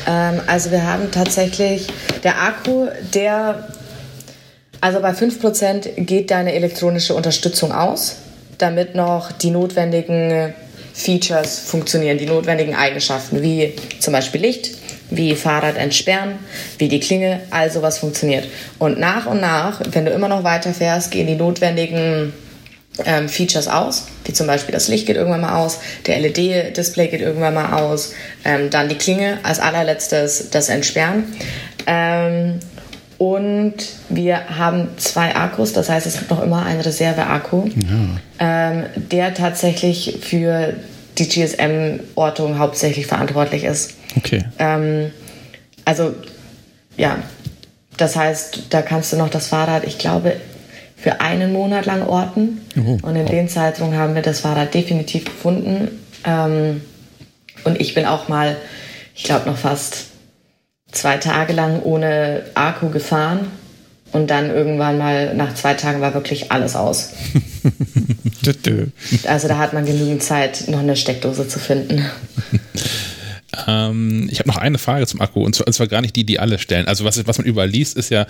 [0.08, 1.88] Ähm, also wir haben tatsächlich,
[2.24, 3.68] der Akku, der
[4.82, 8.18] also bei 5% geht deine elektronische Unterstützung aus,
[8.58, 10.54] damit noch die notwendigen
[10.94, 14.72] Features funktionieren, die notwendigen Eigenschaften, wie zum Beispiel Licht,
[15.10, 16.40] wie Fahrrad entsperren,
[16.78, 18.48] wie die Klinge, all sowas funktioniert.
[18.80, 22.34] Und nach und nach, wenn du immer noch weiter fährst, gehen die notwendigen
[23.06, 27.22] ähm, Features aus, wie zum Beispiel das Licht geht irgendwann mal aus, der LED-Display geht
[27.22, 31.26] irgendwann mal aus, ähm, dann die Klinge, als allerletztes das Entsperren.
[31.88, 32.60] Ähm,
[33.22, 33.76] und
[34.10, 38.18] wir haben zwei Akkus, das heißt, es gibt noch immer einen Reserve-Akku, ja.
[38.40, 40.74] ähm, der tatsächlich für
[41.20, 43.94] die GSM-Ortung hauptsächlich verantwortlich ist.
[44.18, 44.46] Okay.
[44.58, 45.12] Ähm,
[45.86, 46.16] also,
[46.98, 47.20] ja,
[47.96, 50.38] das heißt, da kannst du noch das Fahrrad, ich glaube,
[50.98, 52.62] für einen Monat lang orten.
[52.76, 52.98] Oh.
[53.08, 53.30] Und in oh.
[53.30, 55.90] dem Zeitraum haben wir das Fahrrad definitiv gefunden.
[56.26, 56.82] Ähm,
[57.66, 58.56] und ich bin auch mal,
[59.14, 60.11] ich glaube, noch fast
[60.92, 63.48] zwei Tage lang ohne Akku gefahren
[64.12, 67.12] und dann irgendwann mal nach zwei Tagen war wirklich alles aus.
[69.28, 72.06] also da hat man genügend Zeit, noch eine Steckdose zu finden.
[73.68, 76.58] Ähm, ich habe noch eine Frage zum Akku und zwar, gar nicht die, die alle
[76.58, 76.88] stellen.
[76.88, 78.26] Also was, was man überall liest, ist ja,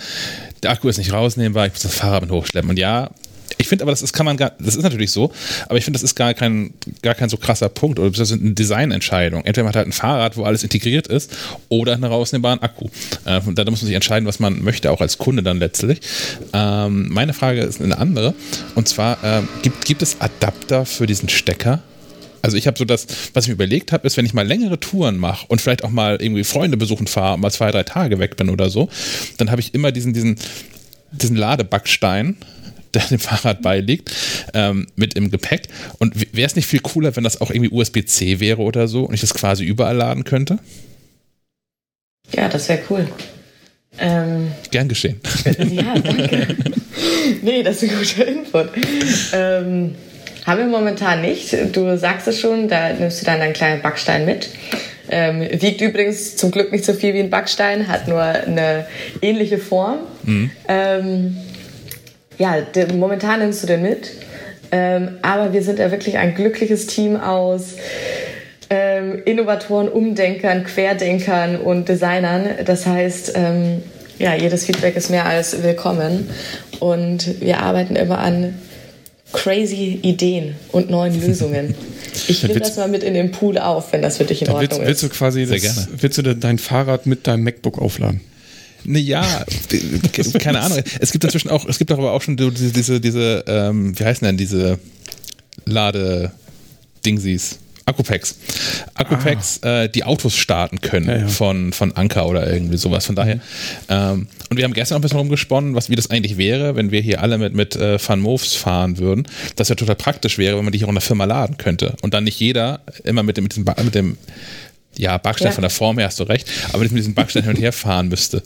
[0.63, 2.69] der Akku ist nicht rausnehmbar, ich muss das Fahrrad mit hochschleppen.
[2.69, 3.11] Und ja,
[3.57, 5.31] ich finde aber, das ist, kann man gar, das ist natürlich so,
[5.67, 8.39] aber ich finde, das ist gar kein, gar kein so krasser Punkt oder das ist
[8.39, 9.43] eine Designentscheidung.
[9.45, 11.35] Entweder man hat halt ein Fahrrad, wo alles integriert ist,
[11.69, 12.85] oder einen rausnehmbaren Akku.
[13.25, 16.01] Äh, da muss man sich entscheiden, was man möchte, auch als Kunde dann letztlich.
[16.53, 18.33] Ähm, meine Frage ist eine andere.
[18.75, 21.81] Und zwar, äh, gibt, gibt es Adapter für diesen Stecker?
[22.41, 24.79] Also ich habe so das, was ich mir überlegt habe, ist, wenn ich mal längere
[24.79, 28.35] Touren mache und vielleicht auch mal irgendwie Freunde besuchen fahre, mal zwei, drei Tage weg
[28.35, 28.89] bin oder so,
[29.37, 30.37] dann habe ich immer diesen, diesen,
[31.11, 32.37] diesen Ladebackstein,
[32.95, 34.11] der dem Fahrrad beiliegt,
[34.53, 35.67] ähm, mit im Gepäck.
[35.99, 39.13] Und wäre es nicht viel cooler, wenn das auch irgendwie USB-C wäre oder so und
[39.13, 40.59] ich das quasi überall laden könnte?
[42.33, 43.07] Ja, das wäre cool.
[43.99, 45.19] Ähm, Gern geschehen.
[45.69, 46.55] Ja, danke.
[47.41, 48.69] nee, das ist ein guter Input.
[49.33, 49.95] Ähm,
[50.45, 51.55] haben wir momentan nicht.
[51.73, 54.49] Du sagst es schon, da nimmst du dann einen kleinen Backstein mit.
[55.09, 58.87] Ähm, wiegt übrigens zum Glück nicht so viel wie ein Backstein, hat nur eine
[59.21, 59.99] ähnliche Form.
[60.23, 60.51] Mhm.
[60.67, 61.37] Ähm,
[62.41, 62.57] ja,
[62.93, 64.09] momentan nimmst du den mit.
[64.71, 67.75] Ähm, aber wir sind ja wirklich ein glückliches Team aus
[68.69, 72.47] ähm, Innovatoren, Umdenkern, Querdenkern und Designern.
[72.65, 73.83] Das heißt, ähm,
[74.17, 76.29] ja, jedes Feedback ist mehr als willkommen.
[76.79, 78.55] Und wir arbeiten immer an
[79.33, 81.75] crazy Ideen und neuen Lösungen.
[82.27, 84.61] Ich nehme das mal mit in den Pool auf, wenn das für dich in Ordnung
[84.63, 84.87] willst, ist.
[84.87, 86.01] Willst du quasi Sehr das, gerne.
[86.01, 88.21] willst du dein Fahrrad mit deinem MacBook aufladen?
[88.83, 89.45] Ne, ja,
[90.39, 90.79] keine Ahnung.
[90.99, 94.25] Es gibt inzwischen auch, es gibt aber auch schon diese, diese, diese ähm, wie heißen
[94.25, 94.79] denn diese
[95.65, 97.59] Lade-Dingsies?
[97.85, 98.35] Akkupacks.
[98.93, 99.83] Akkupacks, ah.
[99.83, 101.27] äh, die Autos starten können ja, ja.
[101.27, 103.05] Von, von Anker oder irgendwie sowas.
[103.05, 103.35] Von daher.
[103.35, 103.41] Mhm.
[103.89, 106.91] Ähm, und wir haben gestern auch ein bisschen rumgesponnen, was, wie das eigentlich wäre, wenn
[106.91, 109.27] wir hier alle mit, mit äh, Van Moves fahren würden.
[109.55, 111.95] Das ja total praktisch wäre, wenn man die hier in der Firma laden könnte.
[112.01, 114.17] Und dann nicht jeder immer mit dem, mit dem, mit dem
[114.97, 115.53] ja, Backstein ja.
[115.53, 117.73] von der Form her hast du recht, aber nicht mit diesem Backstein hin und her
[117.73, 118.43] fahren müsste.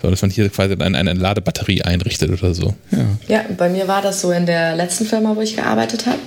[0.00, 2.74] So, dass man hier quasi eine, eine Ladebatterie einrichtet oder so.
[2.90, 3.06] Ja.
[3.28, 6.18] ja, bei mir war das so in der letzten Firma, wo ich gearbeitet habe.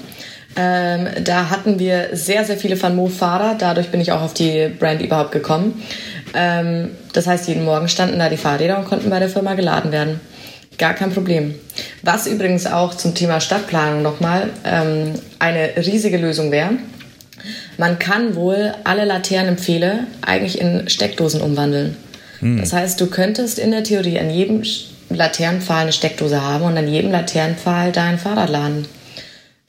[0.55, 3.55] Ähm, da hatten wir sehr, sehr viele Van Moof-Fahrer.
[3.57, 5.83] Dadurch bin ich auch auf die Brand überhaupt gekommen.
[6.35, 9.91] Ähm, das heißt, jeden Morgen standen da die Fahrräder und konnten bei der Firma geladen
[9.91, 10.19] werden.
[10.77, 11.55] Gar kein Problem.
[12.01, 16.71] Was übrigens auch zum Thema Stadtplanung nochmal ähm, eine riesige Lösung wäre.
[17.77, 21.95] Man kann wohl alle Laternenpfähle eigentlich in Steckdosen umwandeln.
[22.39, 22.59] Hm.
[22.59, 24.63] Das heißt, du könntest in der Theorie an jedem
[25.09, 28.85] Laternenpfahl eine Steckdose haben und an jedem Laternenpfahl dein Fahrrad laden.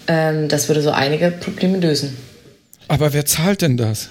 [0.06, 2.16] Ähm, das würde so einige Probleme lösen.
[2.88, 4.08] Aber wer zahlt denn das?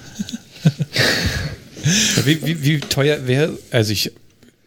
[2.26, 4.12] wie, wie, wie, teuer wäre, also ich,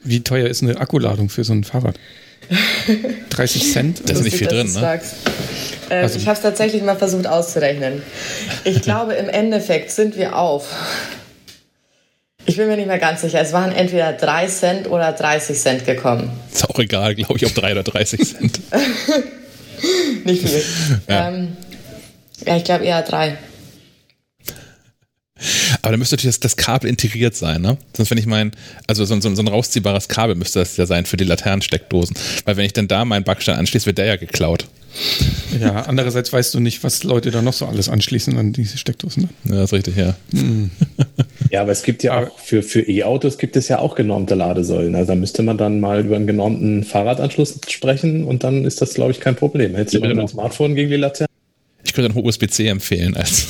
[0.05, 1.99] wie teuer ist eine Akkuladung für so ein Fahrrad?
[3.31, 4.03] 30 Cent?
[4.07, 5.01] Da ist nicht viel drin, ne?
[5.89, 8.03] Ähm, also, ich habe es tatsächlich mal versucht auszurechnen.
[8.65, 10.69] Ich glaube, im Endeffekt sind wir auf.
[12.45, 13.41] Ich bin mir nicht mehr ganz sicher.
[13.41, 16.31] Es waren entweder 3 Cent oder 30 Cent gekommen.
[16.53, 18.61] Ist auch egal, glaube ich, ob 3 oder 30 Cent.
[20.25, 20.63] Nicht viel.
[21.09, 21.57] Ja, ähm,
[22.45, 23.37] ja ich glaube eher drei.
[25.83, 27.77] Aber da müsste natürlich das, das, Kabel integriert sein, ne?
[27.95, 28.53] Sonst, wenn ich mein,
[28.87, 32.17] also so, so, so, ein rausziehbares Kabel müsste das ja sein für die Laternensteckdosen.
[32.45, 34.67] Weil wenn ich dann da meinen Backstein anschließe, wird der ja geklaut.
[35.61, 39.29] Ja, andererseits weißt du nicht, was Leute da noch so alles anschließen an diese Steckdosen.
[39.45, 39.57] Ne?
[39.57, 40.17] Ja, ist richtig, ja.
[40.33, 40.71] Hm.
[41.51, 44.97] Ja, aber es gibt ja auch für, für E-Autos gibt es ja auch genormte Ladesäulen.
[44.97, 48.95] Also da müsste man dann mal über einen genormten Fahrradanschluss sprechen und dann ist das,
[48.95, 49.77] glaube ich, kein Problem.
[49.77, 51.29] Hättest du ja, ein Smartphone gegen die Laterne?
[51.85, 53.47] Ich könnte dann USB-C empfehlen als,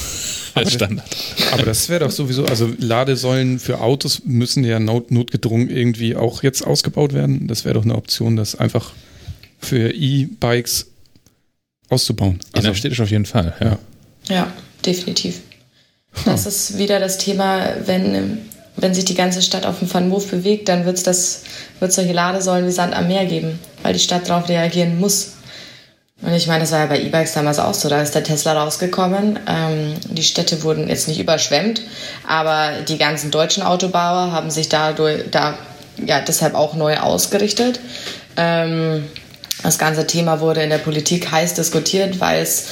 [0.65, 1.07] als Standard.
[1.37, 6.17] Das, aber das wäre doch sowieso, also Ladesäulen für Autos müssen ja not, notgedrungen irgendwie
[6.17, 7.47] auch jetzt ausgebaut werden.
[7.47, 8.93] Das wäre doch eine Option, das einfach
[9.59, 10.87] für E-Bikes
[11.89, 12.41] auszubauen.
[12.53, 13.79] Also, Innerstädtisch auf jeden Fall, ja.
[14.29, 14.53] Ja,
[14.85, 15.41] definitiv.
[16.25, 18.39] Das ist wieder das Thema, wenn,
[18.77, 21.43] wenn sich die ganze Stadt auf dem Van bewegt, dann wird es
[21.81, 25.33] solche Ladesäulen wie Sand am Meer geben, weil die Stadt darauf reagieren muss.
[26.23, 27.89] Und ich meine, das war ja bei E-Bikes damals auch so.
[27.89, 29.39] Da ist der Tesla rausgekommen.
[29.47, 31.83] Ähm, die Städte wurden jetzt nicht überschwemmt,
[32.27, 35.59] aber die ganzen deutschen Autobauer haben sich dadurch, da,
[36.05, 37.81] ja, deshalb auch neu ausgerichtet.
[38.37, 39.05] Ähm,
[39.63, 42.67] das ganze Thema wurde in der Politik heiß diskutiert, weil es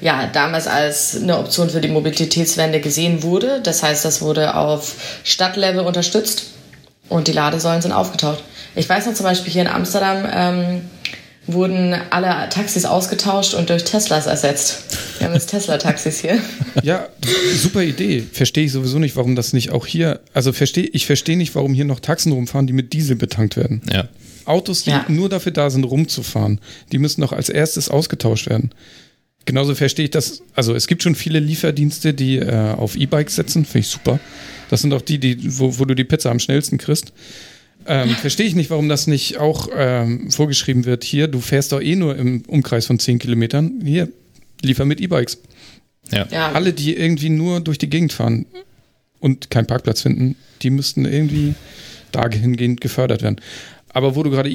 [0.00, 3.60] ja, damals als eine Option für die Mobilitätswende gesehen wurde.
[3.62, 6.44] Das heißt, das wurde auf Stadtlevel unterstützt
[7.08, 8.42] und die Ladesäulen sind aufgetaucht.
[8.74, 10.90] Ich weiß noch zum Beispiel hier in Amsterdam ähm,
[11.46, 14.84] wurden alle Taxis ausgetauscht und durch Teslas ersetzt.
[15.18, 16.38] Wir haben jetzt Tesla-Taxis hier.
[16.82, 17.08] Ja,
[17.54, 18.22] super Idee.
[18.32, 21.74] Verstehe ich sowieso nicht, warum das nicht auch hier, also verstehe, ich verstehe nicht, warum
[21.74, 23.82] hier noch Taxen rumfahren, die mit Diesel betankt werden.
[23.92, 24.08] Ja.
[24.44, 25.04] Autos, die ja.
[25.08, 26.60] nur dafür da sind, rumzufahren,
[26.92, 28.70] die müssen doch als erstes ausgetauscht werden.
[29.44, 30.42] Genauso verstehe ich das.
[30.54, 34.20] Also es gibt schon viele Lieferdienste, die äh, auf E-Bikes setzen, finde ich super.
[34.68, 37.12] Das sind auch die, die wo, wo, du die Pizza am schnellsten kriegst.
[37.86, 41.04] Ähm, Verstehe ich nicht, warum das nicht auch ähm, vorgeschrieben wird.
[41.04, 43.80] Hier, du fährst doch eh nur im Umkreis von 10 Kilometern.
[43.84, 44.08] Hier,
[44.62, 45.38] liefer mit E-Bikes.
[46.12, 46.26] Ja.
[46.30, 46.52] ja.
[46.52, 48.46] Alle, die irgendwie nur durch die Gegend fahren
[49.20, 51.54] und keinen Parkplatz finden, die müssten irgendwie
[52.12, 53.40] dahingehend gefördert werden.
[53.88, 54.50] Aber wo du gerade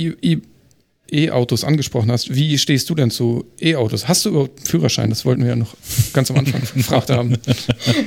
[1.11, 4.07] E-Autos angesprochen hast, wie stehst du denn zu E-Autos?
[4.07, 5.09] Hast du überhaupt einen Führerschein?
[5.09, 5.75] Das wollten wir ja noch
[6.13, 7.37] ganz am Anfang gefragt haben.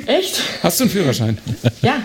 [0.06, 0.42] Echt?
[0.62, 1.38] Hast du einen Führerschein?
[1.82, 2.04] Ja,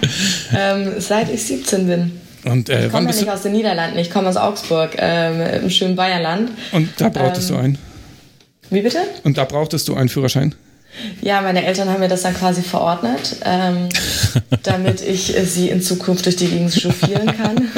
[0.56, 2.11] ähm, seit ich 17 bin.
[2.46, 5.70] Und, äh, ich komme ja nicht aus den Niederlanden, ich komme aus Augsburg, ähm, im
[5.70, 6.52] schönen Bayerland.
[6.72, 7.78] Und da brauchtest ähm, du einen?
[8.70, 9.00] Wie bitte?
[9.24, 10.56] Und da brauchtest du einen Führerschein?
[11.22, 13.90] Ja, meine Eltern haben mir das dann quasi verordnet, ähm,
[14.64, 17.58] damit ich sie in Zukunft durch die Gegend chauffieren kann.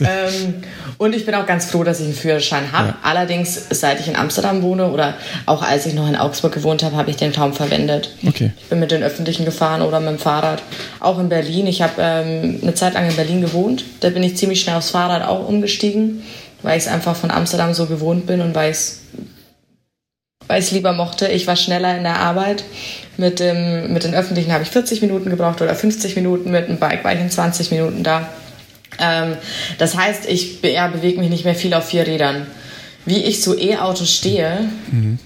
[0.00, 0.54] ähm,
[0.98, 2.88] und ich bin auch ganz froh, dass ich einen Führerschein habe.
[2.88, 2.98] Ja.
[3.02, 6.96] Allerdings, seit ich in Amsterdam wohne oder auch als ich noch in Augsburg gewohnt habe,
[6.96, 8.10] habe ich den kaum verwendet.
[8.26, 8.52] Okay.
[8.58, 10.62] Ich bin mit den Öffentlichen gefahren oder mit dem Fahrrad.
[11.00, 11.66] Auch in Berlin.
[11.66, 13.84] Ich habe ähm, eine Zeit lang in Berlin gewohnt.
[14.00, 16.22] Da bin ich ziemlich schnell aufs Fahrrad auch umgestiegen,
[16.62, 19.00] weil ich es einfach von Amsterdam so gewohnt bin und weil ich es
[20.46, 21.28] weil ich es lieber mochte.
[21.28, 22.64] Ich war schneller in der Arbeit.
[23.16, 26.50] Mit, dem, mit den Öffentlichen habe ich 40 Minuten gebraucht oder 50 Minuten.
[26.50, 28.28] Mit dem Bike war ich in 20 Minuten da.
[28.98, 29.36] Ähm,
[29.78, 32.46] das heißt, ich ja, bewege mich nicht mehr viel auf vier Rädern.
[33.04, 35.18] Wie ich zu E-Autos stehe, mhm.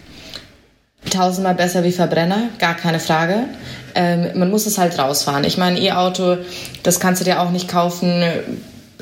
[1.10, 3.44] tausendmal besser wie Verbrenner, gar keine Frage.
[3.94, 5.44] Ähm, man muss es halt rausfahren.
[5.44, 6.39] Ich meine, E-Auto,
[6.82, 8.23] das kannst du dir auch nicht kaufen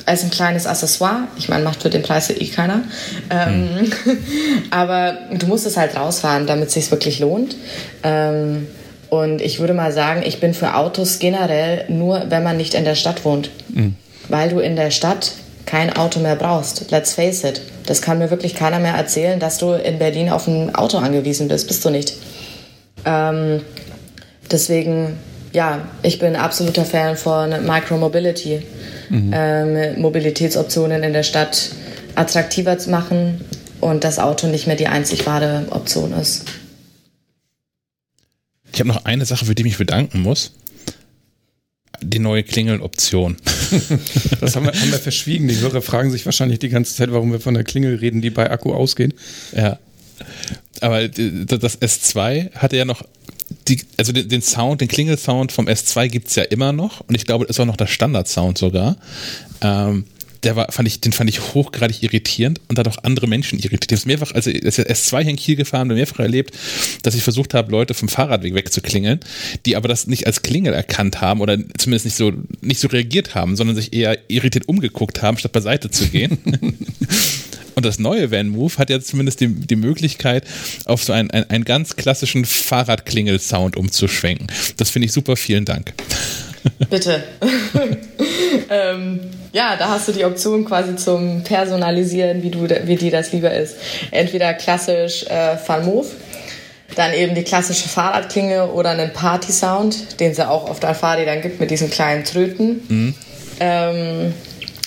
[0.07, 1.29] als ein kleines Accessoire.
[1.37, 2.83] Ich meine, macht für den Preis eh keiner.
[3.31, 3.93] Ähm, mhm.
[4.71, 7.57] aber du musst es halt rausfahren, damit es sich wirklich lohnt.
[8.03, 8.67] Ähm,
[9.11, 12.85] und ich würde mal sagen, ich bin für Autos generell nur, wenn man nicht in
[12.85, 13.51] der Stadt wohnt.
[13.69, 13.95] Mhm.
[14.29, 15.33] Weil du in der Stadt
[15.65, 16.91] kein Auto mehr brauchst.
[16.91, 17.61] Let's face it.
[17.87, 21.49] Das kann mir wirklich keiner mehr erzählen, dass du in Berlin auf ein Auto angewiesen
[21.49, 21.69] bist.
[21.69, 22.15] Bist du nicht.
[23.05, 23.63] Ähm,
[24.51, 25.19] deswegen,
[25.53, 28.63] ja, ich bin absoluter Fan von Micromobility
[29.09, 29.31] mhm.
[29.35, 31.71] ähm, Mobilitätsoptionen in der Stadt
[32.15, 33.41] attraktiver zu machen
[33.81, 36.45] und das Auto nicht mehr die einzig wahre Option ist.
[38.73, 40.53] Ich habe noch eine Sache, für die ich mich bedanken muss.
[42.01, 43.37] Die neue Klingeloption.
[44.41, 45.49] das haben wir, haben wir verschwiegen.
[45.49, 48.31] Die Hörer fragen sich wahrscheinlich die ganze Zeit, warum wir von der Klingel reden, die
[48.31, 49.15] bei Akku ausgeht.
[49.57, 49.79] Ja.
[50.81, 53.03] Aber das S2 hatte ja noch
[53.69, 57.15] die, also den, den Sound, den Klingelsound vom S2 gibt es ja immer noch und
[57.15, 58.97] ich glaube, das ist auch noch der Standard-Sound sogar.
[59.61, 60.05] Ähm,
[60.43, 63.93] der war, fand ich, den fand ich hochgradig irritierend und hat auch andere Menschen irritiert.
[63.93, 66.55] Ich habe mehrfach, also ist S2 hier in Kiel gefahren und mehrfach erlebt,
[67.03, 69.21] dass ich versucht habe, Leute vom Fahrradweg wegzuklingeln,
[69.67, 73.35] die aber das nicht als Klingel erkannt haben oder zumindest nicht so, nicht so reagiert
[73.35, 76.39] haben, sondern sich eher irritiert umgeguckt haben, statt beiseite zu gehen.
[77.79, 80.45] Und das neue Van Move hat jetzt zumindest die, die Möglichkeit,
[80.85, 84.49] auf so einen, einen, einen ganz klassischen Fahrradklingel-Sound umzuschwenken.
[84.79, 85.37] Das finde ich super.
[85.37, 85.95] Vielen Dank.
[86.91, 87.23] Bitte.
[88.71, 89.21] ähm,
[89.53, 93.53] ja, da hast du die Option quasi zum Personalisieren, wie, du, wie dir das lieber
[93.53, 93.77] ist.
[94.11, 96.07] Entweder klassisch äh, Van Move,
[96.95, 101.41] dann eben die klassische Fahrradklinge oder einen Party-Sound, den es ja auch auf deinen Fahrrädern
[101.41, 102.83] gibt mit diesen kleinen Tröten.
[102.89, 103.15] Mhm.
[103.61, 104.35] Ähm,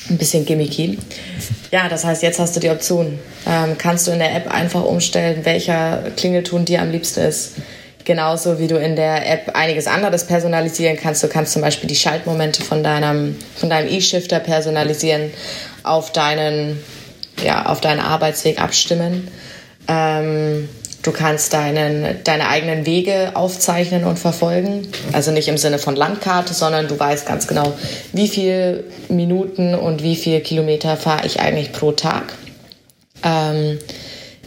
[0.09, 0.97] ein bisschen gimmicky.
[1.71, 3.19] Ja, das heißt, jetzt hast du die Option.
[3.47, 7.53] Ähm, kannst du in der App einfach umstellen, welcher Klingelton dir am liebsten ist.
[8.05, 11.23] Genauso wie du in der App einiges anderes personalisieren kannst.
[11.23, 15.31] Du kannst zum Beispiel die Schaltmomente von deinem von deinem E-Shifter personalisieren,
[15.83, 16.83] auf deinen
[17.43, 19.27] ja auf deinen Arbeitsweg abstimmen.
[19.87, 20.69] Ähm,
[21.03, 24.87] Du kannst deinen, deine eigenen Wege aufzeichnen und verfolgen.
[25.13, 27.73] Also nicht im Sinne von Landkarte, sondern du weißt ganz genau,
[28.13, 32.33] wie viele Minuten und wie viele Kilometer fahre ich eigentlich pro Tag.
[33.23, 33.79] Ähm,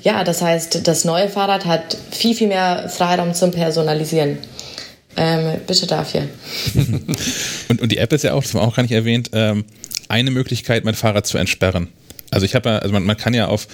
[0.05, 4.39] ja, das heißt, das neue Fahrrad hat viel, viel mehr Freiraum zum Personalisieren.
[5.17, 6.29] Ähm, bitte dafür.
[7.69, 9.65] und, und die App ist ja auch, das haben wir auch gar nicht erwähnt, ähm,
[10.09, 11.89] eine Möglichkeit, mein Fahrrad zu entsperren.
[12.31, 13.67] Also ich habe ja, also man, man, kann ja auf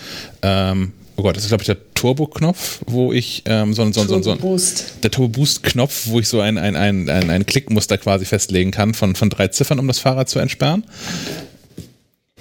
[0.42, 4.22] ähm, oh Gott, das ist glaube ich der Turbo-Knopf, wo ich ähm, so, so, so,
[4.22, 5.02] so, Boost.
[5.02, 9.16] der Turbo-Boost-Knopf, wo ich so ein, ein, ein, ein, ein Klickmuster quasi festlegen kann von,
[9.16, 10.84] von drei Ziffern, um das Fahrrad zu entsperren.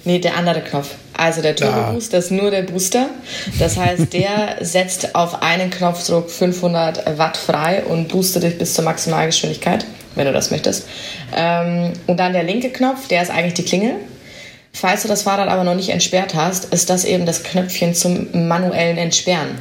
[0.04, 0.94] Nee, der andere Knopf.
[1.16, 3.10] Also der Turbo Boost, das ist nur der Booster.
[3.58, 8.84] Das heißt, der setzt auf einen Knopfdruck 500 Watt frei und boostet dich bis zur
[8.84, 10.86] Maximalgeschwindigkeit, wenn du das möchtest.
[11.36, 13.96] Ähm, und dann der linke Knopf, der ist eigentlich die Klingel.
[14.72, 18.48] Falls du das Fahrrad aber noch nicht entsperrt hast, ist das eben das Knöpfchen zum
[18.48, 19.58] manuellen Entsperren.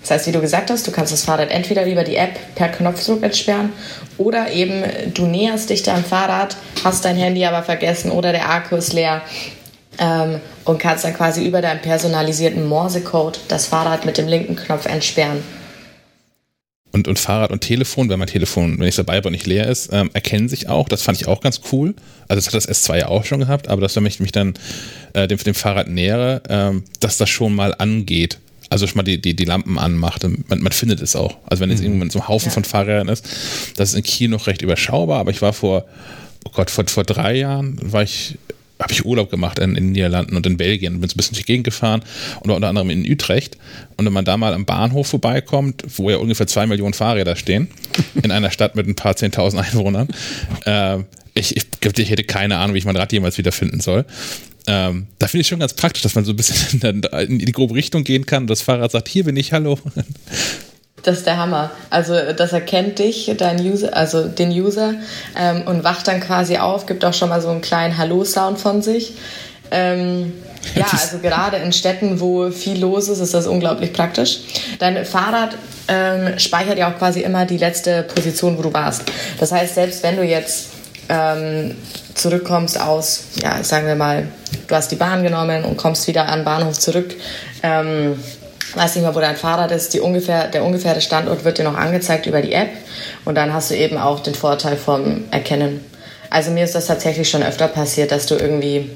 [0.00, 2.68] Das heißt, wie du gesagt hast, du kannst das Fahrrad entweder über die App per
[2.68, 3.72] Knopfdruck entsperren
[4.18, 8.76] oder eben du näherst dich deinem Fahrrad, hast dein Handy aber vergessen oder der Akku
[8.76, 9.22] ist leer
[9.98, 14.86] ähm, und kannst dann quasi über deinen personalisierten Morsecode das Fahrrad mit dem linken Knopf
[14.86, 15.42] entsperren.
[16.92, 19.66] und, und Fahrrad und Telefon, wenn mein Telefon, wenn ich dabei bin und nicht leer
[19.66, 20.88] ist, ähm, erkennen sich auch.
[20.88, 21.94] Das fand ich auch ganz cool.
[22.28, 24.54] Also das hat das S2 ja auch schon gehabt, aber dass wenn ich mich dann
[25.14, 28.38] äh, dem, dem Fahrrad nähere, ähm, dass das schon mal angeht.
[28.68, 30.22] Also schon mal die, die, die Lampen anmacht.
[30.22, 31.36] Man, man findet es auch.
[31.46, 31.86] Also wenn jetzt mhm.
[31.86, 32.54] irgendwann so ein Haufen ja.
[32.54, 33.26] von Fahrrädern ist,
[33.76, 35.84] das ist in Kiel noch recht überschaubar, aber ich war vor,
[36.44, 38.38] oh Gott, vor, vor drei Jahren war ich
[38.82, 41.34] habe ich Urlaub gemacht in, in, den Niederlanden und in Belgien, bin so ein bisschen
[41.34, 42.02] durch die Gegend gefahren
[42.40, 43.56] und unter anderem in Utrecht.
[43.96, 47.68] Und wenn man da mal am Bahnhof vorbeikommt, wo ja ungefähr zwei Millionen Fahrräder stehen,
[48.22, 50.08] in einer Stadt mit ein paar zehntausend Einwohnern,
[50.64, 50.98] äh,
[51.34, 51.64] ich, ich,
[51.98, 54.04] ich hätte keine Ahnung, wie ich mein Rad jemals wiederfinden soll.
[54.66, 56.80] Ähm, da finde ich schon ganz praktisch, dass man so ein bisschen
[57.28, 59.78] in die grobe Richtung gehen kann und das Fahrrad sagt, hier bin ich, hallo.
[61.02, 61.70] Das ist der Hammer.
[61.90, 64.94] Also das erkennt dich, dein User, also den User
[65.36, 68.82] ähm, und wacht dann quasi auf, gibt auch schon mal so einen kleinen Hallo-Sound von
[68.82, 69.14] sich.
[69.70, 70.32] Ähm,
[70.76, 74.40] ja, also gerade in Städten, wo viel los ist, ist das unglaublich praktisch.
[74.78, 75.56] Dein Fahrrad
[75.88, 79.02] ähm, speichert ja auch quasi immer die letzte Position, wo du warst.
[79.40, 80.68] Das heißt, selbst wenn du jetzt
[81.08, 81.76] ähm,
[82.14, 84.28] zurückkommst aus, ja, sagen wir mal,
[84.68, 87.14] du hast die Bahn genommen und kommst wieder an den Bahnhof zurück,
[87.62, 88.16] ähm,
[88.74, 91.76] weiß nicht mehr, wo dein Fahrrad ist, die ungefähr, der ungefähre Standort wird dir noch
[91.76, 92.70] angezeigt über die App
[93.24, 95.84] und dann hast du eben auch den Vorteil vom Erkennen.
[96.30, 98.90] Also mir ist das tatsächlich schon öfter passiert, dass du irgendwie,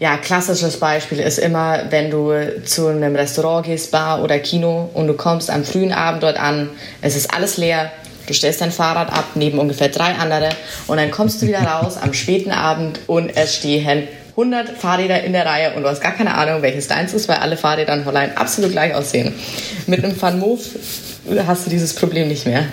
[0.00, 2.32] ja, klassisches Beispiel ist immer, wenn du
[2.64, 6.70] zu einem Restaurant gehst, Bar oder Kino und du kommst am frühen Abend dort an,
[7.02, 7.90] es ist alles leer,
[8.26, 10.50] du stellst dein Fahrrad ab neben ungefähr drei andere
[10.86, 14.08] und dann kommst du wieder raus am späten Abend und es stehen
[14.38, 17.38] 100 Fahrräder in der Reihe und du hast gar keine Ahnung, welches deins ist, weil
[17.38, 19.34] alle Fahrräder in Holland absolut gleich aussehen.
[19.88, 20.62] Mit einem Van Move
[21.44, 22.66] hast du dieses Problem nicht mehr.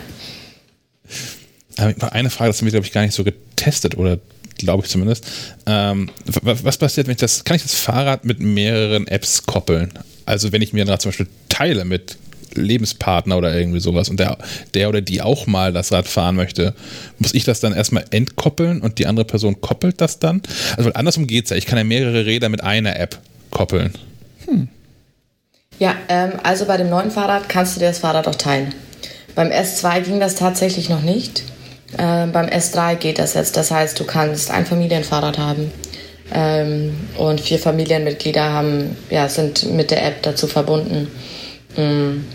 [1.77, 4.19] Eine Frage, das haben wir, glaube ich, gar nicht so getestet oder
[4.59, 5.25] glaube ich zumindest.
[5.65, 6.11] Ähm,
[6.43, 9.91] was passiert, wenn ich das, kann ich das Fahrrad mit mehreren Apps koppeln?
[10.25, 12.17] Also wenn ich mir dann zum Beispiel teile mit
[12.55, 14.37] Lebenspartner oder irgendwie sowas und der,
[14.73, 16.73] der oder die auch mal das Rad fahren möchte,
[17.19, 20.41] muss ich das dann erstmal entkoppeln und die andere Person koppelt das dann?
[20.77, 21.57] Also andersrum geht es ja.
[21.57, 23.17] Ich kann ja mehrere Räder mit einer App
[23.51, 23.93] koppeln.
[24.45, 24.67] Hm.
[25.79, 28.73] Ja, ähm, also bei dem neuen Fahrrad kannst du dir das Fahrrad auch teilen.
[29.35, 31.43] Beim S2 ging das tatsächlich noch nicht.
[31.97, 33.57] Ähm, beim S3 geht das jetzt.
[33.57, 35.71] Das heißt, du kannst ein Familienfahrrad haben.
[36.33, 41.07] Ähm, und vier Familienmitglieder haben, ja, sind mit der App dazu verbunden.
[41.77, 42.25] Mhm.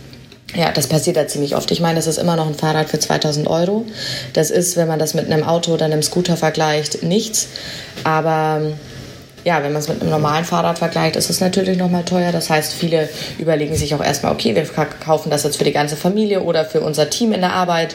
[0.55, 1.71] Ja, das passiert da ziemlich oft.
[1.71, 3.87] Ich meine, das ist immer noch ein Fahrrad für 2000 Euro.
[4.33, 7.49] Das ist, wenn man das mit einem Auto oder einem Scooter vergleicht, nichts.
[8.03, 8.63] Aber
[9.45, 12.33] ja, wenn man es mit einem normalen Fahrrad vergleicht, ist es natürlich nochmal teuer.
[12.33, 15.97] Das heißt, viele überlegen sich auch erstmal, okay, wir kaufen das jetzt für die ganze
[15.97, 17.95] Familie oder für unser Team in der Arbeit.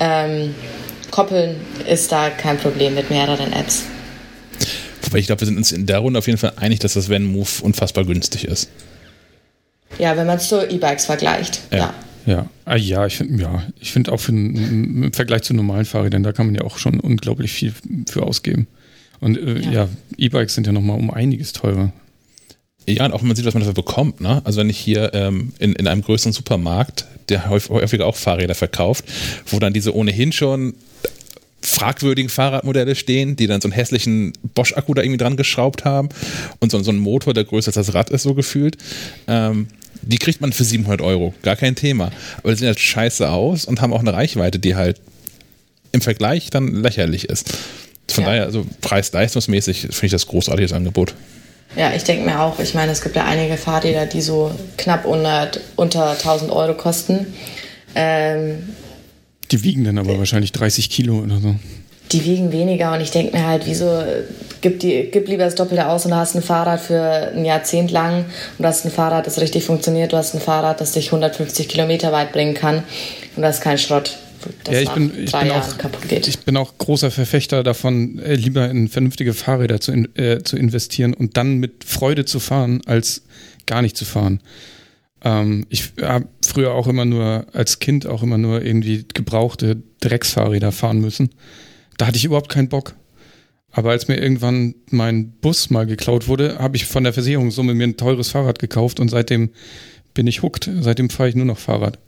[0.00, 0.54] Ähm,
[1.10, 1.56] koppeln
[1.88, 3.84] ist da kein Problem mit mehreren Apps.
[5.02, 7.08] Wobei ich glaube, wir sind uns in der Runde auf jeden Fall einig, dass das
[7.08, 8.68] Van-Move unfassbar günstig ist.
[9.98, 11.62] Ja, wenn man es zu E-Bikes vergleicht.
[11.70, 11.78] Ja.
[11.78, 11.94] ja.
[12.24, 16.22] Ja, ah, ja, ich finde ja, ich finde auch für, im Vergleich zu normalen Fahrrädern,
[16.22, 17.72] da kann man ja auch schon unglaublich viel
[18.08, 18.68] für ausgeben.
[19.18, 19.88] Und äh, ja, ja
[20.18, 21.92] E-Bikes sind ja nochmal um einiges teurer.
[22.88, 24.20] Ja, und auch wenn man sieht, was man dafür bekommt.
[24.20, 24.40] Ne?
[24.44, 29.04] Also wenn ich hier ähm, in, in einem größeren Supermarkt, der häufiger auch Fahrräder verkauft,
[29.46, 30.74] wo dann diese ohnehin schon
[31.60, 36.08] fragwürdigen Fahrradmodelle stehen, die dann so einen hässlichen Bosch-Akku da irgendwie dran geschraubt haben
[36.58, 38.76] und so, so einen Motor, der größer als das Rad ist, so gefühlt.
[39.28, 39.68] Ähm,
[40.02, 42.10] die kriegt man für 700 Euro, gar kein Thema.
[42.38, 45.00] Aber die sehen halt scheiße aus und haben auch eine Reichweite, die halt
[45.92, 47.52] im Vergleich dann lächerlich ist.
[48.10, 48.30] Von ja.
[48.30, 51.14] daher, also preis-leistungsmäßig finde ich das großartiges Angebot.
[51.76, 55.06] Ja, ich denke mir auch, ich meine, es gibt ja einige Fahrräder, die so knapp
[55.06, 57.26] unter, unter 1000 Euro kosten.
[57.94, 58.68] Ähm,
[59.50, 61.56] die wiegen dann aber wahrscheinlich 30 Kilo oder so.
[62.10, 64.02] Die wiegen weniger und ich denke mir halt, wieso,
[64.62, 67.90] gib, die, gib lieber das Doppelte aus und du hast ein Fahrrad für ein Jahrzehnt
[67.90, 68.24] lang und
[68.60, 72.12] du hast ein Fahrrad, das richtig funktioniert, du hast ein Fahrrad, das dich 150 Kilometer
[72.12, 72.82] weit bringen kann
[73.36, 74.16] und das ist kein Schrott.
[74.70, 75.68] ja, ich bin, ich, bin auch,
[76.10, 80.56] ich bin auch großer Verfechter davon, äh, lieber in vernünftige Fahrräder zu, in, äh, zu
[80.56, 83.22] investieren und dann mit Freude zu fahren, als
[83.66, 84.40] gar nicht zu fahren.
[85.24, 90.72] Ähm, ich habe früher auch immer nur, als Kind auch immer nur irgendwie gebrauchte Drecksfahrräder
[90.72, 91.30] fahren müssen.
[91.98, 92.94] Da hatte ich überhaupt keinen Bock.
[93.72, 97.84] Aber als mir irgendwann mein Bus mal geklaut wurde, habe ich von der Versicherungssumme mir
[97.84, 99.50] ein teures Fahrrad gekauft und seitdem
[100.14, 100.70] bin ich hooked.
[100.80, 101.98] Seitdem fahre ich nur noch Fahrrad.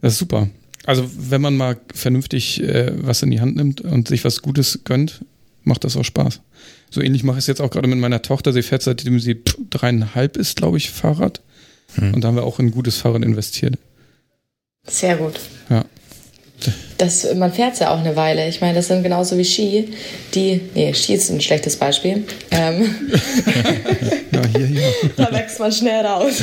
[0.00, 0.48] Das ist super.
[0.84, 4.80] Also wenn man mal vernünftig äh, was in die Hand nimmt und sich was Gutes
[4.84, 5.24] gönnt,
[5.64, 6.40] macht das auch Spaß.
[6.90, 8.52] So ähnlich mache ich es jetzt auch gerade mit meiner Tochter.
[8.52, 11.42] Sie fährt seitdem sie dreieinhalb ist, glaube ich, Fahrrad.
[11.96, 12.14] Mhm.
[12.14, 13.76] Und da haben wir auch in ein gutes Fahrrad investiert.
[14.86, 15.38] Sehr gut.
[15.68, 15.84] Ja.
[16.98, 18.48] Das, man fährt es ja auch eine Weile.
[18.48, 19.94] Ich meine, das sind genauso wie Ski,
[20.34, 22.24] die, nee, Ski ist ein schlechtes Beispiel.
[22.50, 22.94] Ähm,
[24.32, 24.82] ja, hier, hier.
[25.16, 26.42] da wächst man schnell raus.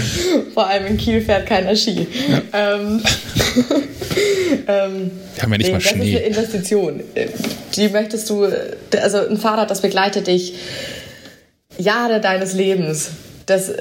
[0.54, 2.08] Vor allem in Kiel fährt keiner Ski.
[2.30, 2.42] Ja.
[2.54, 3.04] Ähm,
[4.68, 5.98] ähm, Wir haben ja nicht nee, mal Schnee.
[5.98, 7.04] Das ist eine Investition.
[7.76, 8.48] Die möchtest du,
[9.02, 10.54] also ein Fahrrad, das begleitet dich
[11.78, 13.10] Jahre deines Lebens.
[13.46, 13.74] Das,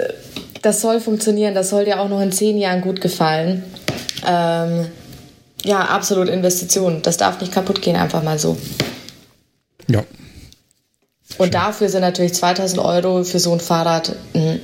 [0.62, 3.62] das soll funktionieren, das soll dir auch noch in zehn Jahren gut gefallen.
[4.26, 4.86] Ähm,
[5.64, 7.02] ja, absolut Investition.
[7.02, 8.56] Das darf nicht kaputt gehen, einfach mal so.
[9.88, 10.04] Ja.
[11.38, 14.60] Und dafür sind natürlich 2000 Euro für so ein Fahrrad ein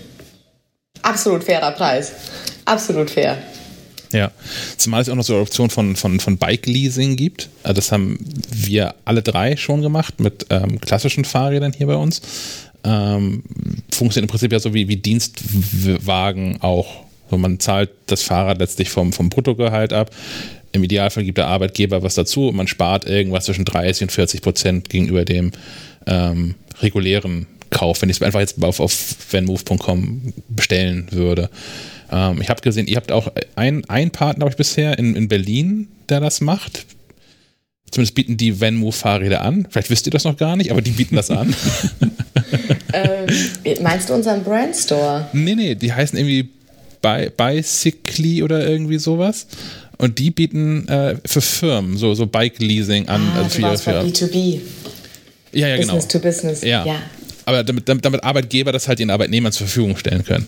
[1.02, 2.12] absolut fairer Preis.
[2.64, 3.38] Absolut fair.
[4.12, 4.30] Ja,
[4.76, 7.48] zumal es auch noch so eine Option von, von, von Bike-Leasing gibt.
[7.62, 8.18] Also das haben
[8.50, 12.20] wir alle drei schon gemacht mit ähm, klassischen Fahrrädern hier bei uns.
[12.82, 13.44] Ähm,
[13.92, 17.04] funktioniert im Prinzip ja so wie, wie Dienstwagen auch.
[17.30, 20.10] So, man zahlt das Fahrrad letztlich vom, vom Bruttogehalt ab,
[20.72, 24.42] im Idealfall gibt der Arbeitgeber was dazu und man spart irgendwas zwischen 30 und 40
[24.42, 25.52] Prozent gegenüber dem
[26.06, 31.50] ähm, regulären Kauf, wenn ich es einfach jetzt auf, auf vanmove.com bestellen würde.
[32.10, 35.88] Ähm, ich habe gesehen, ihr habt auch einen Partner, glaube ich, bisher in, in Berlin,
[36.08, 36.86] der das macht.
[37.90, 39.66] Zumindest bieten die VanMove-Fahrräder an.
[39.68, 41.54] Vielleicht wisst ihr das noch gar nicht, aber die bieten das an.
[42.92, 45.28] ähm, meinst du unseren Brandstore?
[45.32, 46.50] Nee, nee, die heißen irgendwie
[47.02, 49.48] Bicycly oder irgendwie sowas.
[50.00, 53.20] Und die bieten äh, für Firmen so, so Bike-Leasing an.
[53.34, 54.60] Ah, also für, für B2B.
[55.52, 55.94] Ja, ja, genau.
[55.94, 56.62] Business to Business.
[56.62, 56.86] Ja.
[56.86, 57.02] ja.
[57.44, 60.46] Aber damit, damit, Arbeitgeber das halt den Arbeitnehmern zur Verfügung stellen können.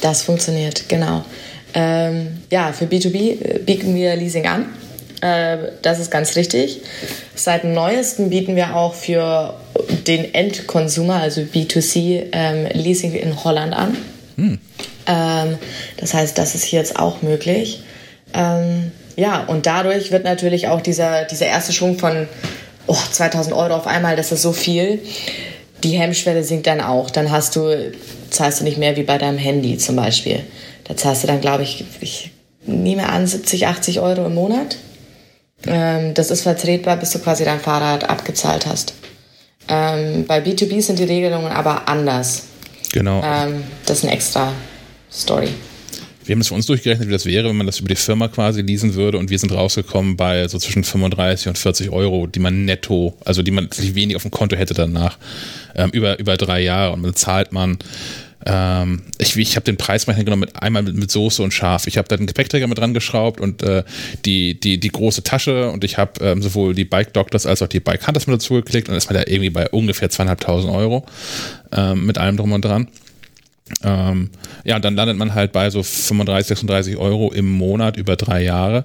[0.00, 1.24] Das funktioniert, genau.
[1.74, 4.66] Ähm, ja, für B2B äh, bieten wir Leasing an.
[5.20, 6.80] Äh, das ist ganz richtig.
[7.34, 9.54] Seit neuestem bieten wir auch für
[10.06, 13.96] den Endkonsumer, also B2C, ähm, Leasing in Holland an.
[14.36, 14.58] Hm.
[15.06, 15.58] Ähm,
[15.98, 17.82] das heißt, das ist hier jetzt auch möglich.
[18.34, 22.28] Ähm, ja, und dadurch wird natürlich auch dieser, dieser erste Schwung von
[22.86, 25.00] oh, 2000 Euro auf einmal, das ist so viel.
[25.82, 27.10] Die Hemmschwelle sinkt dann auch.
[27.10, 27.92] Dann hast du,
[28.30, 30.44] zahlst du nicht mehr wie bei deinem Handy zum Beispiel.
[30.84, 32.30] Da zahlst du dann, glaube ich, ich
[32.66, 34.76] nehme an, 70, 80 Euro im Monat.
[35.66, 38.94] Ähm, das ist vertretbar, bis du quasi dein Fahrrad abgezahlt hast.
[39.68, 42.44] Ähm, bei B2B sind die Regelungen aber anders.
[42.92, 43.22] Genau.
[43.22, 44.52] Ähm, das ist eine extra
[45.12, 45.50] Story.
[46.28, 48.28] Wir haben es für uns durchgerechnet, wie das wäre, wenn man das über die Firma
[48.28, 49.16] quasi leasen würde.
[49.16, 53.42] Und wir sind rausgekommen bei so zwischen 35 und 40 Euro, die man netto, also
[53.42, 55.16] die man sich wenig auf dem Konto hätte danach,
[55.74, 56.92] ähm, über, über drei Jahre.
[56.92, 57.78] Und dann zahlt man
[58.44, 61.86] ähm, ich, ich habe den Preisrechner genommen mit einmal mit, mit Soße und Schaf.
[61.86, 63.82] Ich habe da den Gepäckträger mit dran geschraubt und äh,
[64.24, 65.70] die, die, die große Tasche.
[65.70, 68.54] Und ich habe ähm, sowohl die Bike Doctors als auch die Bike Hunters mit dazu
[68.54, 68.88] geklickt.
[68.88, 71.06] Und ist man da irgendwie bei ungefähr zweieinhalbtausend Euro
[71.72, 72.88] ähm, mit allem drum und dran.
[73.84, 74.30] Ähm,
[74.64, 78.84] ja, dann landet man halt bei so 35, 36 Euro im Monat über drei Jahre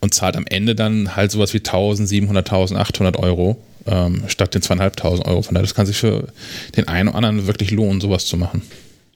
[0.00, 5.26] und zahlt am Ende dann halt sowas wie 1700, 1800 Euro ähm, statt den zweieinhalbtausend
[5.26, 5.42] Euro.
[5.42, 6.28] Von daher, das kann sich für
[6.76, 8.62] den einen oder anderen wirklich lohnen, sowas zu machen.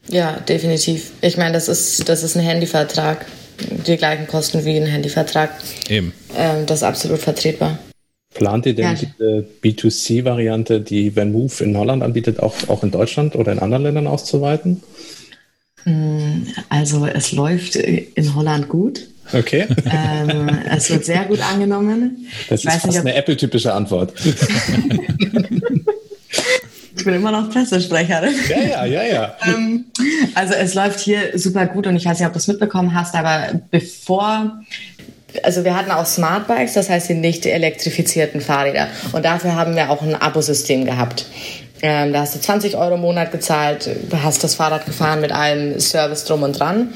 [0.09, 1.11] Ja, definitiv.
[1.21, 3.27] Ich meine, das ist, das ist ein Handyvertrag.
[3.87, 5.51] Die gleichen Kosten wie ein Handyvertrag.
[5.89, 6.13] Eben.
[6.37, 7.79] Ähm, das ist absolut vertretbar.
[8.37, 8.95] Plant ihr denn ja.
[8.95, 14.07] diese B2C-Variante, die VanMove in Holland anbietet, auch, auch in Deutschland oder in anderen Ländern
[14.07, 14.83] auszuweiten?
[15.87, 19.09] Mm, also es läuft in Holland gut.
[19.33, 19.67] Okay.
[19.91, 22.27] Ähm, es wird sehr gut angenommen.
[22.49, 24.13] Das ich ist fast nicht, eine Apple-typische Antwort.
[26.97, 28.35] ich bin immer noch Pressesprecherin.
[28.49, 29.37] Ja, ja, ja, ja.
[29.47, 29.87] Ähm,
[30.35, 33.15] also es läuft hier super gut und ich weiß nicht, ob du es mitbekommen hast,
[33.15, 34.61] aber bevor
[35.45, 38.89] also wir hatten auch Smartbikes, das heißt die nicht elektrifizierten Fahrräder.
[39.13, 41.27] Und dafür haben wir auch ein Abosystem gehabt.
[41.83, 43.91] Ähm, da hast du 20 Euro im Monat gezahlt,
[44.23, 46.95] hast das Fahrrad gefahren mit allem Service drum und dran.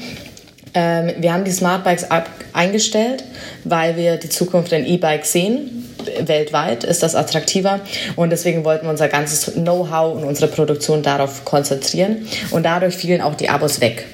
[0.73, 2.07] Ähm, wir haben die Smartbikes
[2.53, 3.23] eingestellt,
[3.63, 5.87] weil wir die Zukunft in E-Bikes sehen.
[6.19, 7.79] Weltweit ist das attraktiver
[8.15, 13.21] und deswegen wollten wir unser ganzes Know-how und unsere Produktion darauf konzentrieren und dadurch fielen
[13.21, 14.05] auch die Abos weg.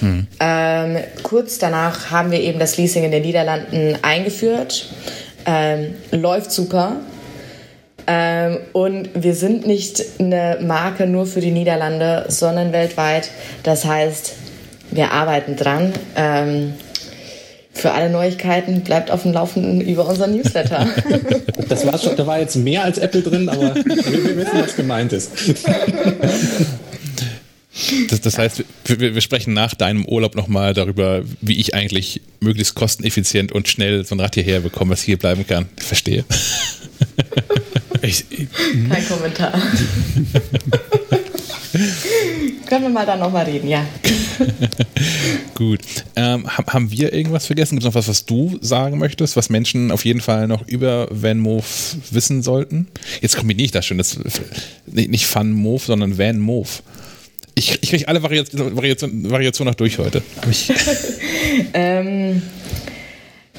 [0.00, 0.26] Hm.
[0.40, 4.88] Ähm, kurz danach haben wir eben das Leasing in den Niederlanden eingeführt.
[5.46, 6.96] Ähm, läuft super.
[8.06, 13.30] Ähm, und wir sind nicht eine Marke nur für die Niederlande, sondern weltweit.
[13.62, 14.34] Das heißt,
[14.90, 15.92] wir arbeiten dran.
[16.14, 16.74] Ähm,
[17.72, 20.86] für alle Neuigkeiten bleibt auf dem Laufenden über unseren Newsletter.
[21.68, 24.76] Das war schon, da war jetzt mehr als Apple drin, aber wir, wir wissen, was
[24.76, 25.32] gemeint ist.
[28.08, 32.74] Das, das heißt, wir, wir, sprechen nach deinem Urlaub nochmal darüber, wie ich eigentlich möglichst
[32.74, 35.68] kosteneffizient und schnell so ein Rad hierher bekomme, was hier bleiben kann.
[35.78, 36.24] Ich verstehe.
[38.02, 38.46] Ich, ich,
[38.88, 39.52] Kein Kommentar.
[42.66, 43.86] Können wir mal dann nochmal reden, ja.
[45.54, 45.80] Gut.
[46.14, 47.76] Ähm, haben wir irgendwas vergessen?
[47.76, 51.08] Gibt es noch was, was du sagen möchtest, was Menschen auf jeden Fall noch über
[51.10, 51.64] Van Move
[52.10, 52.88] wissen sollten?
[53.20, 53.98] Jetzt kombiniere ich das schon.
[53.98, 54.18] Das,
[54.86, 56.68] nicht Fun Move, sondern Van Move.
[57.58, 60.22] Ich, ich kriege alle Variationen Variation, Variation noch durch heute.
[61.72, 62.42] ähm,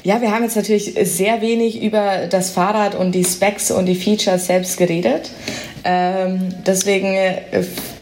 [0.04, 3.96] ja, wir haben jetzt natürlich sehr wenig über das Fahrrad und die Specs und die
[3.96, 5.32] Features selbst geredet.
[5.82, 7.40] Ähm, deswegen äh,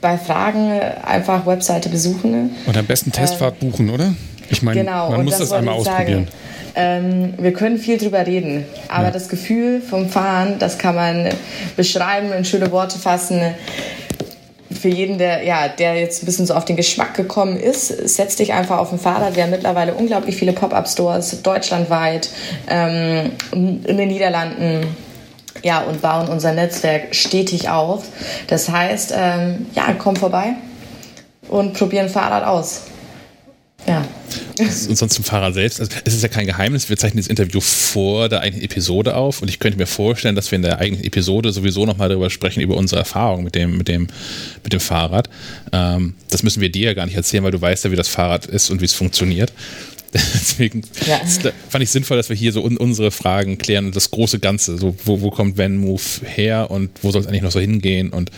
[0.02, 0.70] bei Fragen
[1.02, 2.50] einfach Webseite besuchen.
[2.66, 4.14] Und am besten Testfahrt ähm, buchen, oder?
[4.50, 6.28] Ich meine, genau, man muss das, das einmal ausprobieren.
[6.74, 9.10] Ähm, wir können viel drüber reden, aber ja.
[9.10, 11.30] das Gefühl vom Fahren, das kann man
[11.74, 13.40] beschreiben, in schöne Worte fassen
[14.76, 18.36] für jeden, der, ja, der jetzt ein bisschen so auf den Geschmack gekommen ist, setz
[18.36, 19.36] dich einfach auf ein Fahrrad.
[19.36, 22.30] Wir haben mittlerweile unglaublich viele Pop-Up-Stores deutschlandweit,
[22.68, 24.96] ähm, in den Niederlanden.
[25.62, 28.04] Ja, und bauen unser Netzwerk stetig auf.
[28.46, 30.54] Das heißt, ähm, ja, komm vorbei
[31.48, 32.82] und probier ein Fahrrad aus.
[33.86, 34.04] Ja.
[34.58, 35.80] Und sonst zum Fahrer selbst.
[35.80, 36.88] Also es ist ja kein Geheimnis.
[36.88, 40.50] Wir zeichnen das Interview vor der eigentlichen Episode auf und ich könnte mir vorstellen, dass
[40.50, 43.88] wir in der eigentlichen Episode sowieso nochmal darüber sprechen, über unsere Erfahrung mit dem, mit
[43.88, 44.08] dem,
[44.62, 45.28] mit dem Fahrrad.
[45.72, 48.08] Ähm, das müssen wir dir ja gar nicht erzählen, weil du weißt ja, wie das
[48.08, 49.52] Fahrrad ist und wie es funktioniert.
[50.12, 51.20] Deswegen ja.
[51.68, 54.78] fand ich sinnvoll, dass wir hier so un unsere Fragen klären und das große Ganze.
[54.78, 58.10] So, wo, wo kommt Van Move her und wo soll es eigentlich noch so hingehen
[58.10, 58.30] und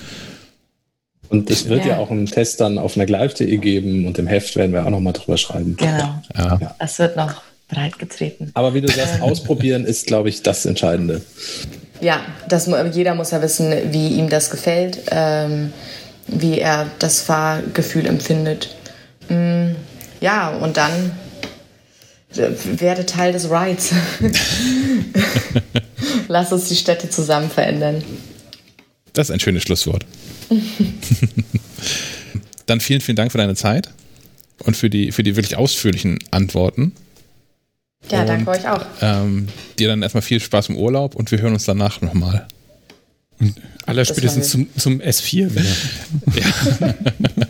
[1.28, 1.92] und es wird ja.
[1.92, 1.98] ja.
[1.98, 5.12] auch einen Test dann auf einer Gleif.de geben und im Heft werden wir auch nochmal
[5.12, 5.76] drüber schreiben.
[5.76, 6.14] Genau.
[6.36, 6.74] Ja.
[6.78, 8.50] Es wird noch breit getreten.
[8.54, 11.22] Aber wie du sagst, ausprobieren ist, glaube ich, das Entscheidende.
[12.00, 15.72] Ja, das, jeder muss ja wissen, wie ihm das gefällt, ähm,
[16.26, 18.74] wie er das Fahrgefühl empfindet.
[19.28, 19.72] Mm,
[20.20, 21.12] ja, und dann
[22.36, 22.50] äh,
[22.80, 23.92] werde Teil des Rides.
[26.28, 28.02] Lass uns die Städte zusammen verändern.
[29.12, 30.04] Das ist ein schönes Schlusswort.
[32.66, 33.90] dann vielen, vielen Dank für deine Zeit
[34.64, 36.92] und für die, für die wirklich ausführlichen Antworten.
[38.10, 38.84] Ja, und, danke euch auch.
[39.00, 42.46] Ähm, dir dann erstmal viel Spaß im Urlaub und wir hören uns danach nochmal.
[43.86, 45.64] Aller spätestens zum, zum S4 wieder.
[47.06, 47.46] ja.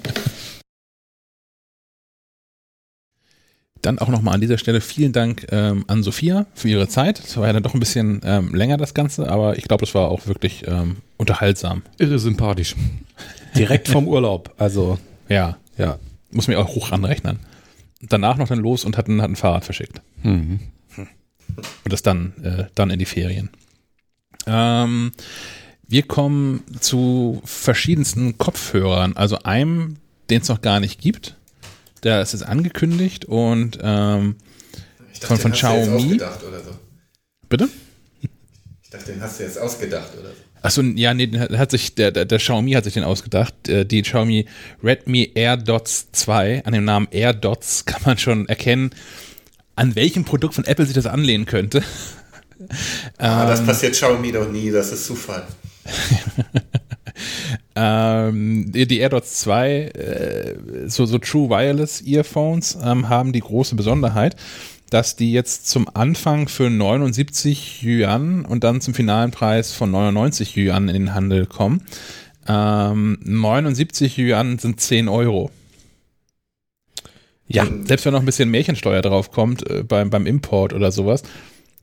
[3.88, 7.20] Dann auch nochmal an dieser Stelle vielen Dank ähm, an Sophia für ihre Zeit.
[7.20, 9.94] Es war ja dann doch ein bisschen ähm, länger das Ganze, aber ich glaube, es
[9.94, 11.80] war auch wirklich ähm, unterhaltsam.
[11.96, 12.76] Irre sympathisch.
[13.56, 14.98] Direkt vom Urlaub, also.
[15.30, 15.98] Ja, ja.
[16.30, 17.38] Muss mir auch hoch anrechnen.
[18.02, 20.02] Danach noch dann los und hat ein, hat ein Fahrrad verschickt.
[20.22, 20.60] Mhm.
[21.56, 23.48] Und das dann, äh, dann in die Ferien.
[24.46, 25.12] Ähm,
[25.86, 29.16] wir kommen zu verschiedensten Kopfhörern.
[29.16, 29.96] Also einem,
[30.28, 31.37] den es noch gar nicht gibt
[32.04, 34.36] der ist jetzt angekündigt und ähm,
[35.20, 36.18] dachte, von, von Xiaomi.
[36.18, 36.26] So.
[37.48, 37.68] Bitte?
[38.82, 40.48] Ich dachte, den hast du jetzt ausgedacht oder so.
[40.60, 43.68] Achso, ja, nee, hat sich, der, der, der Xiaomi hat sich den ausgedacht.
[43.68, 44.46] Äh, die Xiaomi
[44.82, 48.90] Redmi AirDots 2, an dem Namen AirDots kann man schon erkennen,
[49.76, 51.82] an welchem Produkt von Apple sich das anlehnen könnte.
[53.18, 55.46] Ah, ähm, das passiert Xiaomi doch nie, das ist Zufall.
[57.74, 60.54] ähm, die AirDots 2, äh,
[60.86, 64.36] so, so True Wireless Earphones, ähm, haben die große Besonderheit,
[64.90, 70.56] dass die jetzt zum Anfang für 79 Yuan und dann zum finalen Preis von 99
[70.56, 71.82] Yuan in den Handel kommen.
[72.46, 75.50] Ähm, 79 Yuan sind 10 Euro.
[77.46, 81.22] Ja, selbst wenn noch ein bisschen Märchensteuer drauf kommt äh, beim, beim Import oder sowas,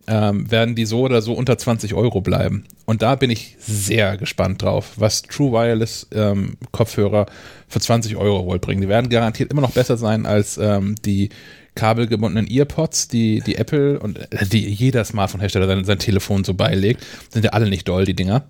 [0.07, 2.65] ähm, werden die so oder so unter 20 Euro bleiben.
[2.85, 7.25] Und da bin ich sehr gespannt drauf, was True Wireless ähm, Kopfhörer
[7.67, 8.81] für 20 Euro wohl bringen.
[8.81, 11.29] Die werden garantiert immer noch besser sein als ähm, die
[11.73, 17.05] kabelgebundenen Earpods, die, die Apple und äh, die jeder Smartphone-Hersteller sein, sein Telefon so beilegt.
[17.29, 18.45] Sind ja alle nicht doll, die Dinger.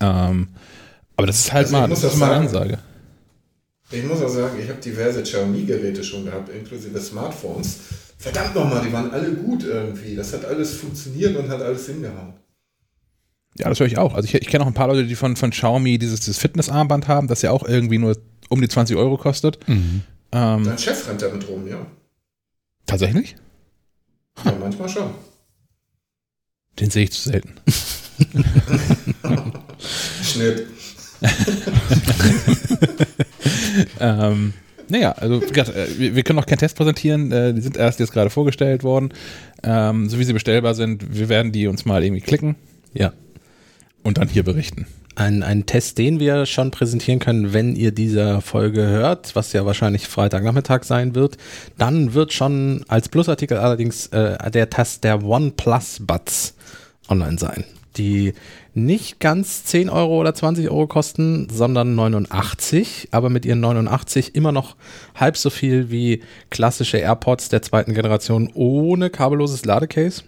[0.00, 0.48] Ähm,
[1.16, 2.78] aber das ist halt also mal, das ist mal eine Ansage.
[3.90, 7.78] Ich muss auch sagen, ich habe diverse Xiaomi-Geräte schon gehabt, inklusive Smartphones
[8.20, 10.14] verdammt nochmal, die waren alle gut irgendwie.
[10.14, 12.34] Das hat alles funktioniert und hat alles hingehauen.
[13.56, 14.14] Ja, das höre ich auch.
[14.14, 17.08] Also ich, ich kenne auch ein paar Leute, die von, von Xiaomi dieses, dieses Fitnessarmband
[17.08, 18.16] haben, das ja auch irgendwie nur
[18.48, 19.66] um die 20 Euro kostet.
[19.68, 20.02] Mhm.
[20.32, 21.84] Ähm, Dein Chef rennt damit rum, ja.
[22.86, 23.36] Tatsächlich?
[24.44, 25.10] Ja, manchmal schon.
[26.78, 27.54] Den sehe ich zu selten.
[30.22, 30.66] Schnitt.
[34.00, 34.52] ähm,
[34.90, 37.32] naja, also äh, wir können noch keinen Test präsentieren.
[37.32, 39.10] Äh, die sind erst jetzt gerade vorgestellt worden.
[39.62, 42.56] Ähm, so wie sie bestellbar sind, wir werden die uns mal irgendwie klicken.
[42.92, 43.12] Ja.
[44.02, 44.86] Und dann hier berichten.
[45.16, 49.66] Ein, ein Test, den wir schon präsentieren können, wenn ihr diese Folge hört, was ja
[49.66, 51.36] wahrscheinlich Freitagnachmittag sein wird,
[51.76, 56.54] dann wird schon als Plusartikel allerdings äh, der Test der OnePlus Buds
[57.08, 57.64] online sein.
[57.96, 58.34] die
[58.74, 64.52] nicht ganz 10 Euro oder 20 Euro kosten, sondern 89, aber mit ihren 89 immer
[64.52, 64.76] noch
[65.14, 70.22] halb so viel wie klassische AirPods der zweiten Generation ohne kabelloses Ladecase.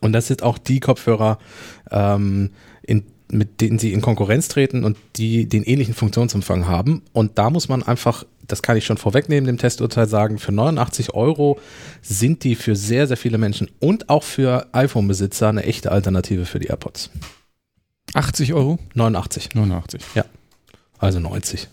[0.00, 1.38] Und das sind auch die Kopfhörer,
[1.90, 2.50] ähm,
[2.82, 7.02] in mit denen sie in Konkurrenz treten und die den ähnlichen Funktionsumfang haben.
[7.12, 11.14] Und da muss man einfach, das kann ich schon vorwegnehmen, dem Testurteil sagen, für 89
[11.14, 11.58] Euro
[12.02, 16.58] sind die für sehr, sehr viele Menschen und auch für iPhone-Besitzer eine echte Alternative für
[16.58, 17.10] die AirPods.
[18.12, 18.78] 80 Euro?
[18.94, 19.54] 89.
[19.54, 20.02] 89.
[20.14, 20.24] Ja.
[20.98, 21.68] Also 90.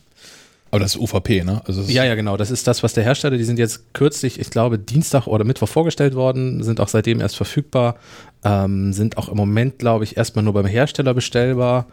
[0.72, 1.62] Aber das ist UVP, ne?
[1.66, 2.38] Also ja, ja, genau.
[2.38, 5.68] Das ist das, was der Hersteller, die sind jetzt kürzlich, ich glaube, Dienstag oder Mittwoch
[5.68, 7.98] vorgestellt worden, sind auch seitdem erst verfügbar,
[8.46, 11.88] ähm, sind auch im Moment, glaube ich, erstmal nur beim Hersteller bestellbar,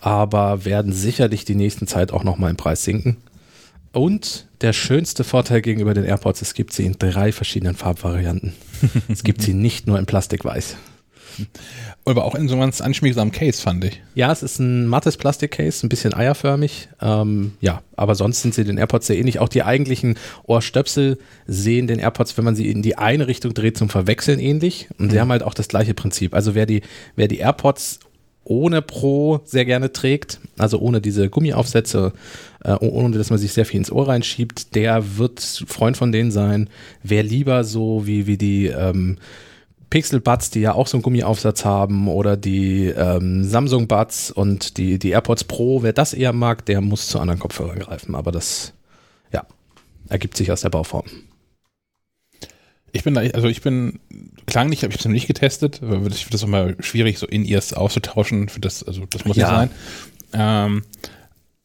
[0.00, 3.18] aber werden sicherlich die nächsten Zeit auch nochmal im Preis sinken.
[3.92, 8.54] Und der schönste Vorteil gegenüber den AirPods, es gibt sie in drei verschiedenen Farbvarianten.
[9.08, 10.76] es gibt sie nicht nur in Plastikweiß.
[12.04, 14.02] Aber auch in so einem ganz anschmiegsamen Case, fand ich.
[14.14, 16.88] Ja, es ist ein mattes Plastikcase, ein bisschen eierförmig.
[17.00, 19.38] Ähm, ja, aber sonst sind sie den AirPods sehr ähnlich.
[19.38, 23.78] Auch die eigentlichen Ohrstöpsel sehen den AirPods, wenn man sie in die eine Richtung dreht,
[23.78, 24.88] zum Verwechseln ähnlich.
[24.98, 25.10] Und mhm.
[25.10, 26.34] sie haben halt auch das gleiche Prinzip.
[26.34, 26.82] Also wer die,
[27.14, 28.00] wer die AirPods
[28.44, 32.12] ohne Pro sehr gerne trägt, also ohne diese Gummiaufsätze,
[32.64, 36.30] äh, ohne dass man sich sehr viel ins Ohr reinschiebt, der wird Freund von denen
[36.30, 36.68] sein.
[37.02, 39.18] Wer lieber so wie, wie die ähm,
[39.92, 44.78] Pixel Buds, die ja auch so einen Gummiaufsatz haben, oder die ähm, Samsung Buds und
[44.78, 48.14] die, die AirPods Pro, wer das eher mag, der muss zu anderen Kopfhörern greifen.
[48.14, 48.72] Aber das,
[49.34, 49.44] ja,
[50.08, 51.04] ergibt sich aus der Bauform.
[52.92, 54.00] Ich bin da, also ich bin
[54.46, 57.44] klanglich, ich habe es noch nicht getestet, weil ich finde das immer schwierig, so in
[57.44, 58.48] ears auszutauschen.
[58.48, 59.70] Für das, also das muss ja sein.
[60.32, 60.84] Ähm,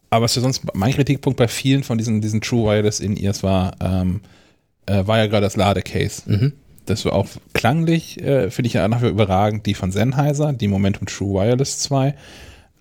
[0.09, 3.41] aber was ja sonst mein Kritikpunkt bei vielen von diesen, diesen True Wireless in ears
[3.41, 4.19] war, ähm,
[4.85, 6.23] äh, war ja gerade das Ladecase.
[6.25, 6.51] Mhm
[6.87, 11.07] das war auch klanglich, äh, finde ich ja nachher überragend, die von Sennheiser, die Momentum
[11.07, 12.15] True Wireless 2,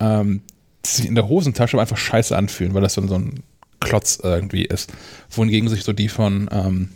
[0.00, 0.42] ähm,
[0.84, 3.42] die sich in der Hosentasche einfach scheiße anfühlen, weil das so, so ein
[3.80, 4.92] Klotz irgendwie ist.
[5.30, 6.88] Wohingegen sich so die von, ähm,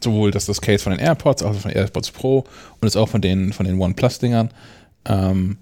[0.00, 3.08] sowohl das, das Case von den AirPods, auch von den AirPods Pro und jetzt auch
[3.08, 4.50] von den, von den OnePlus-Dingern,
[5.04, 5.58] ähm,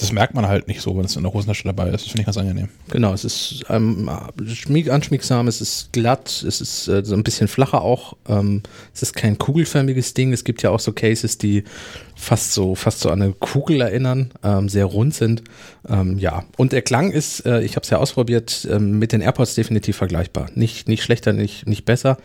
[0.00, 1.92] das merkt man halt nicht so, wenn es in der Hosentasche dabei ist.
[1.92, 2.68] Das finde ich ganz angenehm.
[2.88, 4.08] Genau, es ist ähm,
[4.46, 8.16] schmieg, anschmiegsam, es ist glatt, es ist äh, so ein bisschen flacher auch.
[8.26, 8.62] Ähm,
[8.94, 10.32] es ist kein kugelförmiges Ding.
[10.32, 11.64] Es gibt ja auch so Cases, die
[12.16, 15.42] fast so, fast so an eine Kugel erinnern, ähm, sehr rund sind.
[15.86, 19.20] Ähm, ja, und der Klang ist, äh, ich habe es ja ausprobiert, äh, mit den
[19.20, 20.48] AirPods definitiv vergleichbar.
[20.54, 22.16] Nicht, nicht schlechter, nicht, nicht besser.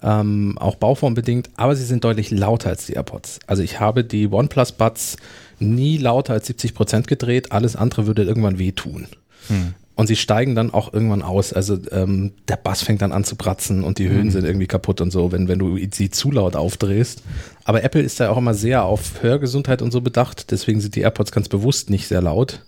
[0.00, 3.40] Ähm, auch bauformbedingt, aber sie sind deutlich lauter als die AirPods.
[3.46, 5.16] Also ich habe die OnePlus Buds
[5.60, 7.52] nie lauter als 70 Prozent gedreht.
[7.52, 9.06] Alles andere würde irgendwann wehtun.
[9.48, 9.74] Hm.
[9.94, 11.52] Und sie steigen dann auch irgendwann aus.
[11.52, 14.30] Also ähm, der Bass fängt dann an zu bratzen und die Höhen hm.
[14.30, 17.22] sind irgendwie kaputt und so, wenn, wenn du sie zu laut aufdrehst.
[17.64, 20.52] Aber Apple ist da auch immer sehr auf Hörgesundheit und so bedacht.
[20.52, 22.62] Deswegen sind die AirPods ganz bewusst nicht sehr laut.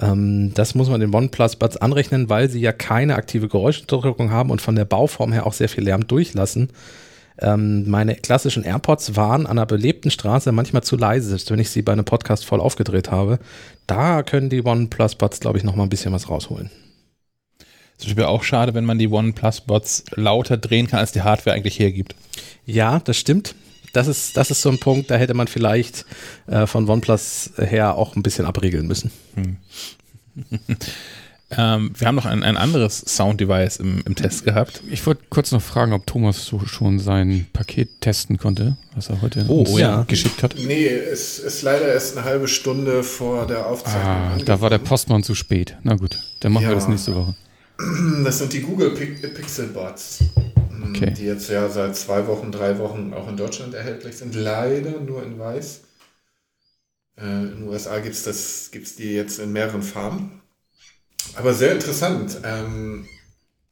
[0.00, 4.50] Ähm, das muss man den OnePlus Buds anrechnen, weil sie ja keine aktive Geräuschunterdrückung haben
[4.50, 6.70] und von der Bauform her auch sehr viel Lärm durchlassen.
[7.38, 11.82] Ähm, meine klassischen AirPods waren an einer belebten Straße manchmal zu leise, wenn ich sie
[11.82, 13.38] bei einem Podcast voll aufgedreht habe.
[13.86, 16.70] Da können die OnePlus Buds, glaube ich, noch mal ein bisschen was rausholen.
[17.98, 21.56] Es wäre auch schade, wenn man die OnePlus Buds lauter drehen kann, als die Hardware
[21.56, 22.14] eigentlich hergibt.
[22.66, 23.54] Ja, das stimmt.
[23.92, 26.04] Das ist, das ist so ein Punkt, da hätte man vielleicht
[26.48, 29.12] äh, von OnePlus her auch ein bisschen abregeln müssen.
[29.34, 29.56] Hm.
[31.56, 34.82] Ähm, wir haben noch ein, ein anderes Sound-Device im, im Test gehabt.
[34.90, 39.22] Ich wollte kurz noch fragen, ob Thomas so schon sein Paket testen konnte, was er
[39.22, 40.02] heute oh, uns ja.
[40.04, 40.54] geschickt hat.
[40.56, 44.04] Nee, es ist leider erst eine halbe Stunde vor der Aufzeichnung.
[44.04, 45.76] Ah, da war der Postmann zu spät.
[45.82, 46.70] Na gut, dann machen ja.
[46.70, 47.34] wir das nächste Woche.
[48.24, 50.24] Das sind die Google Pixel Bots,
[50.90, 51.12] okay.
[51.12, 54.34] die jetzt ja seit zwei Wochen, drei Wochen auch in Deutschland erhältlich sind.
[54.34, 55.80] Leider nur in weiß.
[57.16, 60.40] Äh, in den USA gibt es gibt's die jetzt in mehreren Farben.
[61.34, 62.38] Aber sehr interessant.
[62.44, 63.08] Ähm,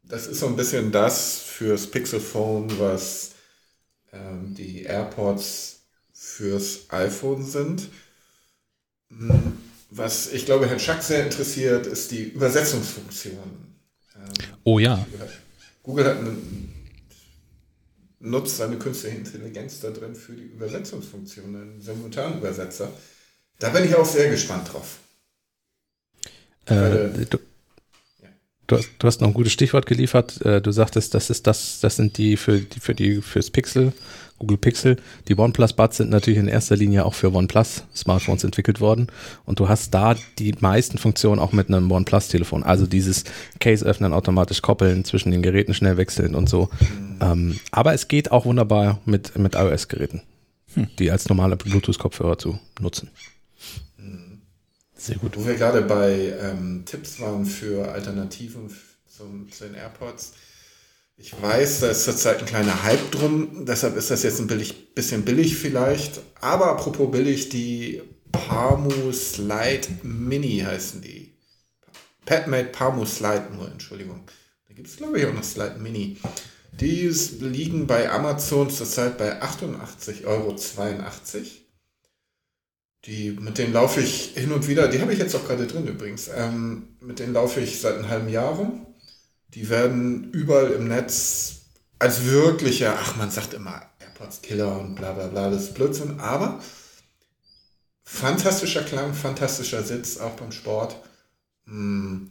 [0.02, 3.32] das ist so ein bisschen das fürs Pixelphone, was
[4.12, 5.80] ähm, die AirPods
[6.12, 7.88] fürs iPhone sind.
[9.10, 9.58] Hm,
[9.90, 13.76] was ich glaube, Herrn Schack sehr interessiert, ist die Übersetzungsfunktion.
[14.16, 14.32] Ähm,
[14.64, 15.06] oh ja.
[15.82, 16.36] Google hat eine,
[18.20, 22.90] nutzt seine künstliche Intelligenz da drin für die Übersetzungsfunktion, einen Simultanübersetzer.
[23.58, 24.98] Da bin ich auch sehr gespannt drauf.
[26.66, 27.38] Äh, du,
[28.66, 30.40] du, hast, du hast noch ein gutes Stichwort geliefert.
[30.44, 33.92] Äh, du sagtest, das ist das, das sind die für die für die fürs Pixel,
[34.38, 34.96] Google Pixel.
[35.28, 39.08] Die OnePlus Buds sind natürlich in erster Linie auch für OnePlus Smartphones entwickelt worden.
[39.44, 42.62] Und du hast da die meisten Funktionen auch mit einem OnePlus Telefon.
[42.62, 43.24] Also dieses
[43.58, 46.70] Case öffnen, automatisch koppeln, zwischen den Geräten schnell wechseln und so.
[47.20, 50.22] Ähm, aber es geht auch wunderbar mit, mit iOS-Geräten,
[50.74, 50.88] hm.
[50.98, 53.10] die als normale Bluetooth-Kopfhörer zu nutzen.
[55.02, 55.36] Sehr gut.
[55.36, 58.72] Wo wir gerade bei ähm, Tipps waren für Alternativen
[59.08, 60.34] zum, zu den AirPods.
[61.16, 64.94] Ich weiß, da ist zurzeit ein kleiner Hype drum, deshalb ist das jetzt ein billig,
[64.94, 66.20] bisschen billig vielleicht.
[66.40, 68.00] Aber apropos billig, die
[68.30, 71.32] Palmu Slide Mini heißen die.
[72.24, 74.20] Petmate Palmu Slide nur, Entschuldigung.
[74.68, 76.16] Da gibt es glaube ich auch noch Slide Mini.
[76.80, 77.08] Die
[77.40, 80.56] liegen bei Amazon zurzeit bei 88,82 Euro.
[83.04, 85.88] Die, mit denen laufe ich hin und wieder, die habe ich jetzt auch gerade drin
[85.88, 86.30] übrigens.
[86.34, 88.86] Ähm, mit denen laufe ich seit einem halben Jahr rum.
[89.48, 91.62] Die werden überall im Netz
[91.98, 96.20] als wirkliche, ach man sagt immer AirPods Killer und bla bla bla, das ist Blödsinn,
[96.20, 96.60] aber
[98.04, 100.96] fantastischer Klang, fantastischer Sitz, auch beim Sport.
[101.66, 102.28] Hm,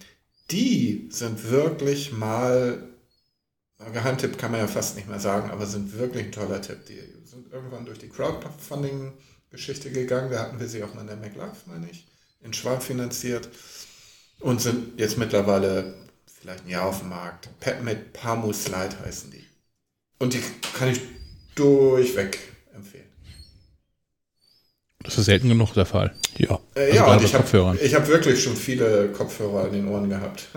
[0.52, 2.84] die sind wirklich mal,
[3.94, 6.86] Geheimtipp kann man ja fast nicht mehr sagen, aber sind wirklich ein toller Tipp.
[6.88, 8.10] Die sind irgendwann durch die
[9.52, 12.06] Crowdfunding-Geschichte gegangen, da hatten wir sie auch mal in der MacLife, meine ich,
[12.42, 13.50] in Schwab finanziert
[14.40, 15.94] und sind jetzt mittlerweile
[16.26, 17.50] vielleicht ein Jahr auf dem Markt.
[17.60, 19.46] Pet mit Pamu Slide heißen die.
[20.20, 20.42] Und die
[20.78, 21.02] kann ich
[21.56, 22.40] durchweg
[22.74, 23.06] empfehlen.
[25.04, 26.16] Das ist selten genug der Fall.
[26.38, 30.48] Ja, äh, also ja ich habe hab wirklich schon viele Kopfhörer in den Ohren gehabt.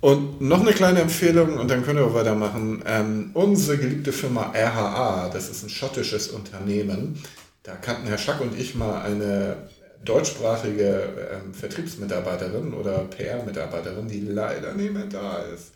[0.00, 2.84] Und noch eine kleine Empfehlung und dann können wir weitermachen.
[2.86, 7.20] Ähm, unsere geliebte Firma RHA, das ist ein schottisches Unternehmen.
[7.68, 9.68] Da kannten Herr Schack und ich mal eine
[10.02, 15.72] deutschsprachige ähm, Vertriebsmitarbeiterin oder PR-Mitarbeiterin, die leider nicht mehr da ist.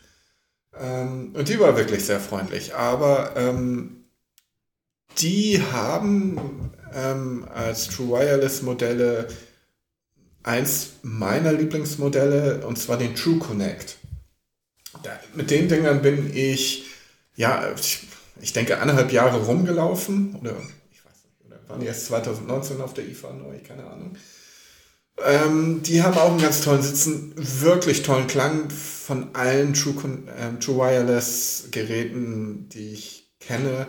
[0.74, 2.74] Ähm, und die war wirklich sehr freundlich.
[2.74, 4.06] Aber ähm,
[5.18, 9.28] die haben ähm, als True Wireless Modelle
[10.42, 13.98] eins meiner Lieblingsmodelle und zwar den True Connect.
[15.02, 16.86] Da, mit den Dingern bin ich,
[17.36, 18.06] ja, ich,
[18.40, 20.56] ich denke, anderthalb Jahre rumgelaufen oder
[20.90, 24.16] ich weiß nicht, oder waren erst 2019 auf der IFA neu, keine Ahnung.
[25.24, 29.94] Ähm, die haben auch einen ganz tollen Sitzen, wirklich tollen Klang von allen True,
[30.38, 33.86] ähm, True Wireless Geräten, die ich kenne,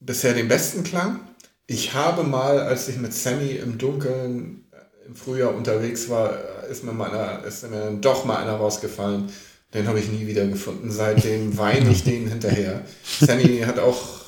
[0.00, 1.20] bisher den besten Klang.
[1.66, 6.84] Ich habe mal, als ich mit Sammy im Dunkeln äh, im Frühjahr unterwegs war, ist
[6.84, 9.30] mir, mal ist mir dann doch mal einer rausgefallen.
[9.74, 10.90] Den habe ich nie wieder gefunden.
[10.90, 12.82] Seitdem weine ich den hinterher.
[13.20, 14.19] Sammy hat auch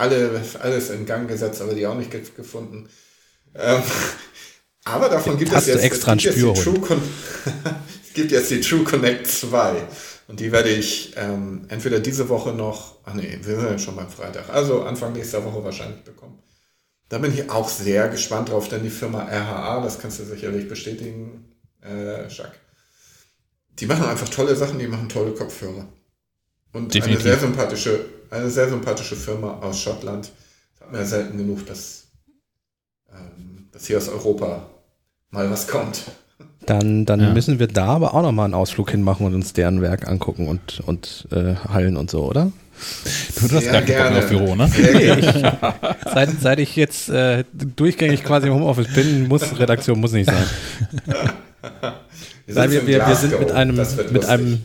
[0.00, 2.88] alle, alles in Gang gesetzt, aber die auch nicht gefunden.
[3.54, 3.82] Ähm,
[4.84, 6.38] aber davon gibt es jetzt, extra gibt jetzt
[8.06, 9.86] es gibt jetzt die True Connect 2.
[10.28, 13.96] Und die werde ich ähm, entweder diese Woche noch, ach nee, wir sind ja schon
[13.96, 16.38] beim Freitag, also Anfang nächster Woche wahrscheinlich bekommen.
[17.08, 20.68] Da bin ich auch sehr gespannt drauf, denn die Firma RHA, das kannst du sicherlich
[20.68, 22.60] bestätigen, äh, Jacques,
[23.80, 25.88] die machen einfach tolle Sachen, die machen tolle Kopfhörer.
[26.72, 27.26] Und Definitiv.
[27.26, 30.30] eine sehr sympathische, eine sehr sympathische Firma aus Schottland.
[30.72, 32.08] Das hat man ja selten genug, dass,
[33.12, 34.66] ähm, dass hier aus Europa
[35.30, 36.02] mal was kommt.
[36.66, 37.32] Dann, dann ja.
[37.32, 40.80] müssen wir da aber auch nochmal einen Ausflug hinmachen und uns deren Werk angucken und,
[40.86, 42.52] und äh, Hallen und so, oder?
[43.40, 44.70] Du hast gar keinen Bock auf Büro, ne?
[44.74, 50.30] Ich, seit, seit ich jetzt äh, durchgängig quasi im Homeoffice bin, muss Redaktion muss nicht
[50.30, 50.44] sein.
[52.46, 53.76] wir, Weil wir, wir, wir sind mit einem,
[54.12, 54.62] mit einem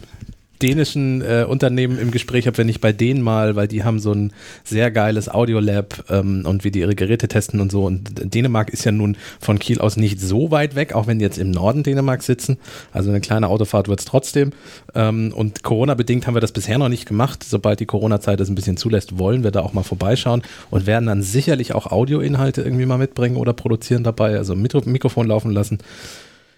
[0.62, 4.12] dänischen äh, Unternehmen im Gespräch, ob wir nicht bei denen mal, weil die haben so
[4.12, 4.32] ein
[4.64, 7.86] sehr geiles Audiolab ähm, und wie die ihre Geräte testen und so.
[7.86, 11.26] Und Dänemark ist ja nun von Kiel aus nicht so weit weg, auch wenn die
[11.26, 12.58] jetzt im Norden Dänemark sitzen.
[12.92, 14.52] Also eine kleine Autofahrt wird es trotzdem.
[14.94, 17.44] Ähm, und Corona-bedingt haben wir das bisher noch nicht gemacht.
[17.44, 21.08] Sobald die Corona-Zeit es ein bisschen zulässt, wollen wir da auch mal vorbeischauen und werden
[21.08, 25.80] dann sicherlich auch Audioinhalte irgendwie mal mitbringen oder produzieren dabei, also Mikro Mikrofon laufen lassen.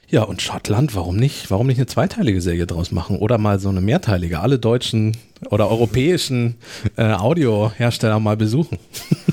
[0.09, 1.51] Ja, und Schottland, warum nicht?
[1.51, 3.17] Warum nicht eine zweiteilige Serie draus machen?
[3.17, 5.17] Oder mal so eine mehrteilige, alle deutschen
[5.49, 6.55] oder europäischen
[6.95, 8.79] äh, Audiohersteller mal besuchen.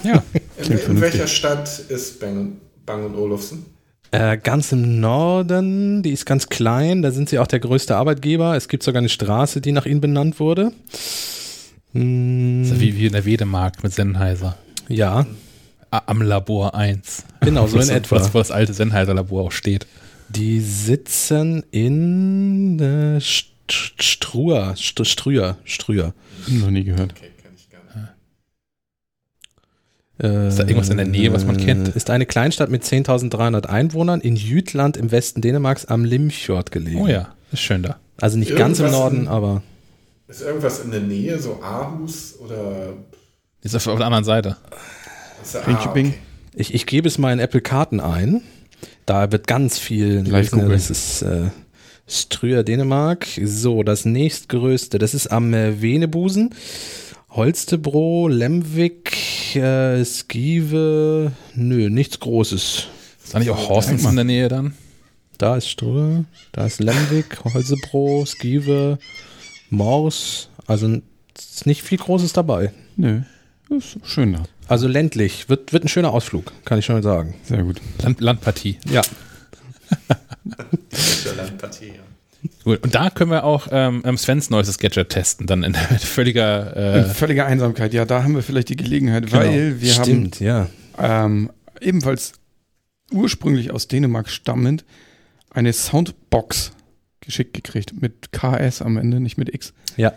[0.03, 0.23] Ja.
[0.59, 3.67] in, in welcher Stadt ist Bang, Bang Olufsen?
[4.11, 8.57] Äh, ganz im Norden, die ist ganz klein, da sind sie auch der größte Arbeitgeber.
[8.57, 10.73] Es gibt sogar eine Straße, die nach ihnen benannt wurde.
[11.93, 12.65] Hm.
[12.65, 14.57] So wie, wie in der Wedemarkt mit Sennheiser.
[14.89, 15.27] Ja.
[15.91, 17.25] Am Labor 1.
[17.41, 18.21] Genau, so in etwa.
[18.33, 19.87] Wo das alte Sennheiser Labor auch steht.
[20.35, 26.15] Die sitzen in äh, Struer, Strüher, Strüher.
[26.49, 27.13] Noch nie gehört.
[27.13, 27.81] Okay, kenn ich gar
[30.19, 30.49] nicht.
[30.49, 31.89] ist da irgendwas in der Nähe, was man kennt?
[31.89, 37.01] Ist eine Kleinstadt mit 10.300 Einwohnern in Jütland im Westen Dänemarks am Limfjord gelegen.
[37.01, 37.99] Oh ja, ist schön da.
[38.21, 39.63] Also nicht irgendwas ganz im Norden, in, aber.
[40.29, 42.95] Ist irgendwas in der Nähe, so Aarhus oder.
[43.63, 44.57] Ist auf, auf der anderen Seite.
[45.67, 46.15] Ah, okay.
[46.55, 48.43] ich, ich gebe es mal in Apple Karten ein.
[49.07, 50.23] Da wird ganz viel.
[50.23, 51.51] Gleich ne, das ist äh,
[52.07, 53.27] Strüer, Dänemark.
[53.43, 56.55] So, das nächstgrößte, das ist am äh, Venebusen.
[57.31, 62.87] Holstebro, Lemvik, äh, Skive, nö, nichts Großes.
[63.25, 64.75] Ist da nicht auch Horsens in der Nähe dann?
[65.39, 66.23] Da ist Strö,
[66.53, 68.99] da ist Lemwig, Holzebro, Skive,
[69.69, 70.49] Mors.
[70.67, 71.01] Also
[71.37, 72.73] ist nicht viel Großes dabei.
[72.97, 73.23] Nö,
[73.79, 74.43] ist schön da.
[74.69, 75.49] Also ländlich.
[75.49, 77.35] Wird, wird ein schöner Ausflug, kann ich schon sagen.
[77.45, 77.81] Sehr gut.
[78.03, 78.79] Land, Landpartie.
[78.91, 79.03] Ja.
[81.37, 82.05] Landpartie, ja.
[82.63, 86.77] Gut, und da können wir auch ähm, ähm Svens neues Gadget testen, dann in völliger
[86.77, 87.95] äh in völliger Einsamkeit.
[87.95, 89.39] Ja, da haben wir vielleicht die Gelegenheit, genau.
[89.39, 90.69] weil wir Stimmt, haben ja.
[90.99, 92.33] ähm, ebenfalls
[93.11, 94.85] ursprünglich aus Dänemark stammend
[95.51, 96.73] eine Soundbox
[97.21, 99.73] geschickt gekriegt mit KS am Ende, nicht mit X.
[99.97, 100.13] Ja.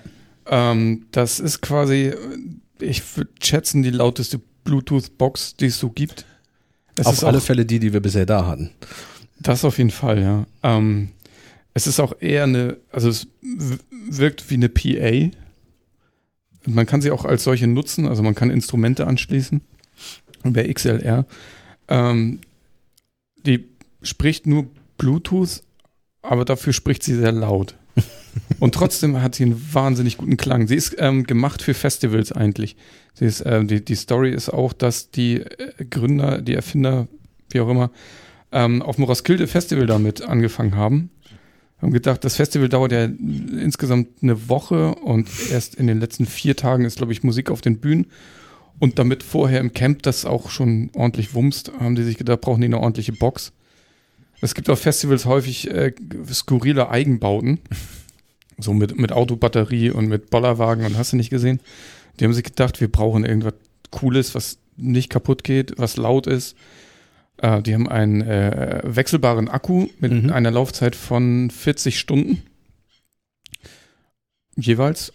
[0.45, 2.13] Ähm, das ist quasi,
[2.79, 6.25] ich würde schätzen, die lauteste Bluetooth-Box, die es so gibt.
[6.95, 8.71] Es auf alle Fälle die, die wir bisher da hatten.
[9.39, 10.45] Das auf jeden Fall, ja.
[10.63, 11.09] Ähm,
[11.73, 13.27] es ist auch eher eine, also es
[14.09, 15.37] wirkt wie eine PA.
[16.65, 19.61] Man kann sie auch als solche nutzen, also man kann Instrumente anschließen.
[20.43, 21.25] Bei XLR.
[21.87, 22.39] Ähm,
[23.45, 23.65] die
[24.01, 25.61] spricht nur Bluetooth,
[26.21, 27.75] aber dafür spricht sie sehr laut.
[28.59, 30.67] Und trotzdem hat sie einen wahnsinnig guten Klang.
[30.67, 32.75] Sie ist ähm, gemacht für Festivals eigentlich.
[33.13, 37.07] Sie ist, äh, die, die Story ist auch, dass die äh, Gründer, die Erfinder,
[37.49, 37.91] wie auch immer,
[38.51, 41.09] ähm, auf dem Roskilde Festival damit angefangen haben.
[41.81, 46.55] Haben gedacht, das Festival dauert ja insgesamt eine Woche und erst in den letzten vier
[46.55, 48.07] Tagen ist, glaube ich, Musik auf den Bühnen.
[48.79, 52.61] Und damit vorher im Camp das auch schon ordentlich wumst, haben die sich gedacht, brauchen
[52.61, 53.51] die eine ordentliche Box.
[54.41, 55.93] Es gibt auf Festivals häufig äh,
[56.31, 57.59] skurrile Eigenbauten.
[58.59, 61.59] So mit, mit Autobatterie und mit Bollerwagen und hast du nicht gesehen.
[62.19, 63.53] Die haben sich gedacht, wir brauchen irgendwas
[63.91, 66.55] Cooles, was nicht kaputt geht, was laut ist.
[67.37, 70.31] Äh, die haben einen äh, wechselbaren Akku mit mhm.
[70.31, 72.43] einer Laufzeit von 40 Stunden.
[74.55, 75.13] Jeweils.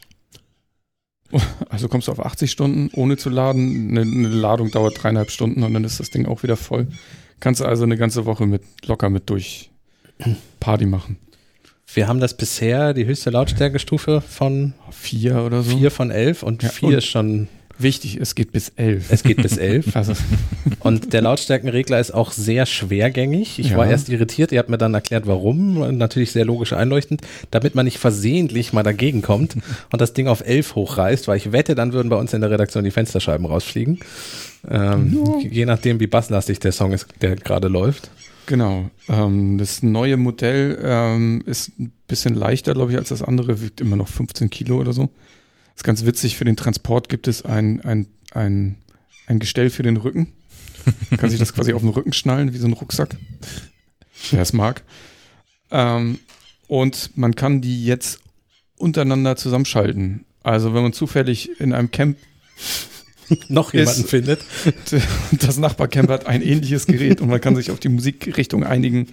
[1.68, 3.90] Also kommst du auf 80 Stunden ohne zu laden.
[3.90, 6.88] Eine, eine Ladung dauert dreieinhalb Stunden und dann ist das Ding auch wieder voll.
[7.40, 9.70] Kannst du also eine ganze Woche mit locker mit durch
[10.60, 11.16] Party machen.
[11.94, 15.76] Wir haben das bisher, die höchste Lautstärkestufe von vier oder so.
[15.76, 17.48] Vier von elf und ja, vier und ist schon.
[17.78, 19.10] Wichtig, es geht bis elf.
[19.10, 19.96] Es geht bis elf.
[19.96, 20.12] also.
[20.80, 23.58] Und der Lautstärkenregler ist auch sehr schwergängig.
[23.58, 23.76] Ich ja.
[23.76, 25.96] war erst irritiert, ihr habt mir dann erklärt, warum.
[25.96, 29.56] Natürlich sehr logisch einleuchtend, damit man nicht versehentlich mal dagegen kommt
[29.90, 32.50] und das Ding auf elf hochreißt, weil ich wette, dann würden bei uns in der
[32.50, 33.98] Redaktion die Fensterscheiben rausfliegen.
[34.70, 35.42] Ähm, no.
[35.42, 38.10] Je nachdem, wie basslastig der Song ist, der gerade läuft.
[38.52, 38.90] Genau.
[39.08, 43.81] Ähm, das neue Modell ähm, ist ein bisschen leichter, glaube ich, als das andere, wiegt
[43.81, 45.05] immer noch 15 Kilo oder so.
[45.05, 48.76] Das ist ganz witzig, für den Transport gibt es ein, ein, ein,
[49.26, 50.34] ein Gestell für den Rücken.
[51.08, 53.16] Man kann sich das quasi auf den Rücken schnallen, wie so ein Rucksack.
[54.31, 54.82] Wer es mag.
[55.70, 56.18] Ähm,
[56.68, 58.20] und man kann die jetzt
[58.76, 60.26] untereinander zusammenschalten.
[60.42, 62.18] Also wenn man zufällig in einem Camp
[63.49, 64.41] noch jemanden ist, findet.
[65.33, 69.09] Das Nachbarcamp hat ein ähnliches Gerät und man kann sich auf die Musikrichtung einigen.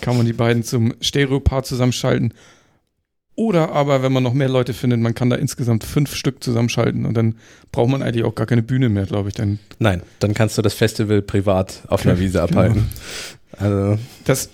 [0.00, 2.34] Kann man die beiden zum Stereopaar zusammenschalten.
[3.36, 7.04] Oder aber, wenn man noch mehr Leute findet, man kann da insgesamt fünf Stück zusammenschalten
[7.04, 7.36] und dann
[7.72, 9.34] braucht man eigentlich auch gar keine Bühne mehr, glaube ich.
[9.34, 12.86] Dann Nein, dann kannst du das Festival privat auf einer Wiese abhalten.
[13.58, 13.64] Genau.
[13.64, 14.02] Also.
[14.24, 14.50] Das,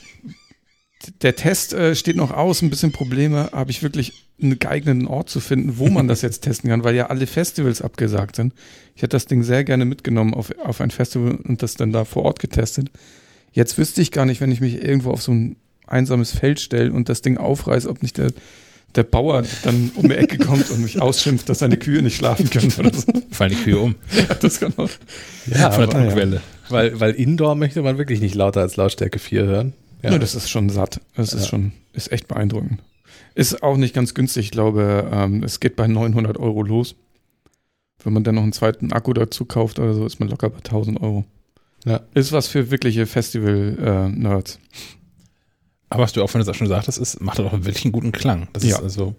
[1.23, 5.31] der Test äh, steht noch aus, ein bisschen Probleme, habe ich wirklich einen geeigneten Ort
[5.31, 8.55] zu finden, wo man das jetzt testen kann, weil ja alle Festivals abgesagt sind.
[8.95, 12.05] Ich hätte das Ding sehr gerne mitgenommen auf, auf ein Festival und das dann da
[12.05, 12.91] vor Ort getestet.
[13.53, 15.57] Jetzt wüsste ich gar nicht, wenn ich mich irgendwo auf so ein
[15.87, 18.33] einsames Feld stelle und das Ding aufreiße, ob nicht der,
[18.95, 22.49] der Bauer dann um die Ecke kommt und mich ausschimpft, dass seine Kühe nicht schlafen
[22.51, 23.07] können oder so.
[23.31, 23.95] Fallen die Kühe um.
[24.13, 24.91] Ja, das kann auch.
[25.47, 26.37] Ja, von der Druckwelle.
[26.37, 26.43] Ja.
[26.71, 29.73] Weil, weil Indoor möchte man wirklich nicht lauter als Lautstärke 4 hören.
[30.03, 31.01] Ja, ja das ist schon satt.
[31.15, 32.81] Das ist schon, ist echt beeindruckend.
[33.35, 36.97] Ist auch nicht ganz günstig, ich glaube, ähm, es geht bei 900 Euro los.
[38.03, 40.59] Wenn man dann noch einen zweiten Akku dazu kauft oder so, ist man locker bei
[40.59, 41.25] 1000 Euro.
[41.85, 42.01] Ja.
[42.15, 44.59] Ist was für wirkliche Festival-Nerds.
[45.91, 48.13] Aber was du auch, wenn du das schon sagtest, ist, macht doch wirklich einen guten
[48.13, 48.49] Klang.
[48.53, 48.77] Das ja.
[48.77, 49.15] ist also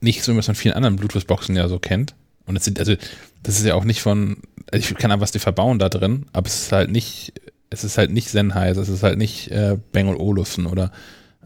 [0.00, 2.14] nicht so, wie man es von vielen anderen Bluetooth-Boxen ja so kennt.
[2.46, 2.94] Und es sind, also,
[3.42, 4.38] das ist ja auch nicht von,
[4.70, 7.32] also ich keine Ahnung, was die verbauen da drin, aber es ist halt nicht,
[7.70, 10.92] es ist halt nicht Sennheiser, es ist halt nicht äh, Bang Olufsen oder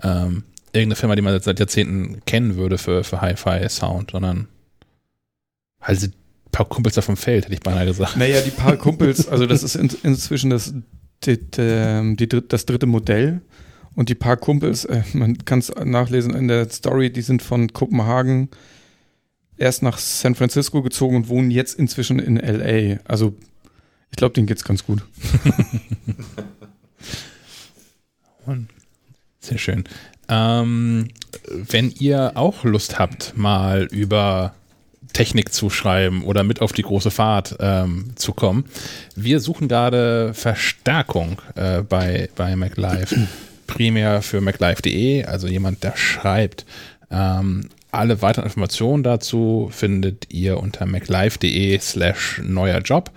[0.02, 4.48] ähm, irgendeine Firma, die man seit Jahrzehnten kennen würde für, für Hi-Fi-Sound, sondern
[5.80, 6.12] halt ein
[6.52, 8.16] paar Kumpels da vom Feld, hätte ich beinahe gesagt.
[8.16, 10.74] Naja, die paar Kumpels, also das ist in, inzwischen das,
[11.24, 13.40] die, die, die, das dritte Modell.
[13.94, 17.72] Und die paar Kumpels, äh, man kann es nachlesen in der Story, die sind von
[17.72, 18.48] Kopenhagen
[19.56, 23.00] erst nach San Francisco gezogen und wohnen jetzt inzwischen in LA.
[23.04, 23.34] Also
[24.10, 25.02] ich glaube, denen geht's ganz gut.
[29.40, 29.84] Sehr schön.
[30.28, 31.08] Ähm,
[31.50, 34.54] wenn ihr auch Lust habt, mal über
[35.12, 38.64] Technik zu schreiben oder mit auf die große Fahrt ähm, zu kommen.
[39.16, 43.26] Wir suchen gerade Verstärkung äh, bei, bei MacLive.
[43.66, 46.66] primär für MacLife.de, also jemand, der schreibt.
[47.10, 53.10] Ähm, alle weiteren Informationen dazu findet ihr unter maclife.de slash neuer Job.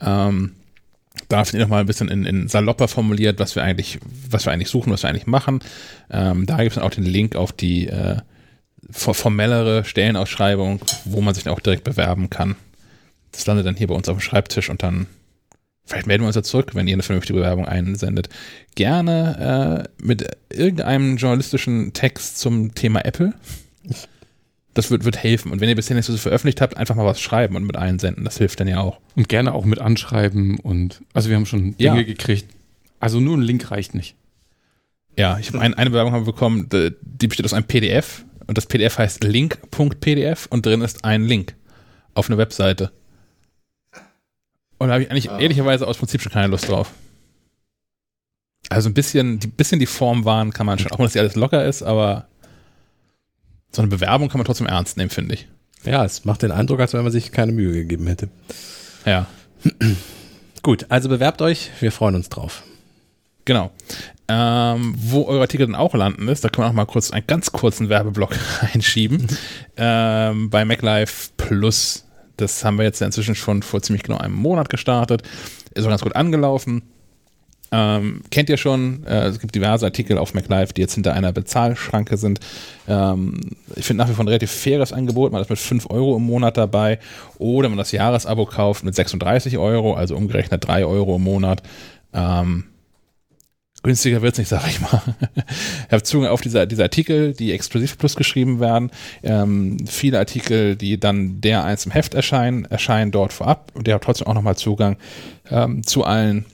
[0.00, 0.52] Ähm,
[1.28, 3.98] da findet ihr nochmal ein bisschen in, in salopper formuliert, was wir eigentlich,
[4.28, 5.60] was wir eigentlich suchen, was wir eigentlich machen.
[6.10, 8.16] Ähm, da gibt es dann auch den Link auf die äh,
[8.90, 12.56] formellere Stellenausschreibung, wo man sich dann auch direkt bewerben kann.
[13.32, 15.06] Das landet dann hier bei uns auf dem Schreibtisch und dann
[15.84, 18.28] vielleicht melden wir uns ja zurück, wenn ihr eine vernünftige Bewerbung einsendet.
[18.74, 23.34] Gerne äh, mit irgendeinem journalistischen Text zum Thema Apple.
[24.74, 25.50] Das wird, wird helfen.
[25.50, 28.24] Und wenn ihr bisher nicht so veröffentlicht habt, einfach mal was schreiben und mit einsenden.
[28.24, 29.00] Das hilft dann ja auch.
[29.16, 32.02] Und gerne auch mit anschreiben und also wir haben schon Dinge ja.
[32.02, 32.46] gekriegt.
[33.00, 34.14] Also nur ein Link reicht nicht.
[35.18, 38.56] Ja, ich habe ein, eine Bewerbung haben wir bekommen, die besteht aus einem PDF und
[38.56, 41.54] das PDF heißt link.pdf und drin ist ein Link
[42.14, 42.92] auf eine Webseite.
[44.78, 45.38] Und da habe ich eigentlich ah.
[45.38, 46.92] ehrlicherweise aus Prinzip schon keine Lust drauf.
[48.70, 51.22] Also ein bisschen, ein bisschen die Form wahren kann man schon, auch wenn das ja
[51.22, 52.28] alles locker ist, aber
[53.72, 55.48] so eine Bewerbung kann man trotzdem ernst nehmen, finde ich.
[55.84, 58.28] Ja, es macht den Eindruck, als wenn man sich keine Mühe gegeben hätte.
[59.06, 59.26] Ja.
[60.62, 62.62] Gut, also bewerbt euch, wir freuen uns drauf.
[63.46, 63.70] Genau.
[64.28, 67.26] Ähm, wo eure Artikel dann auch landen ist, da können wir auch mal kurz einen
[67.26, 68.36] ganz kurzen Werbeblock
[68.74, 69.26] einschieben.
[69.76, 72.06] ähm, bei MacLife Plus.
[72.36, 75.22] Das haben wir jetzt inzwischen schon vor ziemlich genau einem Monat gestartet.
[75.74, 76.82] Ist auch ganz gut angelaufen.
[77.72, 81.32] Ähm, kennt ihr schon, äh, es gibt diverse Artikel auf MacLife, die jetzt hinter einer
[81.32, 82.40] Bezahlschranke sind.
[82.88, 83.40] Ähm,
[83.76, 85.30] ich finde nach wie vor ein relativ faires Angebot.
[85.30, 86.98] Man ist mit 5 Euro im Monat dabei.
[87.38, 91.62] Oder man das Jahresabo kauft mit 36 Euro, also umgerechnet 3 Euro im Monat.
[92.12, 92.64] Ähm,
[93.84, 95.02] günstiger wird's nicht, sag ich mal.
[95.86, 98.90] ich habe Zugang auf diese, diese Artikel, die exklusiv plus geschrieben werden.
[99.22, 103.70] Ähm, viele Artikel, die dann der eins im Heft erscheinen, erscheinen dort vorab.
[103.74, 104.96] Und der hat trotzdem auch nochmal Zugang
[105.48, 106.46] ähm, zu allen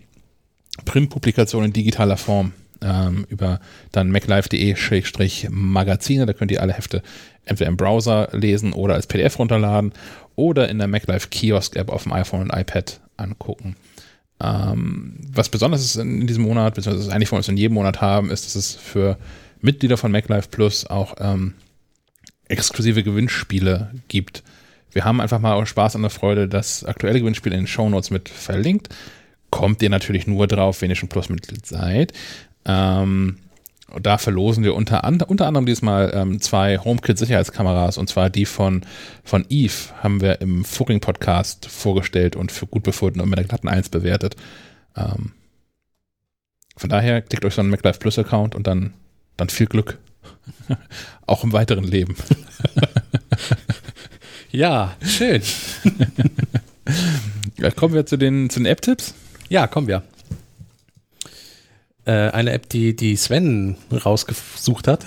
[0.85, 3.61] Printpublikation in digitaler Form ähm, über
[3.93, 6.27] dann maclife.de-magazine.
[6.27, 7.03] Da könnt ihr alle Hefte
[7.45, 9.93] entweder im Browser lesen oder als PDF runterladen
[10.35, 13.77] oder in der MacLife Kiosk App auf dem iPhone und iPad angucken.
[14.39, 18.31] Ähm, was besonders ist in diesem Monat, beziehungsweise eigentlich von uns in jedem Monat haben,
[18.31, 19.17] ist, dass es für
[19.63, 21.55] Mitglieder von MacLife Plus auch ähm,
[22.49, 24.43] exklusive Gewinnspiele gibt.
[24.93, 28.11] Wir haben einfach mal Spaß an der Freude das aktuelle Gewinnspiel in den Show Notes
[28.11, 28.91] mit verlinkt
[29.51, 32.13] kommt ihr natürlich nur drauf, wenn ihr schon Plus-Mitglied seid.
[32.65, 33.39] Ähm,
[34.01, 38.83] da verlosen wir unter, unter anderem diesmal ähm, zwei HomeKit-Sicherheitskameras und zwar die von,
[39.23, 43.69] von Eve haben wir im Furing-Podcast vorgestellt und für gut befunden und mit der glatten
[43.69, 44.35] 1 bewertet.
[44.97, 45.33] Ähm,
[46.77, 48.93] von daher klickt euch so einen MacLife Plus-Account und dann,
[49.37, 49.99] dann viel Glück.
[51.27, 52.17] Auch im weiteren Leben.
[54.51, 55.43] ja, schön.
[57.77, 59.15] kommen wir zu den, zu den App-Tipps.
[59.49, 60.03] Ja, kommen wir.
[62.05, 65.07] Äh, eine App, die, die Sven rausgesucht hat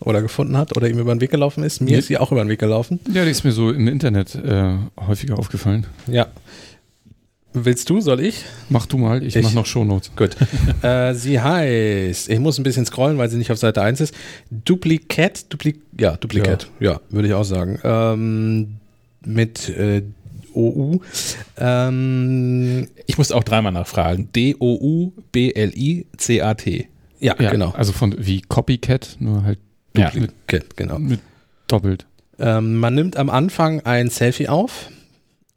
[0.00, 1.80] oder gefunden hat oder ihm über den Weg gelaufen ist.
[1.80, 1.98] Mir ja.
[1.98, 3.00] ist sie auch über den Weg gelaufen.
[3.12, 4.76] Ja, die ist mir so im Internet äh,
[5.06, 5.86] häufiger aufgefallen.
[6.06, 6.28] Ja.
[7.54, 8.44] Willst du, soll ich?
[8.68, 10.12] Mach du mal, ich, ich mach noch Shownotes.
[10.14, 10.36] Gut.
[10.82, 14.14] äh, sie heißt, ich muss ein bisschen scrollen, weil sie nicht auf Seite 1 ist.
[14.50, 17.78] Duplicate, Dupli ja, Duplicate, ja, ja würde ich auch sagen.
[17.82, 18.76] Ähm,
[19.24, 20.02] mit äh,
[20.58, 21.00] OU.
[21.56, 24.28] Ähm, ich musste auch dreimal nachfragen.
[24.34, 24.88] D-O-U-B-L-I-C-A-T.
[27.20, 27.70] Ja, ja, genau.
[27.70, 29.58] Also von wie Copycat, nur halt
[29.96, 30.12] ja.
[30.14, 30.32] mit,
[30.76, 30.98] genau.
[30.98, 31.20] mit
[31.66, 32.04] doppelt.
[32.38, 34.90] Ähm, man nimmt am Anfang ein Selfie auf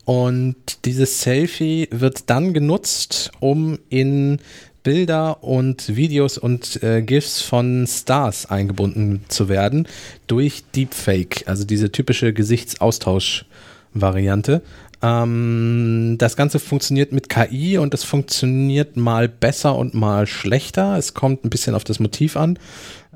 [0.06, 0.56] und
[0.86, 4.40] dieses Selfie wird dann genutzt, um in
[4.84, 9.88] Bilder und Videos und äh, GIFs von Stars eingebunden zu werden
[10.26, 14.64] durch Deepfake, also diese typische Gesichtsaustausch-Variante.
[15.02, 20.98] Ähm, das Ganze funktioniert mit KI und es funktioniert mal besser und mal schlechter.
[20.98, 22.60] Es kommt ein bisschen auf das Motiv an.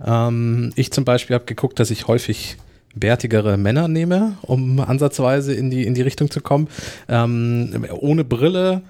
[0.06, 2.58] Ähm, ich zum Beispiel habe geguckt, dass ich häufig
[2.96, 6.70] bärtigere Männer nehme, um ansatzweise in die, in die Richtung zu kommen.
[7.10, 8.82] Ähm, ohne Brille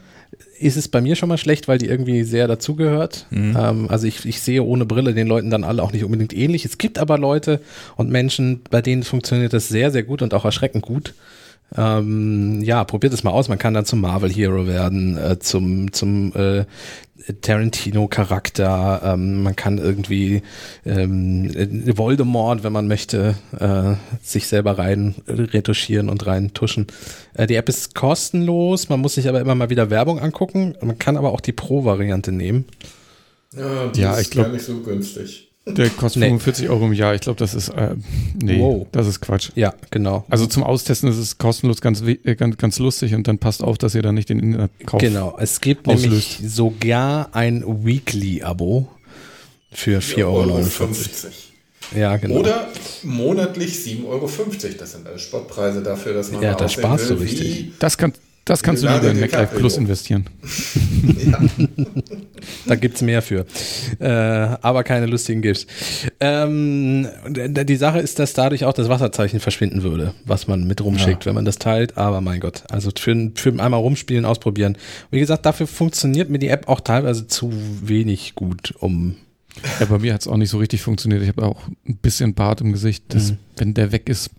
[0.60, 3.26] ist es bei mir schon mal schlecht, weil die irgendwie sehr dazugehört.
[3.30, 3.58] Mhm.
[3.60, 6.66] Ähm, also ich, ich sehe ohne Brille den Leuten dann alle auch nicht unbedingt ähnlich.
[6.66, 7.60] Es gibt aber Leute
[7.98, 11.14] und Menschen, bei denen funktioniert das sehr, sehr gut und auch erschreckend gut.
[11.76, 13.50] Ähm, ja, probiert es mal aus.
[13.50, 16.66] Man kann dann zum Marvel Hero werden, äh, zum, zum äh,
[17.42, 19.02] Tarantino-Charakter.
[19.04, 20.42] Ähm, man kann irgendwie
[20.86, 21.52] ähm,
[21.98, 26.88] Voldemort, wenn man möchte, äh, sich selber rein retuschieren und rein tuschen.
[27.34, 28.90] Äh, die App ist kostenlos.
[28.90, 30.76] Man muss sich aber immer mal wieder Werbung angucken.
[30.82, 32.66] Man kann aber auch die Pro-Variante nehmen.
[33.56, 35.45] Ja, die ja, ist ich glaube nicht so günstig.
[35.68, 36.28] Der kostet nee.
[36.28, 37.16] 45 Euro im Jahr.
[37.16, 37.96] Ich glaube, das ist äh,
[38.40, 38.86] nee, wow.
[38.92, 39.50] das ist Quatsch.
[39.56, 40.24] Ja, genau.
[40.30, 43.80] Also zum Austesten ist es kostenlos ganz, äh, ganz, ganz lustig und dann passt auf,
[43.80, 46.04] dass ihr da nicht den Internetkauf Genau, es gibt auslöst.
[46.04, 48.88] nämlich sogar ein Weekly-Abo
[49.72, 50.68] Für 4,49 Euro.
[51.96, 52.36] Ja, genau.
[52.36, 52.68] Oder
[53.04, 54.30] monatlich 7,50 Euro.
[54.78, 56.42] Das sind alles Sportpreise dafür, dass man.
[56.42, 57.72] Ja, da sparst will, du richtig.
[57.80, 58.14] Das kann,
[58.46, 60.26] das kannst du lieber in MacLife Plus investieren.
[61.26, 61.40] ja.
[62.68, 63.46] da gibt es mehr für.
[64.00, 65.66] Äh, aber keine lustigen GIFs.
[66.20, 71.24] Ähm, die Sache ist, dass dadurch auch das Wasserzeichen verschwinden würde, was man mit rumschickt,
[71.24, 71.26] ja.
[71.26, 71.98] wenn man das teilt.
[71.98, 74.78] Aber mein Gott, also für, für einmal rumspielen, ausprobieren.
[75.10, 77.52] Wie gesagt, dafür funktioniert mir die App auch teilweise zu
[77.82, 79.16] wenig gut, um
[79.80, 81.22] ja, bei mir hat es auch nicht so richtig funktioniert.
[81.22, 83.06] Ich habe auch ein bisschen Bart im Gesicht.
[83.10, 83.38] Das, mhm.
[83.56, 84.32] Wenn der weg ist,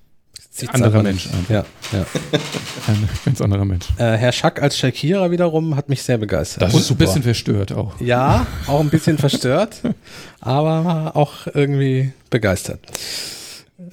[0.56, 1.44] Sieht's anderer Mensch an.
[1.50, 2.06] Ja, ja.
[2.86, 3.86] Ein ganz anderer Mensch.
[3.98, 6.62] Äh, Herr Schack als Shakira wiederum hat mich sehr begeistert.
[6.62, 8.00] Das Und ist ein bisschen verstört auch.
[8.00, 9.82] Ja, auch ein bisschen verstört,
[10.40, 12.80] aber auch irgendwie begeistert.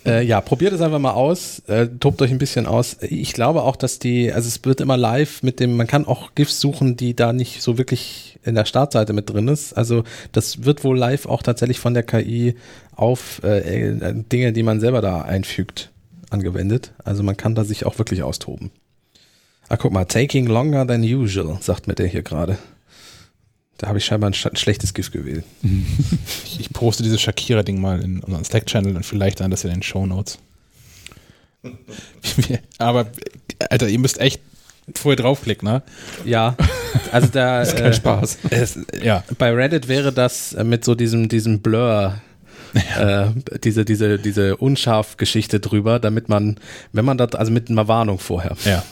[0.06, 2.98] Äh, ja, probiert es einfach mal aus, äh, tobt euch ein bisschen aus.
[3.02, 6.34] Ich glaube auch, dass die, also es wird immer live mit dem, man kann auch
[6.36, 9.74] GIFs suchen, die da nicht so wirklich in der Startseite mit drin ist.
[9.74, 12.56] Also das wird wohl live auch tatsächlich von der KI
[12.96, 15.92] auf äh, äh, Dinge, die man selber da einfügt,
[16.34, 16.94] angewendet.
[17.04, 18.72] Also man kann da sich auch wirklich austoben.
[19.70, 22.58] Ah, guck mal, taking longer than usual, sagt mir der hier gerade.
[23.78, 25.46] Da habe ich scheinbar ein, ein schlechtes GIF gewählt.
[26.46, 29.84] ich, ich, poste dieses Shakira-Ding mal in unseren Slack-Channel und vielleicht dann das in den
[29.84, 30.38] Show Notes.
[32.78, 33.08] Aber,
[33.70, 34.42] Alter, ihr müsst echt
[34.96, 35.82] vorher draufklicken, ne?
[36.26, 36.56] Ja,
[37.12, 37.62] also da.
[37.64, 38.38] ist kein äh, Spaß.
[38.50, 39.24] Es, ja.
[39.38, 42.22] Bei Reddit wäre das mit so diesem, diesem Blur
[42.74, 43.28] ja.
[43.28, 43.32] äh,
[43.64, 46.58] diese, diese, diese Unscharf-Geschichte drüber, damit man,
[46.92, 48.56] wenn man das, also mit einer Warnung vorher.
[48.66, 48.84] Ja.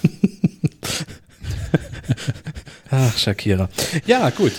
[2.90, 3.70] Ach, Shakira.
[4.06, 4.54] Ja, gut.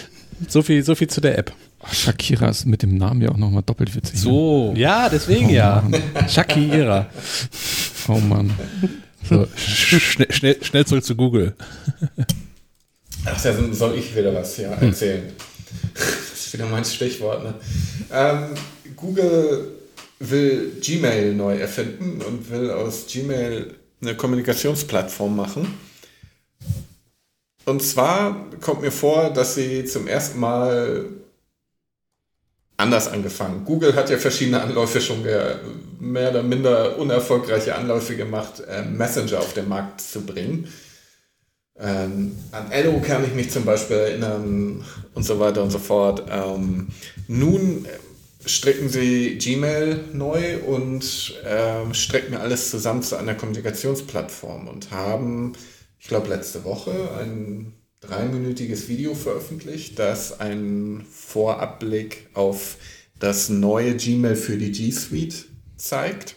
[0.49, 1.53] So viel, so viel zu der App.
[1.91, 4.21] Shakira ist mit dem Namen ja auch nochmal doppelt witzig.
[4.21, 4.73] So.
[4.73, 4.81] Ne?
[4.81, 5.85] Ja, deswegen oh, ja.
[6.29, 7.07] Shakira.
[8.09, 8.53] Oh Mann.
[9.29, 11.55] So, schnell, schnell, schnell zurück zu Google.
[13.25, 15.33] Ach, da soll ich wieder was ja, erzählen.
[15.95, 17.45] Das ist wieder mein Stichwort.
[17.45, 17.55] Ne?
[18.13, 18.55] Ähm,
[19.03, 19.73] Google
[20.21, 25.75] will Gmail neu erfinden und will aus Gmail eine Kommunikationsplattform machen.
[27.65, 31.05] Und zwar kommt mir vor, dass sie zum ersten Mal
[32.77, 33.65] anders angefangen.
[33.65, 35.23] Google hat ja verschiedene Anläufe schon
[36.01, 40.69] mehr oder minder unerfolgreiche Anläufe gemacht, äh, Messenger auf den Markt zu bringen.
[41.79, 46.25] Ähm, an Ello kann ich mich zum Beispiel erinnern und so weiter und so fort.
[46.31, 46.89] Ähm,
[47.29, 47.87] nun
[48.47, 55.55] stricken sie Gmail neu und ähm, strecken alles zusammen zu einer Kommunikationsplattform und haben
[56.03, 62.77] ich glaube, letzte Woche ein dreiminütiges Video veröffentlicht, das einen Vorabblick auf
[63.21, 65.47] das neue Gmail für die G Suite
[65.77, 66.35] zeigt.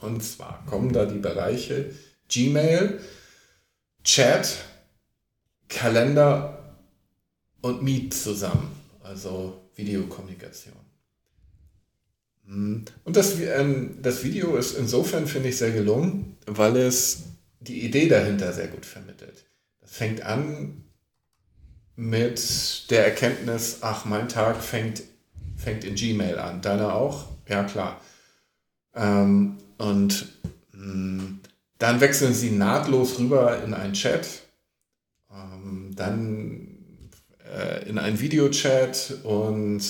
[0.00, 1.92] Und zwar kommen da die Bereiche
[2.28, 3.00] Gmail,
[4.04, 4.58] Chat,
[5.68, 6.76] Kalender
[7.62, 8.70] und Meet zusammen,
[9.02, 10.79] also Videokommunikation.
[12.50, 12.84] Hm.
[13.04, 17.22] Und das, ähm, das Video ist insofern, finde ich, sehr gelungen, weil es
[17.60, 19.46] die Idee dahinter sehr gut vermittelt.
[19.80, 20.84] Das fängt an
[21.94, 25.02] mit der Erkenntnis, ach, mein Tag fängt,
[25.56, 26.60] fängt in Gmail an.
[26.60, 27.28] Deiner auch?
[27.46, 28.00] Ja, klar.
[28.94, 30.26] Ähm, und
[30.72, 31.40] mh, hm,
[31.78, 34.26] dann wechseln sie nahtlos rüber in einen Chat,
[35.32, 36.78] ähm, dann
[37.54, 39.82] äh, in einen Videochat und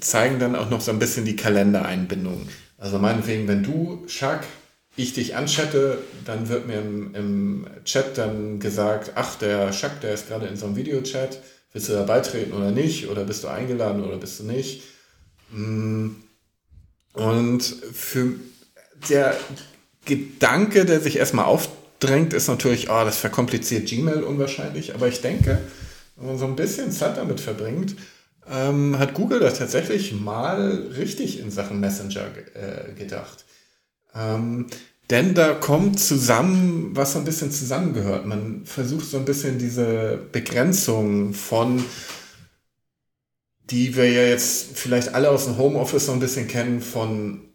[0.00, 2.48] zeigen dann auch noch so ein bisschen die Kalendereinbindung.
[2.78, 4.40] Also meinetwegen, wenn du, Chuck,
[4.96, 10.14] ich dich anchatte, dann wird mir im, im Chat dann gesagt, ach, der Schack, der
[10.14, 11.40] ist gerade in so einem Videochat,
[11.72, 13.08] willst du da beitreten oder nicht?
[13.08, 14.82] Oder bist du eingeladen oder bist du nicht?
[15.52, 16.10] Mm.
[17.12, 17.62] Und
[17.92, 18.34] für
[19.08, 19.36] der
[20.04, 24.94] Gedanke, der sich erstmal aufdrängt, ist natürlich, oh, das verkompliziert Gmail unwahrscheinlich.
[24.94, 25.58] Aber ich denke,
[26.16, 27.96] wenn man so ein bisschen Zeit damit verbringt,
[28.48, 33.44] ähm, hat Google da tatsächlich mal richtig in Sachen Messenger äh, gedacht.
[34.14, 34.66] Ähm,
[35.10, 38.26] denn da kommt zusammen, was so ein bisschen zusammengehört.
[38.26, 41.84] Man versucht so ein bisschen diese Begrenzung von,
[43.70, 47.49] die wir ja jetzt vielleicht alle aus dem Homeoffice so ein bisschen kennen, von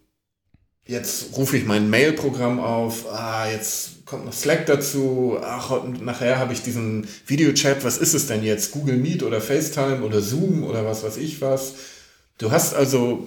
[0.86, 6.52] jetzt rufe ich mein Mail-Programm auf, ah, jetzt kommt noch Slack dazu, ach, nachher habe
[6.52, 8.70] ich diesen Videochat, was ist es denn jetzt?
[8.70, 11.74] Google Meet oder FaceTime oder Zoom oder was weiß ich was.
[12.38, 13.26] Du hast also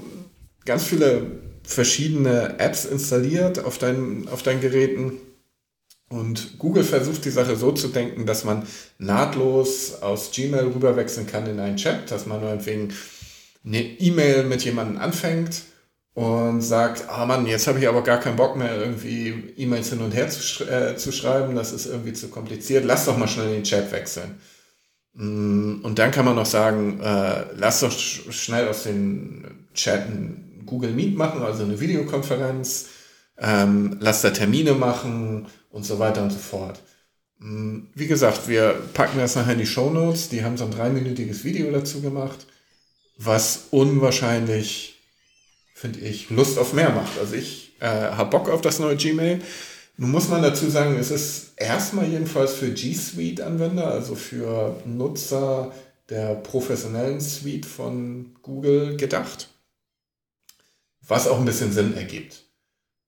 [0.65, 1.31] ganz viele
[1.63, 5.19] verschiedene Apps installiert auf, dein, auf deinen Geräten.
[6.07, 8.65] Und Google versucht die Sache so zu denken, dass man
[8.97, 12.93] nahtlos aus Gmail rüberwechseln kann in einen Chat, dass man meinetwegen
[13.63, 15.61] eine E-Mail mit jemandem anfängt
[16.19, 20.01] und sagt, ah Mann, jetzt habe ich aber gar keinen Bock mehr, irgendwie E-Mails hin
[20.01, 23.29] und her zu, sch äh, zu schreiben, das ist irgendwie zu kompliziert, lass doch mal
[23.29, 24.37] schnell den Chat wechseln.
[25.13, 30.91] Mm, und dann kann man noch sagen, äh, lass doch schnell aus den Chatten Google
[30.91, 32.87] Meet machen, also eine Videokonferenz,
[33.37, 36.81] ähm, lass da Termine machen und so weiter und so fort.
[37.37, 40.27] Mm, wie gesagt, wir packen das nachher in die Show Notes.
[40.27, 42.45] Die haben so ein dreiminütiges Video dazu gemacht,
[43.17, 44.98] was unwahrscheinlich,
[45.79, 47.17] finde ich, Lust auf mehr macht.
[47.19, 49.39] Also ich äh, habe Bock auf das neue Gmail.
[49.95, 55.71] Nun muss man dazu sagen, es ist erstmal jedenfalls für G Suite-Anwender, also für Nutzer
[56.09, 59.47] der professionellen Suite von Google gedacht.
[61.07, 62.43] Was auch ein bisschen Sinn ergibt,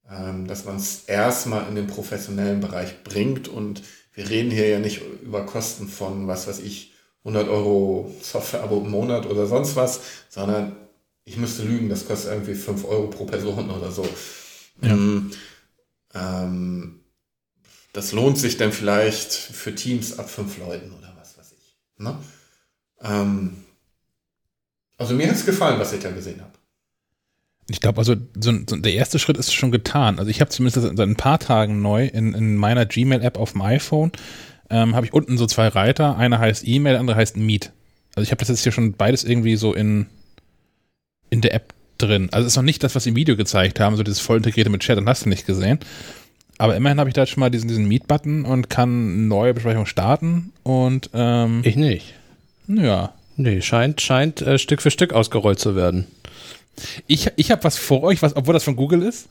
[0.10, 3.84] ähm, dass man es erstmal in den professionellen Bereich bringt und
[4.14, 6.94] wir reden hier ja nicht über Kosten von, was weiß ich,
[7.26, 10.76] 100 Euro Software-Abo im Monat oder sonst was, sondern
[11.26, 14.08] ich müsste lügen, das kostet irgendwie 5 Euro pro Person oder so.
[14.82, 14.90] Ja.
[14.90, 15.32] Ähm,
[16.14, 17.02] ähm,
[17.94, 21.76] das lohnt sich dann vielleicht für Teams ab fünf Leuten oder was weiß ich.
[21.98, 22.18] Ne?
[23.02, 23.58] Ähm,
[24.98, 26.52] also mir hat es gefallen, was ich da gesehen habe.
[27.70, 30.20] Ich glaube, also so, so, der erste Schritt ist schon getan.
[30.20, 33.62] Also ich habe zumindest seit ein paar Tagen neu in, in meiner Gmail-App auf dem
[33.62, 34.12] iPhone,
[34.70, 36.18] ähm, habe ich unten so zwei Reiter.
[36.18, 37.72] Einer heißt E-Mail, der andere heißt Meet.
[38.16, 40.08] Also ich habe das jetzt hier schon beides irgendwie so in,
[41.32, 42.30] in der App drin.
[42.32, 44.38] Also es ist noch nicht das, was sie im Video gezeigt haben, so dieses voll
[44.38, 45.80] integrierte mit Chat, dann hast du nicht gesehen.
[46.60, 50.54] Aber immerhin habe ich da schon mal diesen, diesen Meet-Button und kann neue Besprechungen starten
[50.62, 52.14] und ähm, Ich nicht.
[52.68, 53.14] Ja.
[53.38, 56.06] Nee, scheint, scheint äh, Stück für Stück ausgerollt zu werden.
[57.08, 59.28] Ich, ich habe was vor euch, was, obwohl das von Google ist.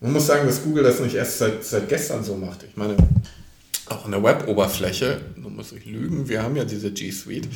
[0.00, 2.62] Man muss sagen, dass Google das nicht erst seit, seit gestern so macht.
[2.62, 2.96] Ich meine,
[3.86, 7.48] auch in der Web-Oberfläche, nun muss ich lügen, wir haben ja diese G Suite.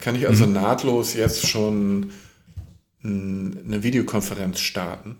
[0.00, 0.54] Kann ich also mhm.
[0.54, 2.12] nahtlos jetzt schon
[3.02, 5.16] eine Videokonferenz starten.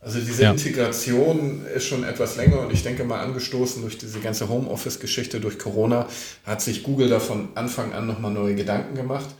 [0.00, 0.50] Also diese ja.
[0.50, 5.58] Integration ist schon etwas länger und ich denke mal angestoßen durch diese ganze Homeoffice-Geschichte durch
[5.58, 6.06] Corona
[6.44, 9.30] hat sich Google da von Anfang an nochmal neue Gedanken gemacht.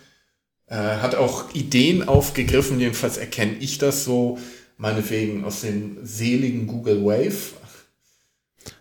[0.67, 4.39] Äh, hat auch Ideen aufgegriffen, jedenfalls erkenne ich das so,
[4.79, 7.53] meinetwegen aus dem seligen Google Wave.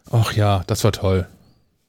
[0.10, 1.28] Ach ja, das war toll.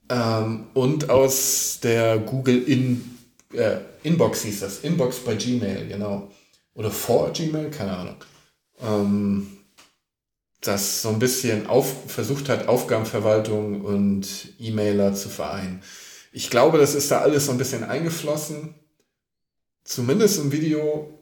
[0.08, 3.13] Ähm, und aus der Google In,
[3.56, 6.30] äh, Inbox hieß das, Inbox bei Gmail, genau.
[6.74, 8.16] Oder vor Gmail, keine Ahnung.
[8.82, 9.58] Ähm,
[10.60, 14.26] das so ein bisschen auf, versucht hat, Aufgabenverwaltung und
[14.58, 15.82] E-Mailer zu vereinen.
[16.32, 18.74] Ich glaube, das ist da alles so ein bisschen eingeflossen.
[19.84, 21.18] Zumindest im Video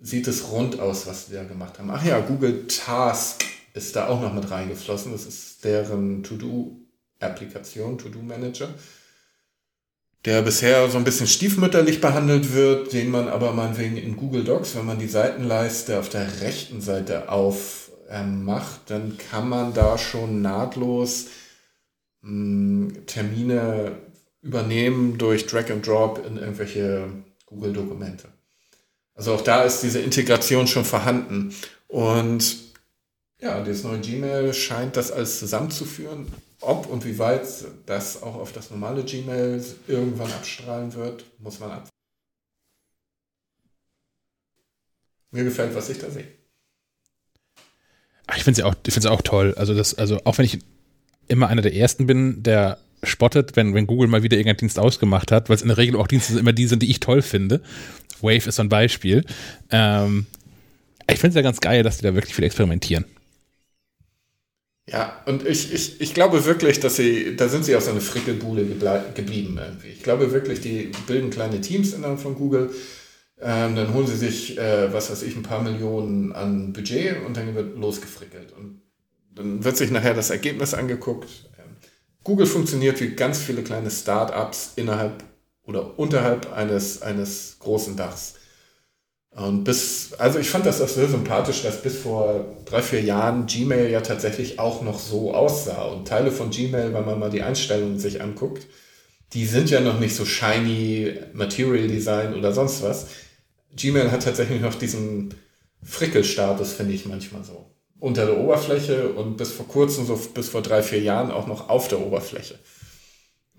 [0.00, 1.90] sieht es rund aus, was die da gemacht haben.
[1.90, 5.12] Ach ja, Google Task ist da auch noch mit reingeflossen.
[5.12, 8.68] Das ist deren To-Do-Applikation, To-Do-Manager,
[10.24, 14.74] der bisher so ein bisschen stiefmütterlich behandelt wird, den man aber meinetwegen in Google Docs,
[14.76, 19.98] wenn man die Seitenleiste auf der rechten Seite auf ähm, macht, dann kann man da
[19.98, 21.26] schon nahtlos
[22.22, 23.92] mh, hm, Termine
[24.40, 27.08] übernehmen durch Drag and Drop in irgendwelche
[27.46, 28.28] Google-Dokumente.
[29.14, 31.54] Also auch da ist diese Integration schon vorhanden.
[31.88, 32.56] Und
[33.40, 36.26] ja, das neue Gmail scheint das alles zusammenzuführen.
[36.66, 37.46] Ob und wie weit
[37.86, 41.88] das auch auf das normale Gmail irgendwann abstrahlen wird, muss man ab.
[45.30, 46.26] Mir gefällt, was ich da sehe.
[48.36, 49.54] Ich finde sie auch, auch toll.
[49.56, 50.60] Also das, also auch wenn ich
[51.28, 55.32] immer einer der ersten bin, der spottet, wenn, wenn Google mal wieder irgendeinen Dienst ausgemacht
[55.32, 57.60] hat, weil es in der Regel auch Dienste immer die sind, die ich toll finde.
[58.20, 59.24] Wave ist so ein Beispiel.
[59.70, 60.26] Ähm,
[61.10, 63.04] ich finde es ja ganz geil, dass die da wirklich viel experimentieren.
[64.86, 68.02] Ja, und ich, ich, ich glaube wirklich, dass sie, da sind sie auf so eine
[68.02, 68.66] Frickelbude
[69.14, 69.88] geblieben irgendwie.
[69.88, 72.70] Ich glaube wirklich, die bilden kleine Teams innerhalb von Google
[73.40, 77.36] ähm, dann holen sie sich, äh, was weiß ich, ein paar Millionen an Budget und
[77.36, 78.52] dann wird losgefrickelt.
[78.52, 78.80] Und
[79.34, 81.50] dann wird sich nachher das Ergebnis angeguckt.
[81.58, 81.76] Ähm,
[82.22, 85.24] Google funktioniert wie ganz viele kleine Startups innerhalb
[85.64, 88.34] oder unterhalb eines, eines großen Dachs.
[89.36, 93.46] Und bis, also ich fand das auch sehr sympathisch, dass bis vor drei, vier Jahren
[93.46, 95.82] Gmail ja tatsächlich auch noch so aussah.
[95.86, 98.66] Und Teile von Gmail, wenn man mal die Einstellungen sich anguckt,
[99.32, 103.08] die sind ja noch nicht so shiny Material Design oder sonst was.
[103.74, 105.34] Gmail hat tatsächlich noch diesen
[105.82, 107.66] Frickelstatus, finde ich manchmal so.
[107.98, 111.68] Unter der Oberfläche und bis vor kurzem, so bis vor drei, vier Jahren auch noch
[111.68, 112.60] auf der Oberfläche.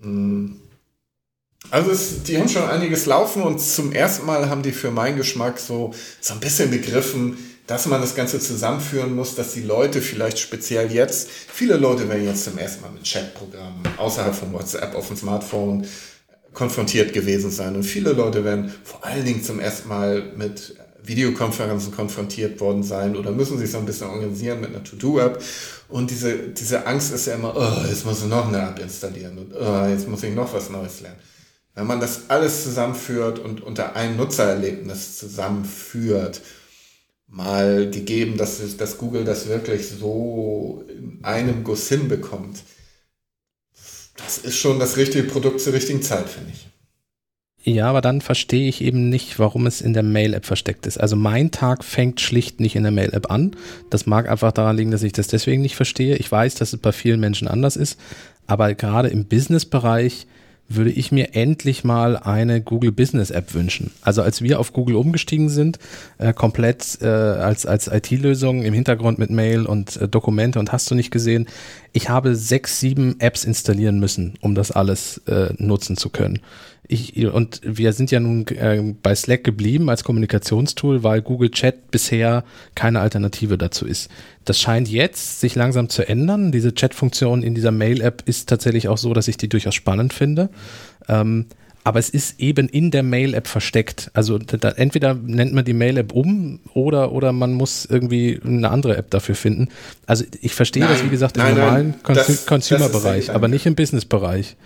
[0.00, 0.60] Hm.
[1.70, 5.16] Also es, die haben schon einiges laufen und zum ersten Mal haben die für meinen
[5.16, 7.36] Geschmack so, so ein bisschen begriffen,
[7.66, 12.24] dass man das Ganze zusammenführen muss, dass die Leute vielleicht speziell jetzt, viele Leute werden
[12.24, 15.86] jetzt zum ersten Mal mit Chatprogrammen außerhalb von WhatsApp auf dem Smartphone
[16.52, 17.74] konfrontiert gewesen sein.
[17.74, 23.16] Und viele Leute werden vor allen Dingen zum ersten Mal mit Videokonferenzen konfrontiert worden sein
[23.16, 25.42] oder müssen sich so ein bisschen organisieren mit einer To-Do-App.
[25.88, 29.38] Und diese, diese Angst ist ja immer, oh, jetzt muss ich noch eine App installieren
[29.38, 31.18] und oh, jetzt muss ich noch was Neues lernen.
[31.76, 36.40] Wenn man das alles zusammenführt und unter ein Nutzererlebnis zusammenführt,
[37.28, 42.62] mal gegeben, dass, dass Google das wirklich so in einem Guss hinbekommt,
[44.16, 46.66] das ist schon das richtige Produkt zur richtigen Zeit, finde ich.
[47.62, 50.98] Ja, aber dann verstehe ich eben nicht, warum es in der Mail-App versteckt ist.
[50.98, 53.54] Also mein Tag fängt schlicht nicht in der Mail-App an.
[53.90, 56.16] Das mag einfach daran liegen, dass ich das deswegen nicht verstehe.
[56.16, 58.00] Ich weiß, dass es bei vielen Menschen anders ist,
[58.46, 60.26] aber gerade im Business-Bereich
[60.68, 63.92] würde ich mir endlich mal eine Google Business App wünschen.
[64.02, 65.78] Also als wir auf Google umgestiegen sind,
[66.18, 70.90] äh, komplett äh, als, als IT-Lösung im Hintergrund mit Mail und äh, Dokumente und hast
[70.90, 71.46] du nicht gesehen,
[71.92, 76.40] ich habe sechs, sieben Apps installieren müssen, um das alles äh, nutzen zu können.
[76.88, 81.90] Ich, und wir sind ja nun äh, bei Slack geblieben als Kommunikationstool, weil Google Chat
[81.90, 84.10] bisher keine Alternative dazu ist.
[84.44, 86.52] Das scheint jetzt sich langsam zu ändern.
[86.52, 90.48] Diese Chat-Funktion in dieser Mail-App ist tatsächlich auch so, dass ich die durchaus spannend finde.
[91.08, 91.46] Ähm,
[91.86, 94.10] aber es ist eben in der Mail-App versteckt.
[94.12, 98.96] Also da, entweder nennt man die Mail-App um oder, oder man muss irgendwie eine andere
[98.96, 99.68] App dafür finden.
[100.04, 101.94] Also ich verstehe nein, das, wie gesagt, im nein, normalen
[102.46, 104.56] Consumer-Bereich, aber nicht im Business-Bereich.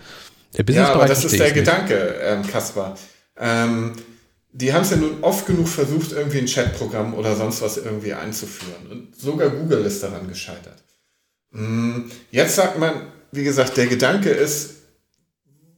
[0.57, 2.97] Der Business ja, aber das ist der Gedanke, ähm, Kaspar.
[3.37, 3.93] Ähm,
[4.53, 8.13] die haben es ja nun oft genug versucht, irgendwie ein Chatprogramm oder sonst was irgendwie
[8.13, 8.87] einzuführen.
[8.89, 10.83] Und sogar Google ist daran gescheitert.
[11.51, 12.93] Mm, jetzt sagt man,
[13.31, 14.75] wie gesagt, der Gedanke ist,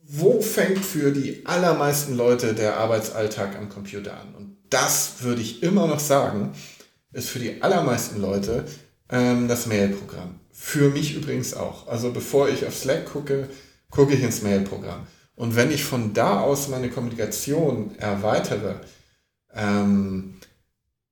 [0.06, 4.36] wo fängt für die allermeisten Leute der Arbeitsalltag am Computer an?
[4.36, 6.54] Und das würde ich immer noch sagen,
[7.12, 8.66] ist für die allermeisten Leute
[9.10, 10.40] ähm, das Mail-Programm.
[10.52, 11.88] Für mich übrigens auch.
[11.88, 13.50] Also bevor ich auf Slack gucke,
[13.94, 15.08] gucke ich ins Mail-Programm.
[15.36, 18.76] Und wenn ich von da aus meine Kommunikation erweitere,
[19.54, 20.36] ähm,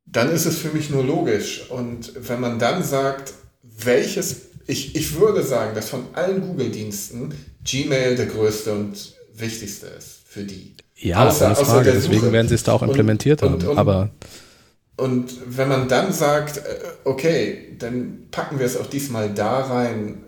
[0.05, 1.69] dann ist es für mich nur logisch.
[1.69, 8.15] Und wenn man dann sagt, welches, ich, ich würde sagen, dass von allen Google-Diensten Gmail
[8.15, 10.75] der größte und wichtigste ist für die.
[10.95, 11.91] Ja, außer, außer Frage.
[11.91, 13.61] Deswegen werden sie es da auch implementiert und, haben.
[13.61, 14.09] Und, und, aber
[14.97, 16.61] und wenn man dann sagt, äh,
[17.05, 20.23] okay, dann packen wir es auch diesmal da rein,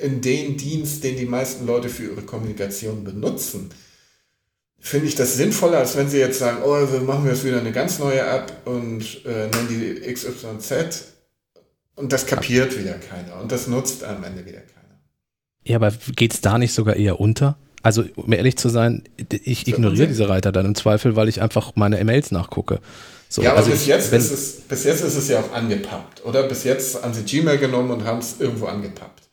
[0.00, 3.70] in den Dienst, den die meisten Leute für ihre Kommunikation benutzen,
[4.78, 7.72] finde ich das sinnvoller, als wenn sie jetzt sagen, oh, wir machen jetzt wieder eine
[7.72, 11.04] ganz neue App und äh, nennen die XYZ
[11.96, 15.00] und das kapiert wieder keiner und das nutzt am Ende wieder keiner.
[15.64, 17.58] Ja, aber geht es da nicht sogar eher unter?
[17.82, 19.04] Also, um ehrlich zu sein,
[19.44, 22.80] ich ignoriere diese Reiter dann im Zweifel, weil ich einfach meine E-Mails nachgucke.
[23.28, 26.24] So, ja, aber also bis, jetzt ist es, bis jetzt ist es ja auch angepappt,
[26.24, 26.42] oder?
[26.42, 29.29] Bis jetzt haben sie Gmail genommen und haben es irgendwo angepappt.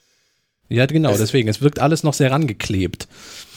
[0.70, 1.48] Ja, genau, es, deswegen.
[1.48, 3.08] Es wirkt alles noch sehr rangeklebt.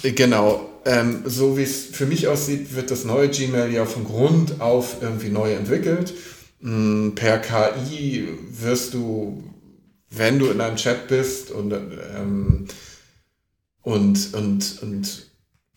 [0.02, 0.68] Genau.
[0.84, 4.96] Ähm, so wie es für mich aussieht, wird das neue Gmail ja von Grund auf
[5.02, 6.14] irgendwie neu entwickelt.
[6.60, 9.42] Mm, per KI wirst du,
[10.10, 12.66] wenn du in einem Chat bist und, ähm,
[13.82, 15.30] und, und, und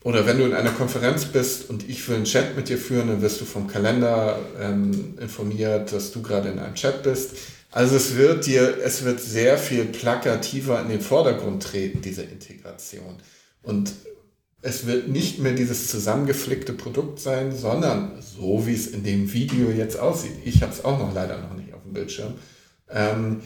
[0.03, 3.07] oder wenn du in einer Konferenz bist und ich will einen Chat mit dir führen,
[3.07, 7.31] dann wirst du vom Kalender ähm, informiert, dass du gerade in einem Chat bist.
[7.73, 13.17] Also es wird dir, es wird sehr viel plakativer in den Vordergrund treten, diese Integration.
[13.63, 13.93] Und
[14.61, 19.71] es wird nicht mehr dieses zusammengeflickte Produkt sein, sondern so wie es in dem Video
[19.71, 20.37] jetzt aussieht.
[20.45, 22.35] Ich habe es auch noch leider noch nicht auf dem Bildschirm.
[22.89, 23.41] Ähm,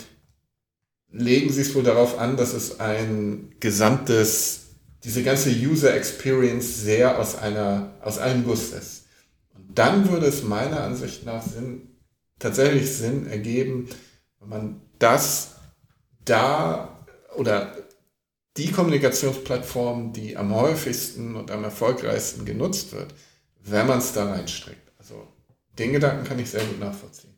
[1.09, 4.75] legen Sie es wohl darauf an, dass es ein gesamtes,
[5.05, 9.05] diese ganze User Experience sehr aus einer, aus einem Guss ist.
[9.55, 11.95] Und dann würde es meiner Ansicht nach Sinn,
[12.39, 13.87] tatsächlich Sinn ergeben,
[14.39, 15.55] wenn man das
[16.25, 17.75] da oder
[18.57, 23.13] die Kommunikationsplattform, die am häufigsten und am erfolgreichsten genutzt wird,
[23.63, 24.91] wenn man es da reinstreckt.
[24.97, 25.27] Also
[25.77, 27.33] den Gedanken kann ich sehr gut nachvollziehen.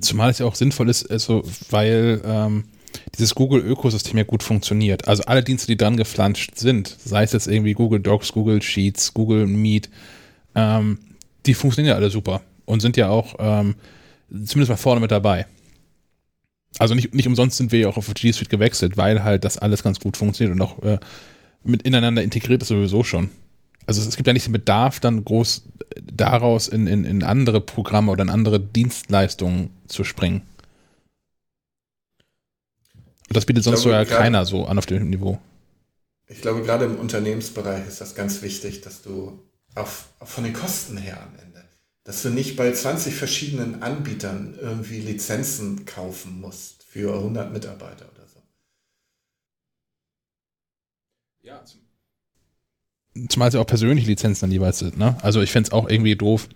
[0.00, 2.64] Zumal es ja auch sinnvoll ist, also, weil ähm,
[3.18, 5.06] dieses Google-Ökosystem ja gut funktioniert.
[5.08, 9.14] Also alle Dienste, die dran geflanscht sind, sei es jetzt irgendwie Google Docs, Google Sheets,
[9.14, 9.90] Google Meet,
[10.54, 10.98] ähm,
[11.46, 13.74] die funktionieren ja alle super und sind ja auch ähm,
[14.32, 15.46] zumindest mal vorne mit dabei.
[16.78, 19.58] Also nicht, nicht umsonst sind wir ja auch auf G Suite gewechselt, weil halt das
[19.58, 20.98] alles ganz gut funktioniert und auch äh,
[21.64, 23.30] mit ineinander integriert ist sowieso schon.
[23.86, 25.64] Also es, es gibt ja nicht den Bedarf, dann groß
[26.00, 30.42] daraus in, in, in andere Programme oder in andere Dienstleistungen zu springen.
[33.28, 35.38] Und das bietet sonst glaube, so ja keiner so an auf dem Niveau.
[36.28, 39.38] Ich glaube, gerade im Unternehmensbereich ist das ganz wichtig, dass du
[39.74, 39.88] auch,
[40.20, 41.51] auch von den Kosten her am Ende
[42.04, 48.26] dass du nicht bei 20 verschiedenen Anbietern irgendwie Lizenzen kaufen musst für 100 Mitarbeiter oder
[48.26, 48.40] so.
[51.42, 51.62] Ja,
[53.28, 54.98] zumal es ja auch persönliche Lizenzen dann jeweils sind.
[54.98, 55.16] Ne?
[55.22, 56.48] Also ich fände es auch irgendwie doof,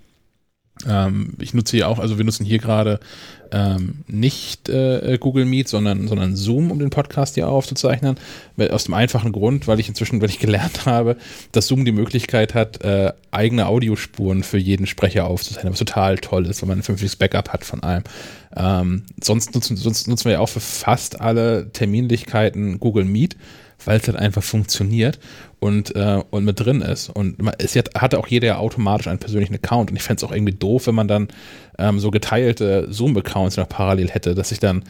[0.86, 3.00] Ähm, ich nutze hier auch, also wir nutzen hier gerade
[3.52, 8.16] ähm, nicht äh, Google Meet, sondern, sondern Zoom, um den Podcast hier aufzuzeichnen.
[8.70, 11.16] Aus dem einfachen Grund, weil ich inzwischen, weil ich gelernt habe,
[11.52, 16.46] dass Zoom die Möglichkeit hat, äh, eigene Audiospuren für jeden Sprecher aufzuzeichnen, was total toll
[16.46, 18.04] ist, wenn man ein vernünftiges Backup hat von allem.
[18.56, 23.36] Ähm, sonst, nutzen, sonst nutzen wir ja auch für fast alle Terminlichkeiten Google Meet
[23.84, 25.18] weil es halt einfach funktioniert
[25.60, 27.10] und, äh, und mit drin ist.
[27.10, 29.90] Und es hatte auch jeder automatisch einen persönlichen Account.
[29.90, 31.28] Und ich fände es auch irgendwie doof, wenn man dann
[31.78, 34.84] ähm, so geteilte Zoom-Accounts noch parallel hätte, dass ich dann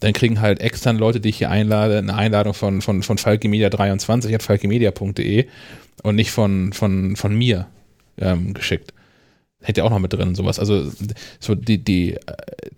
[0.00, 4.34] dann kriegen halt externe Leute, die ich hier einlade, eine Einladung von, von, von falkemedia23
[4.34, 5.46] at falkemedia.de
[6.02, 7.68] und nicht von, von, von mir
[8.18, 8.92] ähm, geschickt.
[9.60, 10.58] Hätte ja auch noch mit drin, sowas.
[10.58, 10.90] Also
[11.38, 12.18] so die, die, äh,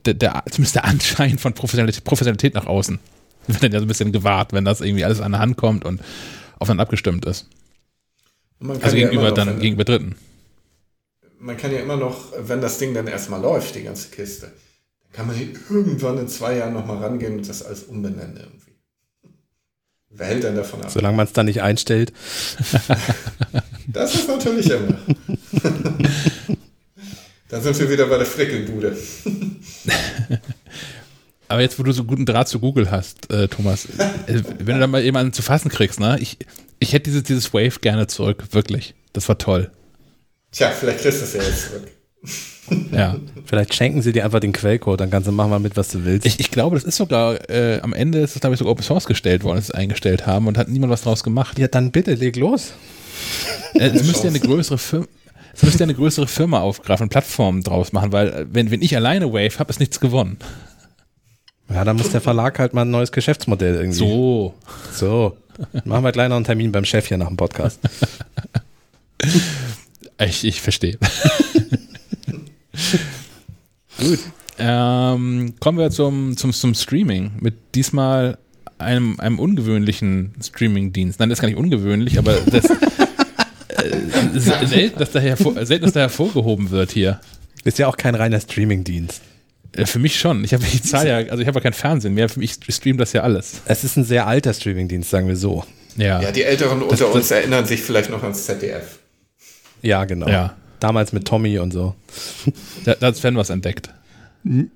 [0.04, 2.98] der, der, zumindest der Anschein von Professionalität, Professionalität nach außen
[3.46, 5.84] wird dann ja so ein bisschen gewahrt, wenn das irgendwie alles an der Hand kommt
[5.84, 6.00] und
[6.58, 7.48] aufeinander abgestimmt ist.
[8.60, 10.16] Also ja gegenüber noch, dann gegenüber Dritten.
[11.38, 14.52] Man kann ja immer noch, wenn das Ding dann erstmal läuft, die ganze Kiste,
[15.02, 18.64] dann kann man irgendwann in zwei Jahren nochmal rangehen und das alles umbenennen irgendwie.
[20.16, 20.90] Wer hält denn davon ab?
[20.90, 22.12] Solange man es dann nicht einstellt.
[23.88, 24.96] das ist natürlich immer.
[27.48, 28.96] dann sind wir wieder bei der Frickelbude.
[31.48, 34.80] Aber jetzt, wo du so guten Draht zu Google hast, äh, Thomas, äh, wenn du
[34.80, 36.18] da mal jemanden zu fassen kriegst, ne?
[36.20, 36.38] Ich,
[36.78, 38.94] ich hätte dieses, dieses Wave gerne zurück, wirklich.
[39.12, 39.70] Das war toll.
[40.52, 41.88] Tja, vielleicht kriegst du es ja jetzt zurück.
[42.92, 43.16] Ja.
[43.44, 46.04] Vielleicht schenken sie dir einfach den Quellcode, dann kannst du machen mal mit, was du
[46.04, 46.26] willst.
[46.26, 48.82] Ich, ich glaube, das ist sogar, äh, am Ende ist es, glaube ich, sogar Open
[48.82, 51.58] Source gestellt worden, dass sie es eingestellt haben und hat niemand was draus gemacht.
[51.58, 52.72] Ja, dann bitte, leg los.
[53.74, 55.06] Äh, es müsste ja eine größere Firma.
[55.56, 59.32] Es müsste eine größere Firma aufgreifen Plattformen draus machen, weil äh, wenn, wenn ich alleine
[59.32, 60.38] Wave habe, ist nichts gewonnen.
[61.68, 63.98] Ja, dann muss der Verlag halt mal ein neues Geschäftsmodell irgendwie.
[63.98, 64.54] So.
[64.92, 65.36] So.
[65.84, 67.80] Machen wir gleich noch einen Termin beim Chef hier nach dem Podcast.
[70.18, 70.98] Ich, ich verstehe.
[73.98, 74.18] Gut.
[74.58, 78.38] Ähm, kommen wir zum, zum, zum Streaming mit diesmal
[78.78, 81.18] einem, einem ungewöhnlichen Streaming-Dienst.
[81.18, 85.94] Nein, das ist gar nicht ungewöhnlich, aber das, äh, selten, dass da hervor, selten, dass
[85.94, 87.20] da hervorgehoben wird hier.
[87.64, 89.22] Ist ja auch kein reiner Streaming-Dienst.
[89.76, 90.44] Äh, für mich schon.
[90.44, 92.28] Ich habe ich zahle ja, also ich habe ja kein Fernsehen mehr.
[92.28, 93.60] Für mich streamt das ja alles.
[93.66, 95.64] Es ist ein sehr alter Streamingdienst, sagen wir so.
[95.96, 96.20] Ja.
[96.20, 98.98] Ja, die Älteren das, unter das, uns erinnern sich vielleicht noch ans ZDF.
[99.82, 100.28] Ja, genau.
[100.28, 100.56] Ja.
[100.80, 101.94] Damals mit Tommy und so.
[102.84, 103.90] Da, da hat Sven was entdeckt.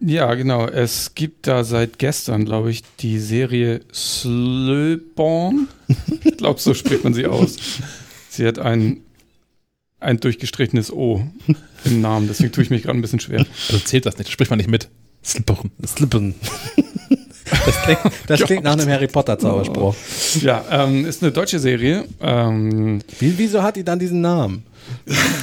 [0.00, 0.66] Ja, genau.
[0.66, 5.68] Es gibt da seit gestern, glaube ich, die Serie Slöborn.
[6.24, 7.56] ich glaube, so spricht man sie aus.
[8.30, 9.02] Sie hat ein,
[10.00, 11.22] ein durchgestrichenes O
[11.84, 13.44] im Namen, deswegen tue ich mich gerade ein bisschen schwer.
[13.68, 14.88] Also zählt das nicht, spricht man nicht mit.
[15.24, 15.70] Slippern.
[15.86, 16.34] Slippern.
[17.64, 19.94] Das klingt, das klingt nach einem Harry Potter Zauberspruch.
[20.42, 22.04] Ja, ähm, ist eine deutsche Serie.
[22.20, 24.64] Ähm, Wie, wieso hat die dann diesen Namen?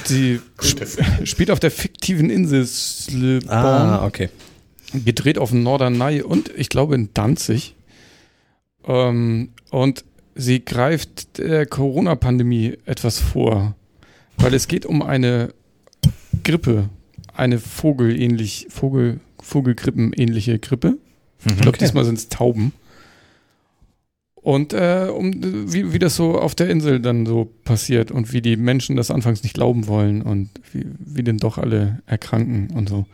[0.09, 0.85] Die sp
[1.25, 3.49] spielt auf der fiktiven Insel Slipborn.
[3.49, 4.29] Ah, okay.
[4.93, 7.75] Gedreht auf Norderney und ich glaube in Danzig.
[8.87, 13.75] Ähm, und sie greift der Corona-Pandemie etwas vor,
[14.37, 15.53] weil es geht um eine
[16.43, 16.89] Grippe,
[17.33, 20.97] eine Vogelähnlich, Vogel, Vogelgrippenähnliche Grippe.
[21.45, 21.79] Ich glaube, okay.
[21.79, 22.73] diesmal sind es Tauben.
[24.35, 25.33] Und äh, um,
[25.73, 29.09] wie, wie das so auf der Insel dann so passiert und wie die Menschen das
[29.09, 33.07] anfangs nicht glauben wollen und wie, wie denn doch alle erkranken und so.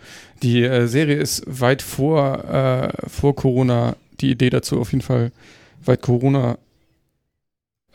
[0.43, 5.31] Die äh, Serie ist weit vor, äh, vor Corona, die Idee dazu auf jeden Fall
[5.85, 6.57] weit Corona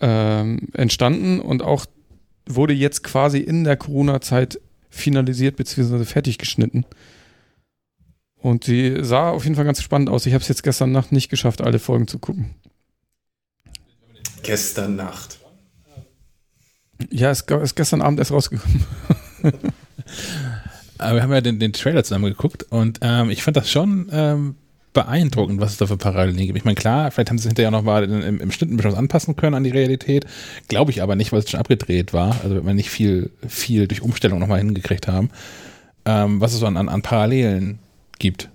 [0.01, 1.85] ähm, entstanden und auch
[2.49, 4.61] wurde jetzt quasi in der Corona-Zeit
[4.91, 6.05] finalisiert bzw.
[6.05, 6.85] fertig geschnitten.
[8.37, 10.27] Und sie sah auf jeden Fall ganz spannend aus.
[10.27, 12.55] Ich habe es jetzt gestern Nacht nicht geschafft, alle Folgen zu gucken.
[14.43, 15.41] Gestern Nacht.
[17.11, 18.85] Ja, es ist gestern Abend erst rausgekommen.
[20.99, 24.09] Aber wir haben ja den, den Trailer zusammen geguckt und ähm, ich fand das schon
[24.13, 24.55] ähm,
[24.97, 26.57] beeindruckend, was es da für Parallelen gibt.
[26.57, 28.99] Ich meine, klar, vielleicht haben sie hinterher noch mal im, im Schnitt ein bisschen was
[28.99, 30.25] anpassen können an die Realität.
[30.69, 32.35] Glaube ich aber nicht, weil es schon abgedreht war.
[32.43, 35.31] Also, wenn wir nicht viel, viel durch Umstellung nochmal hingekriegt haben.
[36.07, 37.79] Ähm, was es so an, an, an Parallelen
[38.19, 38.49] gibt.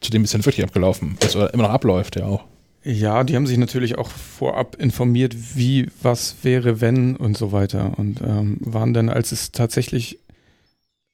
[0.00, 1.16] Zu dem ist dann wirklich abgelaufen.
[1.20, 2.44] Was immer noch abläuft, ja auch.
[2.84, 7.92] Ja, die haben sich natürlich auch vorab informiert, wie was wäre, wenn und so weiter.
[7.98, 10.18] Und ähm, waren dann, als es tatsächlich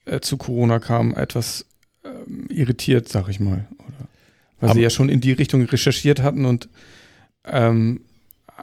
[0.05, 1.66] äh, zu Corona kam, etwas
[2.05, 3.66] ähm, irritiert, sag ich mal.
[4.60, 6.68] Weil sie ja schon in die Richtung recherchiert hatten und
[7.44, 8.00] ähm,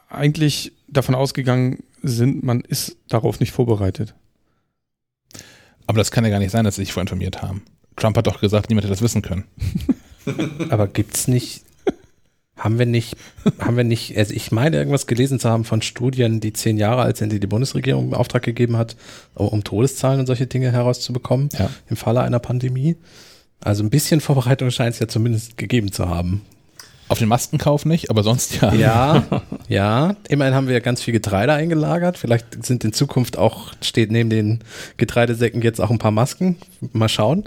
[0.10, 4.14] eigentlich davon ausgegangen sind, man ist darauf nicht vorbereitet.
[5.88, 7.62] Aber das kann ja gar nicht sein, dass sie sich vorinformiert haben.
[7.96, 9.46] Trump hat doch gesagt, niemand hätte das wissen können.
[10.70, 11.66] Aber gibt es nicht
[12.58, 13.18] Haben wir nicht,
[13.60, 17.02] haben wir nicht, also ich meine irgendwas gelesen zu haben von Studien, die zehn Jahre
[17.02, 18.96] alt sind, die die Bundesregierung in Auftrag gegeben hat,
[19.34, 21.70] um Todeszahlen und solche Dinge herauszubekommen ja.
[21.90, 22.96] im Falle einer Pandemie.
[23.66, 26.42] Also ein bisschen Vorbereitung scheint es ja zumindest gegeben zu haben.
[27.08, 28.72] Auf den Maskenkauf nicht, aber sonst ja.
[28.76, 29.24] Ja,
[29.68, 30.16] ja.
[30.30, 32.20] Immerhin haben wir ja ganz viel Getreide eingelagert.
[32.20, 34.60] Vielleicht sind in Zukunft auch, steht neben den
[34.98, 36.58] Getreidesäcken jetzt auch ein paar Masken.
[36.94, 37.44] Mal schauen.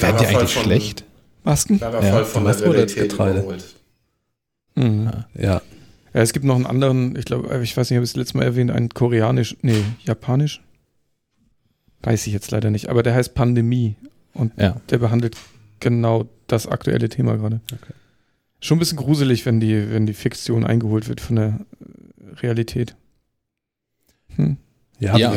[0.00, 1.04] Werden die eigentlich schlecht?
[1.44, 1.78] Masken?
[1.78, 3.58] Ja, Fall von der Realität Getreide.
[4.74, 5.12] Mhm.
[5.36, 5.42] Ja.
[5.42, 5.62] ja.
[6.12, 8.44] Es gibt noch einen anderen, ich glaube, ich weiß nicht, habe ich das letzte Mal
[8.44, 10.60] erwähnt, einen koreanisch, nee, japanisch?
[12.02, 13.94] Weiß ich jetzt leider nicht, aber der heißt Pandemie
[14.34, 14.76] und ja.
[14.90, 15.36] der behandelt
[15.80, 17.60] genau das aktuelle Thema gerade.
[17.72, 17.92] Okay.
[18.60, 21.60] Schon ein bisschen gruselig, wenn die, wenn die Fiktion eingeholt wird von der
[22.42, 22.96] Realität.
[24.36, 24.56] Hm.
[24.98, 25.32] Ja, ja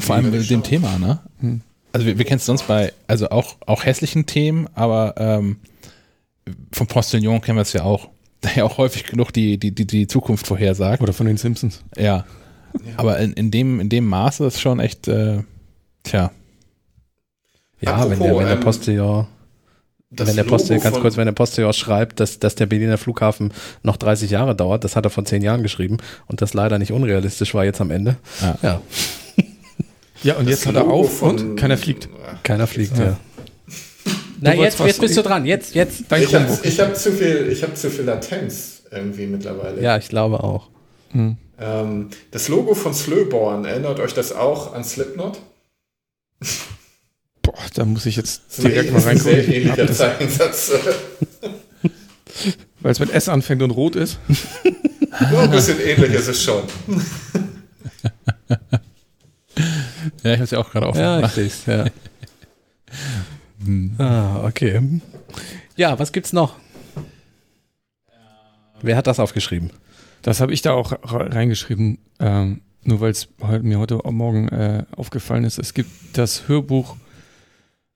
[0.00, 1.18] vor allem mit dem Thema, ne?
[1.40, 1.60] Hm.
[1.92, 5.56] Also wir, wir kennen es sonst bei, also auch, auch hässlichen Themen, aber ähm,
[6.72, 8.08] vom Postillon kennen wir es ja auch,
[8.42, 11.02] der ja auch häufig genug die, die, die, die Zukunft vorhersagt.
[11.02, 11.82] Oder von den Simpsons.
[11.96, 12.04] Ja.
[12.04, 12.24] ja.
[12.96, 15.42] Aber in, in, dem, in dem Maße ist schon echt, äh,
[16.04, 16.30] tja.
[17.80, 19.26] Ja, Apropos, wenn der, wenn der ähm, Postillon
[20.12, 23.52] das wenn der Postillon, ganz kurz, wenn der Postillon schreibt, dass, dass der Berliner Flughafen
[23.84, 26.90] noch 30 Jahre dauert, das hat er vor 10 Jahren geschrieben und das leider nicht
[26.90, 28.16] unrealistisch war jetzt am Ende.
[28.42, 28.58] Ja.
[28.62, 28.82] Ja,
[30.22, 32.08] ja und das jetzt hat er auf und keiner fliegt.
[32.42, 33.04] Keiner fliegt, ja.
[33.04, 33.16] ja.
[34.40, 35.46] Na, jetzt, jetzt bist du dran.
[35.46, 36.04] Jetzt, jetzt.
[36.08, 39.80] Dein ich habe hab zu, viel, hab zu viel Latenz irgendwie mittlerweile.
[39.80, 40.70] Ja, ich glaube auch.
[41.12, 41.36] Hm.
[41.60, 45.38] Ähm, das Logo von Slowborn, erinnert euch das auch an Slipknot?
[47.42, 49.34] Boah, da muss ich jetzt direkt mal reingucken.
[49.34, 50.72] Sehr ähnlicher Zeichensatz.
[52.80, 54.18] Weil es mit S anfängt und rot ist.
[55.30, 56.62] Nur ein bisschen ähnlich ist es schon.
[60.22, 61.20] ja, ich habe es ja auch gerade aufgemacht.
[61.20, 61.84] Ja, ich sehe es, ja.
[63.62, 63.94] Hm.
[63.98, 65.00] ah, okay.
[65.76, 66.56] Ja, was gibt's noch?
[68.80, 69.70] Wer hat das aufgeschrieben?
[70.22, 73.28] Das habe ich da auch reingeschrieben, ähm, nur weil es
[73.60, 75.58] mir heute Morgen äh, aufgefallen ist.
[75.58, 76.96] Es gibt das Hörbuch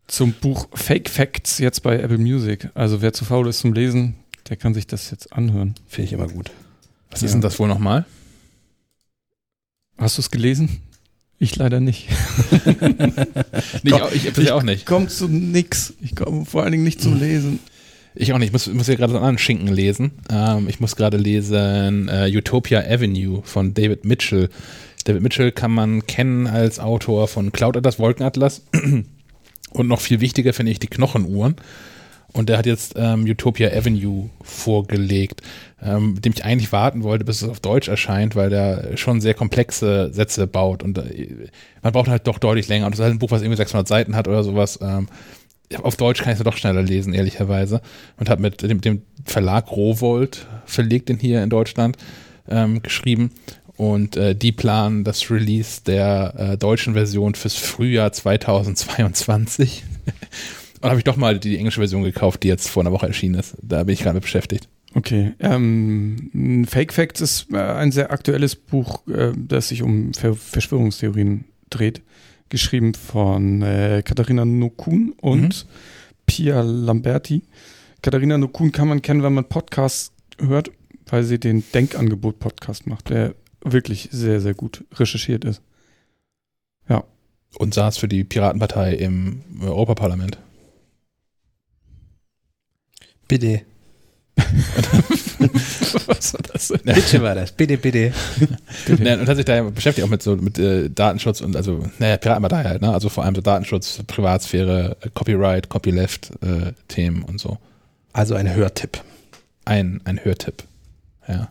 [0.07, 2.71] zum Buch Fake Facts jetzt bei Apple Music.
[2.75, 4.17] Also wer zu faul ist zum Lesen,
[4.49, 5.75] der kann sich das jetzt anhören.
[5.87, 6.51] Finde ich immer gut.
[7.11, 7.27] Was ja.
[7.27, 8.05] ist denn das wohl nochmal?
[9.97, 10.81] Hast du es gelesen?
[11.39, 12.09] Ich leider nicht.
[13.83, 14.87] nicht auch, ich ich auch nicht.
[14.87, 15.95] Kommt zu nix.
[16.01, 17.59] Ich komme vor allen Dingen nicht zum Lesen.
[18.15, 18.49] Ich auch nicht.
[18.49, 20.13] Ich muss, muss hier gerade so einen anderen Schinken lesen.
[20.31, 24.49] Ähm, ich muss gerade lesen äh, Utopia Avenue von David Mitchell.
[25.05, 28.63] David Mitchell kann man kennen als Autor von Cloud Atlas, Wolkenatlas.
[29.75, 31.57] Und noch viel wichtiger finde ich die Knochenuhren.
[32.33, 35.41] Und der hat jetzt ähm, Utopia Avenue vorgelegt,
[35.81, 39.21] ähm, mit dem ich eigentlich warten wollte, bis es auf Deutsch erscheint, weil der schon
[39.21, 40.83] sehr komplexe Sätze baut.
[40.83, 41.49] Und äh,
[41.83, 42.87] man braucht halt doch deutlich länger.
[42.87, 44.81] Und das ist halt ein Buch, was irgendwie 600 Seiten hat oder sowas.
[44.83, 45.09] Ähm,
[45.83, 47.81] auf Deutsch kann ich es doch schneller lesen, ehrlicherweise.
[48.19, 51.97] Und habe mit dem, dem Verlag Rowold verlegt den hier in Deutschland
[52.49, 53.31] ähm, geschrieben.
[53.77, 59.85] Und äh, die planen das Release der äh, deutschen Version fürs Frühjahr 2022.
[60.81, 63.37] Und habe ich doch mal die englische Version gekauft, die jetzt vor einer Woche erschienen
[63.37, 63.57] ist.
[63.63, 64.69] Da bin ich gerade beschäftigt.
[64.95, 65.33] Okay.
[65.41, 71.47] Ähm, Fake Facts ist äh, ein sehr aktuelles Buch, äh, das sich um Ver Verschwörungstheorien
[71.71, 72.03] dreht.
[72.51, 75.69] Geschrieben von äh, Katharina Nokun und mhm.
[76.27, 77.43] Pia Lamberti.
[78.03, 80.71] Katharina Nokun kann man kennen, wenn man Podcasts hört,
[81.07, 85.63] weil sie den Denkangebot-Podcast macht, der wirklich sehr, sehr gut recherchiert ist.
[86.89, 87.05] Ja.
[87.59, 90.39] Und saß für die Piratenpartei im Europaparlament.
[93.27, 93.63] Bitte.
[96.07, 96.95] Was war das denn?
[96.95, 97.53] Bitte war das.
[97.53, 98.13] Bitte, bitte.
[98.87, 99.05] bitte.
[99.05, 102.17] Ja, und hat sich da beschäftigt auch mit so mit äh, Datenschutz und also, naja,
[102.17, 102.93] Piratenpartei halt, ne?
[102.93, 107.59] Also vor allem so Datenschutz, Privatsphäre, Copyright, Copyleft äh, Themen und so.
[108.13, 109.01] Also ein Hörtipp.
[109.65, 110.65] Ein, ein Hörtipp.
[111.29, 111.49] Ja.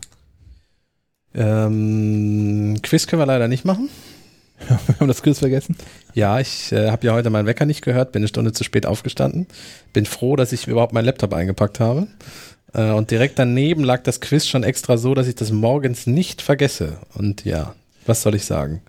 [1.34, 3.88] Ähm, Quiz können wir leider nicht machen.
[4.86, 5.76] wir haben das Quiz vergessen.
[6.14, 8.86] Ja, ich äh, habe ja heute meinen Wecker nicht gehört, bin eine Stunde zu spät
[8.86, 9.46] aufgestanden.
[9.92, 12.06] Bin froh, dass ich überhaupt meinen Laptop eingepackt habe.
[12.72, 16.42] Äh, und direkt daneben lag das Quiz schon extra so, dass ich das morgens nicht
[16.42, 16.98] vergesse.
[17.14, 17.74] Und ja,
[18.06, 18.80] was soll ich sagen?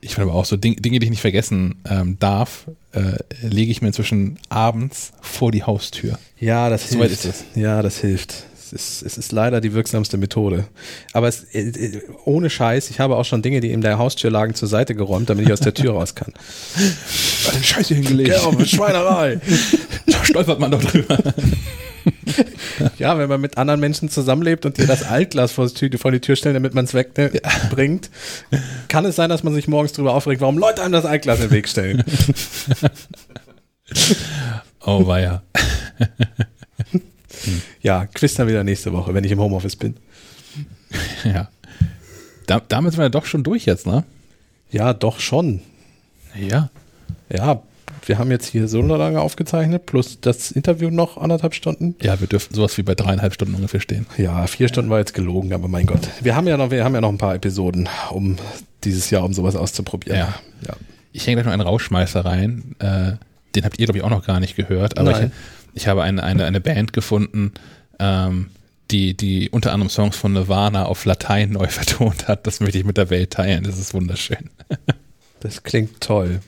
[0.00, 3.80] Ich finde aber auch so Dinge, die ich nicht vergessen ähm, darf, äh, lege ich
[3.80, 6.18] mir inzwischen abends vor die Haustür.
[6.38, 7.26] Ja, das so hilft.
[7.54, 8.44] Ja, das hilft
[8.74, 10.66] ist, es ist leider die wirksamste Methode.
[11.12, 14.30] Aber es, äh, äh, ohne Scheiß, ich habe auch schon Dinge, die in der Haustür
[14.30, 16.32] lagen, zur Seite geräumt, damit ich aus der Tür raus kann.
[16.74, 18.34] Was eine Scheiße hingelegt.
[18.34, 19.40] Genau, Schweinerei.
[20.06, 21.18] da stolpert man doch drüber.
[22.98, 26.10] ja, wenn man mit anderen Menschen zusammenlebt und dir das Altglas vor die Tür, vor
[26.10, 28.10] die Tür stellen, damit man es wegbringt,
[28.50, 28.58] ja.
[28.88, 31.48] kann es sein, dass man sich morgens darüber aufregt, warum Leute einem das Altglas in
[31.48, 32.04] den Weg stellen.
[34.84, 35.42] oh, weia.
[37.44, 37.62] Hm.
[37.82, 39.96] Ja, Quiz dann wieder nächste Woche, wenn ich im Homeoffice bin.
[41.24, 41.48] Ja.
[42.46, 44.04] Da, damit sind wir doch schon durch jetzt, ne?
[44.70, 45.60] Ja, doch schon.
[46.36, 46.70] Ja.
[47.30, 47.62] Ja,
[48.06, 51.96] wir haben jetzt hier so lange aufgezeichnet, plus das Interview noch anderthalb Stunden.
[52.02, 54.06] Ja, wir dürften sowas wie bei dreieinhalb Stunden ungefähr stehen.
[54.18, 56.08] Ja, vier Stunden war jetzt gelogen, aber mein Gott.
[56.20, 58.36] Wir haben ja noch, wir haben ja noch ein paar Episoden, um
[58.84, 60.18] dieses Jahr, um sowas auszuprobieren.
[60.18, 60.34] Ja.
[60.66, 60.76] ja.
[61.12, 62.74] Ich hänge gleich noch einen Rauschmeißer rein.
[62.78, 63.12] Äh,
[63.54, 64.98] den habt ihr, glaube ich, auch noch gar nicht gehört.
[64.98, 65.30] Aber ich,
[65.74, 67.52] ich, habe eine, eine, eine Band gefunden,
[67.98, 68.50] ähm,
[68.90, 72.46] die, die unter anderem Songs von Nirvana auf Latein neu vertont hat.
[72.46, 73.64] Das möchte ich mit der Welt teilen.
[73.64, 74.50] Das ist wunderschön.
[75.40, 76.40] Das klingt toll.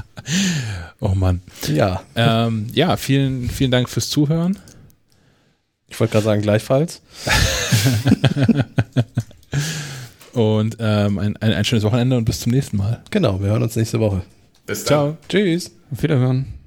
[1.00, 1.40] oh Mann.
[1.72, 2.02] Ja.
[2.16, 4.58] Ähm, ja, vielen, vielen Dank fürs Zuhören.
[5.86, 7.00] Ich wollte gerade sagen, gleichfalls.
[10.32, 13.04] und ähm, ein, ein, ein schönes Wochenende und bis zum nächsten Mal.
[13.12, 14.22] Genau, wir hören uns nächste Woche.
[14.66, 14.86] Bis dann.
[14.86, 15.16] Ciao.
[15.28, 15.70] Tschüss.
[15.92, 16.61] Auf Wiederhören.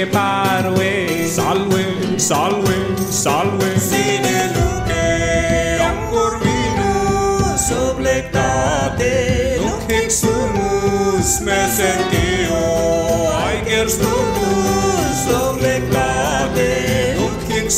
[0.00, 3.78] salve, parve, salve, salve, salve.
[3.78, 11.52] Sine luce angur vino sublectate, lucic sumus me
[13.44, 16.70] aiger stumus sublectate,
[17.18, 17.70] lucic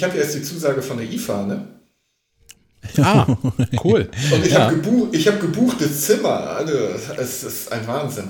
[0.00, 1.66] ich habe jetzt die Zusage von der IFA, ne?
[3.02, 3.26] Ah,
[3.84, 4.08] cool.
[4.32, 4.60] Und ich ja.
[4.60, 6.56] habe gebuch, hab gebuchtes Zimmer.
[6.56, 6.72] Also,
[7.18, 8.24] es ist ein Wahnsinn.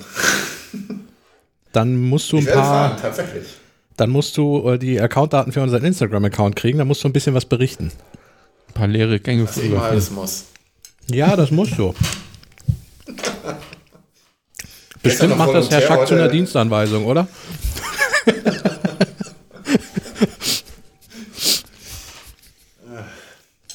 [1.72, 2.64] Dann musst du ein ich paar.
[2.64, 3.44] Fahren, tatsächlich.
[3.96, 6.78] Dann musst du äh, die Accountdaten für unseren Instagram-Account kriegen.
[6.78, 7.92] Dann musst du ein bisschen was berichten.
[8.70, 10.46] Ein paar leere Gänge was immer alles muss.
[11.06, 11.94] Ja, das musst du.
[15.04, 17.28] Bestimmt macht das Herr Schack zu einer Dienstanweisung, oder?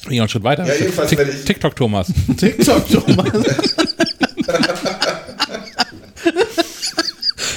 [0.08, 0.66] Ja, einen Schritt weiter.
[0.66, 2.12] Ja, jedenfalls Tick, TikTok Thomas.
[2.36, 3.32] TikTok Thomas.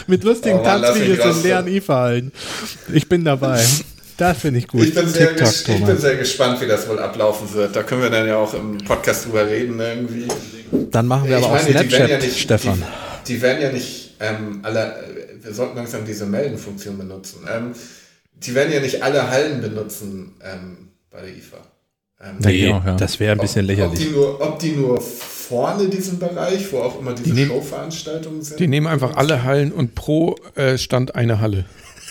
[0.08, 2.32] Mit lustigen oh, Tanzvideos in leeren IFA-Hallen.
[2.92, 3.64] Ich bin dabei.
[4.18, 4.84] Das finde ich gut.
[4.84, 7.76] Ich bin, sehr ich bin sehr gespannt, wie das wohl ablaufen wird.
[7.76, 10.28] Da können wir dann ja auch im Podcast drüber reden irgendwie.
[10.92, 12.84] Dann machen wir aber auch Snapchat, ja nicht, Stefan.
[13.28, 14.96] Die, die, werden ja nicht ähm, alle,
[15.42, 17.48] wir sollten langsam diese Meldenfunktion benutzen.
[17.50, 17.74] Ähm,
[18.34, 21.58] die werden ja nicht alle Hallen benutzen ähm, bei der IFA.
[22.22, 22.98] Ähm, nee, auch, ja.
[22.98, 24.02] das wäre ein bisschen ob, lächerlich.
[24.02, 28.42] Ob die, nur, ob die nur vorne diesen Bereich, wo auch immer diese die Showveranstaltungen
[28.42, 28.60] sind?
[28.60, 31.66] Die nehmen einfach alle Hallen und pro äh, Stand eine Halle.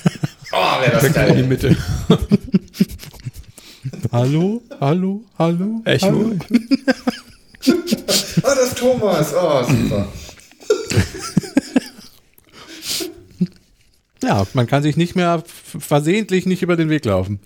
[0.51, 1.29] Oh, wäre das geil.
[1.29, 1.77] in die Mitte.
[4.13, 5.83] hallo, hallo, hallo.
[5.85, 6.07] Echo.
[6.07, 6.37] Hallo.
[7.69, 7.73] oh,
[8.43, 9.35] das ist Thomas.
[9.35, 10.09] Oh, super.
[14.23, 17.41] ja, man kann sich nicht mehr versehentlich nicht über den Weg laufen.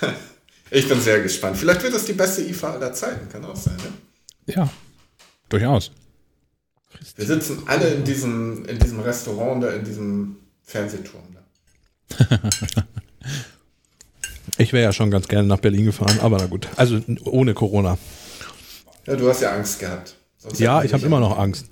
[0.70, 1.56] Ich bin sehr gespannt.
[1.56, 4.54] Vielleicht wird das die beste IFA aller Zeiten, kann auch sein, ne?
[4.54, 4.70] Ja,
[5.48, 5.90] durchaus.
[7.16, 12.26] Wir sitzen alle in diesem, in diesem Restaurant da, in diesem Fernsehturm da.
[14.58, 16.68] ich wäre ja schon ganz gerne nach Berlin gefahren, aber na gut.
[16.76, 17.98] Also ohne Corona.
[19.06, 20.16] Ja, du hast ja Angst gehabt.
[20.38, 21.66] Sonst ja, ich habe immer noch Angst.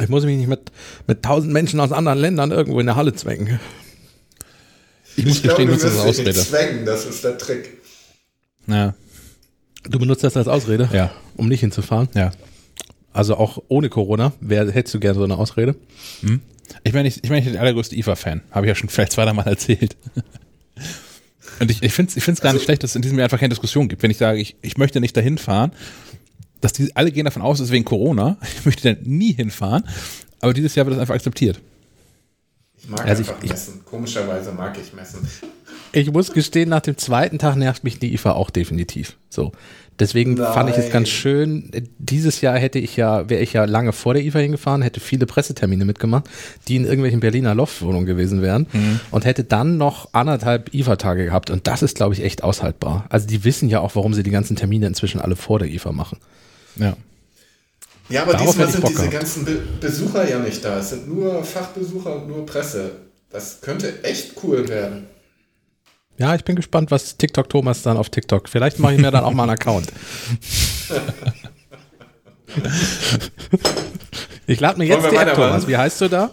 [0.00, 0.72] Ich muss mich nicht mit,
[1.06, 3.60] mit tausend Menschen aus anderen Ländern irgendwo in der Halle zwängen.
[5.16, 6.34] Ich muss ich gestehen, du das als Ausrede.
[6.34, 7.78] Zwängen, das ist der Trick.
[8.66, 8.94] Ja.
[9.84, 10.88] Du benutzt das als Ausrede?
[10.92, 11.12] Ja.
[11.36, 12.08] Um nicht hinzufahren?
[12.14, 12.32] Ja.
[13.12, 14.32] Also auch ohne Corona.
[14.40, 15.74] Wer hättest du gerne so eine Ausrede?
[16.20, 16.40] Hm?
[16.84, 18.42] Ich meine, ich, ich, mein, ich bin der allergrößte IFA-Fan.
[18.50, 19.96] Habe ich ja schon vielleicht zwei, Mal erzählt.
[21.60, 23.18] Und ich, ich finde es ich find's gar also, nicht schlecht, dass es in diesem
[23.18, 24.02] Jahr einfach keine Diskussion gibt.
[24.02, 25.72] Wenn ich sage, ich, ich möchte nicht dahin fahren,
[26.60, 28.36] dass die alle gehen davon aus, es ist wegen Corona.
[28.58, 29.84] Ich möchte da nie hinfahren.
[30.40, 31.60] Aber dieses Jahr wird das einfach akzeptiert.
[32.82, 33.84] Ich mag also einfach ich, Messen.
[33.84, 35.20] Komischerweise mag ich Messen.
[35.92, 39.16] ich muss gestehen, nach dem zweiten Tag nervt mich die IFA auch definitiv.
[39.30, 39.52] So.
[39.98, 40.52] Deswegen Nein.
[40.52, 41.70] fand ich es ganz schön.
[41.98, 45.26] Dieses Jahr hätte ich ja, wäre ich ja lange vor der IFA hingefahren, hätte viele
[45.26, 46.28] Pressetermine mitgemacht,
[46.66, 49.00] die in irgendwelchen Berliner Loftwohnungen gewesen wären mhm.
[49.10, 51.50] und hätte dann noch anderthalb IFA-Tage gehabt.
[51.50, 53.04] Und das ist, glaube ich, echt aushaltbar.
[53.10, 55.92] Also die wissen ja auch, warum sie die ganzen Termine inzwischen alle vor der IFA
[55.92, 56.18] machen.
[56.76, 56.96] Ja.
[58.12, 59.12] Ja, aber Darauf diesmal sind diese gehabt.
[59.12, 60.78] ganzen Be Besucher ja nicht da.
[60.78, 62.90] Es sind nur Fachbesucher und nur Presse.
[63.30, 65.06] Das könnte echt cool werden.
[66.18, 68.50] Ja, ich bin gespannt, was TikTok Thomas dann auf TikTok.
[68.50, 69.86] Vielleicht mache ich mir dann auch mal einen Account.
[74.46, 75.66] ich lade mir jetzt die App, Thomas.
[75.66, 76.30] Wie heißt du da?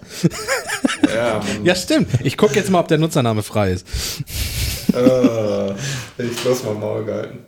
[1.07, 2.09] Ja, ja stimmt.
[2.25, 3.87] Ich gucke jetzt mal, ob der Nutzername frei ist.
[4.93, 5.71] äh,
[6.21, 7.45] ich muss mal Maul gehalten.